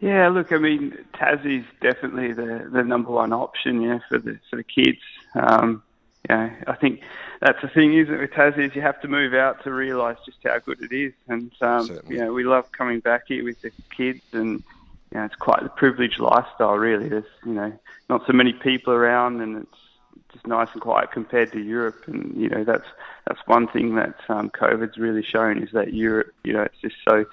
Yeah, 0.00 0.28
look, 0.28 0.52
I 0.52 0.58
mean, 0.58 0.96
Tassie's 1.14 1.64
definitely 1.80 2.32
the, 2.32 2.68
the 2.72 2.84
number 2.84 3.10
one 3.10 3.32
option, 3.32 3.80
yeah, 3.80 3.98
for 4.08 4.18
the 4.18 4.38
for 4.48 4.56
the 4.56 4.62
kids. 4.62 5.00
Um, 5.34 5.82
yeah, 6.28 6.50
I 6.66 6.74
think 6.74 7.00
that's 7.40 7.60
the 7.62 7.68
thing, 7.68 7.94
isn't 7.94 8.12
it, 8.12 8.20
with 8.20 8.30
Tassie, 8.30 8.68
is 8.68 8.74
you 8.74 8.82
have 8.82 9.00
to 9.00 9.08
move 9.08 9.34
out 9.34 9.62
to 9.64 9.72
realise 9.72 10.18
just 10.26 10.38
how 10.44 10.58
good 10.58 10.82
it 10.82 10.92
is. 10.92 11.12
And 11.28 11.52
um, 11.60 12.00
you 12.08 12.18
know, 12.18 12.32
we 12.32 12.44
love 12.44 12.70
coming 12.72 13.00
back 13.00 13.24
here 13.28 13.44
with 13.44 13.60
the 13.62 13.70
kids, 13.96 14.22
and 14.32 14.62
you 15.10 15.18
know, 15.18 15.24
it's 15.24 15.36
quite 15.36 15.62
the 15.62 15.68
privileged 15.68 16.18
lifestyle, 16.18 16.76
really. 16.76 17.08
There's 17.08 17.24
you 17.46 17.52
know 17.52 17.72
not 18.10 18.26
so 18.26 18.32
many 18.32 18.52
people 18.52 18.92
around, 18.92 19.40
and 19.40 19.62
it's 19.62 19.80
just 20.32 20.46
nice 20.46 20.68
and 20.72 20.82
quiet 20.82 21.12
compared 21.12 21.52
to 21.52 21.60
Europe. 21.60 22.04
And 22.06 22.36
you 22.36 22.48
know, 22.48 22.64
that's 22.64 22.88
that's 23.26 23.40
one 23.46 23.68
thing 23.68 23.94
that 23.94 24.16
um, 24.28 24.50
COVID's 24.50 24.98
really 24.98 25.22
shown 25.22 25.62
is 25.62 25.70
that 25.72 25.94
Europe, 25.94 26.34
you 26.44 26.52
know, 26.52 26.62
it's 26.62 26.80
just 26.80 26.96
so 27.08 27.24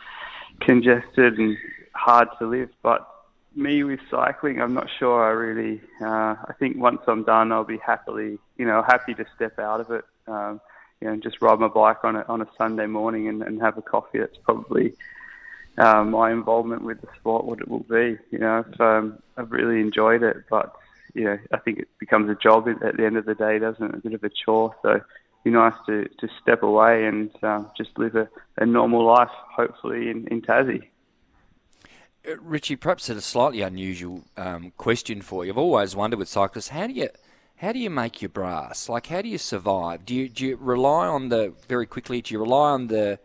congested 0.61 1.37
and 1.37 1.57
hard 1.93 2.29
to 2.39 2.47
live. 2.47 2.69
But 2.81 3.07
me 3.55 3.83
with 3.83 3.99
cycling, 4.09 4.61
I'm 4.61 4.73
not 4.73 4.87
sure. 4.99 5.23
I 5.23 5.31
really, 5.31 5.81
uh, 6.01 6.35
I 6.47 6.53
think 6.59 6.77
once 6.77 7.01
I'm 7.07 7.23
done, 7.23 7.51
I'll 7.51 7.63
be 7.63 7.77
happily, 7.77 8.37
you 8.57 8.65
know, 8.65 8.83
happy 8.83 9.13
to 9.15 9.25
step 9.35 9.59
out 9.59 9.81
of 9.81 9.91
it. 9.91 10.05
Um, 10.27 10.61
you 11.01 11.07
know, 11.07 11.17
just 11.17 11.41
ride 11.41 11.59
my 11.59 11.67
bike 11.67 12.03
on 12.03 12.15
a 12.15 12.25
on 12.27 12.41
a 12.41 12.47
Sunday 12.57 12.85
morning 12.85 13.27
and, 13.27 13.43
and 13.43 13.61
have 13.61 13.77
a 13.77 13.81
coffee. 13.81 14.19
That's 14.19 14.37
probably 14.43 14.93
um, 15.77 16.11
my 16.11 16.31
involvement 16.31 16.83
with 16.83 17.01
the 17.01 17.07
sport. 17.19 17.45
What 17.45 17.59
it 17.59 17.67
will 17.67 17.85
be. 17.89 18.17
You 18.31 18.39
know, 18.39 18.65
so, 18.77 18.83
um, 18.85 19.19
I've 19.37 19.51
really 19.51 19.81
enjoyed 19.81 20.23
it, 20.23 20.37
but 20.49 20.75
you 21.13 21.25
know, 21.25 21.37
I 21.53 21.57
think 21.57 21.79
it 21.79 21.87
becomes 21.99 22.29
a 22.29 22.35
job 22.35 22.67
at 22.67 22.97
the 22.97 23.05
end 23.05 23.17
of 23.17 23.25
the 23.25 23.35
day, 23.35 23.59
doesn't 23.59 23.83
it? 23.83 23.95
A 23.95 23.97
bit 23.97 24.13
of 24.13 24.23
a 24.23 24.29
chore. 24.29 24.75
So 24.81 25.01
be 25.45 25.51
nice 25.51 25.75
to, 25.85 26.09
to 26.19 26.27
step 26.41 26.63
away 26.63 27.05
and 27.05 27.31
um, 27.43 27.71
just 27.77 27.97
live 27.97 28.15
a, 28.15 28.27
a 28.57 28.65
normal 28.65 29.05
life, 29.05 29.29
hopefully 29.55 30.09
in, 30.09 30.27
in 30.27 30.41
Tassie. 30.41 30.89
Richie, 32.39 32.76
perhaps 32.76 33.09
it's 33.09 33.19
a 33.19 33.21
slightly 33.21 33.61
unusual 33.61 34.23
um, 34.38 34.71
question 34.78 35.21
for 35.21 35.45
you. 35.45 35.51
I've 35.51 35.57
always 35.57 35.95
wondered 35.95 36.19
with 36.19 36.30
cyclists, 36.30 36.69
how 36.69 36.88
do 36.88 36.93
you 36.93 37.09
how 37.57 37.71
do 37.71 37.80
you 37.80 37.89
make 37.89 38.21
your 38.21 38.30
brass? 38.30 38.89
Like, 38.89 39.07
how 39.07 39.21
do 39.21 39.30
you 39.30 39.38
survive? 39.38 40.05
Do 40.05 40.13
you 40.13 40.28
do 40.30 40.45
you 40.45 40.57
rely 40.57 41.07
on 41.07 41.30
the 41.30 41.53
very 41.67 41.86
quickly? 41.86 42.21
Do 42.21 42.34
you 42.34 42.39
rely 42.39 42.71
on 42.71 42.88
the 42.88 43.19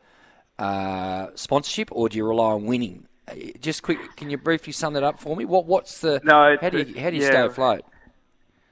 uh, 0.58 1.28
sponsorship, 1.34 1.88
or 1.92 2.08
do 2.08 2.16
you 2.16 2.26
rely 2.26 2.52
on 2.52 2.66
winning? 2.66 3.06
Uh, 3.26 3.34
just 3.60 3.82
quick, 3.82 3.98
can 4.16 4.30
you 4.30 4.38
briefly 4.38 4.72
sum 4.72 4.92
that 4.94 5.02
up 5.02 5.18
for 5.18 5.34
me? 5.36 5.44
What 5.44 5.66
what's 5.66 6.00
the 6.00 6.20
no? 6.22 6.56
How 6.60 6.70
do 6.70 6.78
you 6.78 7.00
how 7.00 7.10
do 7.10 7.16
you 7.16 7.22
yeah, 7.22 7.30
stay 7.30 7.42
afloat? 7.42 7.84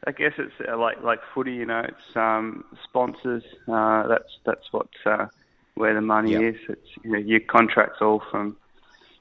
I 0.07 0.13
guess 0.13 0.33
it's 0.39 0.55
uh, 0.69 0.77
like 0.79 1.03
like 1.03 1.21
footy. 1.35 1.55
You 1.55 1.67
know, 1.67 1.81
it's 1.81 2.17
um, 2.17 2.65
sponsors. 2.85 3.43
Uh, 3.67 4.07
that's 4.07 4.39
that's 4.45 4.73
what 4.73 4.89
uh, 5.07 5.27
where 5.75 5.95
the 5.95 6.01
money 6.01 6.33
yep. 6.33 6.55
is. 6.55 6.61
It's 6.69 6.89
you 7.03 7.13
know 7.13 7.19
your 7.19 7.41
contracts 7.41 7.99
all 8.01 8.23
from 8.31 8.57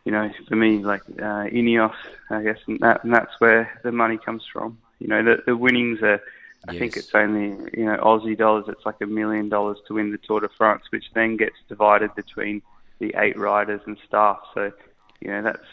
you 0.08 0.14
know, 0.14 0.32
for 0.48 0.56
me, 0.56 0.78
like 0.78 1.02
uh, 1.20 1.52
Ineos, 1.52 1.94
I 2.30 2.42
guess, 2.42 2.60
and, 2.66 2.80
that, 2.80 3.04
and 3.04 3.14
that's 3.14 3.34
where 3.40 3.78
the 3.84 3.92
money 3.92 4.18
comes 4.18 4.42
from. 4.54 4.78
You 5.00 5.08
know, 5.10 5.22
the, 5.22 5.44
the 5.46 5.58
winnings 5.58 6.02
are, 6.02 6.22
I 6.66 6.72
yes. 6.72 6.80
think 6.80 6.96
it's 6.96 7.14
only, 7.14 7.48
you 7.78 7.84
know, 7.84 7.98
Aussie 7.98 8.38
dollars. 8.38 8.70
It's 8.70 8.86
like 8.86 9.02
a 9.02 9.06
million 9.06 9.50
dollars 9.50 9.80
to 9.86 9.96
win 9.96 10.12
the 10.12 10.18
Tour 10.18 10.40
de 10.40 10.48
France, 10.48 10.84
which 10.92 11.12
then 11.14 11.36
gets 11.36 11.58
divided 11.68 12.16
between 12.16 12.62
the 13.00 13.14
eight 13.18 13.38
riders 13.38 13.82
and 13.86 13.98
staff. 14.08 14.40
So, 14.54 14.72
you 15.20 15.28
know, 15.28 15.42
that's 15.42 15.68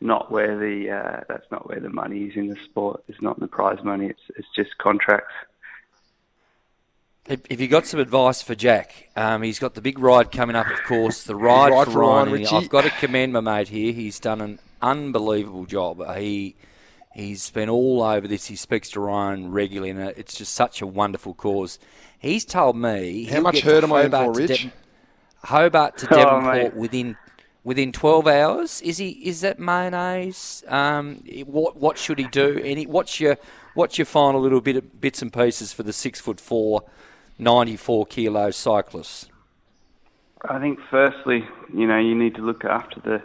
not 0.00 0.30
where 0.30 0.56
the 0.56 0.88
uh, 0.88 1.20
that's 1.28 1.50
not 1.50 1.68
where 1.68 1.80
the 1.80 1.90
money 1.90 2.26
is 2.26 2.36
in 2.36 2.46
the 2.46 2.56
sport. 2.64 3.02
It's 3.08 3.20
not 3.20 3.36
in 3.38 3.40
the 3.40 3.48
prize 3.48 3.82
money. 3.82 4.06
It's 4.06 4.22
it's 4.36 4.48
just 4.54 4.78
contracts. 4.78 5.34
If, 7.28 7.60
you 7.60 7.68
got 7.68 7.86
some 7.86 8.00
advice 8.00 8.42
for 8.42 8.56
Jack, 8.56 9.08
um, 9.14 9.42
he's 9.42 9.60
got 9.60 9.74
the 9.74 9.80
big 9.80 10.00
ride 10.00 10.32
coming 10.32 10.56
up, 10.56 10.66
of 10.68 10.82
course, 10.82 11.22
the 11.22 11.36
ride, 11.36 11.70
ride 11.70 11.86
for, 11.86 12.00
Ryan. 12.00 12.32
Ryan 12.32 12.46
I've 12.50 12.68
got 12.68 12.82
to 12.82 12.90
commend 12.90 13.32
my 13.32 13.40
mate 13.40 13.68
here. 13.68 13.92
He's 13.92 14.18
done 14.18 14.40
an 14.40 14.58
unbelievable 14.80 15.64
job. 15.64 16.02
He 16.16 16.56
he's 17.14 17.48
been 17.50 17.68
all 17.68 18.02
over 18.02 18.26
this. 18.26 18.46
He 18.46 18.56
speaks 18.56 18.90
to 18.90 19.00
Ryan 19.00 19.52
regularly, 19.52 19.90
and 19.90 20.00
it's 20.00 20.34
just 20.34 20.52
such 20.52 20.82
a 20.82 20.86
wonderful 20.86 21.32
cause. 21.32 21.78
He's 22.18 22.44
told 22.44 22.76
me 22.76 23.24
how 23.24 23.40
much 23.40 23.60
hurt 23.60 23.84
am 23.84 23.92
I 23.92 24.04
in 24.04 24.10
for, 24.10 24.32
Rich? 24.32 24.62
De- 24.64 24.72
Hobart 25.44 25.98
to 25.98 26.06
Devonport 26.08 26.72
oh, 26.74 26.78
within 26.80 27.16
within 27.62 27.92
12 27.92 28.26
hours. 28.26 28.80
Is 28.82 28.98
he? 28.98 29.10
Is 29.10 29.42
that 29.42 29.60
mayonnaise? 29.60 30.64
Um, 30.66 31.22
what 31.46 31.76
what 31.76 31.98
should 31.98 32.18
he 32.18 32.26
do? 32.26 32.60
Any? 32.64 32.84
What's 32.84 33.20
your 33.20 33.38
what's 33.74 33.96
your 33.96 34.06
final 34.06 34.40
little 34.40 34.60
bit 34.60 34.74
of 34.74 35.00
bits 35.00 35.22
and 35.22 35.32
pieces 35.32 35.72
for 35.72 35.84
the 35.84 35.92
six 35.92 36.20
foot 36.20 36.40
four 36.40 36.82
94 37.42 38.06
kilo 38.06 38.50
cyclists? 38.50 39.28
I 40.48 40.58
think 40.58 40.78
firstly, 40.90 41.46
you 41.72 41.86
know, 41.86 41.98
you 41.98 42.14
need 42.14 42.34
to 42.36 42.42
look 42.42 42.64
after 42.64 43.00
the 43.00 43.22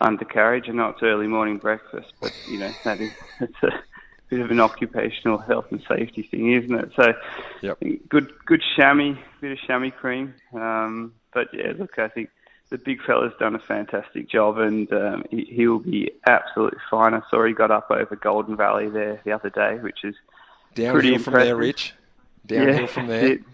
undercarriage. 0.00 0.68
I 0.68 0.72
know 0.72 0.88
it's 0.88 1.02
early 1.02 1.26
morning 1.26 1.58
breakfast, 1.58 2.12
but 2.20 2.32
you 2.48 2.58
know 2.58 2.70
that 2.84 3.00
is 3.00 3.12
it's 3.40 3.62
a 3.62 3.70
bit 4.28 4.40
of 4.40 4.50
an 4.50 4.60
occupational 4.60 5.38
health 5.38 5.66
and 5.70 5.82
safety 5.88 6.22
thing, 6.30 6.52
isn't 6.52 6.74
it? 6.74 6.92
So, 6.96 7.14
yep. 7.62 7.78
good 8.08 8.32
good 8.44 8.62
chamois, 8.76 9.16
bit 9.40 9.52
of 9.52 9.58
chamois 9.66 9.90
cream. 9.90 10.34
Um, 10.52 11.14
but 11.32 11.48
yeah, 11.52 11.72
look, 11.78 11.98
I 11.98 12.08
think 12.08 12.30
the 12.68 12.78
big 12.78 13.02
fella's 13.02 13.32
done 13.38 13.54
a 13.54 13.58
fantastic 13.58 14.28
job, 14.28 14.58
and 14.58 14.92
um, 14.92 15.24
he, 15.30 15.44
he 15.44 15.66
will 15.66 15.78
be 15.78 16.10
absolutely 16.26 16.80
fine. 16.90 17.14
I 17.14 17.22
saw 17.30 17.44
he 17.44 17.52
got 17.54 17.70
up 17.70 17.90
over 17.90 18.16
Golden 18.16 18.56
Valley 18.56 18.88
there 18.88 19.20
the 19.24 19.32
other 19.32 19.50
day, 19.50 19.76
which 19.76 20.04
is 20.04 20.14
downhill 20.74 20.94
pretty 20.94 21.18
from 21.18 21.34
there, 21.34 21.56
Rich 21.56 21.94
downhill 22.46 22.80
yeah, 22.80 22.86
from 22.86 23.06
there. 23.06 23.32
It. 23.32 23.40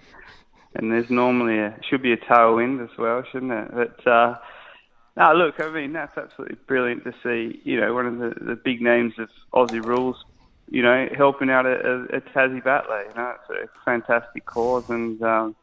And 0.74 0.92
there's 0.92 1.10
normally 1.10 1.58
a 1.58 1.74
should 1.88 2.02
be 2.02 2.12
a 2.12 2.16
tailwind 2.16 2.84
as 2.84 2.96
well, 2.98 3.24
shouldn't 3.32 3.50
it? 3.50 3.68
But 3.74 4.06
uh, 4.06 4.36
No, 5.16 5.32
look, 5.32 5.60
I 5.60 5.70
mean 5.70 5.92
that's 5.92 6.16
absolutely 6.16 6.56
brilliant 6.66 7.04
to 7.04 7.14
see. 7.22 7.60
You 7.64 7.80
know, 7.80 7.94
one 7.94 8.06
of 8.06 8.18
the, 8.18 8.44
the 8.44 8.54
big 8.54 8.80
names 8.80 9.14
of 9.18 9.30
Aussie 9.52 9.84
rules. 9.84 10.24
You 10.70 10.82
know, 10.82 11.08
helping 11.16 11.48
out 11.48 11.64
a, 11.64 11.70
a, 11.70 12.02
a 12.18 12.20
Tassie 12.20 12.62
battler. 12.62 13.06
You 13.08 13.14
know, 13.14 13.34
it's 13.50 13.72
a 13.74 13.84
fantastic 13.84 14.44
cause, 14.44 14.88
and 14.90 15.20
um, 15.22 15.56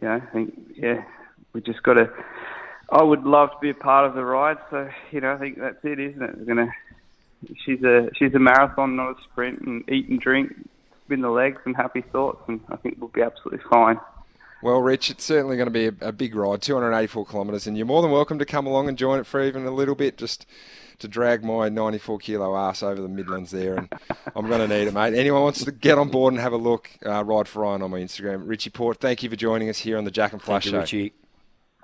you 0.00 0.08
know, 0.08 0.14
I 0.14 0.20
think 0.32 0.54
yeah, 0.76 1.04
we 1.52 1.60
just 1.60 1.82
got 1.82 1.94
to. 1.94 2.10
I 2.90 3.02
would 3.02 3.24
love 3.24 3.50
to 3.50 3.58
be 3.60 3.70
a 3.70 3.74
part 3.74 4.06
of 4.06 4.14
the 4.14 4.24
ride, 4.24 4.58
so 4.70 4.88
you 5.10 5.20
know, 5.20 5.32
I 5.32 5.38
think 5.38 5.58
that's 5.58 5.84
it, 5.84 5.98
isn't 5.98 6.22
it? 6.22 6.38
We're 6.38 6.44
gonna. 6.44 6.72
She's 7.64 7.82
a 7.82 8.08
she's 8.14 8.34
a 8.34 8.38
marathon, 8.38 8.96
not 8.96 9.18
a 9.18 9.22
sprint, 9.24 9.60
and 9.60 9.88
eat 9.90 10.08
and 10.08 10.20
drink, 10.20 10.54
spin 11.08 11.22
the 11.22 11.30
legs, 11.30 11.60
and 11.64 11.74
happy 11.74 12.02
thoughts, 12.02 12.42
and 12.48 12.60
I 12.68 12.76
think 12.76 12.98
we'll 12.98 13.08
be 13.08 13.22
absolutely 13.22 13.64
fine. 13.70 13.98
Well, 14.62 14.80
Rich, 14.80 15.08
it's 15.10 15.24
certainly 15.24 15.56
going 15.56 15.68
to 15.68 15.70
be 15.70 15.86
a, 15.86 16.08
a, 16.08 16.12
big 16.12 16.34
ride, 16.34 16.60
284 16.60 17.26
kilometres, 17.26 17.66
and 17.66 17.78
you're 17.78 17.86
more 17.86 18.02
than 18.02 18.10
welcome 18.10 18.38
to 18.38 18.44
come 18.44 18.66
along 18.66 18.88
and 18.88 18.98
join 18.98 19.18
it 19.18 19.26
for 19.26 19.42
even 19.42 19.64
a 19.64 19.70
little 19.70 19.94
bit, 19.94 20.18
just 20.18 20.44
to 20.98 21.08
drag 21.08 21.42
my 21.42 21.70
94 21.70 22.18
kilo 22.18 22.56
ass 22.56 22.82
over 22.82 23.00
the 23.00 23.08
Midlands 23.08 23.52
there. 23.52 23.76
And 23.76 23.92
I'm 24.36 24.48
going 24.48 24.60
to 24.60 24.68
need 24.68 24.88
it, 24.88 24.92
mate. 24.92 25.14
Anyone 25.14 25.42
wants 25.42 25.64
to 25.64 25.72
get 25.72 25.96
on 25.96 26.10
board 26.10 26.34
and 26.34 26.42
have 26.42 26.52
a 26.52 26.58
look, 26.58 26.90
uh, 27.06 27.24
ride 27.24 27.48
for 27.48 27.62
Ryan 27.62 27.82
on 27.82 27.90
my 27.90 28.00
Instagram. 28.00 28.42
Richie 28.46 28.70
Porte, 28.70 29.00
thank 29.00 29.22
you 29.22 29.30
for 29.30 29.36
joining 29.36 29.70
us 29.70 29.78
here 29.78 29.96
on 29.96 30.04
the 30.04 30.10
Jack 30.10 30.32
and 30.32 30.42
Flash 30.42 30.64
thank 30.64 30.74
Show. 30.74 30.80
Richie. 30.80 31.12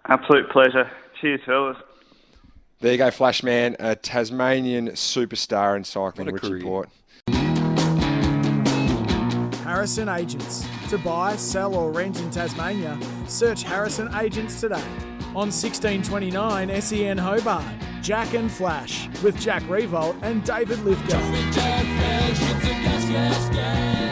Absolute 0.06 0.50
pleasure. 0.50 0.90
Cheers, 1.20 1.40
fellas. 1.46 1.76
There 2.80 2.92
you 2.92 2.98
go, 2.98 3.10
Flashman, 3.10 3.76
a 3.78 3.94
Tasmanian 3.94 4.90
superstar 4.90 5.76
in 5.76 5.84
cycling, 5.84 6.26
Richie 6.28 6.48
career. 6.48 6.62
Porte. 6.62 6.88
Harrison 9.74 10.08
Agents. 10.08 10.64
To 10.88 10.98
buy, 10.98 11.34
sell, 11.34 11.74
or 11.74 11.90
rent 11.90 12.20
in 12.20 12.30
Tasmania, 12.30 12.96
search 13.26 13.64
Harrison 13.64 14.08
Agents 14.14 14.60
today. 14.60 14.84
On 15.34 15.50
1629 15.50 16.80
SEN 16.80 17.18
Hobart, 17.18 17.64
Jack 18.00 18.34
and 18.34 18.48
Flash 18.48 19.08
with 19.20 19.36
Jack 19.40 19.64
Riewoldt 19.64 20.16
and 20.22 20.44
David 20.44 20.78
Lithgow. 20.84 21.18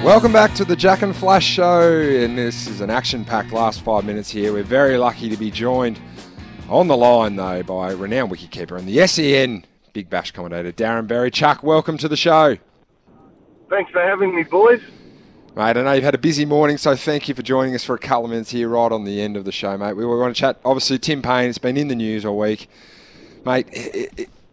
Welcome 0.04 0.32
back 0.32 0.52
to 0.54 0.64
the 0.64 0.74
Jack 0.74 1.02
and 1.02 1.14
Flash 1.14 1.46
Show, 1.46 1.92
and 1.92 2.36
this 2.36 2.66
is 2.66 2.80
an 2.80 2.90
action 2.90 3.24
packed 3.24 3.52
last 3.52 3.82
five 3.82 4.04
minutes 4.04 4.30
here. 4.30 4.52
We're 4.52 4.64
very 4.64 4.96
lucky 4.96 5.28
to 5.28 5.36
be 5.36 5.52
joined 5.52 6.00
on 6.68 6.88
the 6.88 6.96
line, 6.96 7.36
though, 7.36 7.62
by 7.62 7.92
renowned 7.92 8.32
wicketkeeper 8.32 8.76
and 8.76 8.88
the 8.88 9.06
SEN 9.06 9.64
Big 9.92 10.10
Bash 10.10 10.32
commentator, 10.32 10.72
Darren 10.72 11.06
Berry. 11.06 11.30
Chuck, 11.30 11.62
welcome 11.62 11.98
to 11.98 12.08
the 12.08 12.16
show. 12.16 12.56
Thanks 13.70 13.92
for 13.92 14.02
having 14.02 14.34
me, 14.34 14.42
boys. 14.42 14.80
Mate, 15.54 15.76
I 15.76 15.82
know 15.82 15.92
you've 15.92 16.04
had 16.04 16.14
a 16.14 16.18
busy 16.18 16.46
morning, 16.46 16.78
so 16.78 16.96
thank 16.96 17.28
you 17.28 17.34
for 17.34 17.42
joining 17.42 17.74
us 17.74 17.84
for 17.84 17.94
a 17.94 17.98
couple 17.98 18.24
of 18.24 18.30
minutes 18.30 18.50
here 18.52 18.70
right 18.70 18.90
on 18.90 19.04
the 19.04 19.20
end 19.20 19.36
of 19.36 19.44
the 19.44 19.52
show, 19.52 19.76
mate. 19.76 19.92
We 19.92 20.06
want 20.06 20.34
to 20.34 20.40
chat, 20.40 20.58
obviously, 20.64 20.98
Tim 20.98 21.20
Paine, 21.20 21.50
It's 21.50 21.58
been 21.58 21.76
in 21.76 21.88
the 21.88 21.94
news 21.94 22.24
all 22.24 22.38
week. 22.38 22.70
Mate, 23.44 23.68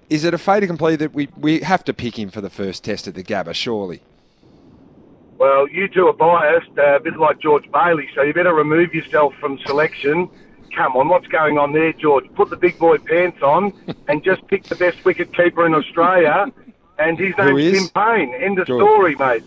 is 0.10 0.26
it 0.26 0.34
a 0.34 0.38
fait 0.38 0.62
accompli 0.62 0.98
that 0.98 1.14
we, 1.14 1.30
we 1.38 1.62
have 1.62 1.86
to 1.86 1.94
pick 1.94 2.20
him 2.20 2.30
for 2.30 2.42
the 2.42 2.50
first 2.50 2.84
test 2.84 3.08
at 3.08 3.16
the 3.16 3.24
Gabba, 3.24 3.54
surely? 3.54 4.02
Well, 5.38 5.70
you 5.70 5.88
two 5.88 6.06
are 6.08 6.14
biased, 6.14 6.78
uh, 6.78 6.98
a 6.98 7.00
bit 7.00 7.16
like 7.16 7.40
George 7.40 7.72
Bailey, 7.72 8.10
so 8.14 8.22
you 8.22 8.34
better 8.34 8.54
remove 8.54 8.94
yourself 8.94 9.34
from 9.40 9.58
selection. 9.60 10.30
Come 10.76 10.98
on, 10.98 11.08
what's 11.08 11.28
going 11.28 11.58
on 11.58 11.72
there, 11.72 11.94
George? 11.94 12.26
Put 12.36 12.50
the 12.50 12.58
big 12.58 12.78
boy 12.78 12.98
pants 12.98 13.42
on 13.42 13.72
and 14.10 14.22
just 14.22 14.46
pick 14.48 14.64
the 14.64 14.76
best 14.76 15.06
wicket 15.06 15.34
keeper 15.34 15.66
in 15.66 15.74
Australia, 15.74 16.52
and 16.98 17.18
his 17.18 17.34
name's 17.38 17.80
Tim 17.80 17.88
Paine. 17.96 18.34
End 18.34 18.60
of 18.60 18.68
George. 18.68 18.84
story, 18.84 19.16
mate. 19.16 19.44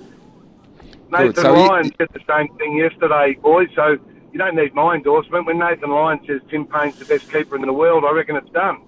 Nathan 1.13 1.35
so 1.35 1.53
Lyon 1.53 1.85
he, 1.85 1.93
said 1.99 2.09
the 2.13 2.21
same 2.27 2.49
thing 2.57 2.77
yesterday, 2.77 3.37
boys. 3.41 3.69
So 3.77 3.99
you 4.33 4.39
don't 4.39 4.57
need 4.57 4.75
my 4.75 4.95
endorsement. 4.95 5.47
When 5.47 5.59
Nathan 5.59 5.91
Lyon 5.91 6.21
says 6.27 6.41
Tim 6.51 6.67
Paine's 6.67 6.99
the 6.99 7.05
best 7.05 7.31
keeper 7.31 7.55
in 7.55 7.63
the 7.63 7.73
world, 7.73 8.05
I 8.05 8.13
reckon 8.13 8.37
it's 8.37 8.51
done. 8.51 8.79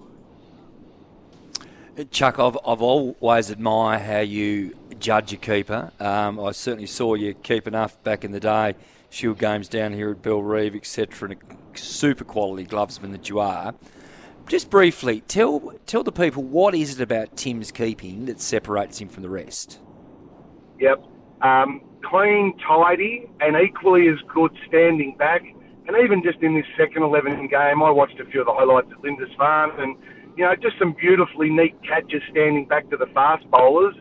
Chuck, 2.11 2.39
I've, 2.39 2.57
I've 2.67 2.81
always 2.81 3.49
admired 3.49 4.01
how 4.01 4.19
you 4.19 4.75
judge 4.99 5.31
a 5.31 5.37
keeper. 5.37 5.91
Um, 5.99 6.39
I 6.39 6.51
certainly 6.51 6.87
saw 6.87 7.13
you 7.13 7.33
keep 7.35 7.67
enough 7.67 8.01
back 8.03 8.25
in 8.25 8.31
the 8.31 8.39
day, 8.39 8.75
Shield 9.09 9.39
games 9.39 9.69
down 9.69 9.93
here 9.93 10.11
at 10.11 10.21
Bellerive, 10.21 10.75
etc., 10.75 11.29
and 11.29 11.37
a 11.39 11.77
super 11.77 12.25
quality 12.25 12.65
glovesman 12.65 13.11
that 13.11 13.29
you 13.29 13.39
are. 13.39 13.75
Just 14.47 14.69
briefly, 14.69 15.21
tell 15.21 15.73
tell 15.85 16.03
the 16.03 16.11
people 16.11 16.43
what 16.43 16.75
is 16.75 16.99
it 16.99 17.01
about 17.01 17.37
Tim's 17.37 17.71
keeping 17.71 18.25
that 18.25 18.41
separates 18.41 18.99
him 18.99 19.07
from 19.07 19.23
the 19.23 19.29
rest. 19.29 19.79
Yep. 20.79 21.03
Um, 21.41 21.81
clean, 22.09 22.57
tidy, 22.57 23.27
and 23.39 23.55
equally 23.55 24.07
as 24.07 24.19
good 24.33 24.51
standing 24.67 25.15
back. 25.17 25.43
And 25.87 25.97
even 26.03 26.23
just 26.23 26.39
in 26.39 26.55
this 26.55 26.65
second 26.77 27.03
11 27.03 27.47
game, 27.47 27.83
I 27.83 27.89
watched 27.89 28.19
a 28.19 28.25
few 28.25 28.41
of 28.41 28.47
the 28.47 28.53
highlights 28.53 28.91
at 28.91 29.03
Lindisfarne 29.03 29.79
and, 29.79 29.97
you 30.37 30.43
know, 30.43 30.55
just 30.55 30.77
some 30.79 30.93
beautifully 30.93 31.49
neat 31.49 31.75
catches 31.83 32.21
standing 32.31 32.65
back 32.65 32.89
to 32.89 32.97
the 32.97 33.05
fast 33.07 33.49
bowlers. 33.51 33.95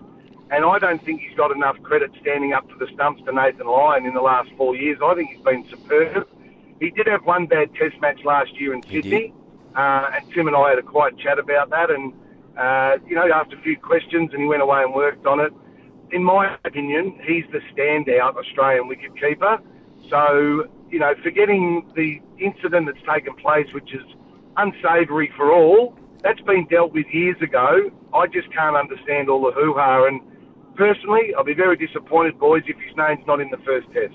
And 0.50 0.64
I 0.64 0.78
don't 0.78 1.02
think 1.05 1.20
he's 1.20 1.36
got 1.36 1.50
enough 1.50 1.76
credit 1.82 2.11
standing 2.20 2.52
up 2.52 2.68
to 2.68 2.74
the 2.78 2.86
stumps 2.94 3.22
to 3.24 3.32
Nathan 3.32 3.66
Lyon 3.66 4.07
in 4.07 4.14
the 4.14 4.20
last 4.20 4.50
four 4.57 4.76
years. 4.76 4.98
I 5.05 5.14
think 5.14 5.30
he's 5.30 5.44
been 5.44 5.68
superb. 5.68 6.28
He 6.80 6.90
did 6.90 7.07
have 7.07 7.24
one 7.24 7.46
bad 7.46 7.74
test 7.74 8.00
match 8.00 8.20
last 8.24 8.59
year 8.61 8.74
in 8.74 8.82
Sydney. 8.82 9.34
Uh, 9.74 10.11
and 10.14 10.32
Tim 10.32 10.46
and 10.46 10.57
I 10.57 10.70
had 10.70 10.78
a 10.78 10.82
quiet 10.82 11.18
chat 11.18 11.38
about 11.38 11.70
that. 11.70 11.90
And, 11.90 12.12
uh, 12.57 12.98
you 13.07 13.14
know, 13.14 13.26
he 13.26 13.32
asked 13.32 13.52
a 13.52 13.61
few 13.62 13.76
questions 13.76 14.30
and 14.32 14.40
he 14.40 14.46
went 14.46 14.62
away 14.62 14.82
and 14.82 14.94
worked 14.94 15.26
on 15.26 15.40
it 15.40 15.52
in 16.11 16.22
my 16.22 16.57
opinion, 16.64 17.18
he's 17.26 17.44
the 17.52 17.61
standout 17.72 18.36
Australian 18.36 18.88
wicketkeeper. 18.88 19.61
So, 20.11 20.66
you 20.90 20.98
know, 20.98 21.14
forgetting 21.22 21.90
the 21.96 22.20
incident 22.38 22.86
that's 22.86 23.05
taken 23.07 23.34
place, 23.34 23.66
which 23.72 23.92
is 23.94 24.02
unsavoury 24.57 25.32
for 25.36 25.52
all, 25.52 25.96
that's 26.22 26.40
been 26.42 26.66
dealt 26.66 26.92
with 26.92 27.07
years 27.12 27.36
ago. 27.42 27.90
I 28.14 28.26
just 28.26 28.52
can't 28.52 28.76
understand 28.76 29.28
all 29.28 29.44
the 29.44 29.52
hoo 29.52 29.74
ha. 29.74 30.07
And 30.07 30.20
personally, 30.76 31.34
I'll 31.36 31.44
be 31.44 31.55
very 31.55 31.76
disappointed, 31.76 32.38
boys, 32.38 32.62
if 32.66 32.76
his 32.78 32.96
name's 32.96 33.26
not 33.26 33.40
in 33.40 33.50
the 33.50 33.59
first 33.59 33.86
test. 33.92 34.14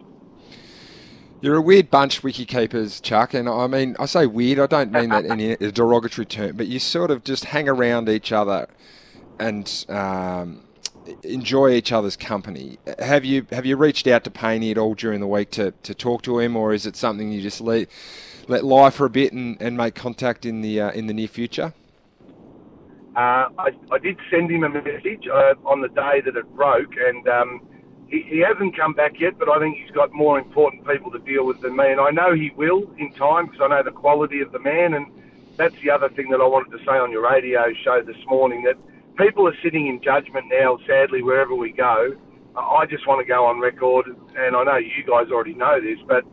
You're 1.41 1.55
a 1.55 1.61
weird 1.61 1.89
bunch, 1.89 2.21
wicketkeepers, 2.21 3.01
Chuck, 3.01 3.33
and 3.33 3.47
I 3.47 3.67
mean, 3.67 3.95
I 3.97 4.07
say 4.07 4.25
weird, 4.25 4.59
I 4.59 4.67
don't 4.67 4.91
mean 4.91 5.09
that 5.09 5.23
in 5.23 5.39
a 5.39 5.71
derogatory 5.71 6.25
term, 6.25 6.57
but 6.57 6.67
you 6.67 6.79
sort 6.79 7.11
of 7.11 7.23
just 7.23 7.45
hang 7.45 7.69
around 7.69 8.09
each 8.09 8.33
other 8.33 8.67
and 9.39 9.85
um, 9.87 10.63
enjoy 11.24 11.72
each 11.72 11.91
other's 11.91 12.16
company. 12.16 12.78
Have 12.99 13.26
you 13.26 13.45
have 13.51 13.66
you 13.66 13.76
reached 13.78 14.07
out 14.07 14.24
to 14.24 14.30
Painey 14.30 14.72
at 14.72 14.78
all 14.78 14.93
during 14.93 15.20
the 15.20 15.28
week 15.28 15.51
to, 15.51 15.72
to 15.84 15.93
talk 15.93 16.22
to 16.24 16.39
him, 16.39 16.55
or 16.55 16.74
is 16.74 16.86
it 16.86 16.95
something 16.95 17.32
you 17.32 17.41
just 17.41 17.62
let 17.62 17.88
let 18.47 18.64
lie 18.64 18.89
for 18.89 19.05
a 19.05 19.10
bit 19.10 19.34
and, 19.34 19.62
and 19.62 19.78
make 19.78 19.95
contact 19.95 20.45
in 20.45 20.62
the 20.62 20.82
uh, 20.82 20.91
in 20.91 21.07
the 21.07 21.14
near 21.14 21.28
future? 21.28 21.74
Uh, 23.16 23.49
I, 23.57 23.72
I 23.91 23.97
did 23.97 24.18
send 24.32 24.51
him 24.51 24.64
a 24.64 24.70
message 24.70 25.28
uh, 25.28 25.55
on 25.66 25.82
the 25.82 25.89
day 25.89 26.22
that 26.24 26.36
it 26.36 26.55
broke, 26.55 26.93
and 26.95 27.28
um, 27.28 27.68
he, 28.07 28.22
he 28.22 28.39
hasn't 28.39 28.78
come 28.78 28.93
back 28.93 29.20
yet. 29.20 29.38
But 29.38 29.49
I 29.49 29.60
think 29.60 29.78
he's 29.78 29.91
got 29.91 30.14
more 30.14 30.39
important 30.39 30.88
people 30.88 31.12
to 31.12 31.20
deal 31.20 31.45
with 31.45 31.62
than 31.62 31.76
me, 31.76 31.91
and 31.91 31.99
I 31.99 32.12
know 32.12 32.34
he 32.34 32.51
will 32.55 32.89
in 32.97 33.12
time 33.14 33.47
because 33.47 33.62
I 33.62 33.68
know 33.68 33.84
the 33.84 33.91
quality 33.91 34.41
of 34.41 34.51
the 34.51 34.60
man. 34.60 34.93
And 34.93 35.07
that's 35.57 35.76
the 35.82 35.89
other 35.89 36.10
thing 36.10 36.30
that 36.30 36.39
I 36.39 36.47
wanted 36.47 36.78
to 36.78 36.84
say 36.86 36.91
on 36.91 37.12
your 37.12 37.30
radio 37.30 37.74
show 37.84 38.01
this 38.01 38.24
morning 38.28 38.64
that 38.64 38.78
people 39.20 39.47
are 39.47 39.55
sitting 39.61 39.88
in 39.88 40.01
judgment 40.01 40.45
now, 40.49 40.80
sadly, 40.88 41.21
wherever 41.21 41.54
we 41.54 41.71
go. 41.71 42.16
I 42.55 42.86
just 42.86 43.05
want 43.05 43.20
to 43.20 43.28
go 43.28 43.46
on 43.46 43.59
record, 43.59 44.08
and 44.36 44.55
I 44.55 44.63
know 44.63 44.78
you 44.78 45.04
guys 45.05 45.32
already 45.32 45.54
know 45.54 45.79
this, 45.79 46.00
but 46.08 46.24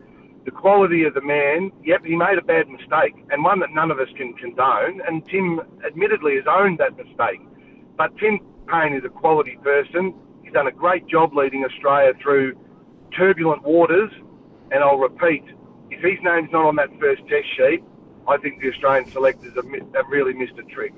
the 0.45 0.51
quality 0.51 1.03
of 1.03 1.13
the 1.13 1.21
man, 1.21 1.71
yep, 1.83 2.03
he 2.05 2.15
made 2.15 2.37
a 2.37 2.41
bad 2.41 2.69
mistake, 2.69 3.13
and 3.29 3.43
one 3.43 3.59
that 3.59 3.71
none 3.71 3.91
of 3.91 3.99
us 3.99 4.07
can 4.15 4.33
condone, 4.33 5.01
and 5.05 5.25
Tim 5.27 5.61
admittedly 5.85 6.35
has 6.35 6.45
owned 6.49 6.79
that 6.79 6.95
mistake. 6.97 7.41
But 7.97 8.17
Tim 8.17 8.39
Paine 8.67 8.93
is 8.93 9.03
a 9.03 9.09
quality 9.09 9.57
person. 9.61 10.13
He's 10.43 10.53
done 10.53 10.67
a 10.67 10.71
great 10.71 11.07
job 11.07 11.35
leading 11.35 11.65
Australia 11.65 12.13
through 12.21 12.57
turbulent 13.15 13.63
waters, 13.63 14.11
and 14.71 14.83
I'll 14.83 14.97
repeat, 14.97 15.43
if 15.91 16.01
his 16.01 16.19
name's 16.23 16.51
not 16.51 16.65
on 16.65 16.77
that 16.77 16.89
first 16.99 17.21
test 17.27 17.47
sheet, 17.55 17.83
I 18.27 18.37
think 18.37 18.61
the 18.61 18.69
Australian 18.69 19.09
selectors 19.11 19.53
have, 19.55 19.65
really 20.09 20.33
missed 20.33 20.57
a 20.57 20.63
trick. 20.63 20.93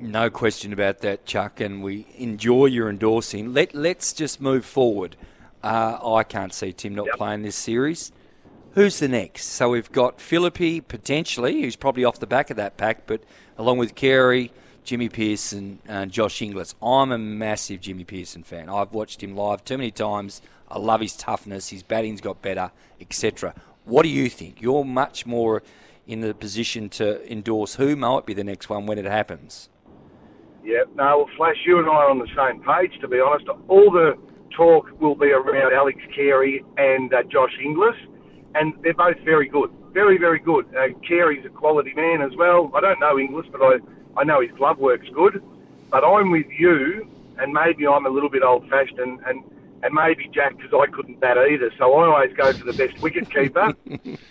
No 0.00 0.28
question 0.28 0.72
about 0.72 0.98
that, 0.98 1.24
Chuck, 1.24 1.60
and 1.60 1.82
we 1.82 2.06
enjoy 2.16 2.66
your 2.66 2.90
endorsing. 2.90 3.54
Let 3.54 3.74
Let's 3.74 4.12
just 4.12 4.40
move 4.40 4.64
forward. 4.64 5.16
Uh, 5.62 5.98
I 6.14 6.24
can't 6.24 6.52
see 6.52 6.72
Tim 6.72 6.94
not 6.94 7.06
yep. 7.06 7.16
playing 7.16 7.42
this 7.42 7.56
series. 7.56 8.12
Who's 8.72 8.98
the 8.98 9.08
next? 9.08 9.46
So 9.46 9.70
we've 9.70 9.90
got 9.90 10.20
Philippe 10.20 10.80
potentially, 10.82 11.62
who's 11.62 11.76
probably 11.76 12.04
off 12.04 12.18
the 12.18 12.26
back 12.26 12.50
of 12.50 12.56
that 12.56 12.76
pack, 12.76 13.06
but 13.06 13.22
along 13.56 13.78
with 13.78 13.94
Carey, 13.94 14.52
Jimmy 14.82 15.08
Peirson, 15.08 15.78
and 15.86 16.10
Josh 16.10 16.42
Inglis. 16.42 16.74
I'm 16.82 17.10
a 17.10 17.18
massive 17.18 17.80
Jimmy 17.80 18.04
Peirson 18.04 18.44
fan. 18.44 18.68
I've 18.68 18.92
watched 18.92 19.22
him 19.22 19.34
live 19.34 19.64
too 19.64 19.78
many 19.78 19.90
times. 19.90 20.42
I 20.68 20.78
love 20.78 21.00
his 21.00 21.16
toughness. 21.16 21.70
His 21.70 21.82
batting's 21.82 22.20
got 22.20 22.42
better, 22.42 22.72
etc. 23.00 23.54
What 23.84 24.02
do 24.02 24.08
you 24.08 24.28
think? 24.28 24.60
You're 24.60 24.84
much 24.84 25.24
more 25.24 25.62
in 26.06 26.20
the 26.20 26.34
position 26.34 26.88
to 26.90 27.30
endorse 27.30 27.76
who 27.76 27.96
might 27.96 28.26
be 28.26 28.34
the 28.34 28.44
next 28.44 28.68
one 28.68 28.86
when 28.86 28.98
it 28.98 29.06
happens. 29.06 29.70
Yeah, 30.64 30.84
no, 30.94 31.18
well, 31.18 31.30
Flash, 31.36 31.56
you 31.66 31.78
and 31.78 31.86
I 31.88 31.92
are 31.92 32.10
on 32.10 32.18
the 32.18 32.28
same 32.34 32.62
page, 32.62 32.98
to 33.00 33.08
be 33.08 33.20
honest. 33.20 33.46
All 33.68 33.90
the 33.90 34.16
talk 34.50 34.88
will 35.00 35.14
be 35.14 35.30
around 35.30 35.72
Alex 35.74 35.98
Carey 36.14 36.64
and 36.78 37.12
uh, 37.12 37.22
Josh 37.24 37.52
Inglis. 37.62 37.96
and 38.54 38.72
they're 38.82 38.94
both 38.94 39.18
very 39.24 39.48
good, 39.48 39.70
very 39.92 40.16
very 40.16 40.38
good. 40.38 40.66
Uh, 40.74 40.88
Carey's 41.06 41.44
a 41.44 41.48
quality 41.48 41.92
man 41.94 42.22
as 42.22 42.34
well. 42.36 42.70
I 42.74 42.80
don't 42.80 43.00
know 43.00 43.18
Inglis, 43.18 43.46
but 43.52 43.60
I 43.62 43.78
I 44.16 44.24
know 44.24 44.40
his 44.40 44.50
glove 44.52 44.78
work's 44.78 45.08
good. 45.10 45.42
But 45.90 46.02
I'm 46.04 46.30
with 46.30 46.46
you, 46.58 47.06
and 47.38 47.52
maybe 47.52 47.86
I'm 47.86 48.06
a 48.06 48.08
little 48.08 48.30
bit 48.30 48.42
old 48.42 48.68
fashioned, 48.70 48.98
and, 49.00 49.20
and 49.26 49.44
and 49.82 49.92
maybe 49.92 50.28
Jack 50.32 50.56
because 50.56 50.72
I 50.72 50.86
couldn't 50.90 51.20
bat 51.20 51.36
either. 51.36 51.70
So 51.76 51.92
I 51.92 52.06
always 52.06 52.32
go 52.34 52.52
for 52.52 52.64
the 52.64 52.72
best 52.72 53.00
wicket 53.02 53.28
keeper, 53.30 53.74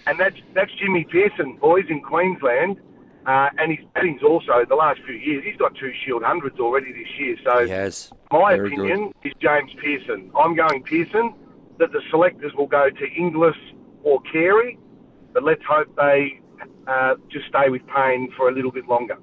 and 0.07 0.19
that's 0.19 0.38
that's 0.53 0.72
Jimmy 0.73 1.05
Peirson, 1.05 1.60
boys 1.60 1.85
in 1.89 2.01
Queensland. 2.01 2.80
Uh, 3.26 3.50
and 3.58 3.72
his 3.76 3.86
batting's 3.94 4.22
also 4.24 4.66
the 4.68 4.76
last 4.76 5.00
few 5.06 5.16
years. 5.16 5.44
He's 5.45 5.56
got 5.58 5.76
two 5.76 5.91
Shield 6.04 6.24
hundreds 6.24 6.60
already 6.60 6.91
this 6.91 7.08
year. 7.18 7.38
So 7.44 7.66
He 7.66 7.72
has. 7.72 8.12
my 8.32 8.56
Very 8.56 8.68
opinion 8.74 9.14
is 9.24 9.34
James 9.41 9.72
Peirson. 9.84 10.30
I'm 10.38 10.56
going 10.56 10.84
Peirson. 10.84 11.34
That 11.80 11.91
the 11.91 12.02
selectors 12.12 12.54
will 12.56 12.68
go 12.68 12.90
to 12.91 13.06
Inglis 13.18 13.56
or 14.04 14.22
Carey, 14.32 14.78
but 15.34 15.44
let's 15.44 15.64
hope 15.68 15.88
they 15.95 16.40
uh, 16.88 17.16
just 17.30 17.48
stay 17.48 17.70
with 17.70 17.82
Paine 17.88 18.32
for 18.38 18.48
a 18.48 18.52
little 18.52 18.72
bit 18.72 18.88
longer. 18.88 19.18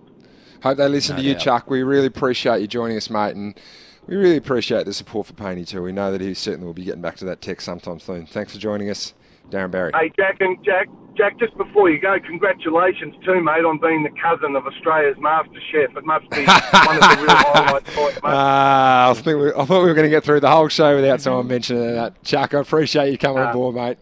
Hope 0.62 0.76
they 0.76 0.88
listen 0.88 1.14
No 1.16 1.22
to 1.22 1.28
you. 1.28 1.34
Chuck. 1.36 1.70
We 1.70 1.84
really 1.84 2.06
appreciate 2.06 2.60
you 2.60 2.66
joining 2.66 2.96
us, 2.96 3.08
mate, 3.08 3.36
and 3.36 3.58
we 4.06 4.16
really 4.16 4.36
appreciate 4.36 4.84
the 4.84 4.92
support 4.92 5.28
for 5.28 5.32
Painey 5.34 5.66
too. 5.66 5.80
We 5.80 5.92
know 5.92 6.10
that 6.10 6.20
he 6.20 6.34
certainly 6.34 6.66
will 6.66 6.74
be 6.74 6.82
getting 6.84 7.00
back 7.02 7.16
to 7.18 7.24
that 7.26 7.40
tech 7.40 7.60
sometime 7.60 8.00
soon. 8.00 8.26
Thanks 8.26 8.52
for 8.52 8.58
joining 8.58 8.90
us, 8.90 9.14
Darren 9.50 9.70
Berry. 9.70 9.90
Hey, 9.94 10.12
Jack 10.16 10.36
and 10.40 10.62
Jack, 10.64 10.88
Jack, 11.16 11.38
just 11.38 11.56
before 11.56 11.90
you 11.90 12.00
go, 12.00 12.16
congratulations 12.24 13.14
too, 13.24 13.40
mate, 13.42 13.64
on 13.64 13.78
being 13.78 14.02
the 14.02 14.10
cousin 14.22 14.54
of 14.56 14.66
Australia's 14.66 15.16
Master 15.18 15.60
Chef. 15.72 15.96
It 15.96 16.04
must 16.04 16.28
be 16.30 16.44
one 16.46 16.96
of 16.96 17.02
the 17.02 17.16
real 17.20 17.36
highlights 17.36 17.90
for 17.90 18.00
you, 18.08 18.14
mate. 18.14 18.20
Ah, 18.24 19.10
I, 19.10 19.14
think 19.14 19.40
we, 19.40 19.48
I 19.52 19.64
thought 19.64 19.82
we 19.82 19.88
were 19.88 19.94
going 19.94 20.04
to 20.06 20.10
get 20.10 20.24
through 20.24 20.40
the 20.40 20.50
whole 20.50 20.68
show 20.68 20.94
without 20.96 21.20
someone 21.20 21.48
mentioning 21.48 21.94
that. 21.94 22.22
Chuck, 22.22 22.54
I 22.54 22.60
appreciate 22.60 23.10
you 23.10 23.18
coming 23.18 23.42
Ah. 23.42 23.48
on 23.48 23.52
board, 23.54 23.74
mate. 23.74 23.98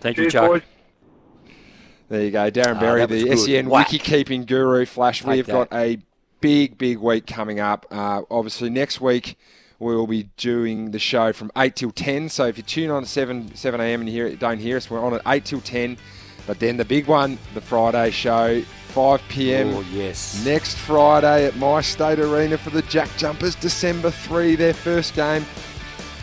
Thank 0.00 0.16
Cheers, 0.16 0.34
boys. 0.34 0.62
There 2.08 2.22
you 2.22 2.30
go, 2.30 2.50
Darren 2.50 2.76
Ah, 2.76 2.80
Berry, 2.80 3.00
that 3.00 3.08
the 3.08 3.24
good. 3.24 3.38
SEN 3.38 3.68
Whack. 3.68 3.90
wiki 3.92 3.98
keeping 4.02 4.44
guru. 4.44 4.86
Flash, 4.86 5.24
we've 5.24 5.46
got 5.46 5.68
a 5.72 5.98
big, 6.40 6.78
big 6.78 6.98
week 6.98 7.26
coming 7.26 7.58
up. 7.60 7.86
Uh, 7.90 8.22
obviously, 8.30 8.70
next 8.70 9.00
week 9.00 9.36
we 9.78 9.94
will 9.94 10.06
be 10.06 10.24
doing 10.36 10.90
the 10.90 10.98
show 10.98 11.32
from 11.32 11.50
eight 11.56 11.76
till 11.76 11.90
ten. 11.90 12.28
So 12.28 12.46
if 12.46 12.56
you 12.56 12.62
tune 12.62 12.90
on 12.90 13.02
at 13.02 13.08
seven 13.08 13.54
seven 13.54 13.80
a.m. 13.80 14.00
and 14.00 14.08
hear 14.08 14.34
don't 14.36 14.58
hear 14.58 14.76
us, 14.76 14.90
we're 14.90 15.04
on 15.04 15.14
at 15.14 15.22
eight 15.26 15.44
till 15.44 15.60
ten. 15.60 15.96
But 16.46 16.60
then 16.60 16.76
the 16.76 16.84
big 16.84 17.06
one, 17.08 17.38
the 17.54 17.60
Friday 17.60 18.10
show, 18.12 18.62
five 18.88 19.20
p.m. 19.28 19.74
Oh, 19.74 19.84
yes. 19.92 20.44
next 20.44 20.76
Friday 20.76 21.44
at 21.46 21.56
My 21.56 21.80
State 21.80 22.18
Arena 22.20 22.56
for 22.56 22.70
the 22.70 22.82
Jack 22.82 23.08
Jumpers, 23.16 23.54
December 23.56 24.10
three, 24.10 24.54
their 24.54 24.74
first 24.74 25.14
game. 25.14 25.44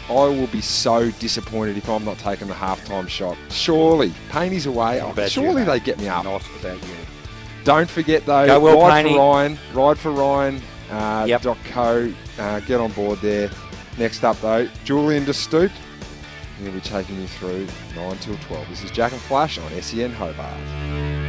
I 0.09 0.13
will 0.13 0.47
be 0.47 0.59
so 0.61 1.11
disappointed 1.11 1.77
if 1.77 1.89
I'm 1.89 2.03
not 2.03 2.17
taking 2.17 2.47
the 2.47 2.53
halftime 2.53 3.07
shot. 3.07 3.37
Surely, 3.49 4.13
Painey's 4.31 4.65
away. 4.65 4.99
Oh, 5.01 5.11
about 5.11 5.23
you, 5.23 5.43
surely 5.43 5.63
they 5.63 5.79
get 5.79 5.97
me 5.99 6.09
up. 6.09 6.25
Not 6.25 6.41
about 6.59 6.81
you. 6.83 6.95
Don't 7.63 7.89
forget 7.89 8.25
though, 8.25 8.45
Go 8.45 8.59
well, 8.59 8.81
ride 8.81 9.05
for 9.05 9.17
Ryan, 9.17 9.57
ride 9.73 9.97
for 9.97 10.11
Ryan. 10.11 10.61
Uh, 10.91 11.25
Yep. 11.27 11.41
dot 11.43 11.57
co, 11.71 12.13
uh, 12.39 12.59
get 12.61 12.79
on 12.79 12.91
board 12.91 13.19
there. 13.19 13.49
Next 13.97 14.23
up 14.23 14.39
though, 14.41 14.67
Julian 14.83 15.25
De 15.25 15.33
Stoop. 15.33 15.71
He'll 16.59 16.71
be 16.71 16.81
taking 16.81 17.19
you 17.19 17.27
through 17.27 17.67
nine 17.95 18.17
till 18.17 18.37
twelve. 18.37 18.67
This 18.69 18.83
is 18.83 18.91
Jack 18.91 19.11
and 19.11 19.21
Flash 19.21 19.57
on 19.57 19.71
SEN 19.81 20.11
Hobart. 20.11 21.22